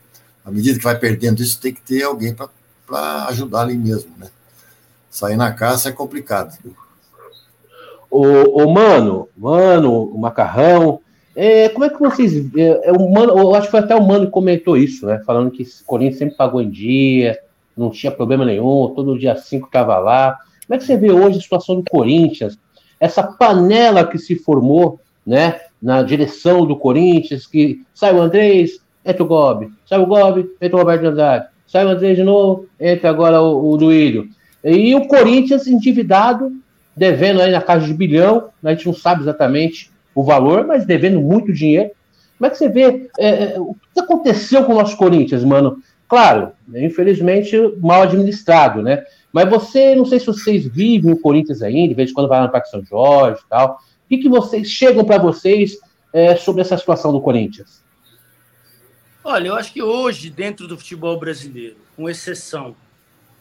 à 0.47 0.51
medida 0.51 0.79
que 0.79 0.85
vai 0.85 0.97
perdendo 0.97 1.43
isso, 1.43 1.61
tem 1.61 1.75
que 1.75 1.83
ter 1.83 2.05
alguém 2.05 2.33
para 2.87 3.27
ajudar 3.27 3.63
ali 3.63 3.77
mesmo, 3.77 4.17
né? 4.17 4.31
Sair 5.11 5.37
na 5.37 5.53
caça 5.53 5.89
é 5.89 5.93
complicado. 5.93 6.57
O, 8.11 8.23
o 8.63 8.73
Mano, 8.73 9.29
Mano, 9.37 10.05
o 10.05 10.19
Macarrão, 10.19 11.01
é, 11.35 11.69
como 11.69 11.85
é 11.85 11.91
que 11.91 11.99
vocês. 11.99 12.35
É, 12.57 12.89
é, 12.89 12.93
o 12.93 13.11
Mano, 13.13 13.39
eu 13.39 13.55
acho 13.55 13.67
que 13.67 13.73
foi 13.73 13.81
até 13.81 13.95
o 13.95 14.07
Mano 14.07 14.27
que 14.27 14.33
comentou 14.33 14.77
isso, 14.77 15.07
né? 15.07 15.23
Falando 15.27 15.51
que 15.51 15.63
o 15.63 15.67
Corinthians 15.85 16.19
sempre 16.19 16.37
pagou 16.37 16.63
em 16.63 16.71
dia, 16.71 17.39
não 17.77 17.91
tinha 17.91 18.11
problema 18.11 18.45
nenhum, 18.45 18.93
todo 18.95 19.19
dia 19.19 19.37
5 19.37 19.67
estava 19.67 19.99
lá. 19.99 20.39
Como 20.67 20.77
é 20.77 20.79
que 20.79 20.85
você 20.85 20.97
vê 20.97 21.13
hoje 21.13 21.39
a 21.39 21.43
situação 21.43 21.77
do 21.77 21.85
Corinthians? 21.89 22.59
essa 23.01 23.23
panela 23.23 24.07
que 24.07 24.19
se 24.19 24.37
formou, 24.37 25.01
né, 25.25 25.61
na 25.81 26.03
direção 26.03 26.67
do 26.67 26.77
Corinthians, 26.77 27.47
que 27.47 27.83
sai 27.95 28.15
o 28.15 28.21
Andrés, 28.21 28.81
entra 29.05 29.23
o 29.23 29.27
Gobi, 29.27 29.71
sai 29.87 29.99
o 29.99 30.07
Gobi, 30.07 30.51
entra 30.61 30.77
o 30.77 30.81
Roberto 30.81 31.05
Andrade, 31.05 31.47
sai 31.67 31.85
o 31.85 31.89
Andrés 31.89 32.17
de 32.17 32.25
novo, 32.25 32.67
entra 32.81 33.11
agora 33.11 33.41
o, 33.41 33.73
o 33.73 33.77
Duílio. 33.77 34.29
E 34.65 34.95
o 34.95 35.07
Corinthians 35.07 35.67
endividado, 35.67 36.53
devendo 36.97 37.41
aí 37.41 37.53
na 37.53 37.61
casa 37.61 37.87
de 37.87 37.93
bilhão, 37.93 38.49
a 38.65 38.71
gente 38.71 38.87
não 38.87 38.95
sabe 38.95 39.23
exatamente 39.23 39.91
o 40.15 40.25
valor, 40.25 40.67
mas 40.67 40.87
devendo 40.87 41.21
muito 41.21 41.53
dinheiro. 41.53 41.91
Como 42.39 42.47
é 42.47 42.51
que 42.51 42.57
você 42.57 42.69
vê 42.69 43.09
é, 43.19 43.55
é 43.55 43.61
o 43.61 43.77
que 43.93 44.01
aconteceu 44.01 44.65
com 44.65 44.73
o 44.73 44.77
nosso 44.77 44.97
Corinthians, 44.97 45.45
mano? 45.45 45.79
Claro, 46.09 46.53
infelizmente 46.75 47.57
mal 47.81 48.03
administrado, 48.03 48.83
né? 48.83 49.05
Mas 49.33 49.51
você, 49.51 49.95
não 49.95 50.07
sei 50.07 50.19
se 50.19 50.27
vocês 50.27 50.67
vivem 50.67 51.13
o 51.13 51.21
Corinthians 51.21 51.61
ainda, 51.61 51.89
de 51.89 51.95
vez 51.95 52.11
em 52.11 52.15
quando 52.15 52.29
vai 52.29 52.41
lá 52.41 52.47
no 52.47 52.53
Parque 52.53 52.71
São 52.71 52.83
Jorge 52.85 53.41
e 53.45 53.49
tal. 53.49 53.75
O 53.75 54.09
que, 54.09 54.19
que 54.19 54.29
vocês 54.29 54.69
chegam 54.69 55.05
para 55.05 55.19
vocês 55.19 55.77
é, 56.13 56.37
sobre 56.37 56.63
essa 56.63 56.79
situação 56.79 57.13
do 57.13 57.21
Corinthians? 57.21 57.85
Olha, 59.23 59.49
eu 59.49 59.55
acho 59.57 59.73
que 59.73 59.83
hoje, 59.83 60.31
dentro 60.31 60.69
do 60.69 60.79
futebol 60.79 61.19
brasileiro, 61.19 61.77
com 61.97 62.09
exceção 62.09 62.77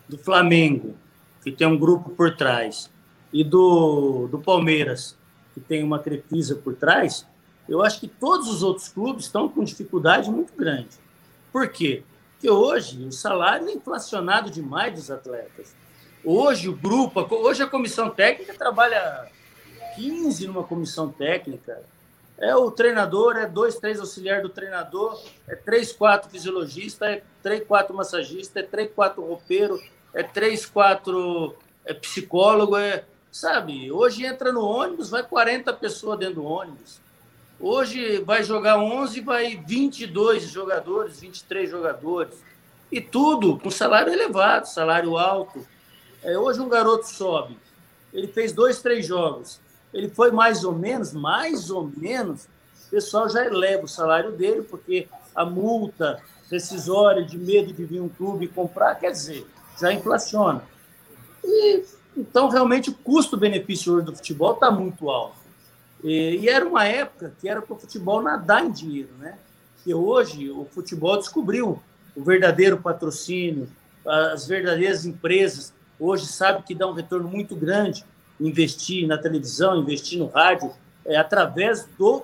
do 0.09 0.17
Flamengo, 0.17 0.95
que 1.43 1.51
tem 1.51 1.67
um 1.67 1.77
grupo 1.77 2.09
por 2.09 2.35
trás, 2.35 2.89
e 3.35 3.43
do, 3.43 4.29
do 4.31 4.39
Palmeiras, 4.39 5.17
que 5.53 5.59
tem 5.59 5.83
uma 5.83 5.99
Crefisa 5.99 6.55
por 6.55 6.73
trás, 6.73 7.27
eu 7.67 7.83
acho 7.83 7.99
que 7.99 8.07
todos 8.07 8.47
os 8.47 8.63
outros 8.63 8.87
clubes 8.87 9.25
estão 9.25 9.49
com 9.49 9.61
dificuldade 9.61 10.31
muito 10.31 10.53
grande. 10.55 10.91
Por 11.51 11.67
quê? 11.67 12.01
Porque 12.31 12.49
hoje 12.49 13.03
o 13.03 13.11
salário 13.11 13.67
é 13.67 13.73
inflacionado 13.73 14.49
demais 14.49 14.93
dos 14.93 15.11
atletas. 15.11 15.75
Hoje 16.23 16.69
o 16.69 16.75
grupo, 16.77 17.27
hoje 17.35 17.61
a 17.61 17.67
comissão 17.67 18.09
técnica 18.09 18.53
trabalha 18.53 19.29
15 19.97 20.47
numa 20.47 20.63
comissão 20.63 21.09
técnica. 21.09 21.83
É 22.37 22.55
o 22.55 22.71
treinador, 22.71 23.35
é 23.35 23.45
dois, 23.45 23.75
três 23.75 23.99
auxiliares 23.99 24.43
do 24.43 24.49
treinador, 24.49 25.21
é 25.45 25.55
três, 25.57 25.91
quatro 25.91 26.29
fisiologista, 26.29 27.05
é 27.07 27.21
três, 27.43 27.67
quatro 27.67 27.93
massagista, 27.93 28.61
é 28.61 28.63
três, 28.63 28.89
quatro 28.95 29.21
roupeiro, 29.25 29.77
é 30.13 30.23
três, 30.23 30.65
quatro 30.65 31.53
é 31.85 31.93
psicólogo, 31.93 32.77
é, 32.77 33.03
sabe? 33.35 33.91
Hoje 33.91 34.25
entra 34.25 34.49
no 34.49 34.63
ônibus, 34.63 35.09
vai 35.09 35.21
40 35.21 35.73
pessoas 35.73 36.17
dentro 36.17 36.35
do 36.35 36.45
ônibus. 36.45 37.01
Hoje 37.59 38.19
vai 38.19 38.41
jogar 38.43 38.79
11, 38.79 39.19
vai 39.19 39.57
22 39.57 40.43
jogadores, 40.43 41.19
23 41.19 41.69
jogadores. 41.69 42.41
E 42.89 43.01
tudo 43.01 43.59
com 43.59 43.69
salário 43.69 44.13
elevado, 44.13 44.69
salário 44.69 45.17
alto. 45.17 45.67
É, 46.23 46.37
hoje 46.37 46.61
um 46.61 46.69
garoto 46.69 47.09
sobe, 47.09 47.57
ele 48.13 48.27
fez 48.27 48.53
dois, 48.53 48.81
três 48.81 49.05
jogos. 49.05 49.59
Ele 49.93 50.07
foi 50.07 50.31
mais 50.31 50.63
ou 50.63 50.71
menos, 50.71 51.11
mais 51.11 51.69
ou 51.69 51.91
menos, 51.97 52.45
o 52.87 52.89
pessoal 52.89 53.27
já 53.27 53.45
eleva 53.45 53.83
o 53.83 53.89
salário 53.89 54.31
dele, 54.31 54.61
porque 54.61 55.09
a 55.35 55.43
multa 55.43 56.23
rescisória 56.49 57.25
de 57.25 57.37
medo 57.37 57.73
de 57.73 57.83
vir 57.83 57.99
um 57.99 58.07
clube 58.07 58.47
comprar, 58.47 58.95
quer 58.95 59.11
dizer, 59.11 59.45
já 59.77 59.91
inflaciona. 59.91 60.63
E, 61.43 61.83
então, 62.15 62.49
realmente, 62.49 62.89
o 62.89 62.93
custo-benefício 62.93 63.93
hoje 63.93 64.05
do 64.05 64.15
futebol 64.15 64.53
está 64.53 64.71
muito 64.71 65.09
alto. 65.09 65.37
E, 66.03 66.37
e, 66.41 66.49
era 66.49 66.65
uma 66.65 66.85
época 66.85 67.33
que 67.39 67.49
era 67.49 67.61
para 67.61 67.73
o 67.73 67.79
futebol 67.79 68.21
nadar 68.21 68.65
em 68.65 68.71
dinheiro, 68.71 69.09
né? 69.19 69.37
E 69.85 69.93
hoje 69.93 70.49
o 70.49 70.65
futebol 70.65 71.17
descobriu 71.17 71.81
o 72.15 72.23
verdadeiro 72.23 72.77
patrocínio, 72.77 73.67
as 74.05 74.47
verdadeiras 74.47 75.05
empresas 75.05 75.73
hoje 75.99 76.25
sabe 76.25 76.63
que 76.63 76.75
dá 76.75 76.87
um 76.87 76.93
retorno 76.93 77.27
muito 77.27 77.55
grande 77.55 78.05
investir 78.39 79.07
na 79.07 79.17
televisão, 79.17 79.79
investir 79.79 80.19
no 80.19 80.27
rádio, 80.27 80.71
é, 81.05 81.15
através 81.17 81.87
do 81.97 82.23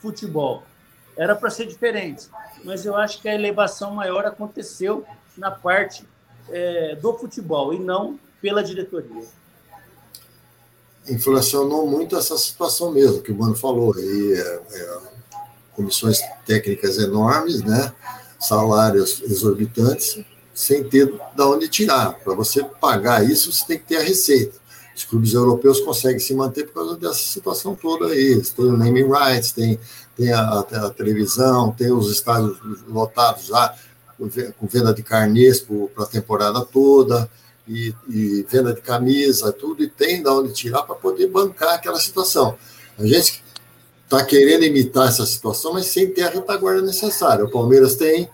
futebol. 0.00 0.62
Era 1.16 1.34
para 1.34 1.50
ser 1.50 1.66
diferente, 1.66 2.28
mas 2.64 2.86
eu 2.86 2.96
acho 2.96 3.20
que 3.20 3.28
a 3.28 3.34
elevação 3.34 3.94
maior 3.94 4.24
aconteceu 4.24 5.04
na 5.36 5.50
parte 5.50 6.06
é, 6.48 6.96
do 6.96 7.12
futebol 7.14 7.74
e 7.74 7.78
não 7.78 8.18
pela 8.40 8.62
diretoria 8.62 9.24
inflacionou 11.08 11.86
muito 11.86 12.16
essa 12.16 12.36
situação 12.36 12.92
mesmo, 12.92 13.22
que 13.22 13.32
o 13.32 13.34
Mano 13.34 13.54
falou. 13.54 13.94
aí 13.96 14.32
é, 14.32 14.60
é, 14.72 14.98
comissões 15.74 16.20
técnicas 16.46 16.98
enormes, 16.98 17.62
né? 17.62 17.92
salários 18.38 19.22
exorbitantes, 19.22 20.22
sem 20.54 20.84
ter 20.84 21.06
de 21.06 21.42
onde 21.42 21.68
tirar. 21.68 22.14
Para 22.20 22.34
você 22.34 22.64
pagar 22.64 23.24
isso, 23.28 23.52
você 23.52 23.66
tem 23.66 23.78
que 23.78 23.84
ter 23.84 23.96
a 23.96 24.02
receita. 24.02 24.58
Os 24.96 25.04
clubes 25.04 25.32
europeus 25.32 25.80
conseguem 25.80 26.18
se 26.18 26.34
manter 26.34 26.66
por 26.66 26.74
causa 26.74 26.96
dessa 26.96 27.20
situação 27.20 27.74
toda 27.74 28.06
aí. 28.06 28.40
Têm 28.40 28.64
o 28.66 28.76
naming 28.76 29.08
rights, 29.10 29.52
tem, 29.52 29.78
tem 30.16 30.32
a, 30.32 30.40
a, 30.40 30.60
a 30.60 30.90
televisão, 30.90 31.72
tem 31.72 31.90
os 31.90 32.10
estádios 32.10 32.58
lotados 32.88 33.46
já, 33.46 33.74
com 34.18 34.66
venda 34.66 34.92
de 34.92 35.02
carnês 35.02 35.60
para 35.60 36.04
a 36.04 36.06
temporada 36.06 36.62
toda 36.62 37.30
e, 37.70 37.94
e 38.08 38.46
venda 38.48 38.74
de 38.74 38.80
camisa, 38.80 39.52
tudo, 39.52 39.82
e 39.82 39.88
tem 39.88 40.22
de 40.22 40.28
onde 40.28 40.52
tirar 40.52 40.82
para 40.82 40.96
poder 40.96 41.28
bancar 41.28 41.74
aquela 41.74 42.00
situação. 42.00 42.58
A 42.98 43.06
gente 43.06 43.42
está 44.04 44.24
querendo 44.24 44.64
imitar 44.64 45.08
essa 45.08 45.24
situação, 45.24 45.72
mas 45.72 45.86
sem 45.86 46.10
ter 46.10 46.24
a 46.24 46.30
retaguarda 46.30 46.82
necessária. 46.82 47.44
O 47.44 47.50
Palmeiras 47.50 47.94
tem, 47.94 48.28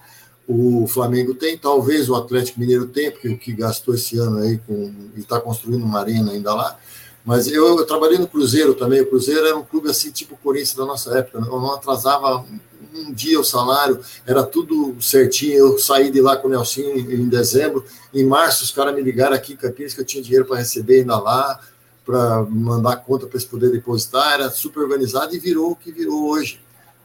o 0.49 0.87
Flamengo 0.87 1.35
tem, 1.35 1.59
talvez 1.59 2.09
o 2.09 2.15
Atlético 2.15 2.59
Mineiro 2.59 2.87
tenha, 2.87 3.13
porque 3.13 3.29
o 3.29 3.39
que 3.39 3.53
gastou 3.53 3.95
esse 3.95 4.19
ano 4.19 4.39
aí 4.39 4.59
com, 4.67 4.95
e 5.15 5.21
está 5.21 5.39
construindo 5.39 5.85
uma 5.85 6.01
arena 6.01 6.33
ainda 6.33 6.55
lá. 6.55 6.79
Mas 7.23 7.47
eu, 7.49 7.79
eu, 7.79 7.85
trabalhei 7.85 8.19
no 8.19 8.29
Cruzeiro 8.29 8.75
também. 8.75 9.03
O 9.03 9.07
Cruzeiro 9.07 9.45
era 9.45 9.57
um 9.57 9.65
clube 9.65 9.91
assim, 9.91 10.11
tipo 10.11 10.37
Corinthians 10.37 10.75
da 10.75 10.87
nossa 10.87 11.19
época. 11.19 11.39
Eu 11.39 11.61
não 11.61 11.75
atrasava 11.75 12.47
um 12.95 13.13
dia 13.13 13.39
o 13.39 13.45
salário, 13.45 14.01
era 14.27 14.43
tudo 14.43 14.97
certinho. 15.01 15.55
Eu 15.55 15.79
saí 15.79 16.11
de 16.11 16.21
lá 16.21 16.37
com 16.37 16.49
o 16.49 16.51
Nelson 16.51 16.81
em 16.81 17.29
dezembro. 17.29 17.85
Em 18.13 18.25
março, 18.25 18.65
os 18.65 18.71
caras 18.71 18.95
me 18.95 19.03
ligaram 19.03 19.35
aqui 19.35 19.55
em 19.55 19.57
Campinas 19.57 19.95
que 19.95 20.01
eu 20.01 20.05
tinha 20.05 20.23
dinheiro 20.23 20.45
para 20.45 20.59
receber 20.59 21.01
ainda 21.01 21.19
lá, 21.19 21.61
para 22.05 22.43
mandar 22.45 22.97
conta 22.97 23.27
para 23.27 23.37
eles 23.37 23.45
poderem 23.45 23.75
depositar. 23.75 24.35
Era 24.35 24.51
super 24.51 24.81
organizado 24.81 25.35
e 25.35 25.39
virou 25.39 25.73
o 25.73 25.77
que 25.77 25.91
virou 25.91 26.29
hoje. 26.29 26.61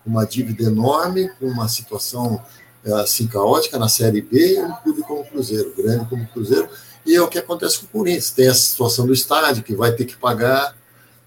Uma 0.06 0.26
dívida 0.26 0.64
enorme, 0.64 1.30
uma 1.42 1.68
situação 1.68 2.42
eh, 2.84 2.94
assim 2.94 3.28
caótica 3.28 3.78
na 3.78 3.88
Série 3.88 4.22
B, 4.22 4.60
um 4.64 4.74
clube 4.84 5.02
como 5.04 5.22
o 5.22 5.26
Cruzeiro, 5.26 5.74
grande 5.78 6.06
como 6.06 6.24
o 6.24 6.28
Cruzeiro. 6.28 6.68
E 7.06 7.16
é 7.16 7.22
o 7.22 7.28
que 7.28 7.38
acontece 7.38 7.80
com 7.80 7.86
o 7.86 7.90
Corinthians. 7.90 8.32
Tem 8.32 8.48
essa 8.48 8.62
situação 8.62 9.06
do 9.06 9.14
estádio, 9.14 9.64
que 9.64 9.76
vai 9.76 9.92
ter 9.92 10.06
que 10.06 10.16
pagar, 10.16 10.76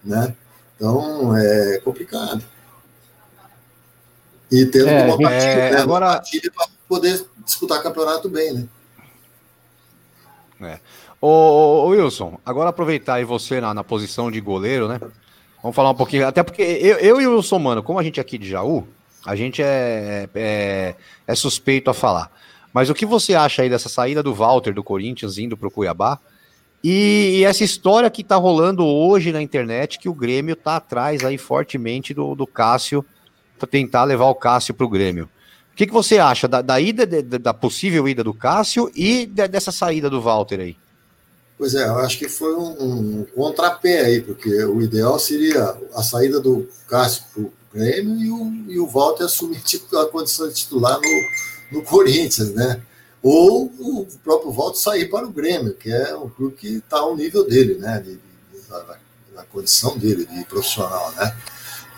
né? 0.05 0.35
Então, 0.77 1.37
é 1.37 1.81
complicado. 1.85 2.43
E 4.55 4.67
tendo 4.67 4.89
é, 4.89 5.03
uma 5.03 5.19
partida, 5.19 5.51
é, 5.51 5.71
né, 5.73 5.81
agora... 5.81 6.23
para 6.55 6.69
poder 6.89 7.27
disputar 7.45 7.83
campeonato 7.83 8.29
bem, 8.29 8.55
né? 8.55 8.69
É. 10.61 10.79
Ô, 11.21 11.27
ô, 11.27 11.87
Wilson, 11.89 12.39
agora 12.47 12.71
aproveitar 12.71 13.15
aí 13.15 13.25
você 13.25 13.61
na, 13.61 13.75
na, 13.75 13.83
posição 13.83 14.31
de 14.31 14.41
goleiro, 14.41 14.87
né? 14.87 15.01
Vamos 15.61 15.75
falar 15.75 15.91
um 15.91 15.95
pouquinho, 15.95 16.25
até 16.25 16.45
porque 16.45 16.63
eu, 16.63 16.99
eu 16.99 17.21
e 17.21 17.27
o 17.27 17.35
Wilson, 17.35 17.59
mano, 17.59 17.83
como 17.83 17.99
a 17.99 18.03
gente 18.05 18.21
é 18.21 18.23
aqui 18.23 18.39
de 18.39 18.49
Jaú, 18.49 18.87
a 19.27 19.35
gente 19.35 19.61
é, 19.61 20.29
é, 20.33 20.95
é, 21.27 21.35
suspeito 21.35 21.91
a 21.91 21.95
falar. 21.95 22.31
Mas 22.73 22.89
o 22.89 22.95
que 22.95 23.05
você 23.05 23.35
acha 23.35 23.63
aí 23.63 23.69
dessa 23.69 23.89
saída 23.89 24.23
do 24.23 24.33
Walter 24.33 24.73
do 24.73 24.85
Corinthians 24.85 25.37
indo 25.37 25.57
para 25.57 25.67
o 25.67 25.71
Cuiabá? 25.71 26.21
E, 26.83 27.39
e, 27.39 27.45
essa 27.45 27.65
história 27.65 28.09
que 28.09 28.23
tá 28.23 28.37
rolando 28.37 28.87
hoje 28.87 29.33
na 29.33 29.43
internet, 29.43 29.99
que 29.99 30.09
o 30.09 30.15
Grêmio 30.15 30.55
tá 30.55 30.77
atrás 30.77 31.25
aí 31.25 31.39
fortemente 31.39 32.15
do, 32.15 32.37
do 32.37 32.47
Cássio 32.47 33.05
para 33.65 33.71
tentar 33.71 34.05
levar 34.05 34.27
o 34.27 34.35
Cássio 34.35 34.75
para 34.75 34.87
o 34.87 34.89
Grêmio. 34.89 35.25
O 35.73 35.77
que, 35.77 35.87
que 35.87 35.93
você 35.93 36.19
acha 36.19 36.47
da, 36.47 36.63
da 36.63 36.81
ida, 36.81 37.05
de, 37.07 37.23
da 37.23 37.53
possível 37.53 38.07
ida 38.07 38.23
do 38.23 38.33
Cássio 38.33 38.91
e 38.95 39.27
de, 39.27 39.49
dessa 39.49 39.73
saída 39.73 40.09
do 40.09 40.21
Walter 40.21 40.61
aí? 40.61 40.77
Pois 41.57 41.75
é, 41.75 41.85
eu 41.87 41.99
acho 41.99 42.19
que 42.19 42.29
foi 42.29 42.55
um, 42.55 43.21
um 43.21 43.27
contrapé 43.35 44.03
aí, 44.03 44.21
porque 44.21 44.65
o 44.65 44.83
ideal 44.83 45.19
seria 45.19 45.77
a 45.95 46.03
saída 46.03 46.41
do 46.41 46.69
Cássio 46.89 47.25
para 47.33 47.43
o 47.43 47.53
Grêmio 47.73 48.17
e 48.21 48.31
o, 48.31 48.73
e 48.73 48.79
o 48.79 48.87
Walter 48.87 49.25
assumir 49.25 49.61
a 49.95 50.07
condição 50.07 50.49
de 50.49 50.55
titular 50.55 50.99
no, 51.01 51.79
no 51.79 51.85
Corinthians, 51.85 52.51
né? 52.51 52.81
Ou 53.23 53.65
o 53.65 54.07
próprio 54.23 54.53
Walter 54.53 54.79
sair 54.79 55.09
para 55.09 55.27
o 55.27 55.31
Grêmio, 55.31 55.75
que 55.75 55.91
é 55.91 56.15
um 56.15 56.29
clube 56.29 56.57
que 56.57 56.77
está 56.77 56.99
ao 56.99 57.17
nível 57.17 57.45
dele, 57.49 57.77
né? 57.79 58.01
De, 58.01 58.21
da, 58.69 58.99
da 59.37 59.43
condição 59.45 59.97
dele 59.97 60.27
de 60.27 60.45
profissional, 60.45 61.13
né? 61.13 61.35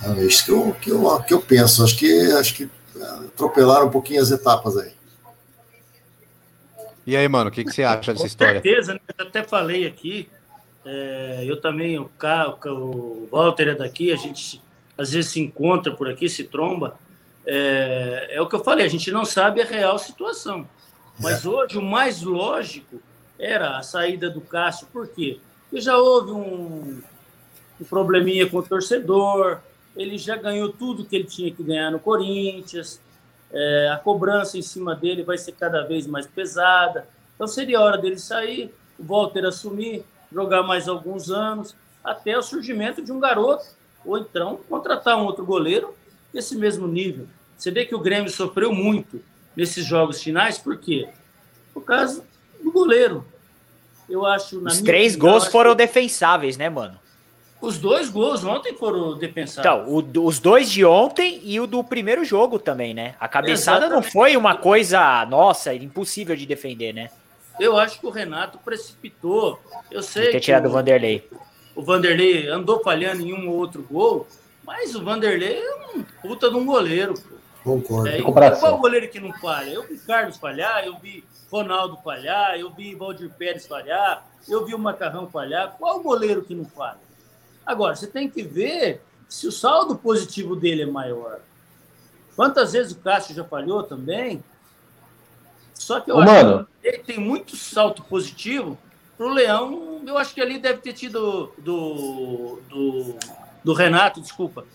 É 0.02 0.24
isso 0.24 0.44
que 0.44 0.51
eu, 0.51 0.77
que 0.81 0.90
eu, 0.90 1.23
que 1.23 1.35
eu 1.35 1.40
penso. 1.40 1.82
Acho 1.82 1.97
que, 1.97 2.32
acho 2.32 2.55
que 2.55 2.70
atropelaram 3.35 3.86
um 3.86 3.90
pouquinho 3.90 4.23
as 4.23 4.31
etapas 4.31 4.77
aí. 4.77 4.93
E 7.06 7.16
aí, 7.16 7.28
mano, 7.28 7.51
o 7.51 7.52
que, 7.52 7.64
que 7.64 7.73
você 7.73 7.85
acha 7.85 8.12
dessa 8.12 8.27
história? 8.27 8.60
Com 8.60 8.68
certeza, 8.68 8.94
né? 8.94 9.01
eu 9.16 9.27
até 9.27 9.43
falei 9.43 9.86
aqui. 9.86 10.28
É, 10.85 11.44
eu 11.44 11.60
também, 11.60 11.98
o, 11.98 12.06
Carl, 12.18 12.59
o 12.66 13.28
Walter 13.31 13.68
é 13.68 13.74
daqui, 13.74 14.12
a 14.12 14.16
gente 14.16 14.62
às 14.98 15.12
vezes 15.12 15.31
se 15.32 15.40
encontra 15.40 15.93
por 15.93 16.09
aqui, 16.09 16.28
se 16.28 16.44
tromba. 16.44 16.98
É, 17.47 18.28
é 18.31 18.40
o 18.40 18.48
que 18.48 18.56
eu 18.56 18.64
falei, 18.64 18.85
a 18.85 18.89
gente 18.89 19.10
não 19.10 19.24
sabe 19.24 19.60
a 19.60 19.64
real 19.64 19.98
situação. 19.98 20.68
Mas 21.18 21.44
é. 21.44 21.48
hoje 21.48 21.78
o 21.78 21.82
mais 21.82 22.23
lógico 22.23 23.01
era 23.39 23.78
a 23.78 23.82
saída 23.82 24.28
do 24.28 24.40
Cássio, 24.40 24.86
por 24.93 25.06
quê? 25.09 25.39
Porque 25.68 25.81
já 25.81 25.97
houve 25.97 26.32
um, 26.32 27.02
um 27.81 27.85
probleminha 27.85 28.48
com 28.48 28.59
o 28.59 28.62
torcedor, 28.62 29.60
ele 29.97 30.18
já 30.18 30.36
ganhou 30.36 30.70
tudo 30.70 31.05
que 31.05 31.16
ele 31.16 31.24
tinha 31.24 31.51
que 31.51 31.62
ganhar 31.62 31.90
no 31.90 31.98
Corinthians, 31.98 33.01
é, 33.52 33.90
a 33.93 33.97
cobrança 33.97 34.59
em 34.59 34.62
cima 34.62 34.94
dele 34.94 35.23
vai 35.23 35.39
ser 35.39 35.52
cada 35.52 35.82
vez 35.82 36.06
mais 36.06 36.27
pesada. 36.27 37.09
Então 37.35 37.47
seria 37.47 37.81
hora 37.81 37.97
dele 37.97 38.18
sair, 38.18 38.73
o 38.98 39.05
Walter 39.05 39.44
assumir, 39.47 40.05
jogar 40.32 40.62
mais 40.62 40.89
alguns 40.89 41.31
anos, 41.31 41.74
até 42.02 42.36
o 42.36 42.43
surgimento 42.43 43.02
de 43.02 43.12
um 43.12 43.20
garoto, 43.20 43.64
ou 44.05 44.18
então 44.18 44.60
contratar 44.68 45.16
um 45.16 45.24
outro 45.24 45.44
goleiro 45.44 45.94
desse 46.32 46.56
mesmo 46.56 46.86
nível. 46.86 47.27
Você 47.56 47.70
vê 47.70 47.85
que 47.85 47.94
o 47.94 48.01
Grêmio 48.01 48.31
sofreu 48.31 48.73
muito 48.73 49.20
nesses 49.56 49.85
jogos 49.85 50.23
finais, 50.23 50.59
por 50.59 50.77
quê? 50.77 51.09
Por 51.73 51.82
causa 51.82 52.24
do 52.62 52.70
goleiro. 52.70 53.24
Eu 54.09 54.24
acho. 54.24 54.59
Os 54.64 54.81
três 54.81 55.14
opinião, 55.14 55.32
gols 55.32 55.47
foram 55.47 55.70
que... 55.73 55.78
defensáveis, 55.78 56.56
né, 56.56 56.68
mano? 56.68 56.98
Os 57.60 57.78
dois 57.78 58.10
gols 58.10 58.44
ontem 58.44 58.74
foram 58.74 59.16
defensáveis. 59.16 59.82
Então, 59.82 60.22
o, 60.22 60.26
os 60.26 60.38
dois 60.38 60.70
de 60.70 60.84
ontem 60.84 61.40
e 61.42 61.58
o 61.58 61.66
do 61.66 61.82
primeiro 61.82 62.24
jogo 62.24 62.58
também, 62.58 62.92
né? 62.92 63.14
A 63.18 63.26
cabeçada 63.26 63.86
Exatamente. 63.86 64.04
não 64.04 64.12
foi 64.12 64.36
uma 64.36 64.56
coisa, 64.56 65.24
nossa, 65.26 65.74
impossível 65.74 66.36
de 66.36 66.44
defender, 66.44 66.92
né? 66.92 67.10
Eu 67.58 67.76
acho 67.78 67.98
que 67.98 68.06
o 68.06 68.10
Renato 68.10 68.58
precipitou. 68.58 69.58
Eu 69.90 70.02
sei. 70.02 70.30
Ter 70.30 70.40
tirado 70.40 70.66
o 70.66 70.70
Vanderlei. 70.70 71.26
O 71.74 71.82
Vanderlei 71.82 72.48
andou 72.48 72.82
falhando 72.82 73.22
em 73.22 73.32
um 73.32 73.48
ou 73.48 73.56
outro 73.56 73.82
gol, 73.90 74.26
mas 74.64 74.94
o 74.94 75.02
Vanderlei 75.02 75.58
é 75.58 75.96
um 75.96 76.02
puta 76.22 76.50
de 76.50 76.56
um 76.56 76.66
goleiro. 76.66 77.14
Concordo. 77.64 78.08
É, 78.08 78.22
qual 78.60 78.74
o 78.74 78.78
goleiro 78.78 79.08
que 79.08 79.18
não 79.18 79.32
falha? 79.32 79.70
Eu 79.70 79.82
vi 79.82 79.98
Carlos 79.98 80.36
falhar, 80.36 80.84
eu 80.84 80.96
vi 80.98 81.24
Ronaldo 81.50 81.98
falhar, 82.04 82.58
eu 82.58 82.70
vi 82.70 82.94
Valdir 82.94 83.30
Pérez 83.30 83.66
falhar, 83.66 84.24
eu 84.48 84.64
vi 84.64 84.74
o 84.74 84.78
Macarrão 84.78 85.28
falhar. 85.28 85.74
Qual 85.78 85.98
o 85.98 86.02
goleiro 86.02 86.42
que 86.42 86.54
não 86.54 86.64
falha? 86.64 87.05
Agora, 87.66 87.97
você 87.97 88.06
tem 88.06 88.30
que 88.30 88.43
ver 88.43 89.02
se 89.28 89.47
o 89.48 89.52
saldo 89.52 89.97
positivo 89.97 90.55
dele 90.55 90.82
é 90.82 90.86
maior. 90.86 91.40
Quantas 92.36 92.72
vezes 92.72 92.93
o 92.93 92.98
Cássio 92.98 93.34
já 93.34 93.43
falhou 93.43 93.82
também? 93.82 94.44
Só 95.74 96.01
que 96.01 96.10
eu 96.10 96.16
Ô, 96.16 96.20
acho 96.20 96.32
mano. 96.32 96.68
que 96.80 96.88
ele 96.88 96.98
tem 96.98 97.18
muito 97.18 97.56
salto 97.56 98.02
positivo. 98.05 98.78
Para 99.16 99.26
o 99.26 99.30
Leão, 99.30 100.02
eu 100.06 100.16
acho 100.18 100.34
que 100.34 100.40
ali 100.40 100.59
deve 100.59 100.80
ter 100.80 100.93
tido 100.93 101.52
do, 101.59 102.60
do, 102.68 103.16
do 103.64 103.72
Renato, 103.72 104.20
desculpa, 104.20 104.66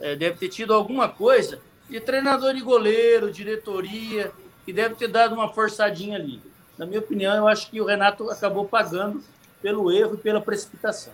é, 0.00 0.14
deve 0.14 0.38
ter 0.38 0.48
tido 0.48 0.72
alguma 0.72 1.08
coisa 1.08 1.60
de 1.90 2.00
treinador 2.00 2.54
e 2.54 2.60
goleiro, 2.60 3.32
diretoria, 3.32 4.32
que 4.64 4.72
deve 4.72 4.94
ter 4.94 5.08
dado 5.08 5.34
uma 5.34 5.48
forçadinha 5.48 6.16
ali. 6.16 6.40
Na 6.76 6.86
minha 6.86 7.00
opinião, 7.00 7.34
eu 7.34 7.48
acho 7.48 7.68
que 7.70 7.80
o 7.80 7.84
Renato 7.84 8.30
acabou 8.30 8.64
pagando 8.66 9.22
pelo 9.60 9.90
erro 9.90 10.14
e 10.14 10.18
pela 10.18 10.40
precipitação. 10.40 11.12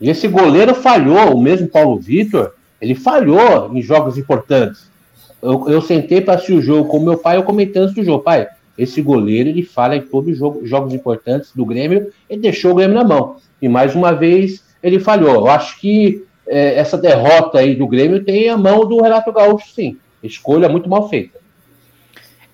E 0.00 0.10
esse 0.10 0.28
goleiro 0.28 0.74
falhou, 0.74 1.34
o 1.34 1.40
mesmo 1.40 1.68
Paulo 1.68 1.98
Vitor, 1.98 2.52
ele 2.80 2.94
falhou 2.94 3.70
em 3.74 3.80
jogos 3.80 4.18
importantes. 4.18 4.90
Eu, 5.40 5.68
eu 5.68 5.80
sentei 5.80 6.20
para 6.20 6.34
assistir 6.34 6.54
o 6.54 6.62
jogo 6.62 6.88
com 6.88 7.00
meu 7.00 7.16
pai, 7.16 7.36
eu 7.36 7.42
comentando 7.42 7.92
do 7.92 8.04
jogo. 8.04 8.22
Pai, 8.22 8.48
esse 8.76 9.00
goleiro 9.00 9.48
ele 9.48 9.62
falha 9.62 9.96
em 9.96 10.02
todos 10.02 10.40
os 10.40 10.68
jogos 10.68 10.92
importantes 10.92 11.52
do 11.54 11.64
Grêmio, 11.64 12.10
ele 12.28 12.40
deixou 12.40 12.72
o 12.72 12.74
Grêmio 12.74 12.94
na 12.94 13.04
mão. 13.04 13.36
E 13.60 13.68
mais 13.68 13.94
uma 13.94 14.12
vez 14.12 14.64
ele 14.82 14.98
falhou. 14.98 15.34
Eu 15.34 15.46
acho 15.48 15.80
que 15.80 16.24
é, 16.46 16.74
essa 16.76 16.98
derrota 16.98 17.58
aí 17.58 17.74
do 17.74 17.86
Grêmio 17.86 18.24
tem 18.24 18.48
a 18.48 18.56
mão 18.56 18.86
do 18.86 19.00
Renato 19.00 19.32
Gaúcho, 19.32 19.68
sim. 19.74 19.96
Escolha 20.22 20.68
muito 20.68 20.88
mal 20.88 21.08
feita. 21.08 21.38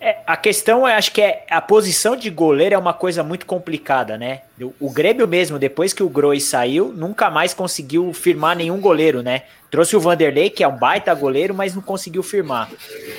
É, 0.01 0.17
a 0.27 0.35
questão, 0.35 0.89
é, 0.89 0.95
acho 0.95 1.13
que 1.13 1.21
é 1.21 1.45
a 1.51 1.61
posição 1.61 2.17
de 2.17 2.31
goleiro 2.31 2.75
é 2.75 2.79
uma 2.79 2.95
coisa 2.95 3.23
muito 3.23 3.45
complicada, 3.45 4.17
né? 4.17 4.41
O, 4.59 4.87
o 4.87 4.91
Grêmio 4.91 5.29
mesmo, 5.29 5.59
depois 5.59 5.93
que 5.93 6.03
o 6.03 6.09
Groi 6.09 6.41
saiu, 6.41 6.91
nunca 6.91 7.29
mais 7.31 7.53
conseguiu 7.53 8.11
firmar 8.15 8.57
nenhum 8.57 8.81
goleiro, 8.81 9.23
né? 9.23 9.43
Trouxe 9.71 9.95
o 9.95 10.01
Vanderlei, 10.01 10.49
que 10.49 10.65
é 10.65 10.69
um 10.69 10.77
baita 10.77 11.13
goleiro, 11.15 11.55
mas 11.55 11.75
não 11.75 11.83
conseguiu 11.83 12.23
firmar. 12.23 12.71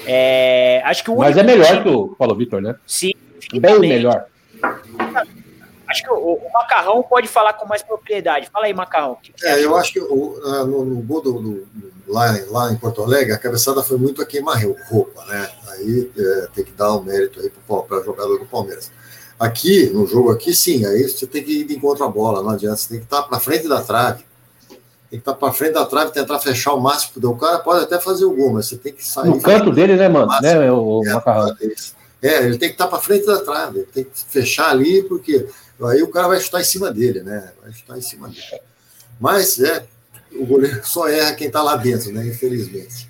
É, 0.07 0.81
acho 0.83 1.03
que 1.03 1.11
mas 1.11 1.37
é 1.37 1.43
melhor 1.43 1.67
time... 1.67 1.83
que 1.83 1.89
o 1.89 2.15
Paulo 2.15 2.35
Vitor, 2.35 2.59
né? 2.59 2.75
Sim. 2.87 3.11
Bem 3.53 3.79
melhor. 3.79 4.25
Acho 5.87 6.03
que 6.03 6.09
o, 6.09 6.15
o, 6.15 6.51
Macarrão 6.53 7.03
pode 7.03 7.27
falar 7.27 7.53
com 7.53 7.67
mais 7.67 7.83
propriedade. 7.83 8.49
Fala 8.49 8.65
aí, 8.65 8.73
Macarrão. 8.73 9.17
é, 9.43 9.63
eu 9.63 9.75
acho 9.75 9.93
que 9.93 9.99
o, 9.99 10.39
no, 10.65 10.85
no 10.85 11.01
gol 11.01 11.21
do, 11.21 11.33
do, 11.33 11.91
lá, 12.11 12.37
lá 12.49 12.71
em 12.71 12.75
Porto 12.75 13.01
Alegre, 13.03 13.33
a 13.33 13.37
cabeçada 13.37 13.81
foi 13.81 13.97
muito 13.97 14.21
a 14.21 14.25
queimar 14.25 14.61
roupa, 14.89 15.25
né? 15.25 15.49
Aí 15.69 16.11
é, 16.17 16.47
tem 16.53 16.63
que 16.63 16.71
dar 16.71 16.93
o 16.93 16.99
um 16.99 17.03
mérito 17.03 17.39
aí 17.39 17.49
para 17.49 17.99
o 17.99 18.03
jogador 18.03 18.37
do 18.37 18.45
Palmeiras. 18.45 18.91
Aqui, 19.39 19.89
no 19.89 20.05
jogo 20.05 20.31
aqui, 20.31 20.53
sim, 20.53 20.85
aí 20.85 21.03
você 21.03 21.25
tem 21.25 21.43
que 21.43 21.61
ir 21.61 21.63
de 21.63 21.75
encontro 21.75 22.03
à 22.03 22.07
bola, 22.07 22.43
não 22.43 22.51
adianta, 22.51 22.77
você 22.77 22.89
tem 22.89 22.99
que 22.99 23.05
estar 23.05 23.23
para 23.23 23.39
frente 23.39 23.67
da 23.67 23.81
trave. 23.81 24.23
Tem 25.09 25.19
que 25.19 25.23
estar 25.29 25.33
para 25.33 25.51
frente 25.51 25.73
da 25.73 25.85
trave, 25.85 26.11
tentar 26.11 26.39
fechar 26.39 26.73
o 26.73 26.79
máximo. 26.79 27.29
O 27.29 27.35
cara 27.35 27.59
pode 27.59 27.83
até 27.83 27.99
fazer 27.99 28.25
o 28.25 28.33
gol, 28.33 28.53
mas 28.53 28.67
você 28.67 28.77
tem 28.77 28.93
que 28.93 29.05
sair. 29.05 29.27
No 29.27 29.41
canto 29.41 29.71
dele, 29.71 29.95
né, 29.95 30.07
mano? 30.07 30.31
Né, 30.41 30.71
o, 30.71 30.99
o 30.99 31.03
é, 32.21 32.27
é, 32.27 32.45
ele 32.45 32.57
tem 32.57 32.69
que 32.69 32.75
estar 32.75 32.87
para 32.87 32.99
frente 32.99 33.25
da 33.25 33.39
trave, 33.39 33.79
ele 33.79 33.87
tem 33.87 34.03
que 34.03 34.11
fechar 34.13 34.69
ali, 34.69 35.03
porque 35.03 35.47
Aí 35.87 36.03
o 36.03 36.09
cara 36.09 36.27
vai 36.27 36.39
chutar 36.39 36.61
em 36.61 36.65
cima 36.65 36.91
dele, 36.91 37.21
né? 37.23 37.51
Vai 37.61 37.73
chutar 37.73 37.97
em 37.97 38.01
cima 38.01 38.27
dele. 38.27 38.61
Mas 39.19 39.59
é, 39.59 39.85
o 40.33 40.45
goleiro 40.45 40.85
só 40.85 41.07
erra 41.07 41.35
quem 41.35 41.47
está 41.47 41.61
lá 41.61 41.75
dentro, 41.75 42.11
né? 42.11 42.25
Infelizmente. 42.25 43.09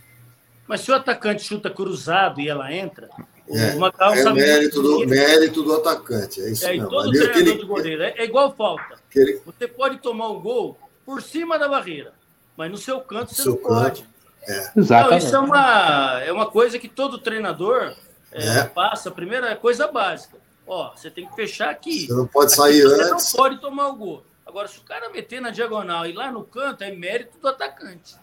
Mas 0.67 0.81
se 0.81 0.91
o 0.91 0.95
atacante 0.95 1.43
chuta 1.43 1.69
cruzado 1.69 2.39
e 2.39 2.47
ela 2.47 2.73
entra, 2.73 3.09
é, 3.49 3.75
o 3.75 3.85
é 3.85 4.23
sabe 4.23 4.41
mérito 4.41 4.81
do, 4.81 5.05
mérito 5.05 5.63
do 5.63 5.73
atacante. 5.73 6.41
É 6.41 6.51
isso 6.51 6.65
é, 6.65 6.71
mesmo. 6.71 6.89
todo 6.89 7.09
Ali, 7.09 7.19
treinador 7.19 7.41
aquele, 7.41 7.57
do 7.57 7.67
goleiro. 7.67 8.03
É, 8.03 8.13
é 8.17 8.23
igual 8.23 8.55
falta. 8.55 8.95
Aquele... 9.09 9.41
Você 9.45 9.67
pode 9.67 9.97
tomar 9.97 10.29
um 10.29 10.39
gol 10.39 10.77
por 11.05 11.21
cima 11.21 11.59
da 11.59 11.67
barreira, 11.67 12.13
mas 12.55 12.71
no 12.71 12.77
seu 12.77 13.01
canto 13.01 13.35
você 13.35 13.43
não 13.43 13.57
canto, 13.57 13.67
pode. 13.67 14.05
É. 14.47 14.71
Então, 14.75 15.17
isso 15.17 15.35
é 15.35 15.39
uma, 15.39 16.21
é 16.21 16.31
uma 16.31 16.49
coisa 16.49 16.79
que 16.79 16.87
todo 16.87 17.17
treinador 17.17 17.93
é, 18.31 18.59
é. 18.59 18.63
passa. 18.63 19.09
A 19.09 19.11
primeira 19.11 19.55
coisa 19.55 19.87
básica. 19.87 20.37
Ó, 20.65 20.95
você 20.95 21.11
tem 21.11 21.27
que 21.27 21.35
fechar 21.35 21.69
aqui. 21.69 22.07
Você 22.07 22.13
não 22.13 22.27
pode 22.27 22.53
sair 22.53 22.81
aqui 22.85 22.93
antes. 22.93 23.23
Você 23.23 23.37
não 23.37 23.43
pode 23.43 23.59
tomar 23.59 23.89
o 23.89 23.95
gol. 23.95 24.23
Agora, 24.51 24.67
se 24.67 24.79
o 24.79 24.81
cara 24.81 25.09
meter 25.09 25.39
na 25.39 25.49
diagonal 25.49 26.05
e 26.05 26.11
lá 26.11 26.29
no 26.29 26.43
canto, 26.43 26.83
é 26.83 26.91
mérito 26.91 27.37
do 27.39 27.47
atacante. 27.47 28.17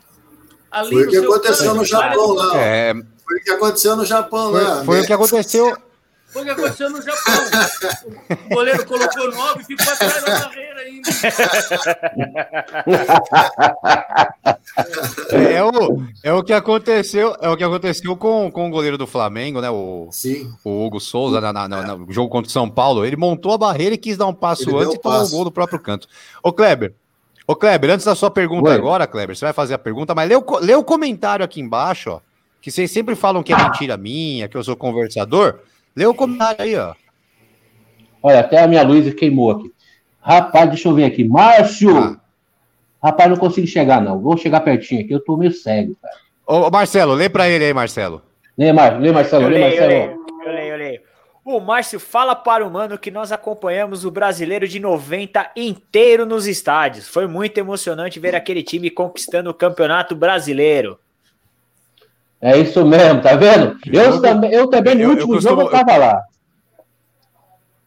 Ali 0.71 0.91
Foi 0.91 1.07
o 1.07 1.09
que 1.09 1.17
aconteceu 1.17 1.67
canto, 1.69 1.77
no 1.79 1.85
Japão 1.87 2.33
lá. 2.35 2.59
É... 2.59 2.93
Foi 3.25 3.39
o 3.39 3.43
que 3.43 3.51
aconteceu 3.51 3.97
no 3.97 4.05
Japão 4.05 4.51
Foi, 4.51 4.63
lá. 4.63 4.85
Foi 4.85 4.97
né? 4.99 5.03
o 5.03 5.07
que 5.07 5.13
aconteceu. 5.15 5.77
Foi 6.29 6.43
o 6.43 6.45
que 6.45 6.51
aconteceu 6.51 6.91
no 6.91 7.01
Japão. 7.01 7.35
O 8.51 8.55
goleiro 8.55 8.87
colocou 8.87 9.31
nove 9.31 9.63
e 9.63 9.65
ficou 9.65 9.93
atrás 9.93 10.25
da 10.25 10.41
barreira 10.41 10.81
ainda. 10.81 11.09
É, 15.33 15.55
é, 15.55 15.65
o, 15.65 16.03
é 16.23 16.33
o 16.33 16.43
que 16.43 16.53
aconteceu, 16.53 17.35
é 17.41 17.49
o 17.49 17.57
que 17.57 17.65
aconteceu 17.65 18.17
com, 18.17 18.51
com 18.51 18.69
o 18.69 18.71
goleiro 18.71 18.99
do 18.99 19.07
Flamengo, 19.07 19.61
né? 19.61 19.71
O, 19.71 20.09
Sim. 20.13 20.53
o 20.65 20.87
Hugo 20.87 21.01
Souza, 21.01 21.41
na, 21.41 21.53
na, 21.53 21.69
na, 21.69 21.97
no 21.97 22.13
jogo 22.13 22.29
contra 22.29 22.49
o 22.49 22.53
São 22.53 22.69
Paulo. 22.69 23.05
Ele 23.05 23.17
montou 23.17 23.53
a 23.53 23.59
barreira 23.59 23.95
e 23.95 23.99
quis 23.99 24.17
dar 24.17 24.27
um 24.27 24.35
passo 24.35 24.69
Ele 24.71 24.85
antes 24.85 24.95
e 24.95 24.99
tomou 24.99 25.25
o 25.25 25.31
gol 25.31 25.45
do 25.45 25.51
próprio 25.51 25.81
canto. 25.81 26.07
Ô, 26.43 26.53
Kleber, 26.53 26.95
Ô, 27.47 27.57
Kleber, 27.57 27.91
antes 27.91 28.05
da 28.05 28.15
sua 28.15 28.31
pergunta 28.31 28.69
Oi. 28.69 28.77
agora, 28.77 29.07
Kleber, 29.07 29.35
você 29.35 29.47
vai 29.47 29.55
fazer 29.55 29.73
a 29.73 29.79
pergunta, 29.79 30.15
mas 30.15 30.29
lê 30.29 30.37
o, 30.37 30.45
lê 30.61 30.75
o 30.75 30.85
comentário 30.85 31.43
aqui 31.43 31.63
embaixo, 31.63 32.11
ó. 32.11 32.21
Que 32.61 32.71
vocês 32.71 32.91
sempre 32.91 33.15
falam 33.15 33.43
que 33.43 33.55
é 33.55 33.57
mentira 33.57 33.97
minha, 33.97 34.49
que 34.49 34.57
eu 34.57 34.63
sou 34.63 34.77
conversador. 34.77 35.61
Lê 35.99 36.07
o 36.07 36.15
comentário 36.15 36.63
aí, 36.63 36.77
ó. 36.77 36.95
Olha, 38.23 38.39
até 38.39 38.63
a 38.63 38.69
minha 38.69 38.85
luz 38.85 39.13
queimou 39.15 39.51
aqui. 39.51 39.73
Rapaz, 40.21 40.69
deixa 40.69 40.89
eu 40.89 40.95
ver 40.95 41.03
aqui. 41.03 41.25
Márcio! 41.25 41.99
Ah. 41.99 42.21
Rapaz, 43.03 43.29
não 43.29 43.37
consigo 43.37 43.67
chegar, 43.67 44.01
não. 44.01 44.21
Vou 44.21 44.37
chegar 44.37 44.61
pertinho 44.61 45.01
aqui, 45.01 45.13
eu 45.13 45.19
tô 45.19 45.37
meio 45.37 45.51
cego, 45.51 45.97
cara. 46.01 46.15
Ô, 46.47 46.71
Marcelo, 46.71 47.15
lê 47.15 47.29
pra 47.29 47.49
ele 47.49 47.65
aí, 47.65 47.75
Marcelo. 47.75 48.23
Lê, 48.57 48.73
Mar... 48.73 49.01
lê 49.01 49.11
Marcelo, 49.11 49.47
eu 49.47 49.49
lê, 49.49 49.59
leio, 49.59 49.67
Marcelo. 49.71 49.93
Eu 50.47 50.53
leio, 50.53 50.69
eu 50.69 50.77
leio, 50.77 51.01
O 51.45 51.59
Márcio 51.59 51.99
fala 51.99 52.37
para 52.37 52.65
o 52.65 52.71
mano 52.71 52.97
que 52.97 53.11
nós 53.11 53.33
acompanhamos 53.33 54.05
o 54.05 54.11
brasileiro 54.13 54.69
de 54.69 54.79
90 54.79 55.51
inteiro 55.57 56.25
nos 56.25 56.47
estádios. 56.47 57.09
Foi 57.09 57.27
muito 57.27 57.59
emocionante 57.59 58.21
ver 58.21 58.37
aquele 58.37 58.63
time 58.63 58.89
conquistando 58.89 59.51
o 59.51 59.55
campeonato 59.55 60.15
brasileiro. 60.15 60.97
É 62.41 62.57
isso 62.59 62.85
mesmo, 62.87 63.21
tá 63.21 63.35
vendo? 63.35 63.77
Eu, 63.87 64.21
também, 64.21 64.53
eu 64.53 64.69
também 64.69 64.95
no 64.95 65.03
eu, 65.03 65.11
último 65.11 65.33
eu 65.33 65.37
costumo, 65.37 65.63
jogo 65.63 65.63
eu 65.63 65.71
tava 65.71 65.97
lá. 65.97 66.23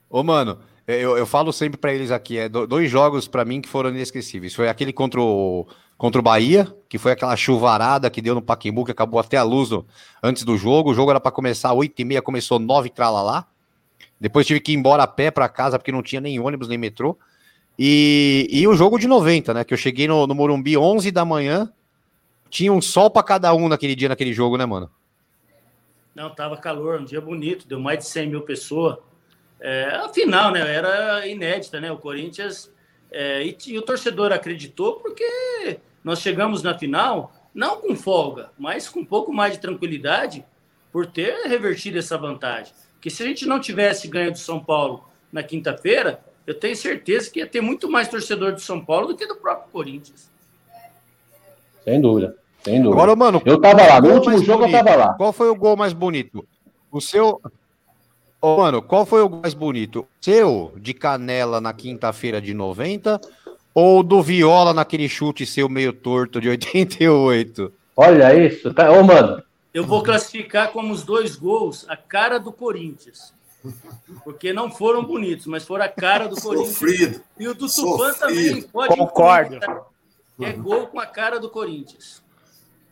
Ô, 0.09 0.23
mano, 0.23 0.59
eu, 0.85 1.17
eu 1.17 1.25
falo 1.25 1.53
sempre 1.53 1.79
para 1.79 1.93
eles 1.93 2.11
aqui, 2.11 2.37
é 2.37 2.49
dois 2.49 2.91
jogos 2.91 3.27
para 3.27 3.45
mim 3.45 3.61
que 3.61 3.69
foram 3.69 3.91
inesquecíveis. 3.91 4.53
Foi 4.53 4.67
aquele 4.67 4.91
contra 4.91 5.21
o, 5.21 5.65
contra 5.97 6.19
o 6.19 6.23
Bahia, 6.23 6.67
que 6.89 6.97
foi 6.97 7.13
aquela 7.13 7.35
chuvarada 7.37 8.09
que 8.09 8.21
deu 8.21 8.35
no 8.35 8.41
Paquimbu, 8.41 8.83
que 8.83 8.91
acabou 8.91 9.19
até 9.19 9.37
a 9.37 9.43
luz 9.43 9.69
no, 9.69 9.85
antes 10.21 10.43
do 10.43 10.57
jogo. 10.57 10.91
O 10.91 10.93
jogo 10.93 11.11
era 11.11 11.19
para 11.19 11.31
começar 11.31 11.71
8 11.71 12.01
e 12.01 12.03
meia, 12.03 12.21
começou 12.21 12.59
9 12.59 12.91
lá. 12.97 13.47
Depois 14.19 14.45
tive 14.45 14.59
que 14.59 14.73
ir 14.73 14.75
embora 14.75 15.03
a 15.03 15.07
pé 15.07 15.31
para 15.31 15.47
casa, 15.47 15.79
porque 15.79 15.91
não 15.91 16.03
tinha 16.03 16.19
nem 16.19 16.39
ônibus, 16.39 16.67
nem 16.67 16.77
metrô. 16.77 17.17
E, 17.79 18.47
e 18.51 18.67
o 18.67 18.75
jogo 18.75 18.99
de 18.99 19.07
90, 19.07 19.53
né? 19.53 19.63
Que 19.63 19.73
eu 19.73 19.77
cheguei 19.77 20.07
no, 20.07 20.27
no 20.27 20.35
Morumbi 20.35 20.77
11 20.77 21.09
da 21.09 21.23
manhã, 21.23 21.71
tinha 22.51 22.71
um 22.71 22.81
sol 22.81 23.09
para 23.09 23.23
cada 23.23 23.53
um 23.53 23.69
naquele 23.69 23.95
dia, 23.95 24.09
naquele 24.09 24.33
jogo, 24.33 24.57
né, 24.57 24.65
mano? 24.65 24.91
Não, 26.13 26.29
tava 26.29 26.57
calor, 26.57 26.99
um 26.99 27.05
dia 27.05 27.21
bonito, 27.21 27.65
deu 27.65 27.79
mais 27.79 27.99
de 27.99 28.05
100 28.05 28.29
mil 28.29 28.41
pessoas. 28.41 28.97
É, 29.59 29.85
a 29.85 30.09
final, 30.09 30.51
né? 30.51 30.59
Era 30.59 31.25
inédita, 31.25 31.79
né? 31.79 31.91
O 31.91 31.97
Corinthians 31.97 32.69
É, 33.13 33.43
e, 33.43 33.57
e 33.67 33.77
o 33.77 33.81
torcedor 33.81 34.31
acreditou 34.31 34.95
porque 34.95 35.79
nós 36.01 36.19
chegamos 36.19 36.63
na 36.63 36.77
final, 36.77 37.33
não 37.53 37.81
com 37.81 37.93
folga, 37.93 38.51
mas 38.57 38.87
com 38.87 39.01
um 39.01 39.05
pouco 39.05 39.33
mais 39.33 39.53
de 39.53 39.59
tranquilidade 39.59 40.45
por 40.93 41.05
ter 41.05 41.47
revertido 41.47 41.97
essa 41.97 42.17
vantagem. 42.17 42.73
Porque 42.93 43.09
se 43.09 43.21
a 43.21 43.25
gente 43.25 43.45
não 43.45 43.59
tivesse 43.59 44.07
ganho 44.07 44.31
do 44.31 44.37
São 44.37 44.63
Paulo 44.63 45.09
na 45.31 45.43
quinta-feira, 45.43 46.23
eu 46.47 46.53
tenho 46.53 46.75
certeza 46.75 47.29
que 47.29 47.39
ia 47.39 47.47
ter 47.47 47.59
muito 47.59 47.89
mais 47.89 48.07
torcedor 48.07 48.53
do 48.53 48.61
São 48.61 48.83
Paulo 48.83 49.07
do 49.07 49.17
que 49.17 49.27
do 49.27 49.35
próprio 49.35 49.69
Corinthians. 49.71 50.31
Sem 51.83 51.99
dúvida. 51.99 52.40
Sem 52.63 52.81
dúvida. 52.81 52.93
Agora, 52.95 53.15
mano, 53.15 53.41
eu 53.45 53.59
tava 53.59 53.85
lá. 53.85 54.01
No 54.01 54.13
último 54.13 54.37
jogo 54.43 54.59
bonito? 54.63 54.77
eu 54.77 54.83
tava 54.83 54.95
lá. 54.95 55.13
Qual 55.13 55.33
foi 55.33 55.49
o 55.49 55.55
gol 55.55 55.75
mais 55.75 55.93
bonito? 55.93 56.45
O 56.91 57.01
seu. 57.01 57.41
Oh, 58.41 58.57
mano, 58.57 58.81
qual 58.81 59.05
foi 59.05 59.21
o 59.21 59.29
gol 59.29 59.41
mais 59.41 59.53
bonito? 59.53 60.07
Seu 60.19 60.73
de 60.77 60.93
canela 60.93 61.61
na 61.61 61.73
quinta-feira 61.73 62.41
de 62.41 62.53
90 62.53 63.19
ou 63.73 64.03
do 64.03 64.21
Viola 64.21 64.73
naquele 64.73 65.07
chute 65.07 65.45
seu 65.45 65.69
meio 65.69 65.93
torto 65.93 66.41
de 66.41 66.49
88? 66.49 67.71
Olha 67.95 68.35
isso, 68.35 68.73
tá? 68.73 68.91
Ô, 68.91 69.03
mano. 69.03 69.43
Eu 69.73 69.85
vou 69.85 70.03
classificar 70.03 70.71
como 70.71 70.93
os 70.93 71.03
dois 71.03 71.35
gols 71.35 71.85
a 71.87 71.95
cara 71.95 72.37
do 72.37 72.51
Corinthians. 72.51 73.33
Porque 74.23 74.51
não 74.51 74.69
foram 74.69 75.03
bonitos, 75.03 75.45
mas 75.45 75.63
foram 75.63 75.85
a 75.85 75.87
cara 75.87 76.27
do 76.27 76.35
Corinthians. 76.35 76.73
Sofrido. 76.73 77.21
E 77.39 77.47
o 77.47 77.53
do 77.53 77.67
Tupã 77.69 78.11
também 78.13 78.61
pode 78.63 78.97
Concordo. 78.97 79.59
É 80.41 80.51
gol 80.51 80.87
com 80.87 80.99
a 80.99 81.05
cara 81.05 81.39
do 81.39 81.49
Corinthians. 81.49 82.21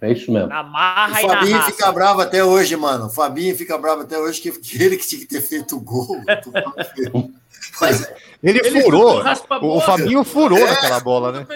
É 0.01 0.11
isso 0.11 0.31
mesmo. 0.31 0.47
Na 0.47 0.63
marra 0.63 1.25
o 1.25 1.27
Fabinho 1.27 1.61
fica 1.63 1.91
bravo 1.91 2.21
até 2.21 2.43
hoje, 2.43 2.75
mano. 2.75 3.07
O 3.07 3.09
Fabinho 3.09 3.55
fica 3.55 3.77
bravo 3.77 4.03
até 4.03 4.17
hoje 4.17 4.39
que, 4.39 4.51
que 4.51 4.81
ele 4.81 4.97
que 4.97 5.07
tinha 5.07 5.21
que 5.21 5.27
ter 5.27 5.41
feito 5.41 5.75
o 5.75 5.81
gol. 5.81 6.07
Mas, 7.81 8.09
ele, 8.41 8.59
ele 8.59 8.81
furou. 8.81 9.21
O, 9.61 9.77
o 9.77 9.81
Fabinho 9.81 10.23
furou 10.23 10.57
é, 10.57 10.69
naquela 10.69 10.99
bola, 11.01 11.31
né? 11.31 11.47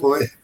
Foi. 0.00 0.28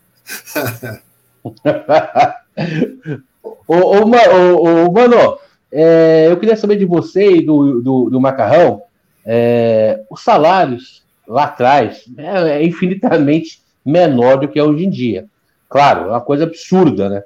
ô, 3.42 3.74
ô, 3.74 4.04
ô, 4.04 4.86
ô, 4.86 4.92
mano, 4.92 5.38
é, 5.70 6.26
eu 6.28 6.36
queria 6.38 6.56
saber 6.56 6.76
de 6.76 6.84
você 6.84 7.36
e 7.36 7.42
do, 7.42 7.80
do, 7.80 8.10
do 8.10 8.20
Macarrão. 8.20 8.82
É, 9.24 10.02
os 10.10 10.22
salários 10.22 11.04
lá 11.26 11.44
atrás 11.44 12.04
é, 12.16 12.58
é 12.58 12.64
infinitamente 12.64 13.60
menor 13.84 14.38
do 14.38 14.48
que 14.48 14.58
é 14.58 14.64
hoje 14.64 14.84
em 14.84 14.90
dia. 14.90 15.26
Claro, 15.68 16.06
é 16.06 16.10
uma 16.10 16.20
coisa 16.20 16.44
absurda, 16.44 17.08
né? 17.08 17.22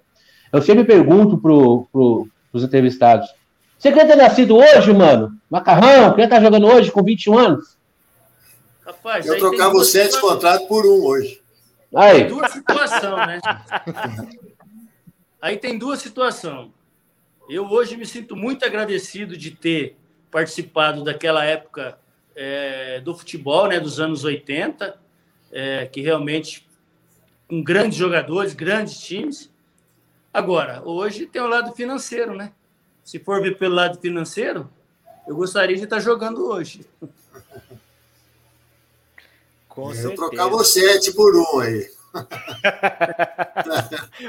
Eu 0.53 0.63
sempre 0.63 0.85
pergunto 0.85 1.39
pro, 1.39 1.87
pro, 1.93 2.29
pros 2.51 2.65
entrevistados: 2.65 3.29
você 3.79 3.93
quer 3.93 4.07
ter 4.07 4.17
nascido 4.17 4.57
hoje, 4.57 4.93
mano? 4.93 5.33
Macarrão, 5.51 6.15
quer 6.15 6.25
estar 6.25 6.37
tá 6.37 6.43
jogando 6.43 6.67
hoje 6.67 6.91
com 6.91 7.03
21 7.03 7.39
anos? 7.39 7.77
Rapaz, 8.85 9.27
eu 9.27 9.39
trocava 9.39 9.75
os 9.75 9.91
sete 9.91 10.21
contratos 10.21 10.67
por 10.67 10.85
um 10.85 11.05
hoje. 11.07 11.41
Aí. 11.95 12.21
Tem 12.21 12.29
duas 12.29 12.53
situações, 12.53 13.27
né? 13.27 13.41
Aí 15.41 15.57
tem 15.57 15.79
duas 15.79 16.01
situações. 16.01 16.71
Eu 17.49 17.67
hoje 17.67 17.97
me 17.97 18.07
sinto 18.07 18.37
muito 18.37 18.65
agradecido 18.65 19.37
de 19.37 19.51
ter 19.51 19.97
participado 20.31 21.03
daquela 21.03 21.45
época 21.45 21.99
é, 22.37 23.01
do 23.01 23.15
futebol, 23.15 23.67
né, 23.67 23.81
dos 23.81 23.99
anos 23.99 24.23
80, 24.25 24.97
é, 25.51 25.87
que 25.87 26.01
realmente 26.01 26.69
com 27.49 27.63
grandes 27.63 27.99
jogadores, 27.99 28.55
grandes 28.55 29.01
times. 29.01 29.51
Agora, 30.33 30.83
hoje 30.85 31.27
tem 31.27 31.43
o 31.43 31.49
lado 31.49 31.73
financeiro, 31.73 32.35
né? 32.35 32.53
Se 33.05 33.19
for 33.19 33.43
ver 33.43 33.59
pelo 33.59 33.75
lado 33.75 34.01
financeiro, 34.01 34.71
eu 35.27 35.35
gostaria 35.35 35.77
de 35.77 35.85
estar 35.85 35.99
jogando 35.99 36.47
hoje. 36.47 36.87
Com 39.69 39.93
eu 39.93 40.15
trocava 40.15 40.55
o 40.55 40.65
7 40.65 41.13
por 41.13 41.35
um 41.35 41.59
aí. 41.61 41.91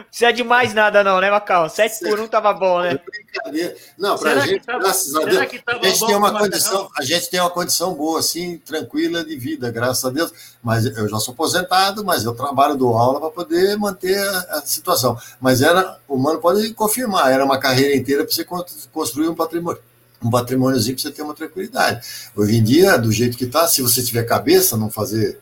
Precisa 0.08 0.30
é 0.30 0.32
de 0.32 0.44
mais 0.44 0.74
nada, 0.74 1.03
não, 1.03 1.20
né, 1.20 1.32
Macau? 1.32 1.68
7 1.68 1.99
por 2.02 2.20
1 2.20 2.28
tava 2.28 2.53
bom, 2.53 2.80
né? 2.82 2.99
Brincadeira. 3.03 3.76
Não, 3.98 4.18
pra 4.18 4.34
será 4.34 4.45
gente, 4.45 4.64
tava, 4.66 4.80
graças 4.80 5.16
a 5.16 5.20
Deus, 5.20 5.38
a 5.38 5.44
gente 5.84 6.06
tem 6.06 6.16
uma 6.16 6.38
condição, 6.38 6.90
a 6.98 7.03
gente 7.03 7.30
tem 7.30 7.40
uma 7.40 7.49
condição 7.49 7.94
boa, 7.94 8.20
assim, 8.20 8.58
tranquila 8.60 9.24
de 9.24 9.36
vida, 9.36 9.72
graças 9.72 10.06
a 10.06 10.10
Deus. 10.10 10.32
Mas 10.62 10.86
eu 10.86 11.10
já 11.10 11.18
sou 11.18 11.34
aposentado, 11.34 12.06
mas 12.06 12.24
eu 12.24 12.36
trabalho 12.36 12.76
do 12.76 12.90
aula 12.90 13.20
para 13.20 13.32
poder 13.32 13.76
manter 13.78 14.18
a, 14.20 14.58
a, 14.58 14.62
situação. 14.62 15.18
Mas 15.40 15.62
era, 15.62 15.98
o 16.08 16.18
mano 16.18 16.40
pode 16.40 16.72
confirmar, 16.74 17.32
era 17.32 17.44
uma 17.44 17.60
carreira 17.60 17.95
inteira 17.95 18.24
para 18.24 18.34
você 18.34 18.45
construir 18.91 19.28
um 19.28 19.36
patrimônio 19.36 19.82
um 20.24 20.30
patrimôniozinho 20.30 20.95
para 20.95 21.02
você 21.02 21.12
ter 21.12 21.24
uma 21.24 21.34
tranquilidade. 21.34 22.06
Hoje 22.36 22.56
em 22.56 22.64
dia, 22.64 22.95
do 22.95 23.12
jeito 23.12 23.36
que 23.36 23.45
está, 23.45 23.68
se 23.68 23.82
você 23.82 24.03
tiver 24.03 24.22
cabeça, 24.22 24.78
não 24.78 24.88
fazer 24.88 25.40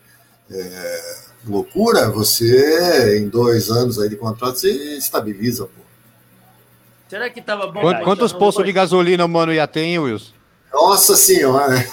é, 0.50 1.29
loucura, 1.48 2.10
você, 2.10 3.20
em 3.20 3.28
dois 3.28 3.70
anos 3.70 4.00
aí 4.00 4.10
de 4.10 4.16
contrato, 4.16 4.60
você 4.60 4.98
estabiliza, 4.98 5.66
pô. 5.66 5.82
Será 7.08 7.30
que 7.30 7.42
tava 7.42 7.68
bom? 7.68 7.82
Quantos, 7.82 8.04
quantos 8.04 8.34
postos 8.34 8.66
de 8.66 8.72
gasolina 8.72 9.26
o 9.26 9.30
mano 9.30 9.52
ia 9.52 9.68
ter, 9.68 9.82
hein, 9.82 10.00
Wilson? 10.00 10.32
Nossa 10.72 11.16
senhora! 11.16 11.76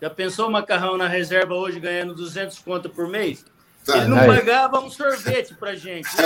Já 0.00 0.10
pensou 0.10 0.48
o 0.48 0.50
macarrão 0.50 0.96
na 0.96 1.08
reserva 1.08 1.54
hoje 1.54 1.80
ganhando 1.80 2.14
200 2.14 2.58
conto 2.60 2.88
por 2.88 3.08
mês? 3.08 3.44
Tá, 3.84 3.98
Ele 3.98 4.08
não 4.08 4.18
aí. 4.18 4.26
pagava 4.26 4.80
um 4.80 4.90
sorvete 4.90 5.54
pra 5.54 5.74
gente. 5.74 6.08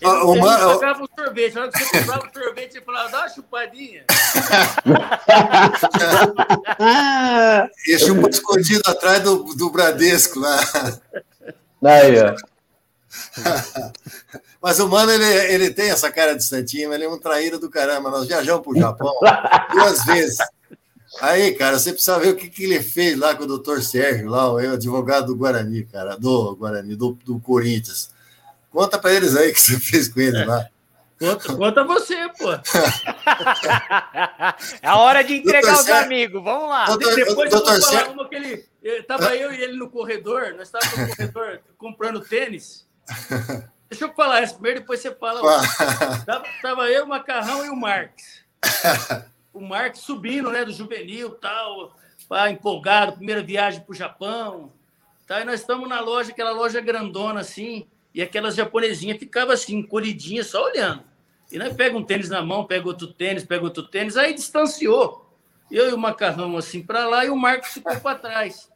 Ele, 0.00 0.10
o 0.10 0.32
ele 0.32 0.40
man... 0.40 0.74
pagava 0.74 1.02
um 1.02 1.06
sorvete. 1.18 1.54
Na 1.54 1.62
hora 1.62 1.72
que 1.72 1.78
você 1.78 1.98
comprava 1.98 2.26
um 2.26 2.32
sorvete, 2.32 2.72
você 2.72 2.80
falava, 2.80 3.10
dá 3.10 3.18
uma 3.18 3.28
chupadinha. 3.28 4.04
Esse 7.86 8.10
um 8.10 8.26
escondido 8.28 8.82
atrás 8.86 9.22
do, 9.22 9.44
do 9.54 9.70
Bradesco 9.70 10.40
lá. 10.40 10.58
Aí, 11.84 12.18
ó. 12.18 12.34
Mas 14.62 14.78
o 14.78 14.88
mano, 14.88 15.10
ele, 15.10 15.24
ele 15.24 15.70
tem 15.70 15.90
essa 15.90 16.10
cara 16.10 16.34
de 16.34 16.44
santinho, 16.44 16.92
ele 16.92 17.04
é 17.04 17.08
um 17.08 17.18
traíra 17.18 17.58
do 17.58 17.70
caramba. 17.70 18.10
Nós 18.10 18.26
viajamos 18.26 18.62
para 18.62 18.72
o 18.72 18.78
Japão 18.78 19.14
duas 19.72 20.04
vezes. 20.04 20.38
Aí, 21.20 21.52
cara, 21.52 21.78
você 21.78 21.92
precisa 21.92 22.18
ver 22.18 22.28
o 22.28 22.36
que, 22.36 22.48
que 22.48 22.64
ele 22.64 22.80
fez 22.80 23.18
lá 23.18 23.34
com 23.34 23.44
o 23.44 23.46
doutor 23.46 23.82
Sérgio, 23.82 24.28
lá, 24.28 24.52
o 24.52 24.58
advogado 24.58 25.26
do 25.26 25.36
Guarani, 25.36 25.84
cara, 25.84 26.16
do 26.16 26.54
Guarani, 26.54 26.94
do, 26.94 27.18
do 27.24 27.40
Corinthians. 27.40 28.10
Conta 28.70 28.98
para 28.98 29.12
eles 29.12 29.36
aí 29.36 29.52
que 29.52 29.60
você 29.60 29.78
fez 29.78 30.08
com 30.08 30.20
ele 30.20 30.44
lá. 30.44 30.68
Conta, 31.20 31.54
conta 31.54 31.84
você, 31.84 32.28
pô. 32.30 32.50
é 34.80 34.88
a 34.88 34.96
hora 34.96 35.22
de 35.22 35.34
entregar 35.34 35.74
os 35.74 35.90
amigos. 35.90 36.42
Vamos 36.42 36.70
lá. 36.70 36.86
Doutor, 36.86 37.14
Depois 37.14 37.50
doutor 37.50 37.74
eu 37.74 37.80
vou 37.80 37.90
falar 37.90 38.08
uma 38.08 38.26
que 38.26 38.34
ele. 38.36 38.66
Tava 39.02 39.36
eu 39.36 39.52
e 39.52 39.62
ele 39.62 39.76
no 39.76 39.90
corredor, 39.90 40.54
nós 40.56 40.68
estávamos 40.68 40.98
no 40.98 41.16
corredor 41.16 41.60
comprando 41.76 42.20
tênis. 42.20 42.88
Deixa 43.90 44.06
eu 44.06 44.14
falar 44.14 44.40
essa 44.40 44.54
primeiro, 44.54 44.80
depois 44.80 45.00
você 45.00 45.14
fala. 45.14 45.42
tava, 46.24 46.44
tava 46.62 46.88
eu, 46.88 47.04
o 47.04 47.08
Macarrão 47.08 47.66
e 47.66 47.68
o 47.68 47.76
Marques. 47.76 48.42
O 49.52 49.60
Marques 49.60 50.00
subindo, 50.00 50.50
né, 50.50 50.64
do 50.64 50.72
juvenil, 50.72 51.32
tal, 51.32 51.94
pá, 52.28 52.48
empolgado, 52.48 53.16
primeira 53.16 53.42
viagem 53.42 53.82
para 53.82 53.92
o 53.92 53.94
Japão. 53.94 54.72
Tá, 55.26 55.42
e 55.42 55.44
nós 55.44 55.60
estamos 55.60 55.86
na 55.86 56.00
loja, 56.00 56.30
aquela 56.30 56.52
loja 56.52 56.80
grandona 56.80 57.40
assim. 57.40 57.86
E 58.14 58.22
aquelas 58.22 58.54
japonesinhas 58.54 59.18
ficavam 59.18 59.54
assim, 59.54 59.76
encolhidinhas, 59.76 60.48
só 60.48 60.64
olhando. 60.64 61.04
E 61.50 61.58
nós 61.58 61.74
pega 61.74 61.96
um 61.96 62.04
tênis 62.04 62.28
na 62.28 62.42
mão, 62.42 62.64
pega 62.64 62.86
outro 62.86 63.12
tênis, 63.12 63.44
pega 63.44 63.64
outro 63.64 63.86
tênis, 63.86 64.16
aí 64.16 64.34
distanciou. 64.34 65.28
Eu 65.70 65.90
e 65.90 65.92
o 65.92 65.98
Macarrão 65.98 66.56
assim 66.56 66.82
para 66.82 67.06
lá 67.08 67.24
e 67.24 67.30
o 67.30 67.36
Marcos 67.36 67.72
ficou 67.72 67.98
para 68.00 68.18
trás. 68.18 68.70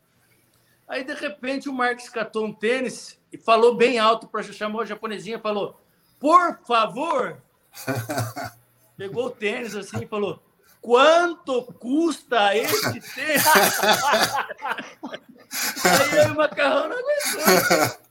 Aí, 0.86 1.02
de 1.02 1.14
repente, 1.14 1.68
o 1.68 1.72
Marcos 1.72 2.08
catou 2.08 2.44
um 2.44 2.52
tênis 2.52 3.18
e 3.32 3.38
falou 3.38 3.74
bem 3.74 3.98
alto, 3.98 4.28
para 4.28 4.42
chamou 4.42 4.80
a 4.80 4.84
japonesinha 4.84 5.38
falou: 5.38 5.80
Por 6.20 6.60
favor. 6.66 7.42
Pegou 8.96 9.26
o 9.26 9.30
tênis 9.30 9.74
assim 9.74 10.02
e 10.02 10.06
falou: 10.06 10.40
Quanto 10.80 11.64
custa 11.80 12.56
este 12.56 13.00
tênis? 13.14 13.44
Aí 15.84 16.16
eu 16.18 16.28
e 16.28 16.30
o 16.30 16.36
Macarrão 16.36 16.88
não 16.88 16.98
aguentou. 16.98 18.03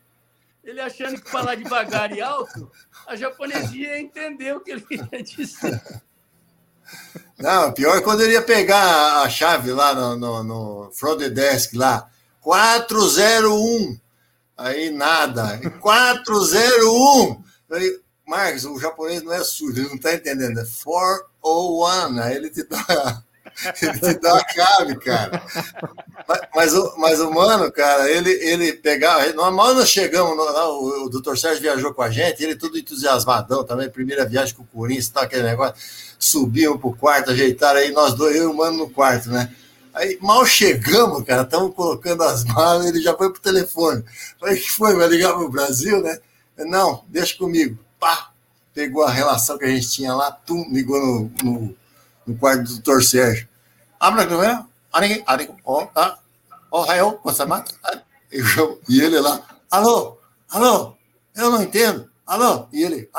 Ele 0.63 0.79
achando 0.79 1.21
que 1.21 1.29
falar 1.29 1.55
devagar 1.55 2.15
e 2.15 2.21
alto, 2.21 2.71
a 3.05 3.15
japonesia 3.15 3.99
entendeu 3.99 4.57
o 4.57 4.59
que 4.61 4.71
ele 4.71 4.85
ia 4.89 5.23
dizer. 5.23 5.81
Não, 7.37 7.73
pior 7.73 7.97
é 7.97 8.01
quando 8.01 8.21
ele 8.21 8.33
ia 8.33 8.41
pegar 8.41 9.21
a 9.21 9.29
chave 9.29 9.71
lá 9.71 9.93
no, 9.93 10.15
no, 10.15 10.43
no 10.43 10.91
front 10.93 11.19
desk 11.19 11.75
lá. 11.75 12.09
401. 12.39 13.99
Aí 14.57 14.89
nada. 14.91 15.59
401. 15.81 17.43
Aí, 17.71 17.99
Marcos, 18.25 18.65
o 18.65 18.79
japonês 18.79 19.23
não 19.23 19.33
é 19.33 19.43
surdo, 19.43 19.79
ele 19.79 19.89
não 19.89 19.95
está 19.95 20.13
entendendo. 20.13 20.59
É 20.59 20.65
401. 20.83 22.21
Aí 22.21 22.35
ele 22.35 22.49
te 22.49 22.63
dá 22.63 23.23
Ele 23.81 24.13
dá 24.15 24.35
a 24.35 24.53
chave, 24.53 24.95
cara. 24.95 25.43
Mas, 26.27 26.41
mas, 26.55 26.73
o, 26.73 26.93
mas 26.97 27.19
o 27.19 27.31
mano, 27.31 27.71
cara, 27.71 28.09
ele, 28.09 28.31
ele 28.31 28.73
pegava. 28.73 29.31
Nós, 29.33 29.53
nós 29.53 29.89
chegamos, 29.89 30.37
lá, 30.37 30.69
o, 30.69 31.05
o 31.05 31.09
doutor 31.09 31.37
Sérgio 31.37 31.61
viajou 31.61 31.93
com 31.93 32.01
a 32.01 32.09
gente, 32.09 32.43
ele 32.43 32.55
tudo 32.55 32.77
entusiasmadão 32.77 33.63
também, 33.63 33.89
primeira 33.89 34.25
viagem 34.25 34.55
com 34.55 34.63
o 34.63 34.67
Corinthians, 34.67 35.09
tá, 35.09 35.21
aquele 35.21 35.43
negócio. 35.43 35.75
Subiam 36.17 36.77
pro 36.77 36.95
quarto, 36.95 37.31
ajeitaram 37.31 37.79
aí, 37.79 37.91
nós 37.91 38.13
dois, 38.13 38.35
eu 38.35 38.43
e 38.43 38.47
o 38.47 38.53
mano 38.53 38.77
no 38.77 38.89
quarto, 38.89 39.29
né? 39.29 39.53
Aí 39.93 40.17
mal 40.21 40.43
chegamos, 40.45 41.23
cara, 41.23 41.43
estamos 41.43 41.75
colocando 41.75 42.23
as 42.23 42.43
malas, 42.45 42.87
ele 42.87 43.01
já 43.01 43.15
foi 43.15 43.31
pro 43.31 43.41
telefone. 43.41 44.03
Falei, 44.39 44.57
que 44.57 44.69
foi? 44.71 44.95
Vai 44.95 45.07
ligar 45.07 45.33
pro 45.33 45.49
Brasil, 45.49 46.01
né? 46.01 46.17
Não, 46.57 47.03
deixa 47.07 47.37
comigo. 47.37 47.77
Pá! 47.99 48.29
Pegou 48.73 49.03
a 49.03 49.11
relação 49.11 49.57
que 49.57 49.65
a 49.65 49.67
gente 49.67 49.87
tinha 49.89 50.15
lá, 50.15 50.31
tum, 50.31 50.67
ligou 50.71 50.99
no, 50.99 51.31
no, 51.43 51.75
no 52.25 52.35
quarto 52.37 52.63
do 52.63 52.73
doutor 52.73 53.03
Sérgio. 53.03 53.47
Abra 53.99 54.23
a 54.23 54.27
câmera, 54.27 54.65
ó, 55.65 55.85
tá? 55.85 56.17
Ó, 56.71 56.81
Rael, 56.81 57.19
você 57.23 57.45
mata? 57.45 57.73
E 58.89 59.01
ele 59.01 59.19
lá, 59.19 59.41
alô, 59.69 60.17
alô, 60.49 60.95
eu 61.35 61.51
não 61.51 61.61
entendo, 61.61 62.09
alô, 62.25 62.67
e 62.71 62.83
ele, 62.83 63.09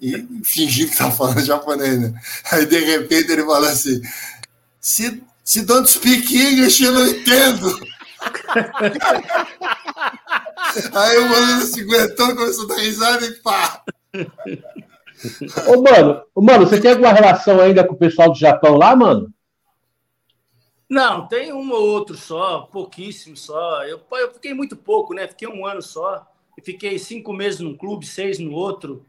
e 0.00 0.12
fingindo 0.44 0.88
que 0.88 0.94
estava 0.94 1.12
falando 1.12 1.44
japonês, 1.44 2.00
né? 2.00 2.20
Aí 2.52 2.66
de 2.66 2.78
repente 2.78 3.32
ele 3.32 3.42
falou 3.42 3.68
assim: 3.68 4.02
se, 4.80 5.22
se 5.44 5.62
don't 5.62 5.88
speak 5.88 6.36
English, 6.36 6.82
eu 6.82 6.92
não 6.92 7.06
entendo. 7.06 7.74
Aí 10.94 11.18
o 11.18 11.28
mano 11.28 11.62
se 11.62 11.80
aguentou, 11.80 12.34
começou 12.34 12.64
a 12.64 12.68
dar 12.68 12.82
risada 12.82 13.24
e 13.24 13.32
pá. 13.34 13.82
Ô, 15.68 15.82
mano, 15.82 16.22
mano, 16.34 16.66
você 16.66 16.80
tem 16.80 16.90
alguma 16.90 17.12
relação 17.12 17.60
ainda 17.60 17.84
com 17.84 17.94
o 17.94 17.98
pessoal 17.98 18.30
do 18.30 18.38
Japão 18.38 18.76
lá, 18.76 18.94
mano? 18.94 19.32
Não, 20.88 21.26
tem 21.26 21.52
um 21.52 21.70
ou 21.72 21.88
outro 21.88 22.16
só, 22.16 22.60
pouquíssimo 22.60 23.36
só. 23.36 23.84
Eu, 23.84 24.00
eu 24.12 24.32
fiquei 24.32 24.54
muito 24.54 24.76
pouco, 24.76 25.14
né? 25.14 25.26
Fiquei 25.26 25.48
um 25.48 25.66
ano 25.66 25.82
só. 25.82 26.26
Fiquei 26.62 26.98
cinco 26.98 27.32
meses 27.32 27.60
num 27.60 27.76
clube, 27.76 28.06
seis 28.06 28.38
no 28.38 28.52
outro. 28.52 29.04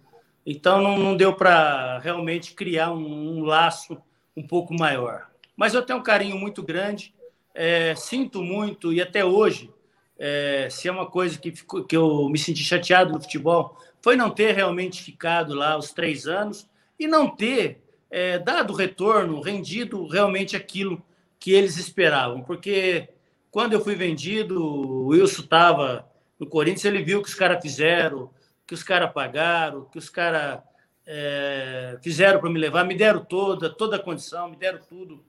Então 0.46 0.82
não, 0.82 0.98
não 0.98 1.16
deu 1.16 1.34
para 1.34 2.00
realmente 2.00 2.54
criar 2.54 2.92
um, 2.92 3.40
um, 3.40 3.44
laço 3.44 3.98
um 4.36 4.46
pouco 4.46 4.74
maior. 4.74 5.28
Mas 5.56 5.74
eu 5.74 5.84
tenho 5.84 6.00
um 6.00 6.04
carinho 6.04 6.38
muito 6.38 6.64
grande, 6.64 7.14
é, 7.54 7.94
sinto 7.96 8.42
muito, 8.42 8.94
e 8.94 9.02
até 9.02 9.26
hoje, 9.26 9.70
é, 10.18 10.68
se 10.70 10.88
é 10.88 10.92
uma 10.92 11.06
coisa 11.06 11.38
que, 11.38 11.52
que 11.52 11.98
eu 11.98 12.30
me 12.30 12.38
senti 12.38 12.64
chateado 12.64 13.12
no 13.12 13.22
futebol, 13.22 13.78
foi 14.02 14.16
não 14.16 14.30
ter 14.30 14.54
realmente 14.54 15.02
ficado 15.02 15.54
lá 15.54 15.78
os 15.78 15.92
três 15.92 16.28
anos 16.28 16.70
e 17.00 17.08
não 17.08 17.30
ter 17.30 17.84
é, 18.10 18.40
dado 18.40 18.74
retorno, 18.74 19.42
rendido 19.42 20.08
realmente 20.08 20.56
aquilo 20.56 21.02
que 21.40 21.52
eles 21.52 21.78
esperavam. 21.78 22.42
Porque 22.42 23.10
quando 23.52 23.74
eu 23.74 23.82
fui 23.82 23.96
vendido, 23.96 24.64
o 24.64 25.08
Wilson 25.08 25.44
estava 25.44 26.10
no 26.40 26.48
Corinthians, 26.48 26.86
ele 26.86 27.04
viu 27.04 27.20
o 27.20 27.24
que 27.24 27.30
os 27.30 27.36
caras 27.36 27.62
fizeram, 27.62 28.30
que 28.66 28.74
os 28.74 28.84
caras 28.84 29.12
pagaram, 29.12 29.86
que 29.86 29.98
os 29.98 30.10
caras 30.10 30.60
é, 31.06 31.98
fizeram 32.02 32.40
para 32.40 32.50
me 32.50 32.60
levar, 32.60 32.84
me 32.84 32.96
deram 32.96 33.24
toda, 33.24 33.70
toda 33.70 33.96
a 33.96 34.04
condição, 34.04 34.50
me 34.50 34.56
deram 34.56 34.80
tudo. 34.80 35.24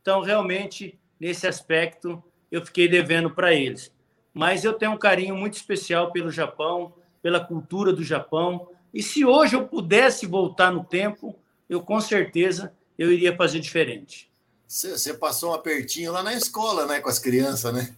Então, 0.00 0.20
realmente, 0.20 0.98
nesse 1.18 1.46
aspecto, 1.46 2.22
eu 2.50 2.64
fiquei 2.64 2.88
devendo 2.88 3.30
para 3.30 3.54
eles 3.54 3.92
mas 4.34 4.64
eu 4.64 4.72
tenho 4.72 4.92
um 4.92 4.98
carinho 4.98 5.36
muito 5.36 5.54
especial 5.54 6.10
pelo 6.10 6.30
Japão, 6.30 6.94
pela 7.22 7.40
cultura 7.40 7.92
do 7.92 8.02
Japão. 8.02 8.68
E 8.92 9.02
se 9.02 9.24
hoje 9.24 9.54
eu 9.54 9.66
pudesse 9.66 10.26
voltar 10.26 10.72
no 10.72 10.84
tempo, 10.84 11.34
eu 11.68 11.80
com 11.80 12.00
certeza 12.00 12.72
eu 12.98 13.10
iria 13.10 13.34
fazer 13.36 13.60
diferente. 13.60 14.30
Você 14.66 15.14
passou 15.14 15.52
um 15.52 15.54
apertinho 15.54 16.12
lá 16.12 16.22
na 16.22 16.34
escola, 16.34 16.86
né, 16.86 17.00
com 17.00 17.08
as 17.08 17.18
crianças, 17.18 17.72
né? 17.72 17.94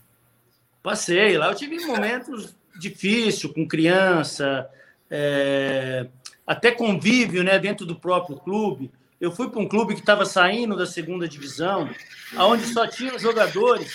Passei 0.83 1.39
lá, 1.39 1.49
eu 1.49 1.55
tive 1.55 1.85
momentos 1.87 2.55
difíceis 2.79 3.53
com 3.53 3.67
criança, 3.67 4.69
é, 5.11 6.07
até 6.47 6.73
convívio, 6.73 7.43
né, 7.45 7.59
dentro 7.59 7.87
do 7.87 7.95
próprio 7.95 8.37
clube. 8.37 8.91
Eu 9.21 9.31
fui 9.31 9.49
para 9.49 9.61
um 9.61 9.69
clube 9.69 9.95
que 9.95 10.01
estava 10.01 10.27
saindo 10.27 10.77
da 10.77 10.87
segunda 10.87 11.29
divisão, 11.29 11.89
aonde 12.37 12.67
só 12.67 12.87
tinham 12.87 13.19
jogadores 13.19 13.93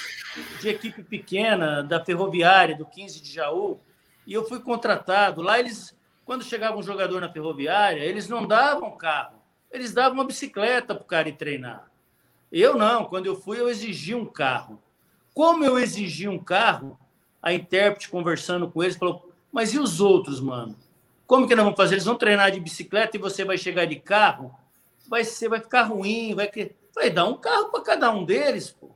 de 0.61 0.69
equipe 0.69 1.03
pequena, 1.03 1.83
da 1.83 2.03
Ferroviária, 2.03 2.75
do 2.75 2.85
15 2.85 3.21
de 3.21 3.33
Jaú, 3.33 3.79
e 4.29 4.33
eu 4.33 4.47
fui 4.47 4.59
contratado. 4.59 5.41
Lá 5.41 5.59
eles, 5.59 5.97
quando 6.23 6.43
chegava 6.43 6.77
um 6.77 6.83
jogador 6.83 7.19
na 7.19 7.33
Ferroviária, 7.33 8.03
eles 8.03 8.29
não 8.29 8.45
davam 8.45 8.95
carro, 8.95 9.39
eles 9.71 9.91
davam 9.91 10.13
uma 10.13 10.23
bicicleta 10.23 10.93
para 10.93 11.03
o 11.03 11.07
cara 11.07 11.29
ir 11.29 11.35
treinar. 11.35 11.89
Eu 12.51 12.77
não, 12.77 13.05
quando 13.05 13.25
eu 13.25 13.35
fui, 13.35 13.59
eu 13.59 13.67
exigi 13.67 14.13
um 14.13 14.25
carro. 14.25 14.79
Como 15.33 15.65
eu 15.65 15.79
exigi 15.79 16.27
um 16.27 16.37
carro, 16.37 16.97
a 17.41 17.51
intérprete 17.51 18.07
conversando 18.07 18.69
com 18.69 18.83
eles 18.83 18.97
falou: 18.97 19.31
Mas 19.51 19.73
e 19.73 19.79
os 19.79 19.99
outros, 19.99 20.39
mano? 20.39 20.75
Como 21.25 21.47
que 21.47 21.55
nós 21.55 21.63
vamos 21.63 21.77
fazer? 21.77 21.95
Eles 21.95 22.05
vão 22.05 22.15
treinar 22.15 22.51
de 22.51 22.59
bicicleta 22.59 23.17
e 23.17 23.19
você 23.19 23.43
vai 23.43 23.57
chegar 23.57 23.85
de 23.85 23.95
carro? 23.95 24.53
Vai 25.07 25.23
ser, 25.23 25.49
vai 25.49 25.59
ficar 25.59 25.83
ruim, 25.83 26.35
vai 26.35 26.47
que. 26.47 26.71
Falei, 26.93 27.09
dá 27.09 27.25
um 27.25 27.35
carro 27.35 27.69
para 27.69 27.81
cada 27.81 28.11
um 28.11 28.23
deles, 28.23 28.69
pô. 28.69 28.89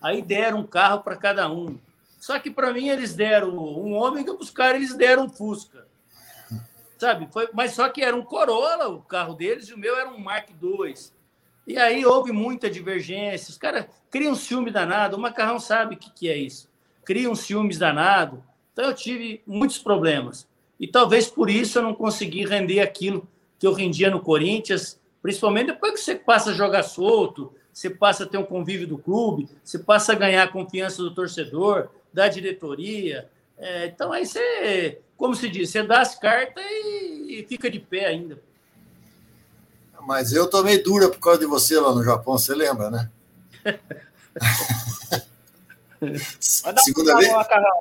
Aí 0.00 0.22
deram 0.22 0.60
um 0.60 0.66
carro 0.66 1.02
para 1.02 1.16
cada 1.16 1.50
um. 1.50 1.78
Só 2.18 2.38
que 2.38 2.50
para 2.50 2.72
mim 2.72 2.88
eles 2.88 3.14
deram 3.14 3.56
um 3.56 3.94
homem 3.94 4.24
que 4.24 4.30
os 4.30 4.50
caras 4.50 4.76
eles 4.76 4.94
deram 4.94 5.24
um 5.24 5.28
Fusca. 5.28 5.86
Sabe? 6.98 7.28
Foi, 7.32 7.48
mas 7.52 7.72
só 7.72 7.88
que 7.88 8.02
era 8.02 8.16
um 8.16 8.22
Corolla 8.22 8.88
o 8.88 9.00
carro 9.00 9.34
deles 9.34 9.68
e 9.68 9.74
o 9.74 9.78
meu 9.78 9.96
era 9.96 10.10
um 10.10 10.18
Mark 10.18 10.48
II. 10.50 10.94
E 11.66 11.76
aí 11.76 12.04
houve 12.04 12.32
muita 12.32 12.68
divergência. 12.68 13.50
Os 13.50 13.58
caras 13.58 13.86
criam 14.10 14.32
um 14.32 14.36
ciúme 14.36 14.70
danado. 14.70 15.16
O 15.16 15.20
Macarrão 15.20 15.60
sabe 15.60 15.94
o 15.94 15.98
que, 15.98 16.10
que 16.10 16.28
é 16.28 16.36
isso. 16.36 16.68
Criam 17.04 17.34
ciúmes 17.34 17.78
danado. 17.78 18.42
Então 18.72 18.86
eu 18.86 18.94
tive 18.94 19.42
muitos 19.46 19.78
problemas. 19.78 20.48
E 20.80 20.88
talvez 20.88 21.28
por 21.28 21.50
isso 21.50 21.78
eu 21.78 21.82
não 21.82 21.94
consegui 21.94 22.44
render 22.44 22.80
aquilo 22.80 23.28
que 23.58 23.66
eu 23.66 23.72
rendia 23.72 24.10
no 24.10 24.20
Corinthians, 24.20 25.00
principalmente 25.20 25.66
depois 25.66 25.92
que 25.94 26.00
você 26.00 26.14
passa 26.14 26.50
a 26.50 26.54
jogar 26.54 26.84
solto, 26.84 27.52
você 27.72 27.90
passa 27.90 28.24
a 28.24 28.26
ter 28.26 28.38
um 28.38 28.44
convívio 28.44 28.86
do 28.86 28.98
clube, 28.98 29.48
você 29.62 29.78
passa 29.78 30.12
a 30.12 30.16
ganhar 30.16 30.44
a 30.44 30.48
confiança 30.48 31.02
do 31.02 31.14
torcedor, 31.14 31.90
da 32.12 32.28
diretoria. 32.28 33.28
É, 33.56 33.86
então 33.86 34.12
aí 34.12 34.26
você, 34.26 35.00
como 35.16 35.34
se 35.34 35.48
diz, 35.48 35.70
você 35.70 35.82
dá 35.82 36.00
as 36.00 36.14
cartas 36.14 36.64
e, 36.64 37.40
e 37.40 37.46
fica 37.48 37.70
de 37.70 37.80
pé 37.80 38.06
ainda. 38.06 38.40
Mas 40.06 40.32
eu 40.32 40.48
tomei 40.48 40.82
dura 40.82 41.08
por 41.08 41.18
causa 41.18 41.40
de 41.40 41.46
você 41.46 41.78
lá 41.78 41.94
no 41.94 42.02
Japão, 42.04 42.38
você 42.38 42.54
lembra, 42.54 42.90
né? 42.90 43.10
segunda 46.40 47.16
vez, 47.16 47.32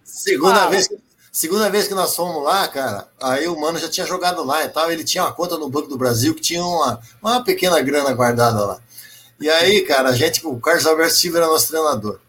segunda 0.04 0.64
ah, 0.64 0.68
vez, 0.68 0.90
segunda 1.32 1.70
vez 1.70 1.88
que 1.88 1.94
nós 1.94 2.16
fomos 2.16 2.44
lá, 2.44 2.68
cara, 2.68 3.08
aí 3.22 3.48
o 3.48 3.60
mano 3.60 3.78
já 3.78 3.88
tinha 3.88 4.06
jogado 4.06 4.44
lá 4.44 4.66
e 4.66 4.70
tal, 4.70 4.92
ele 4.92 5.04
tinha 5.04 5.24
uma 5.24 5.32
conta 5.32 5.58
no 5.58 5.70
Banco 5.70 5.88
do 5.88 5.98
Brasil 5.98 6.34
que 6.34 6.42
tinha 6.42 6.64
uma, 6.64 7.00
uma 7.22 7.44
pequena 7.44 7.80
grana 7.82 8.12
guardada 8.14 8.66
lá. 8.66 8.82
E 9.40 9.50
aí, 9.50 9.82
cara, 9.82 10.10
a 10.10 10.14
gente, 10.14 10.46
o 10.46 10.60
Carlos 10.60 10.88
Alberto 10.88 11.14
Silva 11.14 11.38
era 11.38 11.48
nosso 11.48 11.68
treinador. 11.68 12.20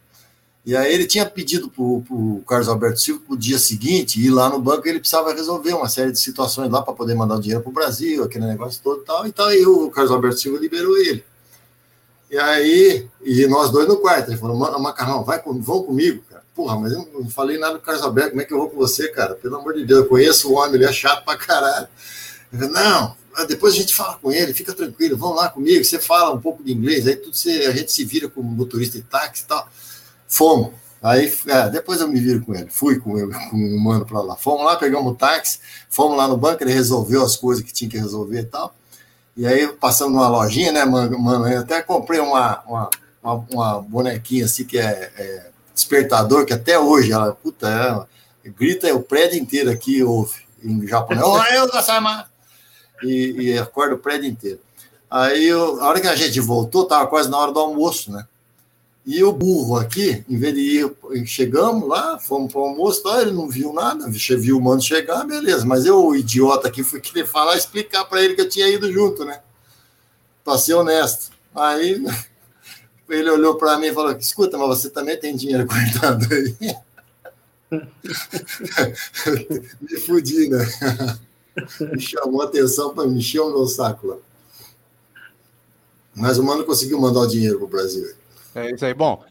E 0.69 0.77
aí 0.77 0.93
ele 0.93 1.07
tinha 1.07 1.25
pedido 1.25 1.71
para 1.71 1.83
o 1.83 2.45
Carlos 2.47 2.69
Alberto 2.69 3.01
Silva 3.01 3.23
para 3.27 3.35
o 3.35 3.39
dia 3.39 3.59
seguinte 3.59 4.21
ir 4.21 4.29
lá 4.29 4.51
no 4.51 4.61
banco 4.61 4.87
ele 4.87 4.99
precisava 4.99 5.33
resolver 5.33 5.73
uma 5.73 5.89
série 5.89 6.13
de 6.13 6.21
situações 6.21 6.71
lá 6.71 6.83
para 6.83 6.93
poder 6.93 7.15
mandar 7.15 7.37
o 7.37 7.41
dinheiro 7.41 7.63
para 7.63 7.71
o 7.71 7.73
Brasil, 7.73 8.23
aquele 8.23 8.45
negócio 8.45 8.79
todo 8.85 9.01
e 9.01 9.05
tal. 9.07 9.27
Então 9.27 9.47
aí 9.47 9.65
o 9.65 9.91
Carlos 9.91 10.13
Alberto 10.13 10.39
Silva 10.39 10.59
liberou 10.59 10.99
ele. 10.99 11.25
E 12.31 12.37
aí, 12.37 13.09
e 13.25 13.47
nós 13.47 13.71
dois 13.71 13.89
no 13.89 13.97
quarto. 13.97 14.29
Ele 14.29 14.37
falou, 14.37 14.79
Macarrão, 14.79 15.25
vai 15.25 15.43
com, 15.43 15.59
vão 15.59 15.85
comigo, 15.85 16.23
cara. 16.29 16.45
Porra, 16.55 16.79
mas 16.79 16.93
eu 16.93 17.09
não 17.15 17.31
falei 17.31 17.57
nada 17.57 17.79
do 17.79 17.81
Carlos 17.81 18.05
Alberto, 18.05 18.31
como 18.33 18.43
é 18.43 18.45
que 18.45 18.53
eu 18.53 18.59
vou 18.59 18.69
com 18.69 18.77
você, 18.77 19.09
cara? 19.09 19.37
Pelo 19.37 19.57
amor 19.57 19.73
de 19.73 19.87
Deus, 19.87 20.01
eu 20.01 20.07
conheço 20.07 20.51
o 20.51 20.57
homem, 20.57 20.75
ele 20.75 20.85
é 20.85 20.93
chato 20.93 21.25
pra 21.25 21.35
caralho. 21.35 21.89
Ele 22.53 22.61
falou, 22.61 22.75
não, 22.75 23.17
depois 23.47 23.73
a 23.73 23.77
gente 23.79 23.95
fala 23.95 24.19
com 24.21 24.31
ele, 24.31 24.53
fica 24.53 24.75
tranquilo, 24.75 25.17
vão 25.17 25.33
lá 25.33 25.49
comigo, 25.49 25.83
você 25.83 25.99
fala 25.99 26.35
um 26.35 26.41
pouco 26.43 26.63
de 26.63 26.75
inglês, 26.75 27.07
aí 27.07 27.17
tudo 27.17 27.35
você, 27.35 27.53
a 27.67 27.73
gente 27.73 27.91
se 27.91 28.05
vira 28.05 28.29
como 28.29 28.51
motorista 28.51 28.99
de 28.99 29.05
táxi 29.05 29.45
e 29.45 29.47
tal. 29.47 29.67
Fomos. 30.29 30.71
Aí 31.03 31.33
é, 31.47 31.71
depois 31.71 32.01
eu 32.01 32.09
me 32.09 32.21
viro 32.21 32.45
com 32.45 32.55
ele, 32.55 32.69
fui 32.71 32.99
com, 32.99 33.17
ele, 33.17 33.33
com 33.51 33.57
o 33.57 33.81
mano 33.81 34.05
para 34.05 34.21
lá. 34.21 34.37
Fomos 34.37 34.65
lá, 34.65 34.77
pegamos 34.77 35.13
o 35.13 35.17
táxi, 35.17 35.59
fomos 35.89 36.17
lá 36.17 36.29
no 36.29 36.37
banco, 36.37 36.63
ele 36.63 36.73
resolveu 36.73 37.25
as 37.25 37.37
coisas 37.37 37.65
que 37.65 37.73
tinha 37.73 37.91
que 37.91 37.99
resolver 37.99 38.41
e 38.41 38.45
tal. 38.45 38.75
E 39.37 39.47
aí 39.47 39.69
passamos 39.69 40.13
numa 40.13 40.29
lojinha, 40.29 40.73
né, 40.73 40.85
mano? 40.85 41.19
mano 41.19 41.49
eu 41.49 41.61
até 41.61 41.81
comprei 41.81 42.19
uma, 42.19 42.61
uma, 42.67 42.91
uma, 43.23 43.47
uma 43.51 43.81
bonequinha 43.81 44.45
assim 44.45 44.65
que 44.65 44.79
é, 44.79 45.13
é, 45.17 45.51
despertador, 45.73 46.45
que 46.45 46.53
até 46.53 46.79
hoje 46.79 47.13
ela, 47.13 47.33
puta, 47.33 48.09
é, 48.45 48.49
grita 48.51 48.93
o 48.93 49.03
prédio 49.03 49.39
inteiro 49.39 49.71
aqui, 49.71 50.03
ouve 50.03 50.41
em 50.63 50.85
japonês. 50.87 51.25
eu, 51.55 51.69
e, 53.03 53.43
e 53.43 53.59
acorda 53.59 53.95
o 53.95 53.99
prédio 53.99 54.29
inteiro. 54.29 54.61
Aí, 55.11 55.47
eu, 55.47 55.81
a 55.81 55.89
hora 55.89 56.01
que 56.01 56.09
a 56.09 56.17
gente 56.17 56.39
voltou, 56.41 56.83
estava 56.83 57.07
quase 57.07 57.31
na 57.31 57.39
hora 57.39 57.53
do 57.53 57.61
almoço, 57.61 58.13
né? 58.13 58.27
E 59.11 59.25
o 59.25 59.33
burro 59.33 59.79
aqui, 59.79 60.23
em 60.29 60.37
vez 60.37 60.55
de 60.55 60.61
ir, 60.61 61.27
chegamos 61.27 61.89
lá, 61.89 62.19
fomos 62.19 62.53
para 62.53 62.61
o 62.61 62.65
almoço, 62.65 63.03
tá, 63.03 63.23
ele 63.23 63.31
não 63.31 63.49
viu 63.49 63.73
nada, 63.73 64.07
viu 64.11 64.59
o 64.59 64.61
mano 64.61 64.83
chegar, 64.83 65.25
beleza. 65.25 65.65
Mas 65.65 65.87
eu, 65.87 66.05
o 66.05 66.15
idiota 66.15 66.69
aqui, 66.69 66.85
fui 66.85 67.01
querer 67.01 67.27
falar, 67.27 67.57
explicar 67.57 68.05
para 68.05 68.23
ele 68.23 68.35
que 68.35 68.43
eu 68.43 68.49
tinha 68.51 68.69
ido 68.69 68.93
junto, 68.93 69.25
né? 69.25 69.41
Para 70.45 70.59
ser 70.59 70.75
honesto. 70.75 71.31
Aí 71.55 72.05
ele 73.09 73.31
olhou 73.31 73.55
para 73.55 73.79
mim 73.79 73.87
e 73.87 73.95
falou: 73.95 74.13
escuta, 74.13 74.59
mas 74.59 74.69
você 74.69 74.91
também 74.91 75.19
tem 75.19 75.35
dinheiro 75.35 75.65
guardado 75.65 76.27
aí? 76.31 76.55
me 79.81 80.01
fudi, 80.01 80.51
né? 80.51 80.69
Me 81.81 82.01
chamou 82.01 82.43
a 82.43 82.45
atenção 82.45 82.95
para 82.95 83.09
me 83.09 83.19
encher 83.19 83.41
o 83.41 83.51
meu 83.51 83.67
saco 83.67 84.07
lá. 84.07 84.17
Mas 86.15 86.39
o 86.39 86.45
mano 86.45 86.65
conseguiu 86.65 87.01
mandar 87.01 87.21
o 87.21 87.27
dinheiro 87.27 87.57
para 87.57 87.65
o 87.65 87.69
Brasil. 87.69 88.15
É 88.65 88.71
isso 88.71 88.85
aí. 88.85 88.95
Bom, 88.95 89.25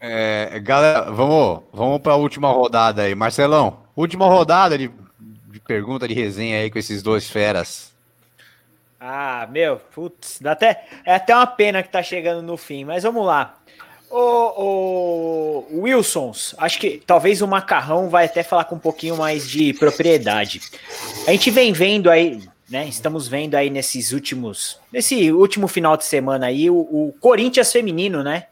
é, 0.00 0.58
galera, 0.60 1.10
vamos, 1.10 1.62
vamos 1.72 2.00
para 2.00 2.14
a 2.14 2.16
última 2.16 2.50
rodada 2.50 3.02
aí. 3.02 3.14
Marcelão, 3.14 3.80
última 3.94 4.26
rodada 4.26 4.78
de, 4.78 4.90
de, 5.48 5.60
pergunta, 5.60 6.08
de 6.08 6.14
resenha 6.14 6.58
aí 6.58 6.70
com 6.70 6.78
esses 6.78 7.02
dois 7.02 7.28
feras. 7.28 7.92
Ah, 8.98 9.46
meu, 9.50 9.76
putz, 9.94 10.38
dá 10.40 10.52
até, 10.52 10.86
é 11.04 11.14
até 11.14 11.34
uma 11.34 11.46
pena 11.46 11.82
que 11.82 11.90
tá 11.90 12.02
chegando 12.02 12.42
no 12.42 12.56
fim, 12.56 12.84
mas 12.84 13.02
vamos 13.02 13.26
lá. 13.26 13.56
O, 14.10 15.66
o 15.70 15.82
Wilsons, 15.82 16.54
acho 16.58 16.80
que 16.80 17.00
talvez 17.06 17.40
o 17.42 17.46
Macarrão 17.46 18.08
vai 18.08 18.24
até 18.24 18.42
falar 18.42 18.64
com 18.64 18.74
um 18.74 18.80
pouquinho 18.80 19.16
mais 19.16 19.48
de 19.48 19.72
propriedade. 19.74 20.60
A 21.26 21.30
gente 21.30 21.50
vem 21.50 21.72
vendo 21.72 22.10
aí, 22.10 22.42
né? 22.70 22.86
Estamos 22.86 23.26
vendo 23.26 23.54
aí 23.56 23.68
nesses 23.68 24.12
últimos, 24.12 24.78
nesse 24.92 25.32
último 25.32 25.66
final 25.66 25.96
de 25.96 26.04
semana 26.04 26.46
aí, 26.46 26.70
o, 26.70 26.76
o 26.76 27.14
Corinthians 27.20 27.72
feminino, 27.72 28.22
né? 28.22 28.46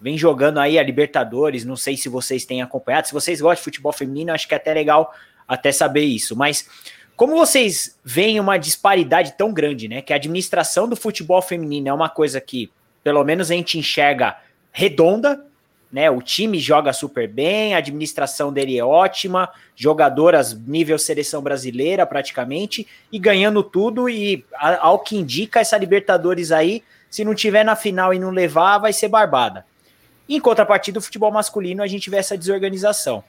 vem 0.00 0.16
jogando 0.16 0.58
aí 0.58 0.78
a 0.78 0.82
Libertadores. 0.82 1.64
Não 1.64 1.76
sei 1.76 1.96
se 1.96 2.08
vocês 2.08 2.44
têm 2.44 2.62
acompanhado. 2.62 3.06
Se 3.06 3.12
vocês 3.12 3.40
gostam 3.40 3.60
de 3.60 3.64
futebol 3.64 3.92
feminino, 3.92 4.32
acho 4.32 4.48
que 4.48 4.54
é 4.54 4.56
até 4.56 4.72
legal 4.72 5.14
até 5.46 5.70
saber 5.70 6.04
isso. 6.04 6.34
Mas 6.34 6.66
como 7.14 7.36
vocês 7.36 7.98
veem 8.02 8.40
uma 8.40 8.56
disparidade 8.56 9.34
tão 9.36 9.52
grande, 9.52 9.86
né? 9.86 10.00
Que 10.00 10.12
a 10.12 10.16
administração 10.16 10.88
do 10.88 10.96
futebol 10.96 11.42
feminino 11.42 11.88
é 11.88 11.92
uma 11.92 12.08
coisa 12.08 12.40
que, 12.40 12.70
pelo 13.04 13.22
menos, 13.22 13.50
a 13.50 13.54
gente 13.54 13.78
enxerga 13.78 14.38
redonda, 14.72 15.44
né? 15.92 16.10
O 16.10 16.22
time 16.22 16.58
joga 16.58 16.92
super 16.92 17.28
bem, 17.28 17.74
a 17.74 17.78
administração 17.78 18.52
dele 18.52 18.78
é 18.78 18.84
ótima, 18.84 19.50
jogadoras 19.74 20.54
nível 20.54 20.98
seleção 20.98 21.42
brasileira 21.42 22.06
praticamente, 22.06 22.86
e 23.10 23.18
ganhando 23.18 23.62
tudo, 23.62 24.08
e 24.08 24.44
ao 24.80 24.98
que 25.00 25.16
indica 25.16 25.60
essa 25.60 25.76
Libertadores 25.76 26.52
aí, 26.52 26.82
se 27.10 27.24
não 27.24 27.34
tiver 27.34 27.64
na 27.64 27.74
final 27.74 28.14
e 28.14 28.18
não 28.18 28.30
levar, 28.30 28.78
vai 28.78 28.92
ser 28.92 29.08
barbada. 29.08 29.66
Em 30.28 30.38
contrapartida, 30.38 31.00
o 31.00 31.02
futebol 31.02 31.32
masculino, 31.32 31.82
a 31.82 31.88
gente 31.88 32.08
vê 32.08 32.18
essa 32.18 32.38
desorganização. 32.38 33.24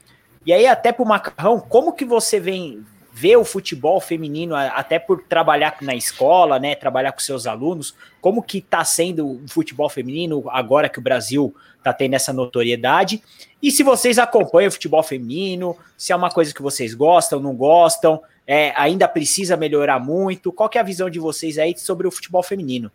E 0.46 0.54
aí, 0.54 0.68
até 0.68 0.92
para 0.92 1.04
o 1.04 1.08
Macarrão, 1.08 1.60
como 1.60 1.94
que 1.94 2.06
você 2.06 2.40
vem 2.40 2.86
ver 3.22 3.38
o 3.38 3.46
futebol 3.46 4.02
feminino, 4.02 4.56
até 4.56 4.98
por 4.98 5.22
trabalhar 5.22 5.78
na 5.82 5.94
escola, 5.94 6.58
né, 6.58 6.74
trabalhar 6.74 7.12
com 7.12 7.20
seus 7.20 7.46
alunos, 7.46 7.94
como 8.20 8.42
que 8.42 8.58
está 8.58 8.84
sendo 8.84 9.28
o 9.28 9.48
futebol 9.48 9.88
feminino 9.88 10.44
agora 10.50 10.90
que 10.90 10.98
o 10.98 11.04
Brasil 11.04 11.56
está 11.78 11.94
tendo 11.94 12.16
essa 12.16 12.34
notoriedade? 12.34 13.22
E 13.62 13.72
se 13.72 13.84
vocês 13.84 14.18
acompanham 14.18 14.70
o 14.70 14.72
futebol 14.72 15.04
feminino, 15.04 15.78
se 15.96 16.12
é 16.12 16.16
uma 16.16 16.32
coisa 16.32 16.52
que 16.52 16.64
vocês 16.64 16.96
gostam, 16.96 17.40
não 17.40 17.56
gostam, 17.56 18.20
é, 18.48 18.74
ainda 18.76 19.08
precisa 19.08 19.56
melhorar 19.56 20.00
muito, 20.00 20.52
qual 20.52 20.68
que 20.68 20.80
é 20.80 20.82
a 20.82 20.84
visão 20.84 21.08
de 21.08 21.20
vocês 21.20 21.60
aí 21.60 21.78
sobre 21.78 22.08
o 22.08 22.12
futebol 22.12 22.42
feminino? 22.42 22.92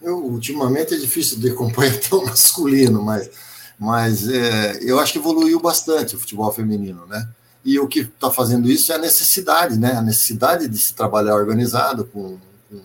Eu, 0.00 0.16
ultimamente 0.16 0.94
é 0.94 0.96
difícil 0.96 1.38
de 1.38 1.50
acompanhar 1.50 2.00
tão 2.08 2.24
masculino, 2.24 3.02
mas, 3.02 3.30
mas 3.78 4.30
é, 4.30 4.78
eu 4.80 4.98
acho 4.98 5.12
que 5.12 5.18
evoluiu 5.18 5.60
bastante 5.60 6.16
o 6.16 6.18
futebol 6.18 6.50
feminino, 6.50 7.04
né? 7.06 7.28
E 7.64 7.78
o 7.78 7.88
que 7.88 8.00
está 8.00 8.30
fazendo 8.30 8.70
isso 8.70 8.92
é 8.92 8.96
a 8.96 8.98
necessidade, 8.98 9.78
né? 9.78 9.92
A 9.92 10.02
necessidade 10.02 10.68
de 10.68 10.78
se 10.78 10.94
trabalhar 10.94 11.34
organizado, 11.34 12.04
com, 12.04 12.38
com, 12.70 12.80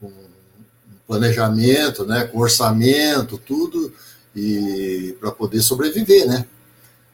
com 0.00 0.12
planejamento, 1.06 2.06
né? 2.06 2.24
com 2.24 2.38
orçamento, 2.38 3.36
tudo, 3.38 3.92
e 4.34 5.14
para 5.20 5.30
poder 5.30 5.60
sobreviver, 5.60 6.26
né? 6.26 6.46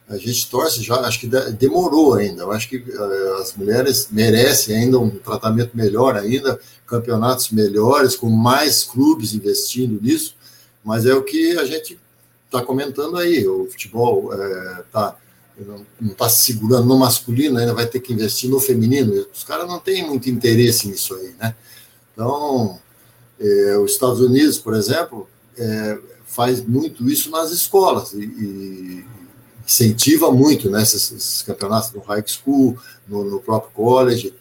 a 0.09 0.17
gente 0.17 0.49
torce 0.49 0.81
já, 0.81 0.95
acho 1.01 1.19
que 1.19 1.27
demorou 1.27 2.13
ainda. 2.13 2.43
Eu 2.43 2.51
acho 2.51 2.69
que 2.69 2.77
uh, 2.77 3.35
as 3.41 3.53
mulheres 3.55 4.07
merecem 4.09 4.75
ainda 4.75 4.97
um 4.97 5.09
tratamento 5.09 5.75
melhor 5.75 6.15
ainda, 6.15 6.59
campeonatos 6.85 7.49
melhores, 7.49 8.15
com 8.15 8.29
mais 8.29 8.83
clubes 8.83 9.33
investindo 9.33 10.01
nisso, 10.01 10.35
mas 10.83 11.05
é 11.05 11.13
o 11.13 11.23
que 11.23 11.57
a 11.57 11.65
gente 11.65 11.99
está 12.45 12.61
comentando 12.61 13.17
aí. 13.17 13.45
O 13.45 13.69
futebol 13.69 14.33
é, 14.33 14.83
tá, 14.91 15.15
não 15.65 16.11
está 16.11 16.29
se 16.29 16.45
segurando 16.45 16.85
no 16.85 16.97
masculino, 16.97 17.57
ainda 17.57 17.73
vai 17.73 17.87
ter 17.87 17.99
que 17.99 18.13
investir 18.13 18.49
no 18.49 18.59
feminino. 18.59 19.25
Os 19.33 19.43
caras 19.43 19.67
não 19.67 19.79
têm 19.79 20.05
muito 20.05 20.29
interesse 20.29 20.87
nisso 20.87 21.15
aí, 21.15 21.33
né? 21.39 21.55
Então, 22.13 22.79
é, 23.39 23.77
os 23.77 23.91
Estados 23.91 24.19
Unidos, 24.19 24.57
por 24.57 24.75
exemplo, 24.75 25.27
é, 25.57 25.97
faz 26.25 26.61
muito 26.61 27.09
isso 27.09 27.29
nas 27.29 27.51
escolas 27.51 28.13
e, 28.13 28.23
e 28.23 29.05
incentiva 29.65 30.31
muito 30.31 30.69
né, 30.69 30.81
esses, 30.81 31.11
esses 31.11 31.41
campeonatos 31.41 31.91
no 31.91 32.01
high 32.01 32.23
school, 32.25 32.77
no, 33.07 33.23
no, 33.23 33.39
próprio 33.39 33.71
college. 33.71 34.33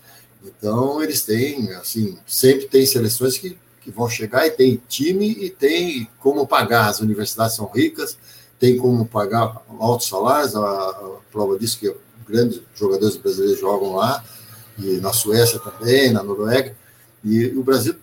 Então, 0.44 1.02
eles 1.02 1.22
têm, 1.22 1.72
assim, 1.72 2.16
sempre 2.26 2.66
tem 2.66 2.86
seleções 2.86 3.36
que, 3.36 3.58
que 3.80 3.90
vão 3.90 4.08
chegar 4.08 4.46
e 4.46 4.50
tem 4.50 4.80
time 4.88 5.28
e 5.28 5.50
tem 5.50 6.08
como 6.20 6.46
pagar. 6.46 6.88
As 6.88 7.00
universidades 7.00 7.56
são 7.56 7.66
ricas, 7.66 8.16
tem 8.58 8.76
como 8.76 9.06
pagar 9.06 9.62
altos 9.78 10.08
salários. 10.08 10.54
A, 10.54 10.60
a 10.60 11.16
prova 11.30 11.58
disso 11.58 11.78
que 11.78 11.94
grandes 12.26 12.60
jogadores 12.74 13.16
brasileiros 13.16 13.60
jogam 13.60 13.94
lá, 13.94 14.24
e 14.78 14.96
na 14.96 15.12
Suécia 15.12 15.58
também, 15.58 16.12
na 16.12 16.22
Noruega. 16.22 16.76
E 17.24 17.46
o 17.48 17.62
Brasil, 17.62 17.94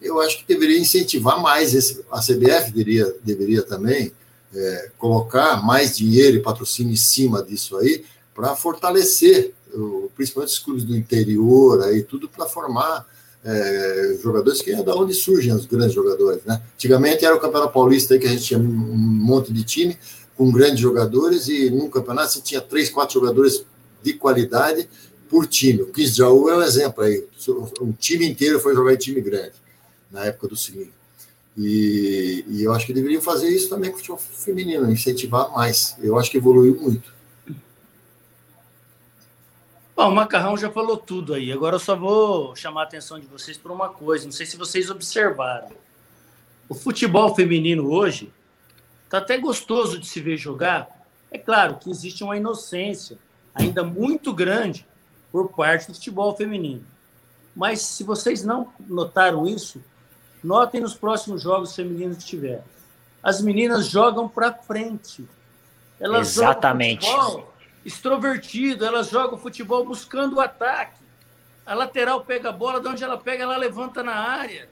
eu 0.00 0.20
acho 0.20 0.38
que 0.38 0.44
deveria 0.46 0.78
incentivar 0.78 1.40
mais 1.40 1.74
esse, 1.74 2.04
a 2.10 2.20
CBF 2.20 2.70
deveria, 2.70 3.14
deveria 3.24 3.62
também 3.62 4.12
é, 4.54 4.90
colocar 4.98 5.64
mais 5.64 5.96
dinheiro 5.96 6.36
e 6.36 6.42
patrocínio 6.42 6.92
em 6.92 6.96
cima 6.96 7.42
disso 7.42 7.76
aí 7.76 8.04
para 8.34 8.54
fortalecer, 8.54 9.52
o, 9.72 10.10
principalmente 10.14 10.52
os 10.52 10.58
clubes 10.58 10.84
do 10.84 10.96
interior, 10.96 11.82
aí 11.82 12.02
tudo 12.02 12.28
para 12.28 12.46
formar 12.46 13.06
é, 13.44 14.18
jogadores 14.22 14.62
que 14.62 14.70
é 14.70 14.82
da 14.82 14.94
onde 14.94 15.14
surgem 15.14 15.52
os 15.52 15.66
grandes 15.66 15.94
jogadores, 15.94 16.42
né? 16.44 16.62
Antigamente 16.74 17.24
era 17.24 17.34
o 17.34 17.40
Campeonato 17.40 17.72
Paulista 17.72 18.14
aí 18.14 18.20
que 18.20 18.26
a 18.26 18.30
gente 18.30 18.44
tinha 18.44 18.58
um 18.58 18.62
monte 18.62 19.52
de 19.52 19.64
time 19.64 19.98
com 20.36 20.50
grandes 20.50 20.80
jogadores 20.80 21.48
e 21.48 21.70
num 21.70 21.90
campeonato 21.90 22.32
você 22.32 22.40
tinha 22.40 22.60
três, 22.60 22.88
quatro 22.88 23.14
jogadores 23.14 23.64
de 24.02 24.12
qualidade 24.14 24.88
por 25.28 25.46
time. 25.46 25.82
O 25.82 25.86
Chris 25.86 26.14
Jaú 26.14 26.48
é 26.48 26.56
um 26.56 26.62
exemplo 26.62 27.02
aí. 27.02 27.24
Um 27.80 27.92
time 27.92 28.28
inteiro 28.28 28.60
foi 28.60 28.74
jogar 28.74 28.94
em 28.94 28.98
time 28.98 29.20
grande 29.20 29.54
na 30.10 30.24
época 30.26 30.48
do 30.48 30.56
seguinte. 30.56 30.92
E, 31.56 32.44
e, 32.48 32.62
eu 32.62 32.72
acho 32.72 32.86
que 32.86 32.94
deveriam 32.94 33.20
fazer 33.20 33.48
isso 33.48 33.68
também 33.68 33.90
com 33.90 33.96
o 33.96 33.98
futebol 33.98 34.18
feminino, 34.18 34.90
incentivar 34.90 35.52
mais. 35.52 35.96
Eu 36.02 36.18
acho 36.18 36.30
que 36.30 36.38
evoluiu 36.38 36.80
muito. 36.80 37.12
Bom, 40.02 40.08
o 40.08 40.14
Macarrão 40.16 40.56
já 40.56 40.68
falou 40.68 40.96
tudo 40.96 41.32
aí. 41.32 41.52
Agora 41.52 41.76
eu 41.76 41.80
só 41.80 41.94
vou 41.94 42.56
chamar 42.56 42.80
a 42.80 42.84
atenção 42.84 43.20
de 43.20 43.26
vocês 43.26 43.56
para 43.56 43.72
uma 43.72 43.88
coisa. 43.88 44.24
Não 44.24 44.32
sei 44.32 44.46
se 44.46 44.56
vocês 44.56 44.90
observaram. 44.90 45.70
O 46.68 46.74
futebol 46.74 47.32
feminino 47.36 47.88
hoje 47.88 48.32
está 49.04 49.18
até 49.18 49.38
gostoso 49.38 50.00
de 50.00 50.06
se 50.06 50.20
ver 50.20 50.36
jogar. 50.36 50.88
É 51.30 51.38
claro 51.38 51.76
que 51.76 51.88
existe 51.88 52.24
uma 52.24 52.36
inocência 52.36 53.16
ainda 53.54 53.84
muito 53.84 54.32
grande 54.34 54.84
por 55.30 55.52
parte 55.52 55.86
do 55.86 55.94
futebol 55.94 56.36
feminino. 56.36 56.84
Mas 57.54 57.80
se 57.82 58.02
vocês 58.02 58.42
não 58.42 58.72
notaram 58.88 59.46
isso, 59.46 59.80
Notem 60.42 60.80
nos 60.80 60.94
próximos 60.94 61.40
jogos 61.40 61.74
femininos 61.74 62.18
que 62.18 62.24
tiver. 62.24 62.64
As 63.22 63.40
meninas 63.40 63.86
jogam 63.86 64.28
para 64.28 64.52
frente. 64.52 65.24
Elas 66.00 66.36
Exatamente. 66.36 67.06
jogam 67.06 67.51
extrovertido, 67.84 68.84
elas 68.84 69.10
jogam 69.10 69.38
futebol 69.38 69.84
buscando 69.84 70.36
o 70.36 70.40
ataque. 70.40 71.00
A 71.64 71.74
lateral 71.74 72.24
pega 72.24 72.48
a 72.48 72.52
bola, 72.52 72.80
de 72.80 72.88
onde 72.88 73.04
ela 73.04 73.18
pega, 73.18 73.44
ela 73.44 73.56
levanta 73.56 74.02
na 74.02 74.14
área. 74.14 74.68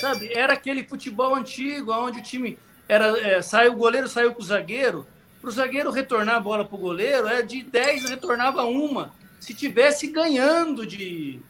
Sabe? 0.00 0.32
Era 0.32 0.54
aquele 0.54 0.84
futebol 0.84 1.34
antigo, 1.34 1.92
onde 1.92 2.20
o 2.20 2.22
time 2.22 2.58
era 2.88 3.18
é, 3.18 3.42
saiu 3.42 3.72
o 3.72 3.76
goleiro, 3.76 4.08
saiu 4.08 4.34
com 4.34 4.42
o 4.42 4.44
zagueiro. 4.44 5.06
Para 5.40 5.48
o 5.48 5.52
zagueiro 5.52 5.90
retornar 5.90 6.36
a 6.36 6.40
bola 6.40 6.64
para 6.64 6.74
o 6.74 6.78
goleiro, 6.78 7.28
é 7.28 7.42
de 7.42 7.62
10 7.62 8.10
retornava 8.10 8.64
uma. 8.64 9.12
Se 9.40 9.52
tivesse 9.52 10.06
ganhando 10.08 10.86
de 10.86 11.40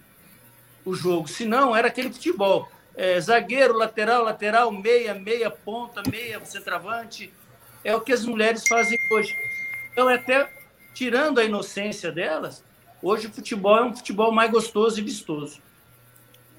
o 0.85 0.95
jogo, 0.95 1.29
se 1.29 1.45
não, 1.47 1.75
era 1.75 1.89
aquele 1.89 2.13
futebol 2.13 2.69
é, 2.97 3.21
zagueiro, 3.21 3.77
lateral, 3.77 4.23
lateral, 4.23 4.71
meia, 4.71 5.15
meia, 5.15 5.51
ponta, 5.51 6.03
meia, 6.11 6.45
centroavante. 6.45 7.33
É 7.83 7.95
o 7.95 8.01
que 8.01 8.13
as 8.13 8.25
mulheres 8.25 8.67
fazem 8.67 8.99
hoje. 9.11 9.35
Então, 9.93 10.09
é 10.09 10.15
até 10.15 10.51
tirando 10.95 11.39
a 11.39 11.45
inocência 11.45 12.11
delas, 12.11 12.63
hoje 13.03 13.27
o 13.27 13.31
futebol 13.31 13.77
é 13.77 13.85
um 13.85 13.95
futebol 13.95 14.33
mais 14.33 14.51
gostoso 14.51 14.99
e 14.99 15.03
vistoso. 15.03 15.59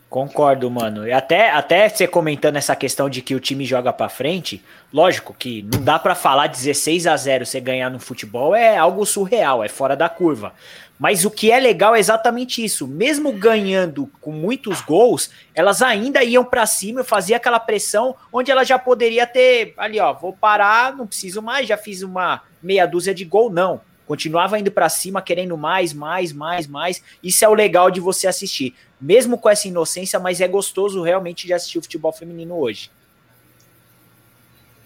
Concordo, 0.10 0.70
mano. 0.70 1.08
E 1.08 1.12
até, 1.12 1.50
até 1.50 1.90
você 1.90 2.08
comentando 2.08 2.56
essa 2.56 2.76
questão 2.76 3.10
de 3.10 3.22
que 3.22 3.34
o 3.36 3.40
time 3.40 3.66
joga 3.66 3.92
para 3.92 4.08
frente, 4.08 4.64
lógico 4.94 5.34
que 5.34 5.64
não 5.64 5.82
dá 5.82 5.98
para 5.98 6.14
falar 6.16 6.48
16 6.48 7.08
a 7.08 7.18
0 7.18 7.46
você 7.46 7.60
ganhar 7.60 7.90
no 7.90 8.00
futebol 8.00 8.56
é 8.56 8.78
algo 8.78 9.06
surreal, 9.06 9.64
é 9.64 9.68
fora 9.68 9.96
da 9.96 10.08
curva. 10.08 10.54
Mas 10.98 11.26
o 11.26 11.32
que 11.32 11.52
é 11.52 11.60
legal 11.60 11.94
é 11.94 12.00
exatamente 12.00 12.64
isso. 12.64 12.88
Mesmo 12.88 13.34
ganhando 13.34 14.10
com 14.22 14.32
muitos 14.32 14.80
gols, 14.80 15.30
elas 15.54 15.82
ainda 15.82 16.24
iam 16.24 16.46
para 16.46 16.66
cima, 16.66 17.04
fazia 17.04 17.36
aquela 17.36 17.60
pressão 17.60 18.16
onde 18.32 18.50
ela 18.50 18.64
já 18.64 18.80
poderia 18.80 19.28
ter 19.28 19.74
ali, 19.76 20.00
ó, 20.00 20.14
vou 20.14 20.32
parar, 20.32 20.96
não 20.96 21.06
preciso 21.06 21.42
mais, 21.42 21.68
já 21.68 21.76
fiz 21.76 22.02
uma 22.02 22.42
meia 22.64 22.86
dúzia 22.86 23.14
de 23.14 23.26
gol, 23.26 23.50
não. 23.50 23.82
Continuava 24.08 24.60
indo 24.60 24.72
para 24.72 24.88
cima, 24.88 25.22
querendo 25.22 25.58
mais, 25.58 25.94
mais, 25.94 26.32
mais, 26.32 26.68
mais. 26.68 27.04
Isso 27.24 27.44
é 27.44 27.50
o 27.50 27.54
legal 27.54 27.90
de 27.90 28.00
você 28.00 28.28
assistir. 28.28 28.76
Mesmo 29.02 29.38
com 29.38 29.50
essa 29.50 29.68
inocência, 29.68 30.20
mas 30.20 30.42
é 30.42 30.48
gostoso 30.48 31.02
realmente 31.02 31.48
de 31.48 31.54
assistir 31.54 31.80
o 31.80 31.82
futebol 31.82 32.14
feminino 32.14 32.58
hoje. 32.58 32.92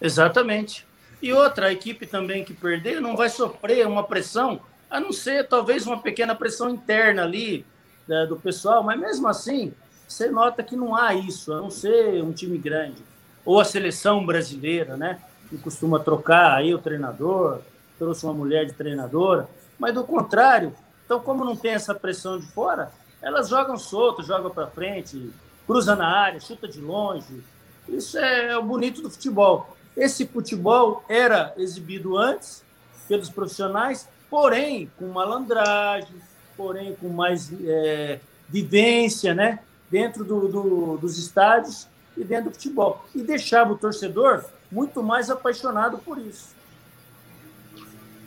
Exatamente. 0.02 0.88
E 1.22 1.34
outra, 1.34 1.68
a 1.68 1.74
equipe 1.74 2.06
também 2.06 2.46
que 2.46 2.54
perder 2.54 3.02
não 3.02 3.16
vai 3.16 3.30
sofrer 3.30 3.86
uma 3.86 4.04
pressão, 4.04 4.62
a 4.90 5.00
não 5.00 5.12
ser 5.12 5.48
talvez 5.48 5.86
uma 5.86 6.00
pequena 6.02 6.34
pressão 6.34 6.70
interna 6.70 7.24
ali 7.24 7.66
né, 8.08 8.26
do 8.26 8.38
pessoal, 8.38 8.82
mas 8.82 9.00
mesmo 9.00 9.28
assim, 9.28 9.74
você 10.08 10.32
nota 10.32 10.64
que 10.64 10.76
não 10.76 10.96
há 10.96 11.14
isso, 11.14 11.54
a 11.54 11.58
não 11.58 11.70
ser 11.70 12.24
um 12.24 12.32
time 12.32 12.58
grande. 12.58 13.04
Ou 13.46 13.60
a 13.60 13.66
seleção 13.66 14.26
brasileira, 14.26 14.98
né? 14.98 15.20
Que 15.50 15.58
costuma 15.58 16.00
trocar 16.00 16.56
aí 16.56 16.74
o 16.74 16.80
treinador, 16.80 17.62
trouxe 18.00 18.26
uma 18.26 18.34
mulher 18.34 18.66
de 18.66 18.74
treinadora, 18.74 19.48
mas 19.78 19.94
do 19.94 20.04
contrário, 20.04 20.74
então 21.06 21.20
como 21.20 21.46
não 21.46 21.56
tem 21.56 21.74
essa 21.74 21.94
pressão 21.94 22.40
de 22.40 22.48
fora, 22.48 22.92
elas 23.22 23.50
jogam 23.50 23.78
solto, 23.78 24.24
jogam 24.24 24.50
para 24.50 24.68
frente, 24.68 25.32
cruza 25.68 25.96
na 25.96 26.08
área, 26.08 26.40
chuta 26.40 26.68
de 26.68 26.80
longe. 26.80 27.44
Isso 27.88 28.18
é, 28.18 28.48
é 28.52 28.58
o 28.58 28.64
bonito 28.64 29.02
do 29.02 29.10
futebol. 29.10 29.76
Esse 29.96 30.26
futebol 30.26 31.04
era 31.10 31.54
exibido 31.58 32.18
antes 32.18 32.64
pelos 33.08 33.30
profissionais, 33.30 34.08
porém 34.30 34.90
com 34.98 35.08
malandragem, 35.08 36.16
porém 36.56 36.96
com 36.96 37.10
mais 37.10 37.52
é, 37.64 38.20
vivência, 38.48 39.34
né, 39.34 39.60
dentro 39.90 40.24
do, 40.24 40.48
do, 40.48 40.98
dos 40.98 41.18
estádios 41.18 41.88
e 42.16 42.24
dentro 42.24 42.50
do 42.50 42.54
futebol 42.54 43.06
e 43.14 43.22
deixava 43.22 43.74
o 43.74 43.78
torcedor 43.78 44.46
muito 44.72 45.02
mais 45.02 45.30
apaixonado 45.30 45.98
por 45.98 46.18
isso. 46.18 46.59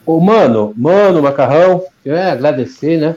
Ô, 0.05 0.21
mano, 0.21 0.75
mano, 0.77 1.23
Macarrão, 1.23 1.85
eu 2.05 2.15
ia 2.15 2.33
agradecer, 2.33 2.99
né? 2.99 3.17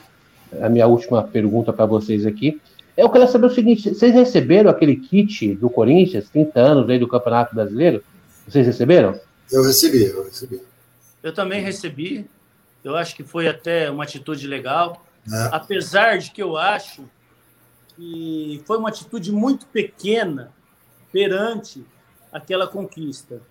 A 0.61 0.69
minha 0.69 0.87
última 0.87 1.23
pergunta 1.23 1.73
para 1.73 1.85
vocês 1.85 2.25
aqui. 2.25 2.61
Eu 2.95 3.09
queria 3.09 3.27
saber 3.27 3.47
o 3.47 3.53
seguinte: 3.53 3.93
vocês 3.93 4.13
receberam 4.13 4.69
aquele 4.69 4.95
kit 4.95 5.55
do 5.55 5.69
Corinthians, 5.69 6.29
30 6.29 6.59
anos 6.59 6.89
aí 6.89 6.99
do 6.99 7.07
Campeonato 7.07 7.53
Brasileiro? 7.53 8.03
Vocês 8.47 8.65
receberam? 8.65 9.19
Eu 9.51 9.63
recebi, 9.63 10.05
eu 10.05 10.23
recebi. 10.23 10.61
Eu 11.21 11.33
também 11.33 11.61
recebi. 11.61 12.29
Eu 12.83 12.95
acho 12.95 13.15
que 13.15 13.23
foi 13.23 13.47
até 13.47 13.89
uma 13.89 14.03
atitude 14.03 14.47
legal. 14.47 15.03
É. 15.31 15.49
Apesar 15.51 16.19
de 16.19 16.29
que 16.29 16.41
eu 16.41 16.55
acho 16.55 17.03
que 17.95 18.61
foi 18.65 18.77
uma 18.77 18.89
atitude 18.89 19.31
muito 19.31 19.65
pequena 19.67 20.51
perante 21.11 21.83
aquela 22.31 22.67
conquista. 22.67 23.41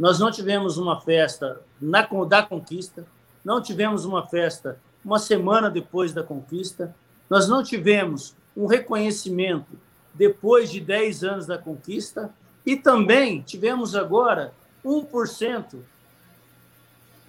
Nós 0.00 0.18
não 0.18 0.30
tivemos 0.30 0.78
uma 0.78 0.98
festa 0.98 1.60
na, 1.78 2.08
da 2.26 2.42
conquista, 2.42 3.04
não 3.44 3.60
tivemos 3.60 4.06
uma 4.06 4.26
festa 4.26 4.80
uma 5.04 5.18
semana 5.18 5.68
depois 5.68 6.14
da 6.14 6.22
conquista, 6.22 6.96
nós 7.28 7.46
não 7.46 7.62
tivemos 7.62 8.34
um 8.56 8.64
reconhecimento 8.64 9.78
depois 10.14 10.70
de 10.70 10.80
10 10.80 11.22
anos 11.24 11.46
da 11.46 11.58
conquista 11.58 12.32
e 12.64 12.76
também 12.76 13.42
tivemos 13.42 13.94
agora 13.94 14.54
1% 14.82 15.76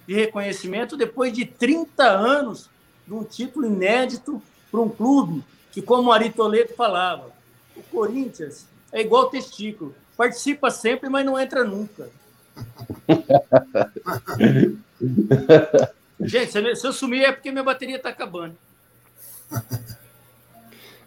de 0.06 0.14
reconhecimento 0.14 0.96
depois 0.96 1.30
de 1.30 1.44
30 1.44 2.02
anos 2.02 2.70
de 3.06 3.12
um 3.12 3.22
título 3.22 3.66
inédito 3.66 4.40
para 4.70 4.80
um 4.80 4.88
clube 4.88 5.44
que, 5.72 5.82
como 5.82 6.08
o 6.08 6.12
Ari 6.12 6.30
Toledo 6.30 6.72
falava, 6.72 7.30
o 7.76 7.82
Corinthians 7.82 8.66
é 8.90 9.02
igual 9.02 9.28
testículo, 9.28 9.94
participa 10.16 10.70
sempre, 10.70 11.10
mas 11.10 11.26
não 11.26 11.38
entra 11.38 11.64
nunca. 11.64 12.08
Gente, 16.20 16.76
se 16.76 16.86
eu 16.86 16.92
sumir 16.92 17.24
é 17.24 17.32
porque 17.32 17.50
minha 17.50 17.64
bateria 17.64 17.96
está 17.96 18.10
acabando. 18.10 18.54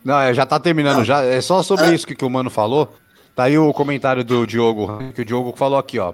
Não, 0.03 0.19
é, 0.19 0.33
já 0.33 0.43
está 0.43 0.59
terminando 0.59 1.03
já. 1.03 1.23
É 1.23 1.41
só 1.41 1.63
sobre 1.63 1.93
isso 1.93 2.05
que, 2.05 2.15
que 2.15 2.25
o 2.25 2.29
Mano 2.29 2.49
falou. 2.49 2.93
Tá 3.35 3.43
aí 3.45 3.57
o 3.57 3.73
comentário 3.73 4.23
do 4.23 4.47
Diogo, 4.47 5.11
que 5.13 5.21
o 5.21 5.25
Diogo 5.25 5.53
falou 5.57 5.77
aqui, 5.77 5.99
ó. 5.99 6.13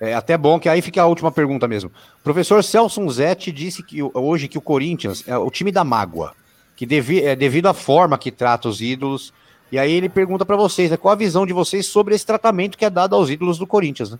É 0.00 0.14
até 0.14 0.38
bom 0.38 0.60
que 0.60 0.68
aí 0.68 0.80
fica 0.80 1.02
a 1.02 1.06
última 1.06 1.32
pergunta 1.32 1.66
mesmo. 1.66 1.90
O 2.20 2.22
professor 2.22 2.62
Celso 2.62 3.08
Zetti 3.10 3.50
disse 3.50 3.82
que 3.82 4.00
hoje 4.14 4.46
que 4.46 4.56
o 4.56 4.60
Corinthians 4.60 5.24
é 5.26 5.36
o 5.36 5.50
time 5.50 5.72
da 5.72 5.82
mágoa, 5.82 6.32
que 6.76 6.86
devi, 6.86 7.24
é 7.24 7.34
devido 7.34 7.66
à 7.66 7.74
forma 7.74 8.16
que 8.16 8.30
trata 8.30 8.68
os 8.68 8.80
ídolos. 8.80 9.32
E 9.72 9.78
aí 9.78 9.90
ele 9.92 10.08
pergunta 10.08 10.46
para 10.46 10.56
vocês, 10.56 10.90
né, 10.90 10.96
qual 10.96 11.12
a 11.12 11.16
visão 11.16 11.44
de 11.44 11.52
vocês 11.52 11.86
sobre 11.86 12.14
esse 12.14 12.24
tratamento 12.24 12.78
que 12.78 12.84
é 12.84 12.90
dado 12.90 13.16
aos 13.16 13.30
ídolos 13.30 13.58
do 13.58 13.66
Corinthians, 13.66 14.12
né? 14.12 14.18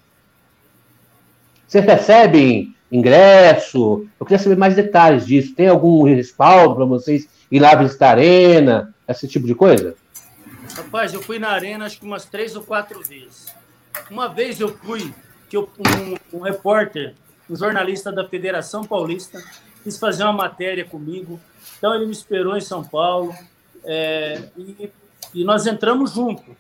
Vocês 1.71 1.85
recebem 1.85 2.75
ingresso? 2.91 4.05
Eu 4.19 4.27
queria 4.27 4.43
saber 4.43 4.57
mais 4.57 4.75
detalhes 4.75 5.25
disso. 5.25 5.55
Tem 5.55 5.69
algum 5.69 6.03
respaldo 6.03 6.75
para 6.75 6.85
vocês 6.85 7.29
ir 7.49 7.61
lá 7.61 7.77
visitar 7.77 8.09
a 8.09 8.11
arena, 8.11 8.95
esse 9.07 9.29
tipo 9.29 9.47
de 9.47 9.55
coisa? 9.55 9.95
Rapaz, 10.75 11.15
eu 11.15 11.23
fui 11.23 11.39
na 11.39 11.51
arena 11.51 11.87
acho 11.87 12.01
que 12.01 12.05
umas 12.05 12.25
três 12.25 12.57
ou 12.57 12.65
quatro 12.65 13.01
vezes. 13.05 13.55
Uma 14.11 14.27
vez 14.27 14.59
eu 14.59 14.77
fui, 14.79 15.15
que 15.49 15.57
eu, 15.57 15.71
um, 16.33 16.39
um 16.39 16.41
repórter, 16.41 17.15
um 17.49 17.55
jornalista 17.55 18.11
da 18.11 18.27
Federação 18.27 18.83
Paulista, 18.83 19.41
quis 19.85 19.97
fazer 19.97 20.25
uma 20.25 20.33
matéria 20.33 20.85
comigo. 20.85 21.39
Então 21.79 21.95
ele 21.95 22.07
me 22.07 22.13
esperou 22.13 22.57
em 22.57 22.61
São 22.61 22.83
Paulo 22.83 23.33
é, 23.85 24.43
e, 24.59 24.91
e 25.33 25.45
nós 25.45 25.69
entramos 25.69 26.15
junto, 26.15 26.57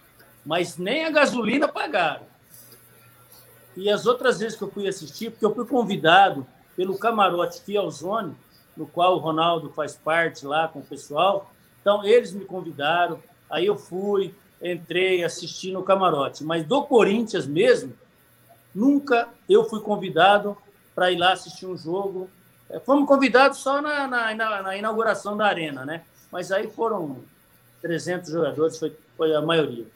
mas 0.47 0.78
nem 0.78 1.05
a 1.05 1.11
gasolina 1.11 1.66
pagaram. 1.66 2.30
E 3.81 3.89
as 3.89 4.05
outras 4.05 4.39
vezes 4.39 4.59
que 4.59 4.62
eu 4.62 4.70
fui 4.70 4.86
assistir, 4.86 5.31
porque 5.31 5.44
eu 5.44 5.55
fui 5.55 5.65
convidado 5.65 6.47
pelo 6.77 6.98
camarote 6.98 7.62
Fielzone, 7.62 8.36
no 8.77 8.86
qual 8.86 9.16
o 9.16 9.19
Ronaldo 9.19 9.70
faz 9.70 9.97
parte 9.97 10.44
lá 10.44 10.69
com 10.69 10.81
o 10.81 10.85
pessoal. 10.85 11.51
Então, 11.81 12.05
eles 12.05 12.31
me 12.31 12.44
convidaram, 12.44 13.19
aí 13.48 13.65
eu 13.65 13.78
fui, 13.78 14.35
entrei, 14.62 15.24
assisti 15.24 15.73
no 15.73 15.82
camarote. 15.82 16.44
Mas 16.44 16.62
do 16.66 16.82
Corinthians 16.82 17.47
mesmo, 17.47 17.94
nunca 18.74 19.31
eu 19.48 19.65
fui 19.65 19.81
convidado 19.81 20.55
para 20.94 21.11
ir 21.11 21.16
lá 21.16 21.32
assistir 21.32 21.65
um 21.65 21.77
jogo. 21.77 22.28
É, 22.69 22.78
fomos 22.78 23.09
convidados 23.09 23.61
só 23.61 23.81
na, 23.81 24.07
na, 24.07 24.62
na, 24.62 24.77
inauguração 24.77 25.39
da 25.39 25.47
arena, 25.47 25.86
né? 25.86 26.02
Mas 26.31 26.52
aí 26.52 26.69
foram 26.70 27.16
300 27.81 28.31
jogadores, 28.31 28.78
foi, 28.78 28.94
foi 29.16 29.35
a 29.35 29.40
maioria. 29.40 29.86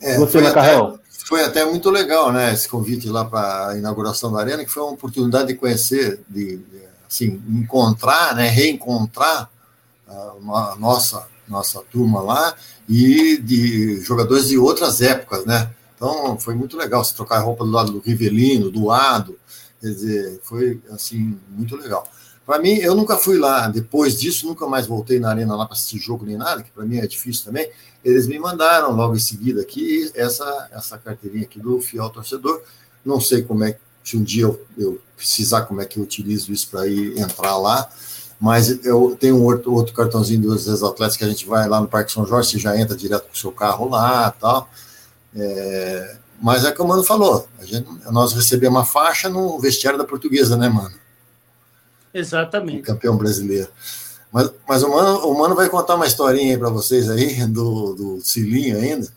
É, 0.00 0.16
Você, 0.16 0.40
Macarrão? 0.40 0.98
Foi 1.26 1.44
até 1.44 1.64
muito 1.64 1.90
legal, 1.90 2.32
né? 2.32 2.52
Esse 2.52 2.68
convite 2.68 3.08
lá 3.08 3.24
para 3.24 3.68
a 3.68 3.78
inauguração 3.78 4.32
da 4.32 4.40
arena, 4.40 4.64
que 4.64 4.70
foi 4.70 4.82
uma 4.82 4.92
oportunidade 4.92 5.48
de 5.48 5.54
conhecer, 5.54 6.20
de, 6.28 6.56
de 6.56 6.82
assim, 7.08 7.40
encontrar, 7.48 8.34
né? 8.34 8.48
Reencontrar 8.48 9.48
a 10.08 10.76
nossa 10.76 11.28
nossa 11.50 11.82
turma 11.90 12.20
lá 12.20 12.54
e 12.88 13.36
de 13.38 14.00
jogadores 14.02 14.48
de 14.48 14.56
outras 14.56 15.00
épocas, 15.00 15.44
né? 15.44 15.70
Então 15.96 16.38
foi 16.38 16.54
muito 16.54 16.76
legal 16.76 17.04
se 17.04 17.14
trocar 17.14 17.40
roupa 17.40 17.64
do 17.64 17.70
lado 17.70 17.92
do 17.92 17.98
Rivelino, 17.98 18.70
do 18.70 18.90
Ado, 18.90 19.36
quer 19.80 19.88
dizer, 19.88 20.40
foi 20.44 20.80
assim 20.90 21.38
muito 21.50 21.76
legal. 21.76 22.08
Para 22.46 22.58
mim, 22.58 22.74
eu 22.76 22.94
nunca 22.94 23.16
fui 23.16 23.38
lá. 23.38 23.68
Depois 23.68 24.18
disso, 24.18 24.46
nunca 24.46 24.66
mais 24.66 24.86
voltei 24.86 25.20
na 25.20 25.30
arena 25.30 25.54
lá 25.54 25.66
para 25.66 25.74
assistir 25.74 25.98
jogo 25.98 26.24
nem 26.24 26.36
nada, 26.36 26.62
que 26.62 26.70
para 26.70 26.84
mim 26.84 26.98
é 26.98 27.06
difícil 27.06 27.44
também. 27.44 27.70
Eles 28.04 28.26
me 28.26 28.38
mandaram 28.38 28.92
logo 28.92 29.14
em 29.14 29.20
seguida 29.20 29.60
aqui 29.60 30.10
essa, 30.14 30.68
essa 30.72 30.98
carteirinha 30.98 31.44
aqui 31.44 31.60
do 31.60 31.80
fiel 31.80 32.08
torcedor. 32.10 32.62
Não 33.04 33.20
sei 33.20 33.42
como 33.42 33.64
é 33.64 33.78
se 34.02 34.16
um 34.16 34.22
dia 34.22 34.44
eu, 34.44 34.66
eu 34.76 35.00
precisar 35.16 35.62
como 35.62 35.80
é 35.80 35.84
que 35.84 35.98
eu 35.98 36.02
utilizo 36.02 36.52
isso 36.52 36.68
para 36.68 36.86
ir 36.86 37.18
entrar 37.18 37.56
lá. 37.56 37.88
Mas 38.40 38.84
eu 38.86 39.16
tenho 39.20 39.36
um 39.36 39.44
outro, 39.44 39.72
outro 39.72 39.94
cartãozinho 39.94 40.40
dos 40.40 40.66
ex-atletas 40.66 41.16
que 41.16 41.24
a 41.24 41.28
gente 41.28 41.46
vai 41.46 41.68
lá 41.68 41.78
no 41.78 41.86
Parque 41.86 42.10
São 42.10 42.26
Jorge, 42.26 42.52
você 42.52 42.58
já 42.58 42.76
entra 42.76 42.96
direto 42.96 43.26
com 43.26 43.34
o 43.34 43.36
seu 43.36 43.52
carro 43.52 43.88
lá 43.88 44.30
tal. 44.30 44.68
É, 45.36 46.16
mas 46.40 46.64
é 46.64 46.72
como 46.72 46.88
o 46.88 46.92
Mano 46.92 47.04
falou, 47.04 47.46
a 47.58 47.64
gente, 47.66 47.86
nós 48.10 48.32
recebemos 48.32 48.78
uma 48.78 48.84
faixa 48.86 49.28
no 49.28 49.58
vestiário 49.58 49.98
da 49.98 50.06
portuguesa, 50.06 50.56
né, 50.56 50.70
mano? 50.70 50.99
Exatamente. 52.12 52.82
Campeão 52.82 53.16
brasileiro. 53.16 53.68
Mas, 54.32 54.50
mas 54.68 54.82
o, 54.82 54.90
Mano, 54.90 55.18
o 55.26 55.38
Mano 55.38 55.54
vai 55.54 55.68
contar 55.68 55.96
uma 55.96 56.06
historinha 56.06 56.54
aí 56.54 56.58
para 56.58 56.70
vocês 56.70 57.10
aí, 57.10 57.46
do, 57.46 57.94
do 57.94 58.20
Cilinho 58.20 58.78
ainda, 58.78 59.08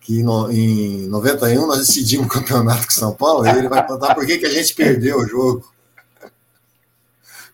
que 0.00 0.22
no, 0.22 0.50
em 0.50 1.06
91 1.08 1.66
nós 1.66 1.78
decidimos 1.86 2.26
o 2.26 2.30
campeonato 2.30 2.86
com 2.86 2.92
São 2.92 3.14
Paulo, 3.14 3.46
e 3.46 3.50
ele 3.50 3.68
vai 3.68 3.86
contar 3.86 4.14
por 4.14 4.26
que, 4.26 4.38
que 4.38 4.46
a 4.46 4.50
gente 4.50 4.74
perdeu 4.74 5.18
o 5.18 5.26
jogo. 5.26 5.74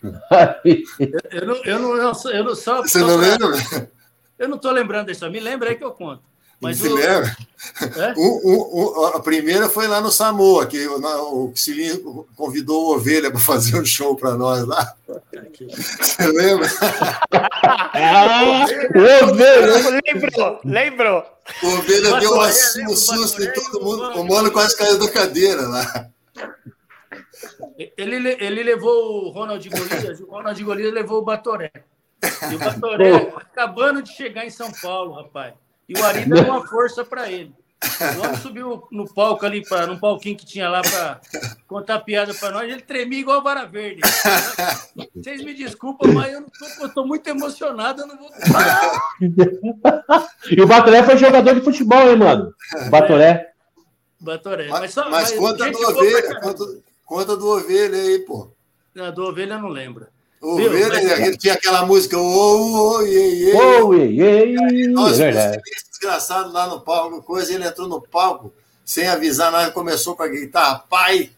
eu, 0.02 1.46
não, 1.46 1.56
eu, 1.64 1.78
não, 1.78 1.96
eu, 1.96 2.12
não, 2.12 2.30
eu 2.30 2.44
não 2.44 2.54
só. 2.54 2.82
Você 2.82 3.00
não 3.00 3.16
lembra? 3.16 3.90
Eu 4.38 4.48
não 4.48 4.56
estou 4.56 4.72
lembrando 4.72 5.10
história. 5.10 5.32
Me 5.32 5.40
lembra 5.40 5.68
aí 5.68 5.76
que 5.76 5.84
eu 5.84 5.90
conto. 5.90 6.22
Mas 6.60 6.80
o... 6.82 6.94
lembra? 6.94 7.36
É? 7.80 8.14
O, 8.16 9.00
o, 9.00 9.06
a 9.06 9.20
primeira 9.20 9.68
foi 9.68 9.86
lá 9.86 10.00
no 10.00 10.10
Samoa, 10.10 10.66
que 10.66 10.86
o, 10.86 11.50
o 11.50 11.52
Cilinho 11.56 12.26
convidou 12.36 12.86
o 12.88 12.96
Ovelha 12.96 13.30
para 13.30 13.40
fazer 13.40 13.80
um 13.80 13.84
show 13.84 14.14
para 14.16 14.34
nós 14.34 14.66
lá. 14.66 14.94
Você 15.08 16.26
lembra? 16.26 16.68
Ah, 17.32 18.66
Ovelha! 19.24 20.00
Lembrou, 20.06 20.60
lembrou. 20.64 21.24
O 21.62 21.66
Ovelha 21.66 22.20
deu 22.20 22.38
um 22.88 22.96
susto 22.96 23.42
em 23.42 23.52
todo 23.52 23.84
mundo. 23.84 24.20
O 24.20 24.28
mano 24.28 24.50
quase 24.50 24.76
caiu 24.76 24.98
da 24.98 25.10
cadeira 25.10 25.62
lá. 25.66 26.10
Ele, 27.96 28.36
ele 28.38 28.62
levou 28.62 29.26
o 29.26 29.30
Ronald 29.30 29.66
Golias, 29.68 30.20
o 30.20 30.26
Ronald 30.26 30.62
Golias 30.62 30.92
levou 30.92 31.18
o 31.20 31.24
Batoré. 31.24 31.70
E 32.50 32.54
o 32.54 32.58
Batoré 32.58 33.32
acabando 33.36 34.02
de 34.02 34.12
chegar 34.12 34.44
em 34.44 34.50
São 34.50 34.70
Paulo, 34.70 35.14
rapaz. 35.14 35.54
E 35.90 36.00
o 36.00 36.04
Ari 36.04 36.24
deu 36.24 36.44
uma 36.44 36.64
força 36.68 37.04
para 37.04 37.28
ele. 37.28 37.52
Homem 38.22 38.36
subiu 38.36 38.86
no 38.92 39.12
palco 39.12 39.44
ali, 39.44 39.66
pra, 39.66 39.88
num 39.88 39.98
palquinho 39.98 40.36
que 40.36 40.46
tinha 40.46 40.68
lá 40.68 40.82
para 40.82 41.20
contar 41.66 41.98
piada 41.98 42.32
para 42.32 42.52
nós. 42.52 42.70
Ele 42.70 42.80
tremia 42.80 43.18
igual 43.18 43.38
a 43.38 43.42
vara 43.42 43.64
verde. 43.66 44.00
Vocês 45.16 45.42
me 45.42 45.52
desculpam, 45.52 46.12
mas 46.12 46.32
eu, 46.32 46.88
tô 46.90 47.04
muito 47.04 47.26
emocionado. 47.26 48.02
Eu 48.02 48.06
não 48.06 48.18
vou. 48.18 48.30
e 50.48 50.62
o 50.62 50.66
Batoré 50.68 51.02
foi 51.02 51.16
jogador 51.18 51.56
de 51.56 51.62
futebol, 51.62 52.08
hein, 52.08 52.16
mano? 52.16 52.54
Batoré. 52.88 53.50
Batoré. 54.20 54.68
Mas, 54.68 54.94
só, 54.94 55.10
mas, 55.10 55.30
mas 55.30 55.38
conta 55.40 55.70
do 55.72 55.88
ovelha, 55.88 56.40
conta, 56.40 56.64
conta, 57.04 57.36
do 57.36 57.48
ovelha 57.48 57.98
aí, 57.98 58.20
pô. 58.20 58.52
Não, 58.94 59.12
do 59.12 59.24
ovelha 59.24 59.54
eu 59.54 59.60
não 59.60 59.70
lembro. 60.42 60.76
Ovelha, 60.76 61.18
mas... 61.18 61.36
tinha 61.36 61.54
aquela 61.54 61.84
música, 61.84 62.18
ô, 62.18 62.96
ô, 62.96 63.02
iê, 63.02 63.34
iê. 63.34 63.52
É 65.56 65.60
desgraçado 65.90 66.52
lá 66.52 66.66
no 66.66 66.80
palco, 66.80 67.22
coisa, 67.22 67.52
ele 67.52 67.66
entrou 67.66 67.88
no 67.88 68.00
palco 68.00 68.52
sem 68.90 69.06
avisar 69.06 69.52
nada, 69.52 69.70
começou 69.70 70.16
para 70.16 70.26
gritar, 70.26 70.84
pai, 70.90 71.30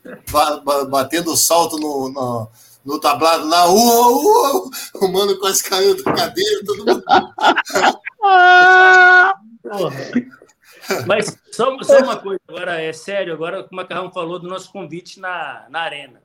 batendo 0.88 1.36
salto 1.36 1.76
no, 1.76 2.08
no, 2.08 2.48
no 2.82 2.98
tablado 2.98 3.46
lá, 3.46 3.66
uou, 3.66 4.70
o 4.94 5.08
mano 5.08 5.38
quase 5.38 5.62
caiu 5.62 6.02
da 6.02 6.14
cadeira, 6.14 6.64
todo 6.64 6.86
mundo. 6.86 7.04
Mas 11.06 11.36
só, 11.52 11.76
só, 11.82 11.98
uma 11.98 12.16
coisa, 12.16 12.40
agora 12.48 12.80
é 12.80 12.90
sério, 12.94 13.34
agora 13.34 13.68
o 13.70 13.74
Macarrão 13.74 14.10
falou 14.10 14.38
do 14.38 14.48
nosso 14.48 14.72
convite 14.72 15.20
na, 15.20 15.66
na 15.68 15.80
arena. 15.80 16.22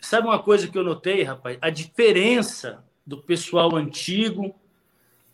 Sabe 0.00 0.26
uma 0.26 0.42
coisa 0.42 0.68
que 0.68 0.76
eu 0.76 0.84
notei, 0.84 1.22
rapaz? 1.22 1.58
A 1.60 1.70
diferença 1.70 2.84
do 3.06 3.18
pessoal 3.18 3.74
antigo 3.76 4.54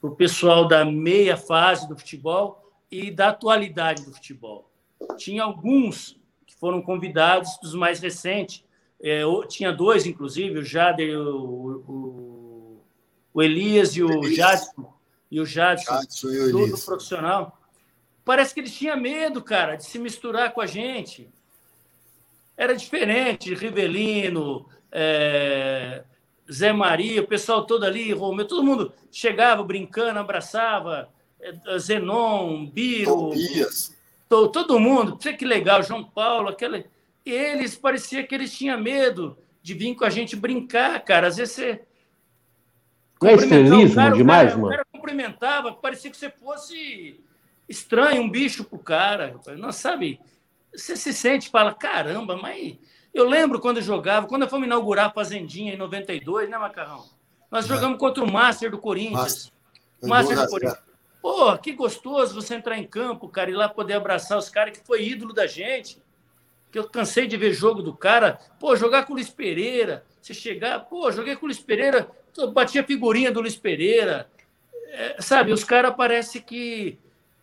para 0.01 0.11
o 0.11 0.17
pessoal 0.17 0.67
da 0.67 0.85
meia 0.85 1.37
fase 1.37 1.89
do 1.89 1.97
futebol 1.97 2.73
e 2.91 3.11
da 3.11 3.29
atualidade 3.29 4.05
do 4.05 4.13
futebol. 4.13 4.71
Tinha 5.17 5.45
alguns 5.45 6.19
que 6.47 6.55
foram 6.55 6.83
convidados 6.83 7.59
dos 7.63 7.75
mais 7.75 8.01
recentes. 8.01 8.65
É, 9.01 9.23
tinha 9.49 9.73
dois, 9.73 10.07
inclusive, 10.07 10.59
o 10.59 10.65
Jader, 10.65 11.19
o, 11.19 11.85
o, 11.89 12.81
o 13.33 13.43
Elias 13.43 13.97
e 13.97 14.03
o 14.03 14.23
Jadson. 14.25 14.93
E 15.31 15.41
o 15.41 15.47
Jadson, 15.47 15.93
Jadson 15.93 16.29
tudo 16.51 16.79
profissional. 16.85 17.59
Parece 18.25 18.55
que 18.55 18.61
eles 18.61 18.75
tinham 18.75 18.97
medo, 18.97 19.43
cara, 19.43 19.77
de 19.77 19.85
se 19.85 19.99
misturar 19.99 20.53
com 20.53 20.61
a 20.61 20.67
gente 20.67 21.29
era 22.57 22.77
diferente, 22.77 23.55
Rivelino, 23.55 24.67
é, 24.91 26.05
Zé 26.51 26.73
Maria, 26.73 27.23
o 27.23 27.27
pessoal 27.27 27.65
todo 27.65 27.85
ali, 27.85 28.13
Romeu, 28.13 28.47
todo 28.47 28.65
mundo 28.65 28.93
chegava 29.11 29.63
brincando, 29.63 30.19
abraçava, 30.19 31.09
é, 31.41 31.79
Zenon, 31.79 32.67
Biro, 32.67 33.31
to, 34.29 34.49
todo 34.49 34.81
mundo, 34.81 35.17
que 35.17 35.45
legal, 35.45 35.83
João 35.83 36.05
Paulo, 36.05 36.49
aquela. 36.49 36.85
E 37.25 37.31
eles 37.31 37.77
parecia 37.77 38.27
que 38.27 38.35
eles 38.35 38.57
tinham 38.57 38.81
medo 38.81 39.37
de 39.63 39.75
vir 39.75 39.95
com 39.95 40.05
a 40.05 40.11
gente 40.11 40.35
brincar, 40.35 41.01
cara. 41.05 41.29
Às 41.29 41.37
vezes 41.37 41.55
você. 41.55 41.83
Não 43.21 43.29
é 43.31 43.35
estrelismo 43.35 43.95
cara, 43.95 44.17
demais, 44.17 44.49
cara, 44.49 44.57
mano? 44.57 44.67
O 44.67 44.71
cara 44.71 44.87
cumprimentava, 44.91 45.73
parecia 45.73 46.11
que 46.11 46.17
você 46.17 46.29
fosse 46.29 47.21
estranho, 47.69 48.23
um 48.23 48.29
bicho 48.29 48.65
pro 48.65 48.79
cara. 48.79 49.37
Não 49.57 49.71
sabe? 49.71 50.21
Você 50.75 50.97
se 50.97 51.13
sente 51.13 51.51
fala, 51.51 51.75
caramba, 51.75 52.37
mas 52.37 52.77
eu 53.13 53.29
lembro 53.29 53.61
quando 53.61 53.77
eu 53.79 53.83
jogava, 53.83 54.27
quando 54.27 54.49
fomos 54.49 54.67
inaugurar 54.67 55.07
a 55.07 55.13
Fazendinha 55.13 55.75
em 55.75 55.77
92, 55.77 56.49
né, 56.49 56.57
Macarrão? 56.57 57.05
Nós 57.51 57.67
é. 57.67 57.69
jogamos 57.69 57.99
contra 57.99 58.25
o 58.25 58.31
Master 58.31 58.71
do 58.71 58.79
Corinthians. 58.79 59.53
Master, 60.03 60.09
Master 60.09 60.37
do 60.41 60.49
Corinthians. 60.49 60.93
Pô, 61.21 61.57
que 61.59 61.73
gostoso 61.73 62.35
você 62.35 62.55
entrar 62.55 62.77
em 62.79 62.87
campo, 62.87 63.29
cara, 63.29 63.51
e 63.51 63.55
lá 63.55 63.69
poder 63.69 63.95
abraçar 63.95 64.37
os 64.39 64.49
caras 64.49 64.77
que 64.77 64.85
foi 64.85 65.07
ídolo 65.07 65.33
da 65.33 65.47
gente. 65.47 66.03
Que 66.71 66.79
eu 66.79 66.89
cansei 66.89 67.27
de 67.27 67.37
ver 67.37 67.53
jogo 67.53 67.83
do 67.83 67.95
cara. 67.95 68.41
Pô, 68.59 68.75
jogar 68.75 69.05
com 69.05 69.13
o 69.13 69.17
Luiz 69.17 69.29
Pereira. 69.29 70.05
Você 70.21 70.33
chegar, 70.33 70.81
pô, 70.81 71.13
joguei 71.13 71.37
com 71.37 71.45
o 71.45 71.49
Luiz 71.49 71.61
Pereira, 71.61 72.11
batia 72.53 72.83
figurinha 72.83 73.31
do 73.31 73.41
Luiz 73.41 73.57
Pereira. 73.57 74.29
É, 74.89 75.17
sabe, 75.21 75.53
os 75.53 75.63
caras 75.63 75.95
parece 75.95 76.41
que 76.41 76.99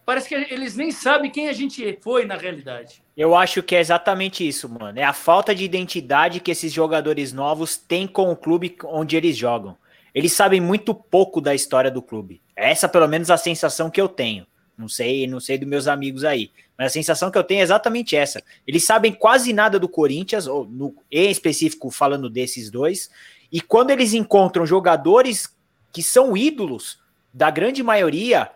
parece 0.09 0.27
que 0.27 0.33
eles 0.33 0.75
nem 0.75 0.89
sabem 0.89 1.29
quem 1.29 1.49
a 1.49 1.53
gente 1.53 1.99
foi 2.01 2.25
na 2.25 2.35
realidade. 2.35 3.03
Eu 3.15 3.35
acho 3.35 3.61
que 3.61 3.75
é 3.75 3.79
exatamente 3.79 4.47
isso, 4.47 4.67
mano. 4.67 4.97
É 4.97 5.03
a 5.03 5.13
falta 5.13 5.53
de 5.53 5.63
identidade 5.63 6.39
que 6.39 6.49
esses 6.49 6.73
jogadores 6.73 7.31
novos 7.31 7.77
têm 7.77 8.07
com 8.07 8.31
o 8.31 8.35
clube 8.35 8.75
onde 8.85 9.15
eles 9.15 9.37
jogam. 9.37 9.77
Eles 10.11 10.33
sabem 10.33 10.59
muito 10.59 10.95
pouco 10.95 11.39
da 11.39 11.53
história 11.53 11.91
do 11.91 12.01
clube. 12.01 12.41
Essa, 12.55 12.89
pelo 12.89 13.07
menos, 13.07 13.29
a 13.29 13.37
sensação 13.37 13.87
que 13.87 14.01
eu 14.01 14.09
tenho. 14.09 14.47
Não 14.75 14.87
sei, 14.87 15.27
não 15.27 15.39
sei 15.39 15.59
dos 15.59 15.67
meus 15.67 15.87
amigos 15.87 16.23
aí, 16.23 16.49
mas 16.75 16.87
a 16.87 16.93
sensação 16.93 17.29
que 17.29 17.37
eu 17.37 17.43
tenho 17.43 17.59
é 17.59 17.63
exatamente 17.63 18.15
essa. 18.15 18.41
Eles 18.65 18.83
sabem 18.87 19.13
quase 19.13 19.53
nada 19.53 19.77
do 19.77 19.87
Corinthians, 19.87 20.47
ou 20.47 20.65
no, 20.65 20.95
em 21.11 21.29
específico 21.29 21.91
falando 21.91 22.31
desses 22.31 22.71
dois, 22.71 23.11
e 23.51 23.61
quando 23.61 23.91
eles 23.91 24.15
encontram 24.15 24.65
jogadores 24.65 25.55
que 25.93 26.01
são 26.01 26.35
ídolos 26.35 26.99
da 27.31 27.51
grande 27.51 27.83
maioria, 27.83 28.49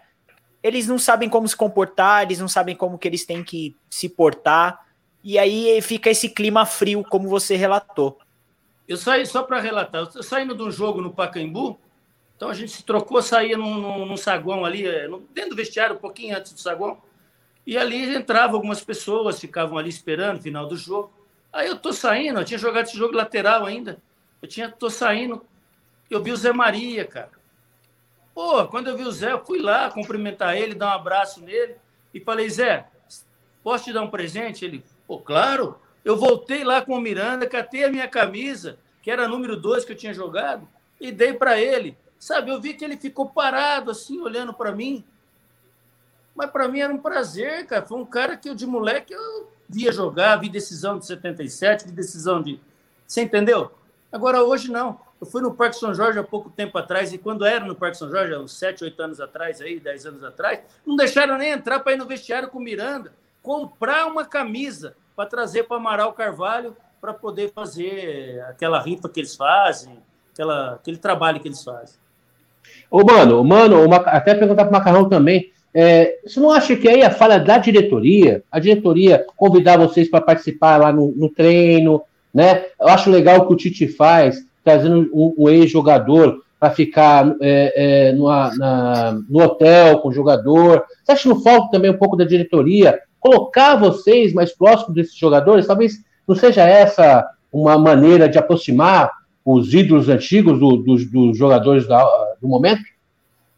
eles 0.64 0.88
não 0.88 0.98
sabem 0.98 1.28
como 1.28 1.48
se 1.48 1.56
comportar, 1.56 2.24
eles 2.24 2.40
não 2.40 2.48
sabem 2.48 2.76
como 2.76 2.98
que 2.98 3.08
eles 3.08 3.26
têm 3.26 3.44
que 3.44 3.76
se 3.90 4.08
portar, 4.08 4.88
e 5.22 5.38
aí 5.38 5.82
fica 5.82 6.10
esse 6.10 6.30
clima 6.30 6.66
frio, 6.66 7.04
como 7.04 7.28
você 7.28 7.58
relatou. 7.58 8.18
Eu 8.88 8.96
saí, 8.96 9.26
só 9.26 9.44
para 9.44 9.60
relatar, 9.60 10.10
eu 10.16 10.24
saindo 10.24 10.56
de 10.56 10.64
um 10.64 10.72
jogo 10.72 11.02
no 11.02 11.14
Pacaembu, 11.14 11.78
então 12.36 12.50
a 12.50 12.54
gente 12.54 12.72
se 12.72 12.84
trocou, 12.84 13.22
saía 13.22 13.58
num, 13.58 13.76
num, 13.76 14.06
num 14.06 14.18
saguão 14.18 14.64
ali, 14.64 14.88
é, 14.88 15.08
dentro 15.34 15.52
do 15.52 15.56
vestiário, 15.56 15.96
um 15.96 16.00
pouquinho 16.00 16.38
antes 16.38 16.54
do 16.54 16.60
saguão, 16.60 17.02
e 17.68 17.78
ali 17.78 18.16
entravam 18.16 18.56
algumas 18.56 18.82
pessoas, 18.82 19.40
ficavam 19.40 19.78
ali 19.78 19.90
esperando 19.90 20.40
o 20.40 20.42
final 20.42 20.66
do 20.68 20.76
jogo. 20.76 21.12
Aí 21.52 21.68
eu 21.68 21.78
tô 21.78 21.94
saindo, 21.94 22.40
eu 22.40 22.46
tinha 22.46 22.58
jogado 22.58 22.86
esse 22.86 22.98
jogo 22.98 23.16
lateral 23.16 23.66
ainda, 23.66 24.02
eu 24.42 24.48
tinha, 24.48 24.70
tô 24.70 24.90
saindo, 24.90 25.46
eu 26.10 26.22
vi 26.22 26.32
o 26.32 26.38
Zé 26.38 26.52
Maria, 26.52 27.06
cara. 27.06 27.43
Pô, 28.34 28.68
quando 28.68 28.88
eu 28.88 28.98
vi 28.98 29.04
o 29.04 29.12
Zé, 29.12 29.32
eu 29.32 29.46
fui 29.46 29.60
lá 29.60 29.92
cumprimentar 29.92 30.58
ele, 30.58 30.74
dar 30.74 30.88
um 30.88 31.00
abraço 31.00 31.42
nele 31.42 31.76
e 32.14 32.20
falei, 32.20 32.50
Zé, 32.50 32.88
posso 33.64 33.86
te 33.86 33.94
dar 33.94 34.02
um 34.02 34.10
presente? 34.10 34.66
Ele, 34.66 34.84
pô, 35.08 35.20
claro. 35.20 35.80
Eu 36.04 36.18
voltei 36.18 36.64
lá 36.64 36.82
com 36.82 36.96
o 36.96 37.02
Miranda, 37.02 37.48
catei 37.48 37.84
a 37.86 37.90
minha 37.90 38.08
camisa, 38.08 38.78
que 39.02 39.10
era 39.10 39.28
número 39.28 39.56
2 39.56 39.86
que 39.86 39.94
eu 39.94 39.98
tinha 39.98 40.14
jogado, 40.14 40.68
e 41.00 41.12
dei 41.12 41.34
para 41.34 41.60
ele. 41.60 41.98
Sabe, 42.20 42.52
eu 42.52 42.60
vi 42.60 42.74
que 42.74 42.84
ele 42.84 42.98
ficou 42.98 43.30
parado 43.30 43.92
assim, 43.92 44.20
olhando 44.20 44.54
para 44.54 44.72
mim. 44.72 45.04
Mas 46.36 46.50
para 46.50 46.68
mim 46.68 46.80
era 46.80 46.94
um 46.94 46.98
prazer, 46.98 47.66
cara. 47.68 47.86
Foi 47.86 48.00
um 48.00 48.06
cara 48.06 48.36
que 48.36 48.50
eu, 48.50 48.56
de 48.56 48.66
moleque, 48.66 49.14
eu 49.14 49.52
via 49.68 49.92
jogar, 49.92 50.38
vi 50.38 50.50
decisão 50.50 50.98
de 50.98 51.06
77, 51.06 51.86
vi 51.86 51.92
decisão 51.92 52.42
de. 52.42 52.60
Você 53.06 53.22
entendeu? 53.22 53.72
Agora, 54.12 54.44
hoje 54.44 54.72
não. 54.72 55.00
Eu 55.24 55.26
fui 55.26 55.42
no 55.42 55.54
Parque 55.54 55.78
São 55.78 55.94
Jorge 55.94 56.20
há 56.20 56.24
pouco 56.24 56.50
tempo 56.50 56.78
atrás, 56.78 57.14
e 57.14 57.18
quando 57.18 57.46
era 57.46 57.64
no 57.64 57.74
Parque 57.74 57.98
São 57.98 58.12
Jorge, 58.12 58.36
uns 58.36 58.60
7, 58.60 58.84
8 58.84 59.02
anos 59.02 59.22
atrás, 59.22 59.62
aí, 59.62 59.80
10 59.80 60.08
anos 60.08 60.24
atrás, 60.26 60.60
não 60.86 60.98
deixaram 60.98 61.38
nem 61.38 61.52
entrar 61.52 61.80
para 61.80 61.94
ir 61.94 61.98
no 61.98 62.06
vestiário 62.06 62.50
com 62.50 62.60
o 62.60 62.62
Miranda, 62.62 63.14
comprar 63.42 64.06
uma 64.06 64.26
camisa 64.26 64.98
para 65.16 65.26
trazer 65.26 65.64
para 65.64 65.78
Amaral 65.78 66.12
Carvalho 66.12 66.76
para 67.00 67.14
poder 67.14 67.54
fazer 67.54 68.44
aquela 68.50 68.82
rifa 68.82 69.08
que 69.08 69.22
eles 69.22 69.34
fazem, 69.34 69.98
aquela, 70.34 70.74
aquele 70.74 70.98
trabalho 70.98 71.40
que 71.40 71.48
eles 71.48 71.64
fazem. 71.64 71.96
Ô, 72.92 73.02
mano, 73.06 73.42
mano, 73.46 73.82
uma, 73.82 73.96
até 73.96 74.36
perguntar 74.36 74.66
para 74.66 74.72
o 74.72 74.74
Macarrão 74.74 75.08
também. 75.08 75.54
É, 75.74 76.20
você 76.22 76.38
não 76.38 76.52
acha 76.52 76.76
que 76.76 76.90
aí 76.90 77.02
a 77.02 77.10
falha 77.10 77.40
da 77.40 77.58
diretoria, 77.58 78.44
a 78.52 78.60
diretoria 78.60 79.26
convidar 79.38 79.78
vocês 79.78 80.10
para 80.10 80.20
participar 80.20 80.76
lá 80.76 80.92
no, 80.92 81.14
no 81.16 81.30
treino, 81.30 82.02
né? 82.34 82.66
Eu 82.78 82.90
acho 82.90 83.10
legal 83.10 83.40
o 83.40 83.48
que 83.48 83.54
o 83.54 83.58
Tite 83.58 83.88
faz, 83.88 84.46
trazendo 84.64 85.10
um, 85.14 85.34
um 85.38 85.50
ex-jogador 85.50 86.42
para 86.60 86.72
ficar 86.72 87.36
é, 87.42 87.74
é, 88.08 88.12
numa, 88.14 88.56
na, 88.56 89.22
no 89.28 89.44
hotel 89.44 90.00
com 90.00 90.10
o 90.10 90.14
jogador. 90.14 90.84
Você 91.04 91.12
acha 91.12 91.24
que 91.24 91.30
não 91.30 91.42
falta 91.42 91.72
também 91.72 91.92
um 91.92 91.98
pouco 91.98 92.16
da 92.16 92.24
diretoria 92.24 93.00
colocar 93.20 93.76
vocês 93.76 94.34
mais 94.34 94.54
próximos 94.54 94.96
desses 94.96 95.16
jogadores? 95.16 95.68
Talvez 95.68 96.02
não 96.28 96.36
seja 96.36 96.64
essa 96.64 97.30
uma 97.52 97.78
maneira 97.78 98.28
de 98.28 98.38
aproximar 98.38 99.12
os 99.46 99.74
ídolos 99.74 100.10
antigos 100.10 100.60
do, 100.60 100.78
dos, 100.78 101.06
dos 101.12 101.38
jogadores 101.38 101.88
da, 101.88 102.04
do 102.42 102.48
momento? 102.48 102.84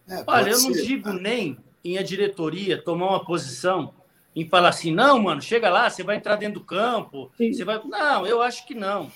É, 0.10 0.24
Olha, 0.26 0.52
eu 0.52 0.62
não 0.62 0.72
digo 0.72 1.14
nem 1.14 1.58
em 1.84 1.98
a 1.98 2.04
diretoria 2.04 2.82
tomar 2.82 3.10
uma 3.10 3.24
posição 3.24 3.94
em 4.36 4.48
falar 4.48 4.70
assim, 4.70 4.92
não, 4.92 5.22
mano, 5.22 5.42
chega 5.42 5.70
lá, 5.70 5.90
você 5.90 6.04
vai 6.04 6.18
entrar 6.18 6.36
dentro 6.36 6.60
do 6.60 6.66
campo, 6.66 7.32
Sim. 7.38 7.54
você 7.54 7.64
vai. 7.64 7.80
Não, 7.86 8.26
eu 8.26 8.42
acho 8.42 8.68
que 8.68 8.76
não. 8.76 9.10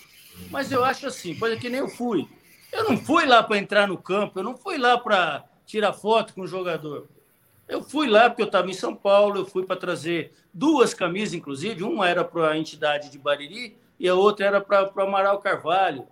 Mas 0.50 0.72
eu 0.72 0.84
acho 0.84 1.08
assim, 1.08 1.36
coisa 1.36 1.56
que 1.56 1.70
nem 1.70 1.80
eu 1.80 1.88
fui. 1.88 2.28
Eu 2.72 2.84
não 2.84 2.98
fui 2.98 3.26
lá 3.26 3.42
para 3.42 3.58
entrar 3.58 3.88
no 3.88 3.98
campo, 3.98 4.40
eu 4.40 4.44
não 4.44 4.56
fui 4.56 4.78
lá 4.78 4.98
para 4.98 5.46
tirar 5.66 5.94
foto 5.94 6.34
com 6.34 6.42
o 6.42 6.48
jogador. 6.48 7.08
Eu 7.68 7.84
fui 7.84 8.08
lá 8.08 8.30
porque 8.30 8.42
eu 8.42 8.48
estava 8.48 8.70
em 8.70 8.74
São 8.74 8.96
Paulo, 8.96 9.40
eu 9.40 9.46
fui 9.46 9.64
para 9.64 9.76
trazer 9.76 10.34
duas 10.54 10.94
camisas, 10.94 11.36
inclusive. 11.36 11.84
Uma 11.84 12.10
era 12.10 12.24
para 12.24 12.50
a 12.50 12.58
entidade 12.58 13.12
de 13.12 13.20
Bariri 13.20 13.78
e 14.00 14.08
a 14.08 14.16
outra 14.16 14.46
era 14.46 14.62
para 14.62 14.92
o 14.96 15.02
Amaral 15.02 15.40
Carvalho. 15.40 16.08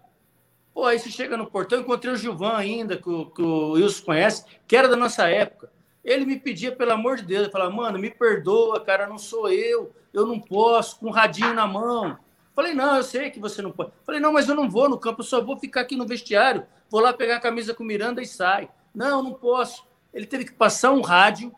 Pô, 0.74 0.86
aí 0.86 1.00
você 1.00 1.10
chega 1.10 1.36
no 1.36 1.50
portão, 1.50 1.80
encontrei 1.80 2.14
o 2.14 2.18
Gilvan 2.18 2.56
ainda, 2.56 2.98
que 2.98 3.10
o, 3.10 3.26
que 3.26 3.42
o 3.42 3.72
Wilson 3.72 4.06
conhece, 4.06 4.46
que 4.68 4.76
era 4.76 4.88
da 4.88 4.96
nossa 4.96 5.28
época. 5.28 5.72
Ele 6.04 6.24
me 6.24 6.40
pedia, 6.40 6.72
pelo 6.72 6.92
amor 6.92 7.18
de 7.18 7.24
Deus, 7.24 7.44
ele 7.44 7.52
falava, 7.52 7.72
mano, 7.72 7.98
me 7.98 8.12
perdoa, 8.12 8.80
cara, 8.80 9.08
não 9.08 9.18
sou 9.18 9.50
eu, 9.50 9.92
eu 10.14 10.28
não 10.28 10.40
posso, 10.40 11.00
com 11.00 11.08
um 11.08 11.12
radinho 11.12 11.56
na 11.56 11.66
mão. 11.66 12.18
Falei, 12.58 12.74
não, 12.74 12.96
eu 12.96 13.04
sei 13.04 13.30
que 13.30 13.40
você 13.40 13.62
não 13.62 13.72
pode. 13.72 13.92
Falei, 14.04 14.20
não, 14.20 14.34
mas 14.34 14.50
eu 14.50 14.56
não 14.56 14.68
vou 14.68 14.90
no 14.90 14.98
campo, 14.98 15.22
eu 15.22 15.26
só 15.26 15.40
vou 15.40 15.60
ficar 15.60 15.82
aqui 15.82 15.96
no 15.96 16.08
vestiário, 16.08 16.66
vou 16.90 17.00
lá 17.00 17.14
pegar 17.14 17.36
a 17.36 17.40
camisa 17.40 17.72
com 17.72 17.84
o 17.84 17.86
Miranda 17.86 18.20
e 18.20 18.26
sai. 18.26 18.68
Não, 18.96 19.22
não 19.22 19.32
posso. 19.32 19.86
Ele 20.12 20.26
teve 20.26 20.44
que 20.46 20.54
passar 20.54 20.92
um 20.92 21.02
rádio, 21.02 21.54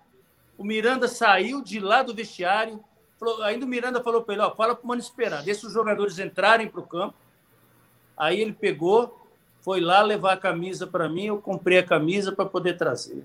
o 0.57 0.63
Miranda 0.65 1.07
saiu 1.07 1.63
de 1.63 1.79
lá 1.79 2.03
do 2.03 2.13
vestiário, 2.13 2.83
falou, 3.17 3.41
ainda 3.43 3.65
o 3.65 3.69
Miranda 3.69 4.03
falou 4.03 4.23
para 4.23 4.33
ele, 4.33 4.43
ó, 4.43 4.53
fala 4.53 4.75
para 4.75 4.83
o 4.83 4.87
Mano 4.89 4.99
esperar, 4.99 5.41
deixa 5.41 5.67
os 5.67 5.71
jogadores 5.71 6.19
entrarem 6.19 6.67
para 6.67 6.81
o 6.81 6.85
campo. 6.85 7.15
Aí 8.17 8.41
ele 8.41 8.51
pegou, 8.51 9.25
foi 9.61 9.79
lá 9.79 10.01
levar 10.01 10.33
a 10.33 10.37
camisa 10.37 10.85
para 10.85 11.07
mim, 11.07 11.27
eu 11.27 11.37
comprei 11.37 11.77
a 11.77 11.83
camisa 11.83 12.33
para 12.33 12.43
poder 12.43 12.75
trazer. 12.75 13.23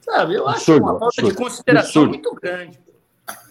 Sabe, 0.00 0.36
eu 0.36 0.48
acho 0.48 0.72
absurdo, 0.72 0.82
uma 0.82 0.98
falta 0.98 1.20
absurdo, 1.20 1.28
de 1.28 1.36
consideração 1.36 2.04
absurdo. 2.04 2.08
muito 2.08 2.34
grande. 2.40 2.87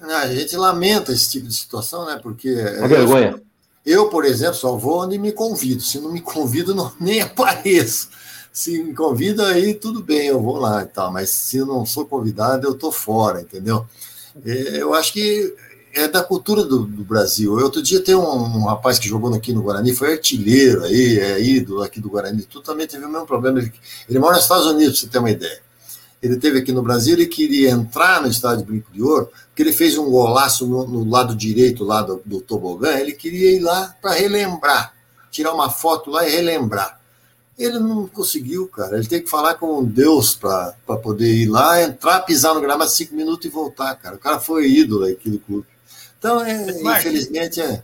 A 0.01 0.27
gente 0.27 0.55
lamenta 0.55 1.11
esse 1.11 1.29
tipo 1.29 1.47
de 1.47 1.53
situação, 1.53 2.05
né? 2.05 2.19
Porque. 2.21 2.53
Uma 2.53 2.87
vergonha. 2.87 3.41
Eu, 3.85 4.09
por 4.09 4.25
exemplo, 4.25 4.55
só 4.55 4.75
vou 4.75 5.03
onde 5.03 5.17
me 5.17 5.31
convido. 5.31 5.81
Se 5.81 5.99
não 5.99 6.11
me 6.11 6.19
convido, 6.19 6.75
não, 6.75 6.91
nem 6.99 7.21
apareço. 7.21 8.09
Se 8.51 8.81
me 8.83 8.93
convida, 8.93 9.47
aí 9.47 9.73
tudo 9.75 10.01
bem, 10.01 10.27
eu 10.27 10.41
vou 10.41 10.57
lá 10.57 10.81
e 10.83 10.87
tal. 10.87 11.11
Mas 11.11 11.29
se 11.29 11.59
não 11.59 11.85
sou 11.85 12.05
convidado, 12.05 12.67
eu 12.67 12.73
tô 12.73 12.91
fora, 12.91 13.41
entendeu? 13.41 13.85
É, 14.43 14.81
eu 14.81 14.93
acho 14.93 15.13
que 15.13 15.55
é 15.93 16.07
da 16.07 16.23
cultura 16.23 16.63
do, 16.63 16.85
do 16.85 17.03
Brasil. 17.03 17.53
Outro 17.53 17.81
dia 17.81 18.01
tem 18.01 18.15
um, 18.15 18.19
um, 18.21 18.65
rapaz 18.65 18.99
que 18.99 19.07
jogou 19.07 19.33
aqui 19.33 19.53
no 19.53 19.61
Guarani, 19.61 19.95
foi 19.95 20.13
artilheiro 20.13 20.83
aí, 20.83 21.19
é 21.19 21.41
ídolo 21.41 21.81
aqui 21.81 21.99
do 21.99 22.09
Guarani, 22.09 22.43
tu 22.43 22.61
também 22.61 22.87
teve 22.87 23.05
o 23.05 23.09
mesmo 23.09 23.25
problema. 23.25 23.59
Ele, 23.59 23.71
ele 24.09 24.19
mora 24.19 24.35
nos 24.35 24.43
Estados 24.43 24.65
Unidos, 24.65 24.99
pra 24.99 25.01
você 25.01 25.07
ter 25.07 25.19
uma 25.19 25.31
ideia 25.31 25.66
ele 26.21 26.37
teve 26.37 26.59
aqui 26.59 26.71
no 26.71 26.81
Brasil, 26.81 27.13
ele 27.13 27.27
queria 27.27 27.69
entrar 27.69 28.21
no 28.21 28.27
estádio 28.27 28.65
Brinco 28.65 28.91
de 28.91 29.01
Ouro, 29.03 29.31
porque 29.47 29.61
ele 29.61 29.73
fez 29.73 29.97
um 29.97 30.09
golaço 30.09 30.65
no, 30.65 30.87
no 30.87 31.09
lado 31.09 31.35
direito 31.35 31.83
lá 31.83 32.01
do, 32.01 32.21
do 32.25 32.41
tobogã, 32.41 32.97
ele 32.97 33.13
queria 33.13 33.51
ir 33.51 33.59
lá 33.59 33.95
para 34.01 34.13
relembrar, 34.13 34.93
tirar 35.29 35.53
uma 35.53 35.69
foto 35.69 36.09
lá 36.09 36.27
e 36.27 36.31
relembrar. 36.31 36.99
Ele 37.57 37.79
não 37.79 38.07
conseguiu, 38.07 38.67
cara. 38.67 38.97
Ele 38.97 39.07
tem 39.07 39.21
que 39.21 39.29
falar 39.29 39.55
com 39.55 39.83
Deus 39.83 40.35
para 40.35 40.73
poder 41.01 41.33
ir 41.33 41.47
lá, 41.47 41.81
entrar, 41.81 42.21
pisar 42.21 42.53
no 42.53 42.61
gramado 42.61 42.91
cinco 42.91 43.15
minutos 43.15 43.45
e 43.45 43.49
voltar, 43.49 43.95
cara. 43.95 44.15
O 44.15 44.19
cara 44.19 44.39
foi 44.39 44.69
ídolo 44.69 45.05
aqui 45.05 45.27
do 45.27 45.39
clube. 45.39 45.65
Então, 46.19 46.43
é, 46.43 46.69
infelizmente, 46.69 47.59
é. 47.59 47.83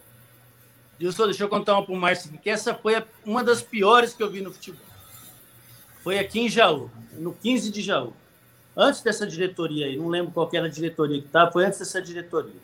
Wilson, 1.02 1.26
deixa 1.26 1.44
eu 1.44 1.50
contar 1.50 1.74
uma 1.74 1.84
para 1.84 1.94
o 1.94 1.98
Márcio, 1.98 2.32
que 2.42 2.50
essa 2.50 2.74
foi 2.74 3.04
uma 3.26 3.44
das 3.44 3.62
piores 3.64 4.14
que 4.14 4.22
eu 4.22 4.30
vi 4.30 4.42
no 4.42 4.54
futebol. 4.54 4.80
Foi 6.04 6.20
aqui 6.20 6.40
em 6.40 6.50
Jaú, 6.50 6.90
no 7.18 7.34
15 7.34 7.72
de 7.72 7.82
Jaú 7.82 8.14
antes 8.76 9.02
dessa 9.02 9.26
diretoria 9.26 9.88
aí, 9.88 9.98
não 9.98 10.08
lembro 10.08 10.32
qual 10.32 10.50
era 10.54 10.66
a 10.66 10.70
diretoria 10.70 11.20
que 11.20 11.28
estava, 11.28 11.52
foi 11.52 11.66
antes 11.66 11.80
dessa 11.80 12.02
diretoria. 12.02 12.62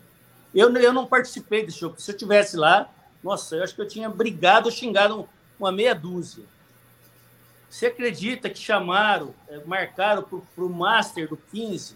Eu, 0.53 0.73
eu 0.75 0.93
não 0.93 1.05
participei 1.05 1.65
desse 1.65 1.79
jogo. 1.79 1.99
Se 1.99 2.11
eu 2.11 2.17
tivesse 2.17 2.57
lá, 2.57 2.89
nossa, 3.23 3.55
eu 3.55 3.63
acho 3.63 3.75
que 3.75 3.81
eu 3.81 3.87
tinha 3.87 4.09
brigado 4.09 4.71
xingado 4.71 5.27
uma 5.59 5.71
meia 5.71 5.93
dúzia. 5.93 6.43
Você 7.69 7.87
acredita 7.87 8.49
que 8.49 8.57
chamaram, 8.57 9.33
é, 9.47 9.63
marcaram 9.65 10.23
para 10.23 10.63
o 10.63 10.69
Master 10.69 11.29
do 11.29 11.37
15 11.37 11.95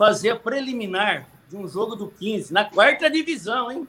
fazer 0.00 0.30
a 0.30 0.36
preliminar 0.36 1.28
de 1.46 1.56
um 1.56 1.68
jogo 1.68 1.94
do 1.94 2.08
15, 2.08 2.54
na 2.54 2.64
quarta 2.64 3.10
divisão, 3.10 3.70
hein? 3.70 3.86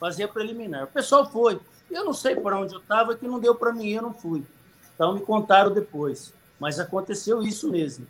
Fazer 0.00 0.24
a 0.24 0.28
preliminar. 0.28 0.84
O 0.84 0.88
pessoal 0.88 1.30
foi. 1.30 1.60
Eu 1.88 2.04
não 2.04 2.12
sei 2.12 2.34
por 2.34 2.52
onde 2.52 2.74
eu 2.74 2.80
estava, 2.80 3.14
que 3.14 3.28
não 3.28 3.38
deu 3.38 3.54
para 3.54 3.72
mim, 3.72 3.90
eu 3.90 4.02
não 4.02 4.12
fui. 4.12 4.42
Então 4.94 5.14
me 5.14 5.20
contaram 5.20 5.70
depois. 5.70 6.34
Mas 6.58 6.80
aconteceu 6.80 7.40
isso 7.40 7.70
mesmo. 7.70 8.04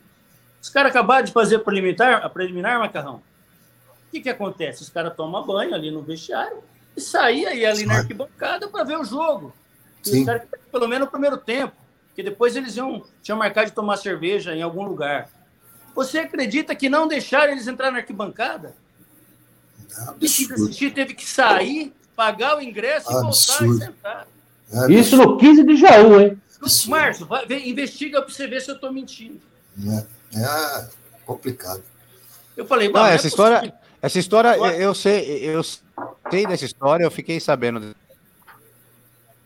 Os 0.62 0.68
caras 0.68 0.90
acabaram 0.90 1.24
de 1.24 1.32
fazer 1.32 1.56
a 1.56 1.58
preliminar, 1.58 2.24
a 2.24 2.28
preliminar 2.28 2.78
macarrão. 2.78 3.16
O 3.16 4.10
que, 4.12 4.20
que 4.20 4.28
acontece? 4.28 4.82
Os 4.82 4.88
caras 4.88 5.12
tomam 5.16 5.44
banho 5.44 5.74
ali 5.74 5.90
no 5.90 6.02
vestiário 6.02 6.62
e 6.96 7.00
saem 7.00 7.46
aí 7.46 7.66
ali 7.66 7.84
na 7.84 7.96
arquibancada 7.98 8.68
para 8.68 8.84
ver 8.84 8.96
o 8.96 9.04
jogo. 9.04 9.52
Os 10.06 10.24
caras, 10.24 10.42
pelo 10.70 10.86
menos 10.86 11.06
no 11.06 11.10
primeiro 11.10 11.36
tempo, 11.36 11.74
que 12.14 12.22
depois 12.22 12.54
eles 12.54 12.76
iam, 12.76 13.02
tinham 13.22 13.36
marcado 13.36 13.70
de 13.70 13.72
tomar 13.74 13.96
cerveja 13.96 14.54
em 14.54 14.62
algum 14.62 14.84
lugar. 14.84 15.28
Você 15.96 16.20
acredita 16.20 16.76
que 16.76 16.88
não 16.88 17.08
deixaram 17.08 17.52
eles 17.52 17.66
entrar 17.66 17.90
na 17.90 17.98
arquibancada? 17.98 18.76
É 19.90 20.18
quis 20.20 20.50
assistir 20.50 20.94
teve 20.94 21.12
que 21.12 21.28
sair, 21.28 21.92
pagar 22.14 22.56
o 22.56 22.62
ingresso 22.62 23.10
e 23.10 23.14
voltar 23.14 23.66
e 23.66 23.78
sentar. 23.78 24.28
É 24.72 24.92
Isso 24.92 25.16
no 25.16 25.36
15 25.36 25.64
de 25.64 25.76
Jaú, 25.76 26.20
hein? 26.20 26.40
Márcio, 26.86 27.26
vai, 27.26 27.44
vem, 27.46 27.68
investiga 27.68 28.22
para 28.22 28.32
você 28.32 28.46
ver 28.46 28.62
se 28.62 28.70
eu 28.70 28.76
estou 28.76 28.92
mentindo. 28.92 29.40
É. 29.84 30.21
É 30.34 30.88
complicado. 31.24 31.82
Eu 32.56 32.66
falei, 32.66 32.88
não, 32.88 33.06
essa, 33.06 33.26
é 33.26 33.28
história, 33.28 33.74
essa 34.00 34.18
história, 34.18 34.56
eu 34.56 34.94
sei, 34.94 35.40
eu 35.42 35.62
sei 35.62 36.46
dessa 36.46 36.64
história, 36.64 37.04
eu 37.04 37.10
fiquei 37.10 37.40
sabendo. 37.40 37.94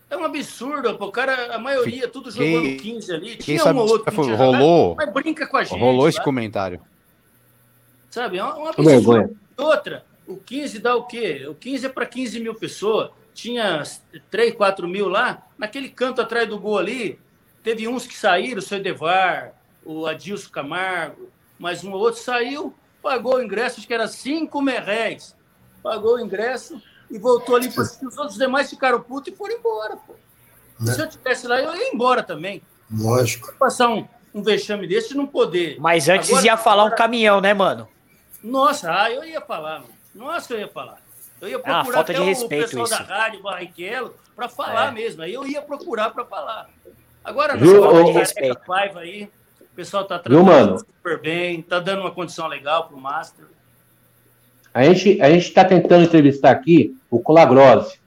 É 0.09 0.15
um 0.15 0.23
absurdo, 0.23 0.89
o 0.89 1.11
cara, 1.11 1.53
a 1.55 1.59
maioria, 1.59 2.07
tudo 2.07 2.31
jogou 2.31 2.61
no 2.61 2.77
15 2.77 3.13
ali. 3.13 3.35
Tinha 3.35 3.65
um 3.65 3.77
ou 3.77 3.89
outro. 3.89 4.11
Foi, 4.13 4.33
rolou. 4.33 4.95
Mas 4.95 5.11
brinca 5.11 5.45
com 5.45 5.57
a 5.57 5.63
gente. 5.63 5.77
Rolou 5.77 6.07
esse 6.07 6.21
comentário. 6.21 6.81
Sabe? 8.09 8.37
É 8.37 8.43
um 8.43 8.67
absurdo. 8.67 9.37
Outra, 9.57 10.05
o 10.25 10.37
15 10.37 10.79
dá 10.79 10.95
o 10.95 11.03
quê? 11.03 11.45
O 11.49 11.55
15 11.55 11.85
é 11.85 11.89
para 11.89 12.05
15 12.05 12.39
mil 12.39 12.55
pessoas. 12.55 13.11
Tinha 13.33 13.83
3, 14.31 14.55
4 14.55 14.87
mil 14.87 15.09
lá. 15.09 15.43
Naquele 15.57 15.89
canto 15.89 16.21
atrás 16.21 16.47
do 16.47 16.57
gol 16.57 16.77
ali, 16.77 17.19
teve 17.61 17.87
uns 17.87 18.07
que 18.07 18.15
saíram, 18.15 18.59
o 18.59 18.61
seu 18.61 18.77
Edevar, 18.77 19.53
o 19.87 20.05
Adilson 20.05 20.49
Camargo, 20.49 21.29
mas 21.57 21.83
um 21.83 21.93
outro 21.93 22.21
saiu, 22.21 22.75
pagou 23.01 23.35
o 23.35 23.41
ingresso, 23.41 23.77
acho 23.77 23.87
que 23.87 23.93
era 23.93 24.07
cinco 24.07 24.61
merréis. 24.61 25.33
Pagou 25.81 26.15
o 26.15 26.19
ingresso 26.19 26.81
e 27.09 27.17
voltou 27.17 27.55
ali 27.55 27.71
para 27.71 27.83
Os 27.83 28.17
outros 28.17 28.37
demais 28.37 28.69
ficaram 28.69 28.99
putos 28.99 29.33
e 29.33 29.35
foram 29.35 29.55
embora. 29.55 29.95
Pô. 29.95 30.13
Né? 30.79 30.91
Se 30.91 31.01
eu 31.01 31.05
estivesse 31.05 31.47
lá, 31.47 31.61
eu 31.61 31.73
ia 31.73 31.93
embora 31.93 32.21
também. 32.21 32.61
Lógico. 32.91 33.53
Passar 33.57 33.87
um, 33.87 34.05
um 34.33 34.43
vexame 34.43 34.85
desse 34.87 35.13
e 35.13 35.17
não 35.17 35.25
poder. 35.25 35.79
Mas 35.79 36.09
antes 36.09 36.29
agora, 36.29 36.45
ia 36.45 36.57
falar 36.57 36.81
agora... 36.83 36.95
um 36.95 36.97
caminhão, 36.97 37.39
né, 37.39 37.53
mano? 37.53 37.87
Nossa, 38.43 38.91
ah, 38.91 39.09
eu 39.09 39.23
ia 39.23 39.39
falar, 39.39 39.79
mano. 39.79 39.93
Nossa, 40.13 40.53
eu 40.53 40.59
ia 40.59 40.67
falar. 40.67 40.97
Eu 41.39 41.47
ia 41.47 41.59
procurar 41.59 41.81
ah, 41.81 41.93
falta 41.93 42.13
de 42.13 42.21
respeito 42.21 42.65
o 42.65 42.65
pessoal 42.65 42.85
isso. 42.85 42.97
da 42.97 43.03
rádio 43.03 43.41
Barrichello 43.41 44.15
para 44.35 44.49
falar 44.49 44.89
é. 44.89 44.91
mesmo. 44.91 45.21
Aí 45.21 45.33
eu 45.33 45.47
ia 45.47 45.61
procurar 45.61 46.09
para 46.09 46.25
falar. 46.25 46.69
Agora, 47.23 47.55
não, 47.55 47.61
Viu, 47.61 47.83
falta 47.83 48.03
de 48.05 48.11
respeito. 48.11 48.73
aí, 48.97 49.29
pessoal 49.77 50.01
está 50.01 50.17
trabalhando 50.17 50.79
super 50.79 51.21
bem, 51.21 51.59
está 51.59 51.79
dando 51.79 52.01
uma 52.01 52.09
condição 52.09 52.47
legal 52.47 52.87
para 52.87 52.97
o 52.97 52.99
Master. 52.99 53.45
A 54.73 54.83
gente 54.83 55.21
a 55.21 55.29
está 55.29 55.63
tentando 55.63 56.03
entrevistar 56.03 56.49
aqui 56.49 56.95
o 57.11 57.19
Colagrose. 57.19 57.99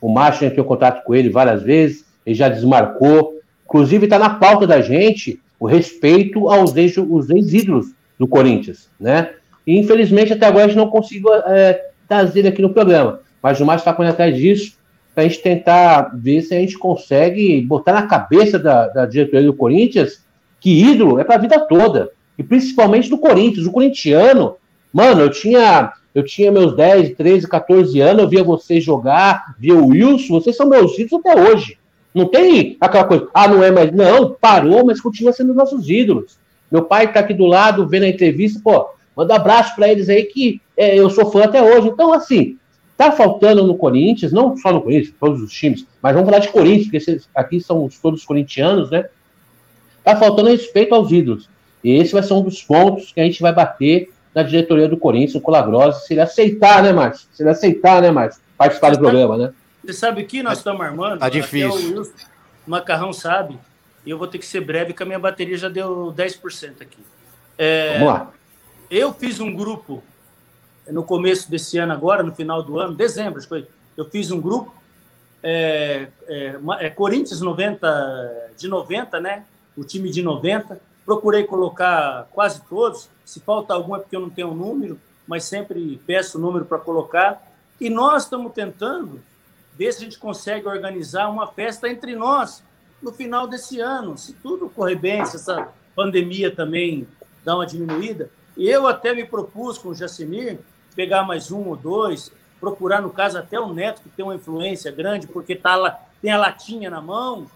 O 0.00 0.08
Master 0.08 0.54
tem 0.54 0.64
contato 0.64 1.04
com 1.04 1.14
ele 1.14 1.28
várias 1.28 1.62
vezes, 1.62 2.06
ele 2.24 2.34
já 2.34 2.48
desmarcou. 2.48 3.34
Inclusive, 3.66 4.06
está 4.06 4.18
na 4.18 4.30
pauta 4.30 4.66
da 4.66 4.80
gente 4.80 5.38
o 5.60 5.66
respeito 5.66 6.48
aos 6.48 6.74
ex-ídolos 6.74 7.92
do 8.18 8.26
Corinthians, 8.26 8.88
né? 8.98 9.34
E, 9.66 9.78
infelizmente, 9.78 10.32
até 10.32 10.46
agora 10.46 10.64
a 10.64 10.68
gente 10.68 10.78
não 10.78 10.88
conseguiu 10.88 11.34
é, 11.34 11.90
trazer 12.08 12.38
ele 12.38 12.48
aqui 12.48 12.62
no 12.62 12.72
programa. 12.72 13.20
Mas 13.42 13.60
o 13.60 13.66
Márcio 13.66 13.82
está 13.82 13.92
correndo 13.92 14.12
atrás 14.12 14.34
disso 14.34 14.78
para 15.14 15.24
a 15.24 15.28
gente 15.28 15.42
tentar 15.42 16.10
ver 16.14 16.40
se 16.40 16.54
a 16.54 16.58
gente 16.58 16.78
consegue 16.78 17.60
botar 17.60 17.92
na 17.92 18.06
cabeça 18.06 18.58
da, 18.58 18.88
da 18.88 19.04
diretoria 19.04 19.46
do 19.46 19.54
Corinthians 19.54 20.26
que 20.60 20.70
ídolo 20.70 21.18
é 21.18 21.24
para 21.24 21.36
a 21.36 21.38
vida 21.38 21.58
toda. 21.60 22.10
E 22.36 22.42
principalmente 22.42 23.10
do 23.10 23.18
Corinthians. 23.18 23.66
O 23.66 23.72
corintiano, 23.72 24.56
mano, 24.92 25.22
eu 25.22 25.30
tinha 25.30 25.92
eu 26.14 26.24
tinha 26.24 26.50
meus 26.50 26.74
10, 26.74 27.14
13, 27.16 27.46
14 27.46 28.00
anos, 28.00 28.22
eu 28.22 28.28
via 28.28 28.42
vocês 28.42 28.82
jogar, 28.82 29.54
via 29.58 29.74
o 29.74 29.86
Wilson, 29.88 30.40
vocês 30.40 30.56
são 30.56 30.68
meus 30.68 30.98
ídolos 30.98 31.24
até 31.24 31.40
hoje. 31.40 31.78
Não 32.12 32.26
tem 32.26 32.76
aquela 32.80 33.04
coisa, 33.04 33.28
ah, 33.32 33.46
não 33.46 33.62
é 33.62 33.70
mais. 33.70 33.92
Não, 33.92 34.34
parou, 34.40 34.84
mas 34.84 35.00
continua 35.00 35.32
sendo 35.32 35.54
nossos 35.54 35.88
ídolos. 35.88 36.38
Meu 36.70 36.82
pai 36.82 37.12
tá 37.12 37.20
aqui 37.20 37.32
do 37.32 37.46
lado, 37.46 37.86
vendo 37.86 38.04
a 38.04 38.08
entrevista, 38.08 38.60
pô, 38.62 38.88
manda 39.16 39.36
abraço 39.36 39.76
para 39.76 39.88
eles 39.88 40.08
aí 40.08 40.24
que 40.24 40.60
é, 40.76 40.98
eu 40.98 41.08
sou 41.10 41.30
fã 41.30 41.44
até 41.44 41.62
hoje. 41.62 41.88
Então, 41.88 42.12
assim, 42.12 42.56
tá 42.96 43.12
faltando 43.12 43.64
no 43.64 43.76
Corinthians, 43.76 44.32
não 44.32 44.56
só 44.56 44.72
no 44.72 44.82
Corinthians, 44.82 45.14
todos 45.20 45.40
os 45.40 45.52
times, 45.52 45.86
mas 46.02 46.14
vamos 46.14 46.28
falar 46.28 46.40
de 46.40 46.48
Corinthians, 46.48 47.04
porque 47.04 47.20
aqui 47.34 47.60
são 47.60 47.88
todos 48.02 48.24
corintianos, 48.24 48.90
né? 48.90 49.04
Tá 50.08 50.16
faltando 50.16 50.48
respeito 50.48 50.94
aos 50.94 51.12
ídolos. 51.12 51.50
E 51.84 51.90
esse 51.90 52.14
vai 52.14 52.22
ser 52.22 52.32
um 52.32 52.40
dos 52.40 52.62
pontos 52.62 53.12
que 53.12 53.20
a 53.20 53.24
gente 53.24 53.42
vai 53.42 53.52
bater 53.52 54.10
na 54.34 54.42
diretoria 54.42 54.88
do 54.88 54.96
Corinthians, 54.96 55.34
o 55.34 55.40
Colagrosa, 55.42 56.00
se 56.00 56.14
ele 56.14 56.22
aceitar, 56.22 56.82
né, 56.82 56.94
Márcio? 56.94 57.28
Se 57.30 57.42
ele 57.42 57.50
aceitar, 57.50 58.00
né, 58.00 58.10
Márcio? 58.10 58.40
Participar 58.56 58.92
do 58.92 59.00
programa, 59.00 59.36
né? 59.36 59.52
Você 59.84 59.92
sabe 59.92 60.22
o 60.22 60.26
que 60.26 60.42
nós 60.42 60.56
estamos 60.56 60.80
armando? 60.80 61.18
Tá 61.18 61.28
difícil. 61.28 61.92
O 61.92 61.98
Wilson, 61.98 62.12
Macarrão 62.66 63.12
sabe. 63.12 63.58
E 64.06 64.08
eu 64.08 64.16
vou 64.16 64.26
ter 64.26 64.38
que 64.38 64.46
ser 64.46 64.62
breve, 64.62 64.92
porque 64.94 65.02
a 65.02 65.06
minha 65.06 65.18
bateria 65.18 65.58
já 65.58 65.68
deu 65.68 66.10
10% 66.16 66.80
aqui. 66.80 67.02
É, 67.58 67.98
Vamos 67.98 68.14
lá. 68.14 68.30
Eu 68.90 69.12
fiz 69.12 69.40
um 69.40 69.54
grupo 69.54 70.02
no 70.90 71.04
começo 71.04 71.50
desse 71.50 71.76
ano, 71.76 71.92
agora, 71.92 72.22
no 72.22 72.34
final 72.34 72.62
do 72.62 72.78
ano, 72.78 72.94
dezembro, 72.94 73.42
eu 73.94 74.06
fiz 74.06 74.30
um 74.30 74.40
grupo, 74.40 74.74
é, 75.42 76.08
é, 76.26 76.58
é, 76.80 76.88
Corinthians 76.88 77.42
90, 77.42 78.52
de 78.56 78.68
90, 78.68 79.20
né? 79.20 79.44
O 79.78 79.84
time 79.84 80.10
de 80.10 80.22
90. 80.22 80.80
Procurei 81.06 81.44
colocar 81.44 82.28
quase 82.32 82.60
todos. 82.62 83.08
Se 83.24 83.40
falta 83.40 83.72
algum 83.72 83.96
é 83.96 84.00
porque 84.00 84.16
eu 84.16 84.20
não 84.20 84.28
tenho 84.28 84.48
o 84.48 84.52
um 84.52 84.56
número, 84.56 85.00
mas 85.26 85.44
sempre 85.44 86.00
peço 86.06 86.36
o 86.36 86.40
número 86.40 86.64
para 86.64 86.78
colocar. 86.78 87.40
E 87.80 87.88
nós 87.88 88.24
estamos 88.24 88.52
tentando 88.52 89.20
ver 89.74 89.92
se 89.92 90.00
a 90.00 90.04
gente 90.04 90.18
consegue 90.18 90.66
organizar 90.66 91.28
uma 91.28 91.46
festa 91.46 91.88
entre 91.88 92.16
nós 92.16 92.62
no 93.00 93.12
final 93.12 93.46
desse 93.46 93.78
ano. 93.80 94.18
Se 94.18 94.32
tudo 94.32 94.68
correr 94.68 94.96
bem, 94.96 95.24
se 95.24 95.36
essa 95.36 95.68
pandemia 95.94 96.54
também 96.54 97.06
dá 97.44 97.54
uma 97.54 97.66
diminuída. 97.66 98.28
E 98.56 98.68
eu 98.68 98.88
até 98.88 99.14
me 99.14 99.24
propus 99.24 99.78
com 99.78 99.90
o 99.90 99.94
Jacimir 99.94 100.58
pegar 100.96 101.22
mais 101.22 101.52
um 101.52 101.68
ou 101.68 101.76
dois, 101.76 102.32
procurar, 102.60 103.00
no 103.00 103.10
caso, 103.10 103.38
até 103.38 103.58
o 103.58 103.72
Neto, 103.72 104.02
que 104.02 104.08
tem 104.08 104.24
uma 104.24 104.34
influência 104.34 104.90
grande, 104.90 105.28
porque 105.28 105.54
tá 105.54 105.76
lá, 105.76 106.00
tem 106.20 106.32
a 106.32 106.36
latinha 106.36 106.90
na 106.90 107.00
mão. 107.00 107.48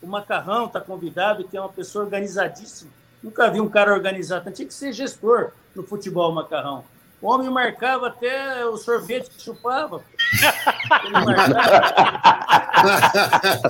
O 0.00 0.06
Macarrão 0.06 0.66
está 0.66 0.80
convidado, 0.80 1.44
que 1.44 1.56
é 1.56 1.60
uma 1.60 1.68
pessoa 1.68 2.04
organizadíssima. 2.04 2.90
Nunca 3.22 3.50
vi 3.50 3.60
um 3.60 3.68
cara 3.68 3.92
organizado. 3.92 4.50
Tinha 4.50 4.68
que 4.68 4.74
ser 4.74 4.92
gestor 4.92 5.50
no 5.74 5.82
futebol, 5.82 6.32
Macarrão. 6.32 6.84
O 7.20 7.28
homem 7.28 7.50
marcava 7.50 8.06
até 8.06 8.64
o 8.64 8.76
sorvete 8.76 9.28
que 9.28 9.42
chupava. 9.42 10.04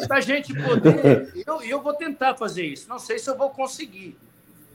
Para 0.07 0.19
a 0.19 0.21
gente 0.21 0.53
poder. 0.53 1.33
Eu, 1.47 1.63
eu 1.63 1.81
vou 1.81 1.95
tentar 1.95 2.35
fazer 2.35 2.67
isso. 2.67 2.87
Não 2.89 2.99
sei 2.99 3.19
se 3.19 3.31
eu 3.31 3.37
vou 3.39 3.49
conseguir. 3.49 4.19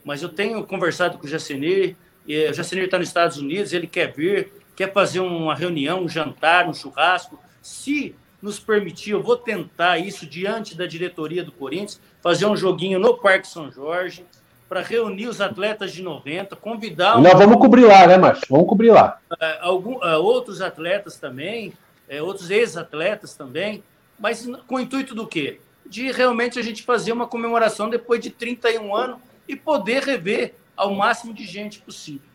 Mas 0.04 0.22
eu 0.22 0.28
tenho 0.28 0.66
conversado 0.66 1.18
com 1.18 1.24
o 1.24 1.28
Jacenir. 1.28 1.96
E 2.26 2.50
o 2.50 2.52
Jacenir 2.52 2.86
está 2.86 2.98
nos 2.98 3.08
Estados 3.08 3.36
Unidos, 3.36 3.72
ele 3.72 3.86
quer 3.86 4.12
vir, 4.12 4.50
quer 4.74 4.92
fazer 4.92 5.20
uma 5.20 5.54
reunião, 5.54 6.02
um 6.02 6.08
jantar, 6.08 6.68
um 6.68 6.74
churrasco. 6.74 7.38
Se 7.62 8.16
nos 8.44 8.58
permitir, 8.58 9.12
eu 9.12 9.22
vou 9.22 9.38
tentar 9.38 9.96
isso 9.96 10.26
diante 10.26 10.76
da 10.76 10.84
diretoria 10.84 11.42
do 11.42 11.50
Corinthians, 11.50 11.98
fazer 12.20 12.44
um 12.44 12.54
joguinho 12.54 12.98
no 12.98 13.16
Parque 13.16 13.48
São 13.48 13.72
Jorge 13.72 14.22
para 14.68 14.82
reunir 14.82 15.28
os 15.28 15.40
atletas 15.40 15.92
de 15.92 16.02
90, 16.02 16.54
convidar. 16.56 17.18
Nós 17.18 17.38
vamos 17.38 17.56
cobrir 17.56 17.86
lá, 17.86 18.06
né, 18.06 18.18
Márcio? 18.18 18.44
Vamos 18.50 18.68
cobrir 18.68 18.90
lá. 18.90 19.18
Uh, 19.32 19.36
algum, 19.62 19.94
uh, 19.94 20.22
outros 20.22 20.60
atletas 20.60 21.16
também, 21.16 21.72
uh, 22.06 22.22
outros 22.22 22.50
ex-atletas 22.50 23.32
também, 23.32 23.82
mas 24.18 24.46
com 24.66 24.74
o 24.74 24.80
intuito 24.80 25.14
do 25.14 25.26
quê? 25.26 25.58
De 25.86 26.12
realmente 26.12 26.58
a 26.58 26.62
gente 26.62 26.82
fazer 26.82 27.12
uma 27.12 27.26
comemoração 27.26 27.88
depois 27.88 28.20
de 28.20 28.28
31 28.28 28.94
anos 28.94 29.16
e 29.48 29.56
poder 29.56 30.02
rever 30.02 30.52
ao 30.76 30.92
máximo 30.92 31.32
de 31.32 31.46
gente 31.46 31.78
possível. 31.78 32.33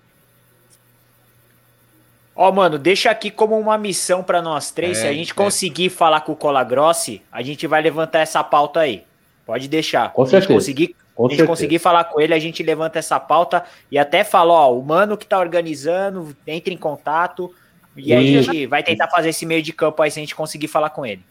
Ó, 2.42 2.48
oh, 2.48 2.54
mano, 2.54 2.80
deixa 2.80 3.12
aqui 3.12 3.30
como 3.30 3.60
uma 3.60 3.78
missão 3.78 4.24
para 4.24 4.42
nós 4.42 4.72
três. 4.72 5.00
É, 5.00 5.02
Se 5.02 5.08
a 5.08 5.14
gente 5.14 5.32
é. 5.32 5.36
conseguir 5.36 5.90
falar 5.90 6.22
com 6.22 6.32
o 6.32 6.36
Colagrossi, 6.38 7.22
a 7.30 7.42
gente 7.42 7.68
vai 7.68 7.82
levantar 7.82 8.20
essa 8.20 8.42
pauta 8.42 8.80
aí. 8.80 9.04
Pode 9.46 9.68
deixar. 9.68 10.14
Com 10.14 10.26
certeza. 10.26 10.54
conseguir 10.54 10.96
com 11.14 11.28
a 11.28 11.30
gente 11.30 11.46
conseguir 11.46 11.80
falar 11.80 12.06
com 12.06 12.22
ele, 12.22 12.34
a 12.34 12.40
gente 12.40 12.64
levanta 12.64 12.98
essa 12.98 13.20
pauta 13.20 13.66
e 13.92 13.98
até 13.98 14.24
fala, 14.24 14.54
ó, 14.54 14.74
o 14.74 14.82
mano 14.82 15.18
que 15.18 15.26
tá 15.26 15.38
organizando, 15.38 16.34
entre 16.48 16.74
em 16.74 16.78
contato 16.78 17.54
e 17.94 18.14
aí 18.14 18.38
a 18.38 18.42
gente 18.42 18.66
vai 18.68 18.84
tentar 18.84 19.10
fazer 19.10 19.28
esse 19.28 19.46
meio 19.46 19.62
de 19.62 19.74
campo 19.74 20.02
aí 20.02 20.10
se 20.10 20.18
a 20.18 20.22
gente 20.22 20.34
conseguir 20.34 20.70
falar 20.70 20.92
com 20.92 21.06
ele. 21.06 21.22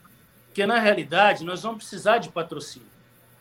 Porque 0.48 0.66
na 0.66 0.78
realidade 0.78 1.42
nós 1.42 1.62
vamos 1.62 1.78
precisar 1.78 2.18
de 2.18 2.28
patrocínio. 2.28 2.86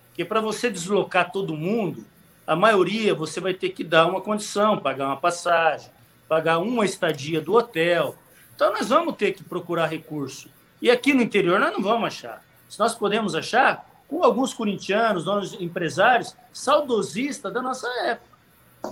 Porque 0.07 0.23
para 0.23 0.39
você 0.39 0.69
deslocar 0.69 1.33
todo 1.33 1.53
mundo, 1.53 2.05
a 2.45 2.55
maioria 2.55 3.13
você 3.13 3.41
vai 3.41 3.53
ter 3.53 3.71
que 3.71 3.83
dar 3.83 4.05
uma 4.05 4.21
condição, 4.21 4.77
pagar 4.77 5.07
uma 5.07 5.17
passagem, 5.17 5.89
pagar 6.27 6.59
uma 6.59 6.85
estadia 6.85 7.41
do 7.41 7.53
hotel. 7.53 8.15
Então 8.55 8.71
nós 8.73 8.89
vamos 8.89 9.15
ter 9.15 9.33
que 9.33 9.43
procurar 9.43 9.87
recurso. 9.87 10.49
E 10.81 10.91
aqui 10.91 11.13
no 11.13 11.21
interior 11.21 11.59
nós 11.59 11.73
não 11.73 11.81
vamos 11.81 12.07
achar. 12.07 12.43
Se 12.69 12.79
nós 12.79 12.93
podemos 12.93 13.33
achar, 13.33 13.87
com 14.07 14.23
alguns 14.23 14.53
corintianos, 14.53 15.25
donos 15.25 15.53
empresários, 15.59 16.35
saudosistas 16.53 17.51
da 17.53 17.61
nossa 17.61 17.87
época. 18.05 18.37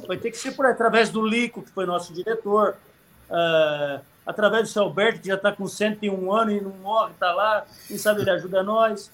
Vai 0.08 0.18
ter 0.18 0.32
que 0.32 0.38
ser 0.38 0.52
por 0.52 0.66
através 0.66 1.10
do 1.10 1.26
Lico, 1.26 1.62
que 1.62 1.72
foi 1.72 1.86
nosso 1.86 2.14
diretor, 2.14 2.76
uh, 3.30 4.02
através 4.26 4.64
do 4.64 4.70
seu 4.70 4.84
Alberto, 4.84 5.22
que 5.22 5.28
já 5.28 5.36
está 5.36 5.52
com 5.52 5.68
101 5.68 6.34
anos 6.34 6.54
e 6.56 6.62
não 6.62 6.72
morre, 6.72 7.12
está 7.12 7.34
lá, 7.34 7.66
quem 7.88 7.98
sabe 7.98 8.22
ele 8.22 8.32
ajuda 8.32 8.64
nós. 8.64 9.12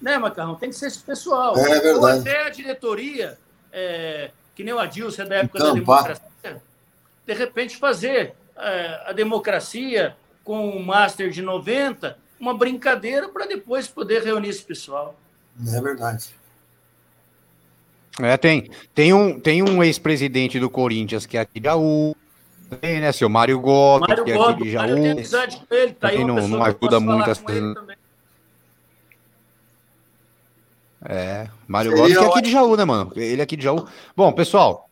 Né, 0.00 0.18
Macarrão? 0.18 0.54
Tem 0.54 0.68
que 0.68 0.76
ser 0.76 0.86
esse 0.86 0.98
pessoal. 0.98 1.56
É 1.56 1.80
verdade. 1.80 1.98
Ou 1.98 2.06
até 2.06 2.46
a 2.46 2.50
diretoria, 2.50 3.38
é, 3.72 4.30
que 4.54 4.62
nem 4.62 4.74
o 4.74 4.78
Adilson, 4.78 5.22
é 5.22 5.26
da 5.26 5.34
época 5.36 5.58
da 5.58 5.72
democracia, 5.72 6.62
de 7.26 7.34
repente 7.34 7.76
fazer 7.76 8.34
é, 8.56 9.02
a 9.06 9.12
democracia 9.12 10.16
com 10.44 10.70
o 10.70 10.84
Master 10.84 11.30
de 11.30 11.42
90 11.42 12.16
uma 12.38 12.56
brincadeira 12.56 13.28
para 13.28 13.46
depois 13.46 13.88
poder 13.88 14.22
reunir 14.22 14.50
esse 14.50 14.62
pessoal. 14.62 15.18
É 15.66 15.80
verdade. 15.80 16.34
É, 18.20 18.36
tem, 18.36 18.70
tem 18.94 19.12
um, 19.12 19.38
tem 19.38 19.62
um 19.62 19.82
ex-presidente 19.82 20.58
do 20.58 20.70
Corinthians 20.70 21.26
que 21.26 21.36
é 21.36 21.40
aqui 21.40 21.60
de 21.60 21.66
Jaú, 21.66 22.16
tem, 22.80 23.00
né, 23.00 23.12
seu 23.12 23.28
Mário 23.28 23.60
Gomes, 23.60 24.06
que 24.06 24.30
é 24.30 24.40
aqui 24.40 24.62
de 24.62 24.70
Jaú. 24.70 24.88
Eu 24.88 24.96
tenho 24.96 25.12
amizade 25.12 25.56
com 25.56 25.74
ele, 25.74 25.92
tá 25.92 26.08
aí 26.08 26.24
não, 26.24 26.48
não 26.48 26.62
ajuda 26.62 27.00
muito 27.00 27.30
as 27.30 27.42
É, 31.08 31.48
Mário 31.68 31.92
Gomes, 31.92 32.16
que 32.16 32.24
é 32.24 32.26
aqui 32.26 32.42
de 32.42 32.50
Jaú, 32.50 32.76
né, 32.76 32.84
mano? 32.84 33.12
Ele 33.16 33.40
é 33.40 33.44
aqui 33.44 33.56
de 33.56 33.64
Jaú. 33.64 33.86
Bom, 34.16 34.32
pessoal, 34.32 34.85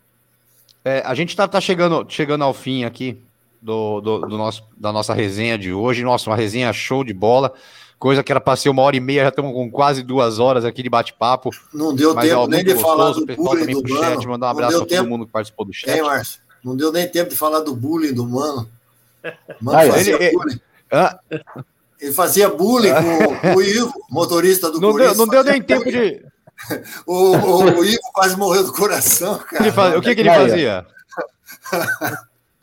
é, 0.85 1.03
a 1.05 1.15
gente 1.15 1.35
tá, 1.35 1.49
tá 1.49 1.61
chegando, 1.61 2.05
chegando 2.09 2.45
ao 2.45 2.53
fim 2.53 2.85
aqui 2.85 3.19
do, 3.61 4.01
do, 4.03 4.19
do, 4.21 4.37
nosso, 4.37 4.63
da 4.77 4.93
nossa 4.93 5.15
resenha 5.15 5.57
de 5.57 5.73
hoje. 5.73 6.05
Nossa, 6.05 6.29
uma 6.29 6.37
resenha 6.37 6.73
show 6.73 7.03
de 7.03 7.15
bola. 7.15 7.53
Coisa 7.99 8.23
que 8.23 8.31
era 8.31 8.41
para 8.41 8.55
ser 8.57 8.69
uma 8.69 8.83
hora 8.83 8.95
e 8.95 9.01
meia, 9.01 9.23
já 9.23 9.29
estamos 9.31 9.55
com 9.55 9.71
quase 9.71 10.03
duas 10.03 10.39
horas 10.39 10.65
aqui 10.65 10.83
de 10.83 10.91
bate-papo. 10.91 11.49
Não 11.73 11.95
deu 11.95 12.15
Mas, 12.15 12.29
tempo 12.29 12.41
ó, 12.41 12.47
nem 12.47 12.63
de 12.63 12.75
gostoso. 12.75 12.87
falar 12.87 13.13
do 13.13 13.25
pessoal 13.27 13.57
bullying 13.57 13.83
do 13.83 13.89
chat, 13.89 14.17
mano. 14.17 14.29
mandar 14.29 14.47
um 14.49 14.51
abraço 14.51 14.83
a 14.83 14.87
todo 14.87 15.09
mundo 15.09 15.25
que 15.25 15.33
participou 15.33 15.65
do 15.65 15.73
chat. 15.73 15.97
Hein, 15.97 16.03
Márcio? 16.03 16.41
Não 16.63 16.77
deu 16.77 16.93
nem 16.93 17.09
tempo 17.09 17.31
de 17.31 17.37
falar 17.37 17.61
do 17.61 17.75
bullying 17.75 18.13
do 18.13 18.27
mano. 18.27 18.69
Mano 19.61 19.79
ah, 19.79 19.93
fazia 19.93 20.23
ele, 20.23 20.37
bullying. 20.37 20.61
Ah. 20.93 21.19
Ele 21.99 22.13
fazia 22.13 22.51
bullying 22.51 22.93
com, 22.93 23.37
com, 23.41 23.55
o 23.57 23.63
Ivo, 23.63 23.95
motorista 24.11 24.71
do 24.71 24.81
não 24.81 24.93
Corinthians. 24.93 25.17
Deu, 25.17 25.27
não 25.27 25.33
deu 25.33 25.45
nem 25.45 25.63
tempo 25.63 25.91
de. 25.91 26.23
o, 27.07 27.37
o, 27.37 27.65
o, 27.79 27.85
Ivo 27.85 28.13
quase 28.13 28.37
morreu 28.37 28.65
do 28.65 28.73
coração, 28.73 29.39
cara. 29.39 29.73
Faz... 29.73 29.97
O 29.97 30.01
que, 30.01 30.15
que 30.15 30.21
ele 30.21 30.31
fazia? 30.31 30.87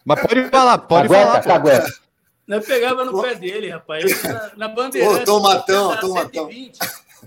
Mas 0.05 0.21
pode 0.21 0.49
falar, 0.49 0.77
pode 0.79 1.09
cagueta, 1.09 1.41
falar. 1.41 1.41
Cagueta. 1.43 2.01
Eu 2.47 2.61
pegava 2.61 3.05
no 3.05 3.21
pé 3.21 3.35
dele, 3.35 3.69
rapaz. 3.69 4.23
na, 4.23 4.51
na 4.57 4.67
bandeira. 4.67 5.09
Ô, 5.09 5.23
tomatão, 5.23 5.95
tomatão. 5.97 6.49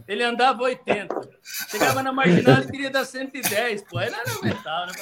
Ele 0.07 0.23
andava 0.23 0.62
80. 0.62 1.15
Chegava 1.71 2.03
na 2.03 2.12
marginal 2.12 2.61
e 2.61 2.71
queria 2.71 2.91
dar 2.91 3.05
110, 3.05 3.83
pô. 3.83 3.99
Aí 3.99 4.11
não 4.11 4.19
era 4.19 4.43
mental, 4.43 4.87
né? 4.87 4.93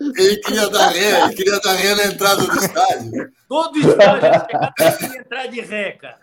Ele 0.00 0.36
queria 0.36 0.68
dar 0.68 0.88
ré, 0.88 1.20
ele 1.22 1.34
queria 1.34 1.60
dar 1.60 1.72
ré 1.72 1.94
na 1.94 2.04
entrada 2.06 2.46
do 2.46 2.56
estádio. 2.56 3.32
Todo 3.48 3.78
estádio 3.78 4.26
ele 4.78 4.92
queria 4.92 5.20
entrar 5.20 5.46
de 5.46 5.60
ré, 5.60 5.92
cara. 5.92 6.18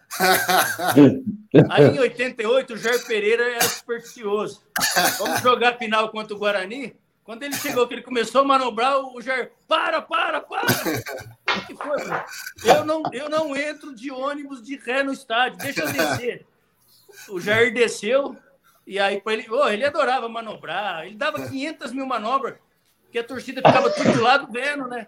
Aí 1.70 1.86
em 1.96 2.00
88 2.00 2.74
o 2.74 2.78
Jair 2.78 3.06
Pereira 3.06 3.44
era 3.44 3.64
supersticioso. 3.64 4.62
Vamos 5.18 5.42
jogar 5.42 5.78
final 5.78 6.10
contra 6.10 6.36
o 6.36 6.40
Guarani? 6.40 6.96
Quando 7.24 7.42
ele 7.42 7.56
chegou, 7.56 7.88
que 7.88 7.96
ele 7.96 8.04
começou 8.04 8.42
a 8.42 8.46
manobrar, 8.46 9.00
o 9.00 9.20
Jair, 9.20 9.52
para, 9.68 10.00
para, 10.00 10.42
para! 10.42 10.68
O 11.58 11.66
que 11.66 11.76
foi, 11.76 12.06
mano? 12.06 12.24
Eu 12.64 12.86
não, 12.86 13.02
eu 13.12 13.28
não 13.28 13.56
entro 13.56 13.96
de 13.96 14.12
ônibus 14.12 14.62
de 14.62 14.76
ré 14.78 15.02
no 15.02 15.12
estádio, 15.12 15.58
deixa 15.58 15.82
eu 15.82 15.92
descer. 15.92 16.46
O 17.30 17.40
Jair 17.40 17.74
desceu, 17.74 18.36
e 18.86 19.00
aí 19.00 19.22
ele, 19.26 19.48
oh, 19.50 19.68
ele 19.68 19.86
adorava 19.86 20.30
manobrar, 20.30 21.06
ele 21.06 21.16
dava 21.16 21.48
500 21.48 21.92
mil 21.92 22.06
manobras, 22.06 22.56
que 23.12 23.18
a 23.18 23.24
torcida 23.24 23.62
ficava 23.66 23.90
tudo 23.90 24.14
do 24.14 24.22
lado 24.22 24.48
vendo, 24.52 24.88
né? 24.88 25.08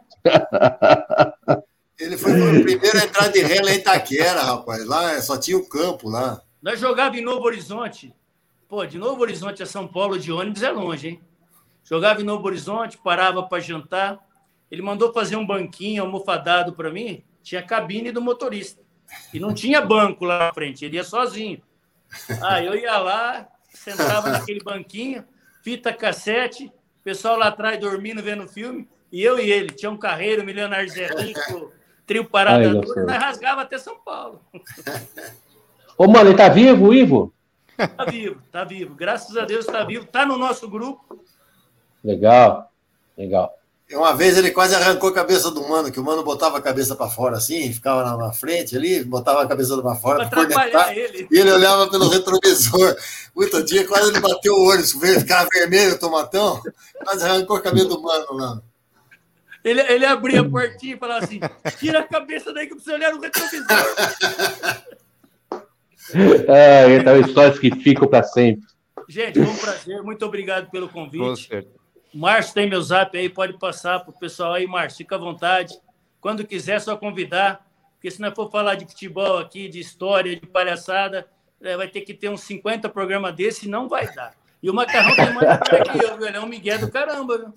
Ele 2.00 2.16
foi 2.16 2.32
o 2.32 2.64
primeiro 2.64 3.00
a 3.00 3.06
entrar 3.06 3.28
de 3.30 3.42
ré 3.42 3.60
lá 3.62 3.72
em 3.72 3.78
Itaquera, 3.78 4.42
rapaz. 4.42 4.86
Lá 4.86 5.20
só 5.22 5.38
tinha 5.38 5.58
o 5.58 5.68
campo 5.68 6.10
lá. 6.10 6.42
Nós 6.62 6.80
jogávamos 6.80 7.20
em 7.20 7.24
Novo 7.24 7.46
Horizonte. 7.46 8.14
Pô, 8.68 8.86
de 8.86 8.98
Novo 8.98 9.22
Horizonte 9.22 9.64
a 9.64 9.66
São 9.66 9.88
Paulo 9.88 10.20
de 10.20 10.32
ônibus 10.32 10.62
é 10.62 10.70
longe, 10.70 11.08
hein? 11.10 11.22
Jogava 11.84 12.22
em 12.22 12.24
Novo 12.24 12.46
Horizonte, 12.46 12.98
parava 12.98 13.42
para 13.44 13.60
jantar. 13.60 14.20
Ele 14.70 14.82
mandou 14.82 15.12
fazer 15.12 15.38
um 15.38 15.48
banquinho 15.48 16.04
almofadado 16.04 16.74
para 16.74 16.92
mim. 16.92 17.24
Tinha 17.42 17.64
cabine 17.64 18.12
do 18.12 18.22
motorista. 18.22 18.82
E 19.34 19.40
não 19.40 19.54
tinha 19.54 19.82
banco 19.82 20.26
lá 20.26 20.38
na 20.38 20.54
frente, 20.54 20.86
ele 20.86 20.98
ia 20.98 21.04
sozinho. 21.04 21.62
Ah, 22.42 22.64
eu 22.64 22.76
ia 22.76 22.98
lá, 22.98 23.48
sentava 23.74 24.30
naquele 24.30 24.64
banquinho, 24.64 25.26
fita 25.62 25.94
cassete, 25.94 26.72
pessoal 27.04 27.38
lá 27.38 27.48
atrás 27.48 27.80
dormindo, 27.80 28.24
vendo 28.24 28.48
filme, 28.48 28.88
e 29.12 29.24
eu 29.24 29.40
e 29.40 29.52
ele, 29.52 29.70
tinha 29.70 29.92
um 29.92 29.98
carreiro, 29.98 30.44
milionário 30.44 30.90
Zé 30.90 31.08
Rico, 31.08 31.72
trio 32.06 32.26
Parada 32.26 32.76
Dura, 32.76 33.06
nós 33.06 33.18
rasgava 33.18 33.62
até 33.62 33.78
São 33.78 34.00
Paulo. 34.00 34.42
Ô, 35.98 36.08
mano, 36.08 36.30
ele 36.30 36.38
tá 36.38 36.50
vivo, 36.50 36.94
Ivo? 36.94 37.34
Tá 37.76 38.06
vivo, 38.06 38.42
tá 38.52 38.64
vivo. 38.64 38.96
Graças 38.96 39.36
a 39.38 39.46
Deus 39.46 39.66
tá 39.66 39.84
vivo. 39.84 40.06
Tá 40.06 40.26
no 40.26 40.38
nosso 40.38 40.68
grupo. 40.70 41.24
Legal, 42.04 42.72
legal. 43.18 43.57
Uma 43.94 44.14
vez 44.14 44.38
ele 44.38 44.52
quase 44.52 44.76
arrancou 44.76 45.10
a 45.10 45.14
cabeça 45.14 45.50
do 45.50 45.66
mano, 45.66 45.90
que 45.90 46.00
o 46.00 46.04
mano 46.04 46.22
botava 46.22 46.58
a 46.58 46.62
cabeça 46.62 46.94
para 46.94 47.10
fora 47.10 47.38
assim, 47.38 47.72
ficava 47.72 48.04
na, 48.04 48.18
na, 48.18 48.34
frente 48.34 48.76
ali, 48.76 49.02
botava 49.02 49.42
a 49.42 49.48
cabeça 49.48 49.82
para 49.82 49.96
fora. 49.96 50.28
Pra 50.28 50.42
atrapalhar 50.42 50.98
ele. 50.98 51.26
E 51.32 51.40
ele 51.40 51.52
olhava 51.52 51.90
pelo 51.90 52.10
retrovisor. 52.10 52.98
Muito 53.34 53.64
dia, 53.64 53.88
quase 53.88 54.10
ele 54.10 54.20
bateu 54.20 54.54
o 54.54 54.66
olho, 54.68 54.84
ficava 54.84 55.48
vermelho 55.54 55.96
o 55.96 56.00
tomatão, 56.00 56.62
quase 57.02 57.24
arrancou 57.24 57.56
a 57.56 57.62
cabeça 57.62 57.86
do 57.86 58.02
mano 58.02 58.26
lá. 58.32 58.62
Ele, 59.64 59.82
ele 59.82 60.06
abria 60.06 60.42
a 60.42 60.50
portinha 60.50 60.96
e 60.96 61.00
falava 61.00 61.24
assim: 61.24 61.40
tira 61.80 62.00
a 62.00 62.04
cabeça 62.04 62.54
daí 62.54 62.68
que 62.68 62.74
eu 62.74 62.78
preciso 62.78 62.96
olhar 62.96 63.14
no 63.14 63.22
retrovisor. 63.22 63.68
é, 66.54 66.96
então 66.96 67.20
histórias 67.22 67.58
que 67.58 67.74
ficam 67.76 68.08
para 68.08 68.24
sempre. 68.24 68.66
Gente, 69.08 69.42
foi 69.42 69.54
um 69.54 69.58
prazer. 69.58 70.04
Muito 70.04 70.26
obrigado 70.26 70.70
pelo 70.70 70.90
convite. 70.90 71.50
Márcio 72.18 72.56
tem 72.56 72.68
meu 72.68 72.82
zap 72.82 73.16
aí, 73.16 73.30
pode 73.30 73.54
passar 73.60 74.00
para 74.00 74.10
o 74.10 74.18
pessoal 74.18 74.54
aí, 74.54 74.66
Márcio, 74.66 74.98
fica 74.98 75.16
à 75.16 75.20
vontade. 75.20 75.80
Quando 76.20 76.44
quiser, 76.44 76.82
só 76.82 76.98
convidar, 76.98 77.64
porque 77.94 78.10
se 78.10 78.20
não 78.20 78.34
for 78.34 78.50
falar 78.50 78.74
de 78.74 78.88
futebol 78.88 79.38
aqui, 79.38 79.70
de 79.70 79.80
história, 79.80 80.36
de 80.36 80.48
palhaçada, 80.48 81.28
é, 81.62 81.78
vai 81.78 81.88
ter 81.88 82.02
que 82.02 82.16
ter 82.16 82.30
uns 82.30 82.42
50 82.42 82.90
programas 82.90 83.36
desse 83.36 83.68
e 83.68 83.70
não 83.70 83.88
vai 83.88 84.12
dar. 84.16 84.34
E 84.64 84.70
o 84.70 84.74
Macarrão 84.74 85.16
tem 85.16 85.32
mais 85.32 85.60
que 85.60 86.04
eu? 86.04 86.28
Ele 86.28 86.38
é 86.38 86.40
um 86.40 86.48
Miguel 86.48 86.80
do 86.80 86.92
caramba, 86.92 87.38
viu? 87.38 87.54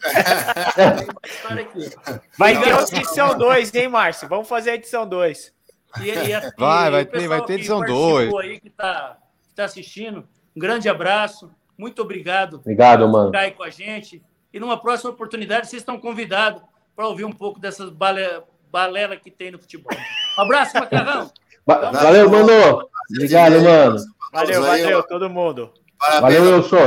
Vai 2.36 2.62
ter 2.62 2.74
a 2.74 2.82
edição 2.82 3.38
2, 3.38 3.74
hein, 3.74 3.88
Márcio? 3.88 4.28
Vamos 4.28 4.46
fazer 4.46 4.72
a 4.72 4.74
edição 4.74 5.08
2. 5.08 5.54
E, 6.00 6.02
e, 6.02 6.10
e, 6.10 6.52
vai, 6.58 6.90
vai 6.90 7.06
ter, 7.06 7.26
vai 7.26 7.42
ter 7.46 7.54
edição 7.54 7.80
2. 7.80 8.34
aí 8.34 8.60
que 8.60 8.68
está 8.68 9.16
tá 9.56 9.64
assistindo, 9.64 10.28
um 10.54 10.60
grande 10.60 10.86
abraço. 10.86 11.50
Muito 11.78 12.02
obrigado. 12.02 12.56
Obrigado, 12.56 13.08
mano. 13.08 13.30
Por 13.30 13.38
aí 13.38 13.52
com 13.52 13.62
a 13.62 13.70
gente. 13.70 14.22
E 14.52 14.60
numa 14.60 14.80
próxima 14.80 15.10
oportunidade, 15.10 15.68
vocês 15.68 15.82
estão 15.82 15.98
convidados 15.98 16.62
para 16.94 17.06
ouvir 17.06 17.24
um 17.24 17.32
pouco 17.32 17.60
dessas 17.60 17.90
bale... 17.90 18.42
balela 18.70 19.16
que 19.16 19.30
tem 19.30 19.50
no 19.50 19.58
futebol. 19.58 19.96
Um 20.38 20.42
abraço, 20.42 20.74
Macarrão. 20.74 21.30
Valeu, 21.66 22.28
mano. 22.30 22.88
Obrigado, 23.10 23.62
mano. 23.62 23.96
Valeu, 24.32 24.62
valeu, 24.62 25.02
todo 25.02 25.28
mundo. 25.28 25.72
Parabéns 25.98 26.38
valeu, 26.38 26.56
eu 26.56 26.62
sou. 26.62 26.78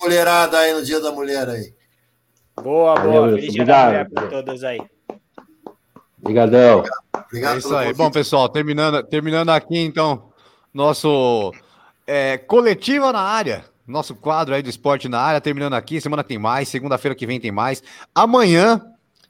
Mulherada 0.00 0.58
aí 0.58 0.72
no 0.72 0.82
Dia 0.82 1.00
da 1.00 1.12
Mulher 1.12 1.48
aí. 1.48 1.74
Boa, 2.56 2.94
boa. 2.94 3.20
Valeu, 3.20 3.36
Feliz 3.36 3.52
Dia 3.52 3.64
da 3.64 3.86
Mulher 3.86 4.10
para 4.10 4.26
todas 4.28 4.64
aí. 4.64 4.80
Obrigadão. 6.20 6.84
Obrigado 7.26 7.54
é 7.54 7.58
isso 7.58 7.76
aí. 7.76 7.92
Bom, 7.92 8.10
pessoal, 8.10 8.48
terminando, 8.48 9.02
terminando 9.02 9.50
aqui, 9.50 9.78
então, 9.78 10.30
nosso 10.72 11.52
é, 12.06 12.38
Coletiva 12.38 13.12
na 13.12 13.20
Área. 13.20 13.64
Nosso 13.86 14.14
quadro 14.14 14.54
aí 14.54 14.62
do 14.62 14.70
esporte 14.70 15.08
na 15.08 15.20
área, 15.20 15.40
terminando 15.40 15.74
aqui. 15.74 16.00
Semana 16.00 16.24
tem 16.24 16.38
mais, 16.38 16.68
segunda-feira 16.68 17.14
que 17.14 17.26
vem 17.26 17.38
tem 17.38 17.52
mais. 17.52 17.82
Amanhã 18.14 18.80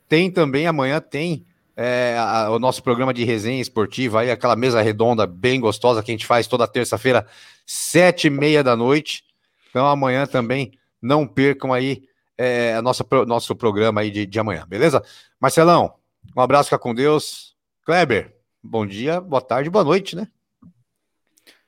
tem 0.09 0.31
também, 0.31 0.67
amanhã 0.67 1.01
tem 1.01 1.45
é, 1.77 2.17
a, 2.19 2.51
o 2.51 2.59
nosso 2.59 2.83
programa 2.83 3.13
de 3.13 3.25
resenha 3.25 3.61
esportiva 3.61 4.21
aí, 4.21 4.31
aquela 4.31 4.55
mesa 4.55 4.81
redonda 4.81 5.27
bem 5.27 5.61
gostosa 5.61 6.03
que 6.03 6.11
a 6.11 6.15
gente 6.15 6.27
faz 6.27 6.47
toda 6.47 6.69
terça-feira, 6.69 7.27
sete 7.67 8.29
e 8.29 8.31
meia 8.31 8.63
da 8.63 8.77
noite. 8.77 9.25
Então 9.71 9.87
amanhã 9.87 10.27
também 10.27 10.79
não 11.03 11.27
percam 11.27 11.73
aí 11.73 12.05
é, 12.39 12.75
a 12.75 12.83
nossa, 12.83 13.05
nosso 13.27 13.57
programa 13.57 14.03
aí 14.03 14.11
de, 14.11 14.25
de 14.25 14.39
amanhã, 14.39 14.65
beleza? 14.69 15.03
Marcelão, 15.41 15.95
um 16.37 16.41
abraço, 16.41 16.69
fica 16.69 16.79
com 16.79 16.95
Deus. 16.95 17.57
Kleber, 17.85 18.37
bom 18.63 18.87
dia, 18.87 19.21
boa 19.21 19.43
tarde, 19.43 19.69
boa 19.69 19.85
noite, 19.85 20.15
né? 20.15 20.29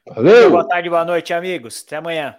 Valeu! 0.08 0.50
Boa 0.50 0.68
tarde, 0.68 0.88
boa 0.88 1.04
noite, 1.04 1.34
amigos. 1.34 1.82
Até 1.84 1.96
amanhã. 1.96 2.36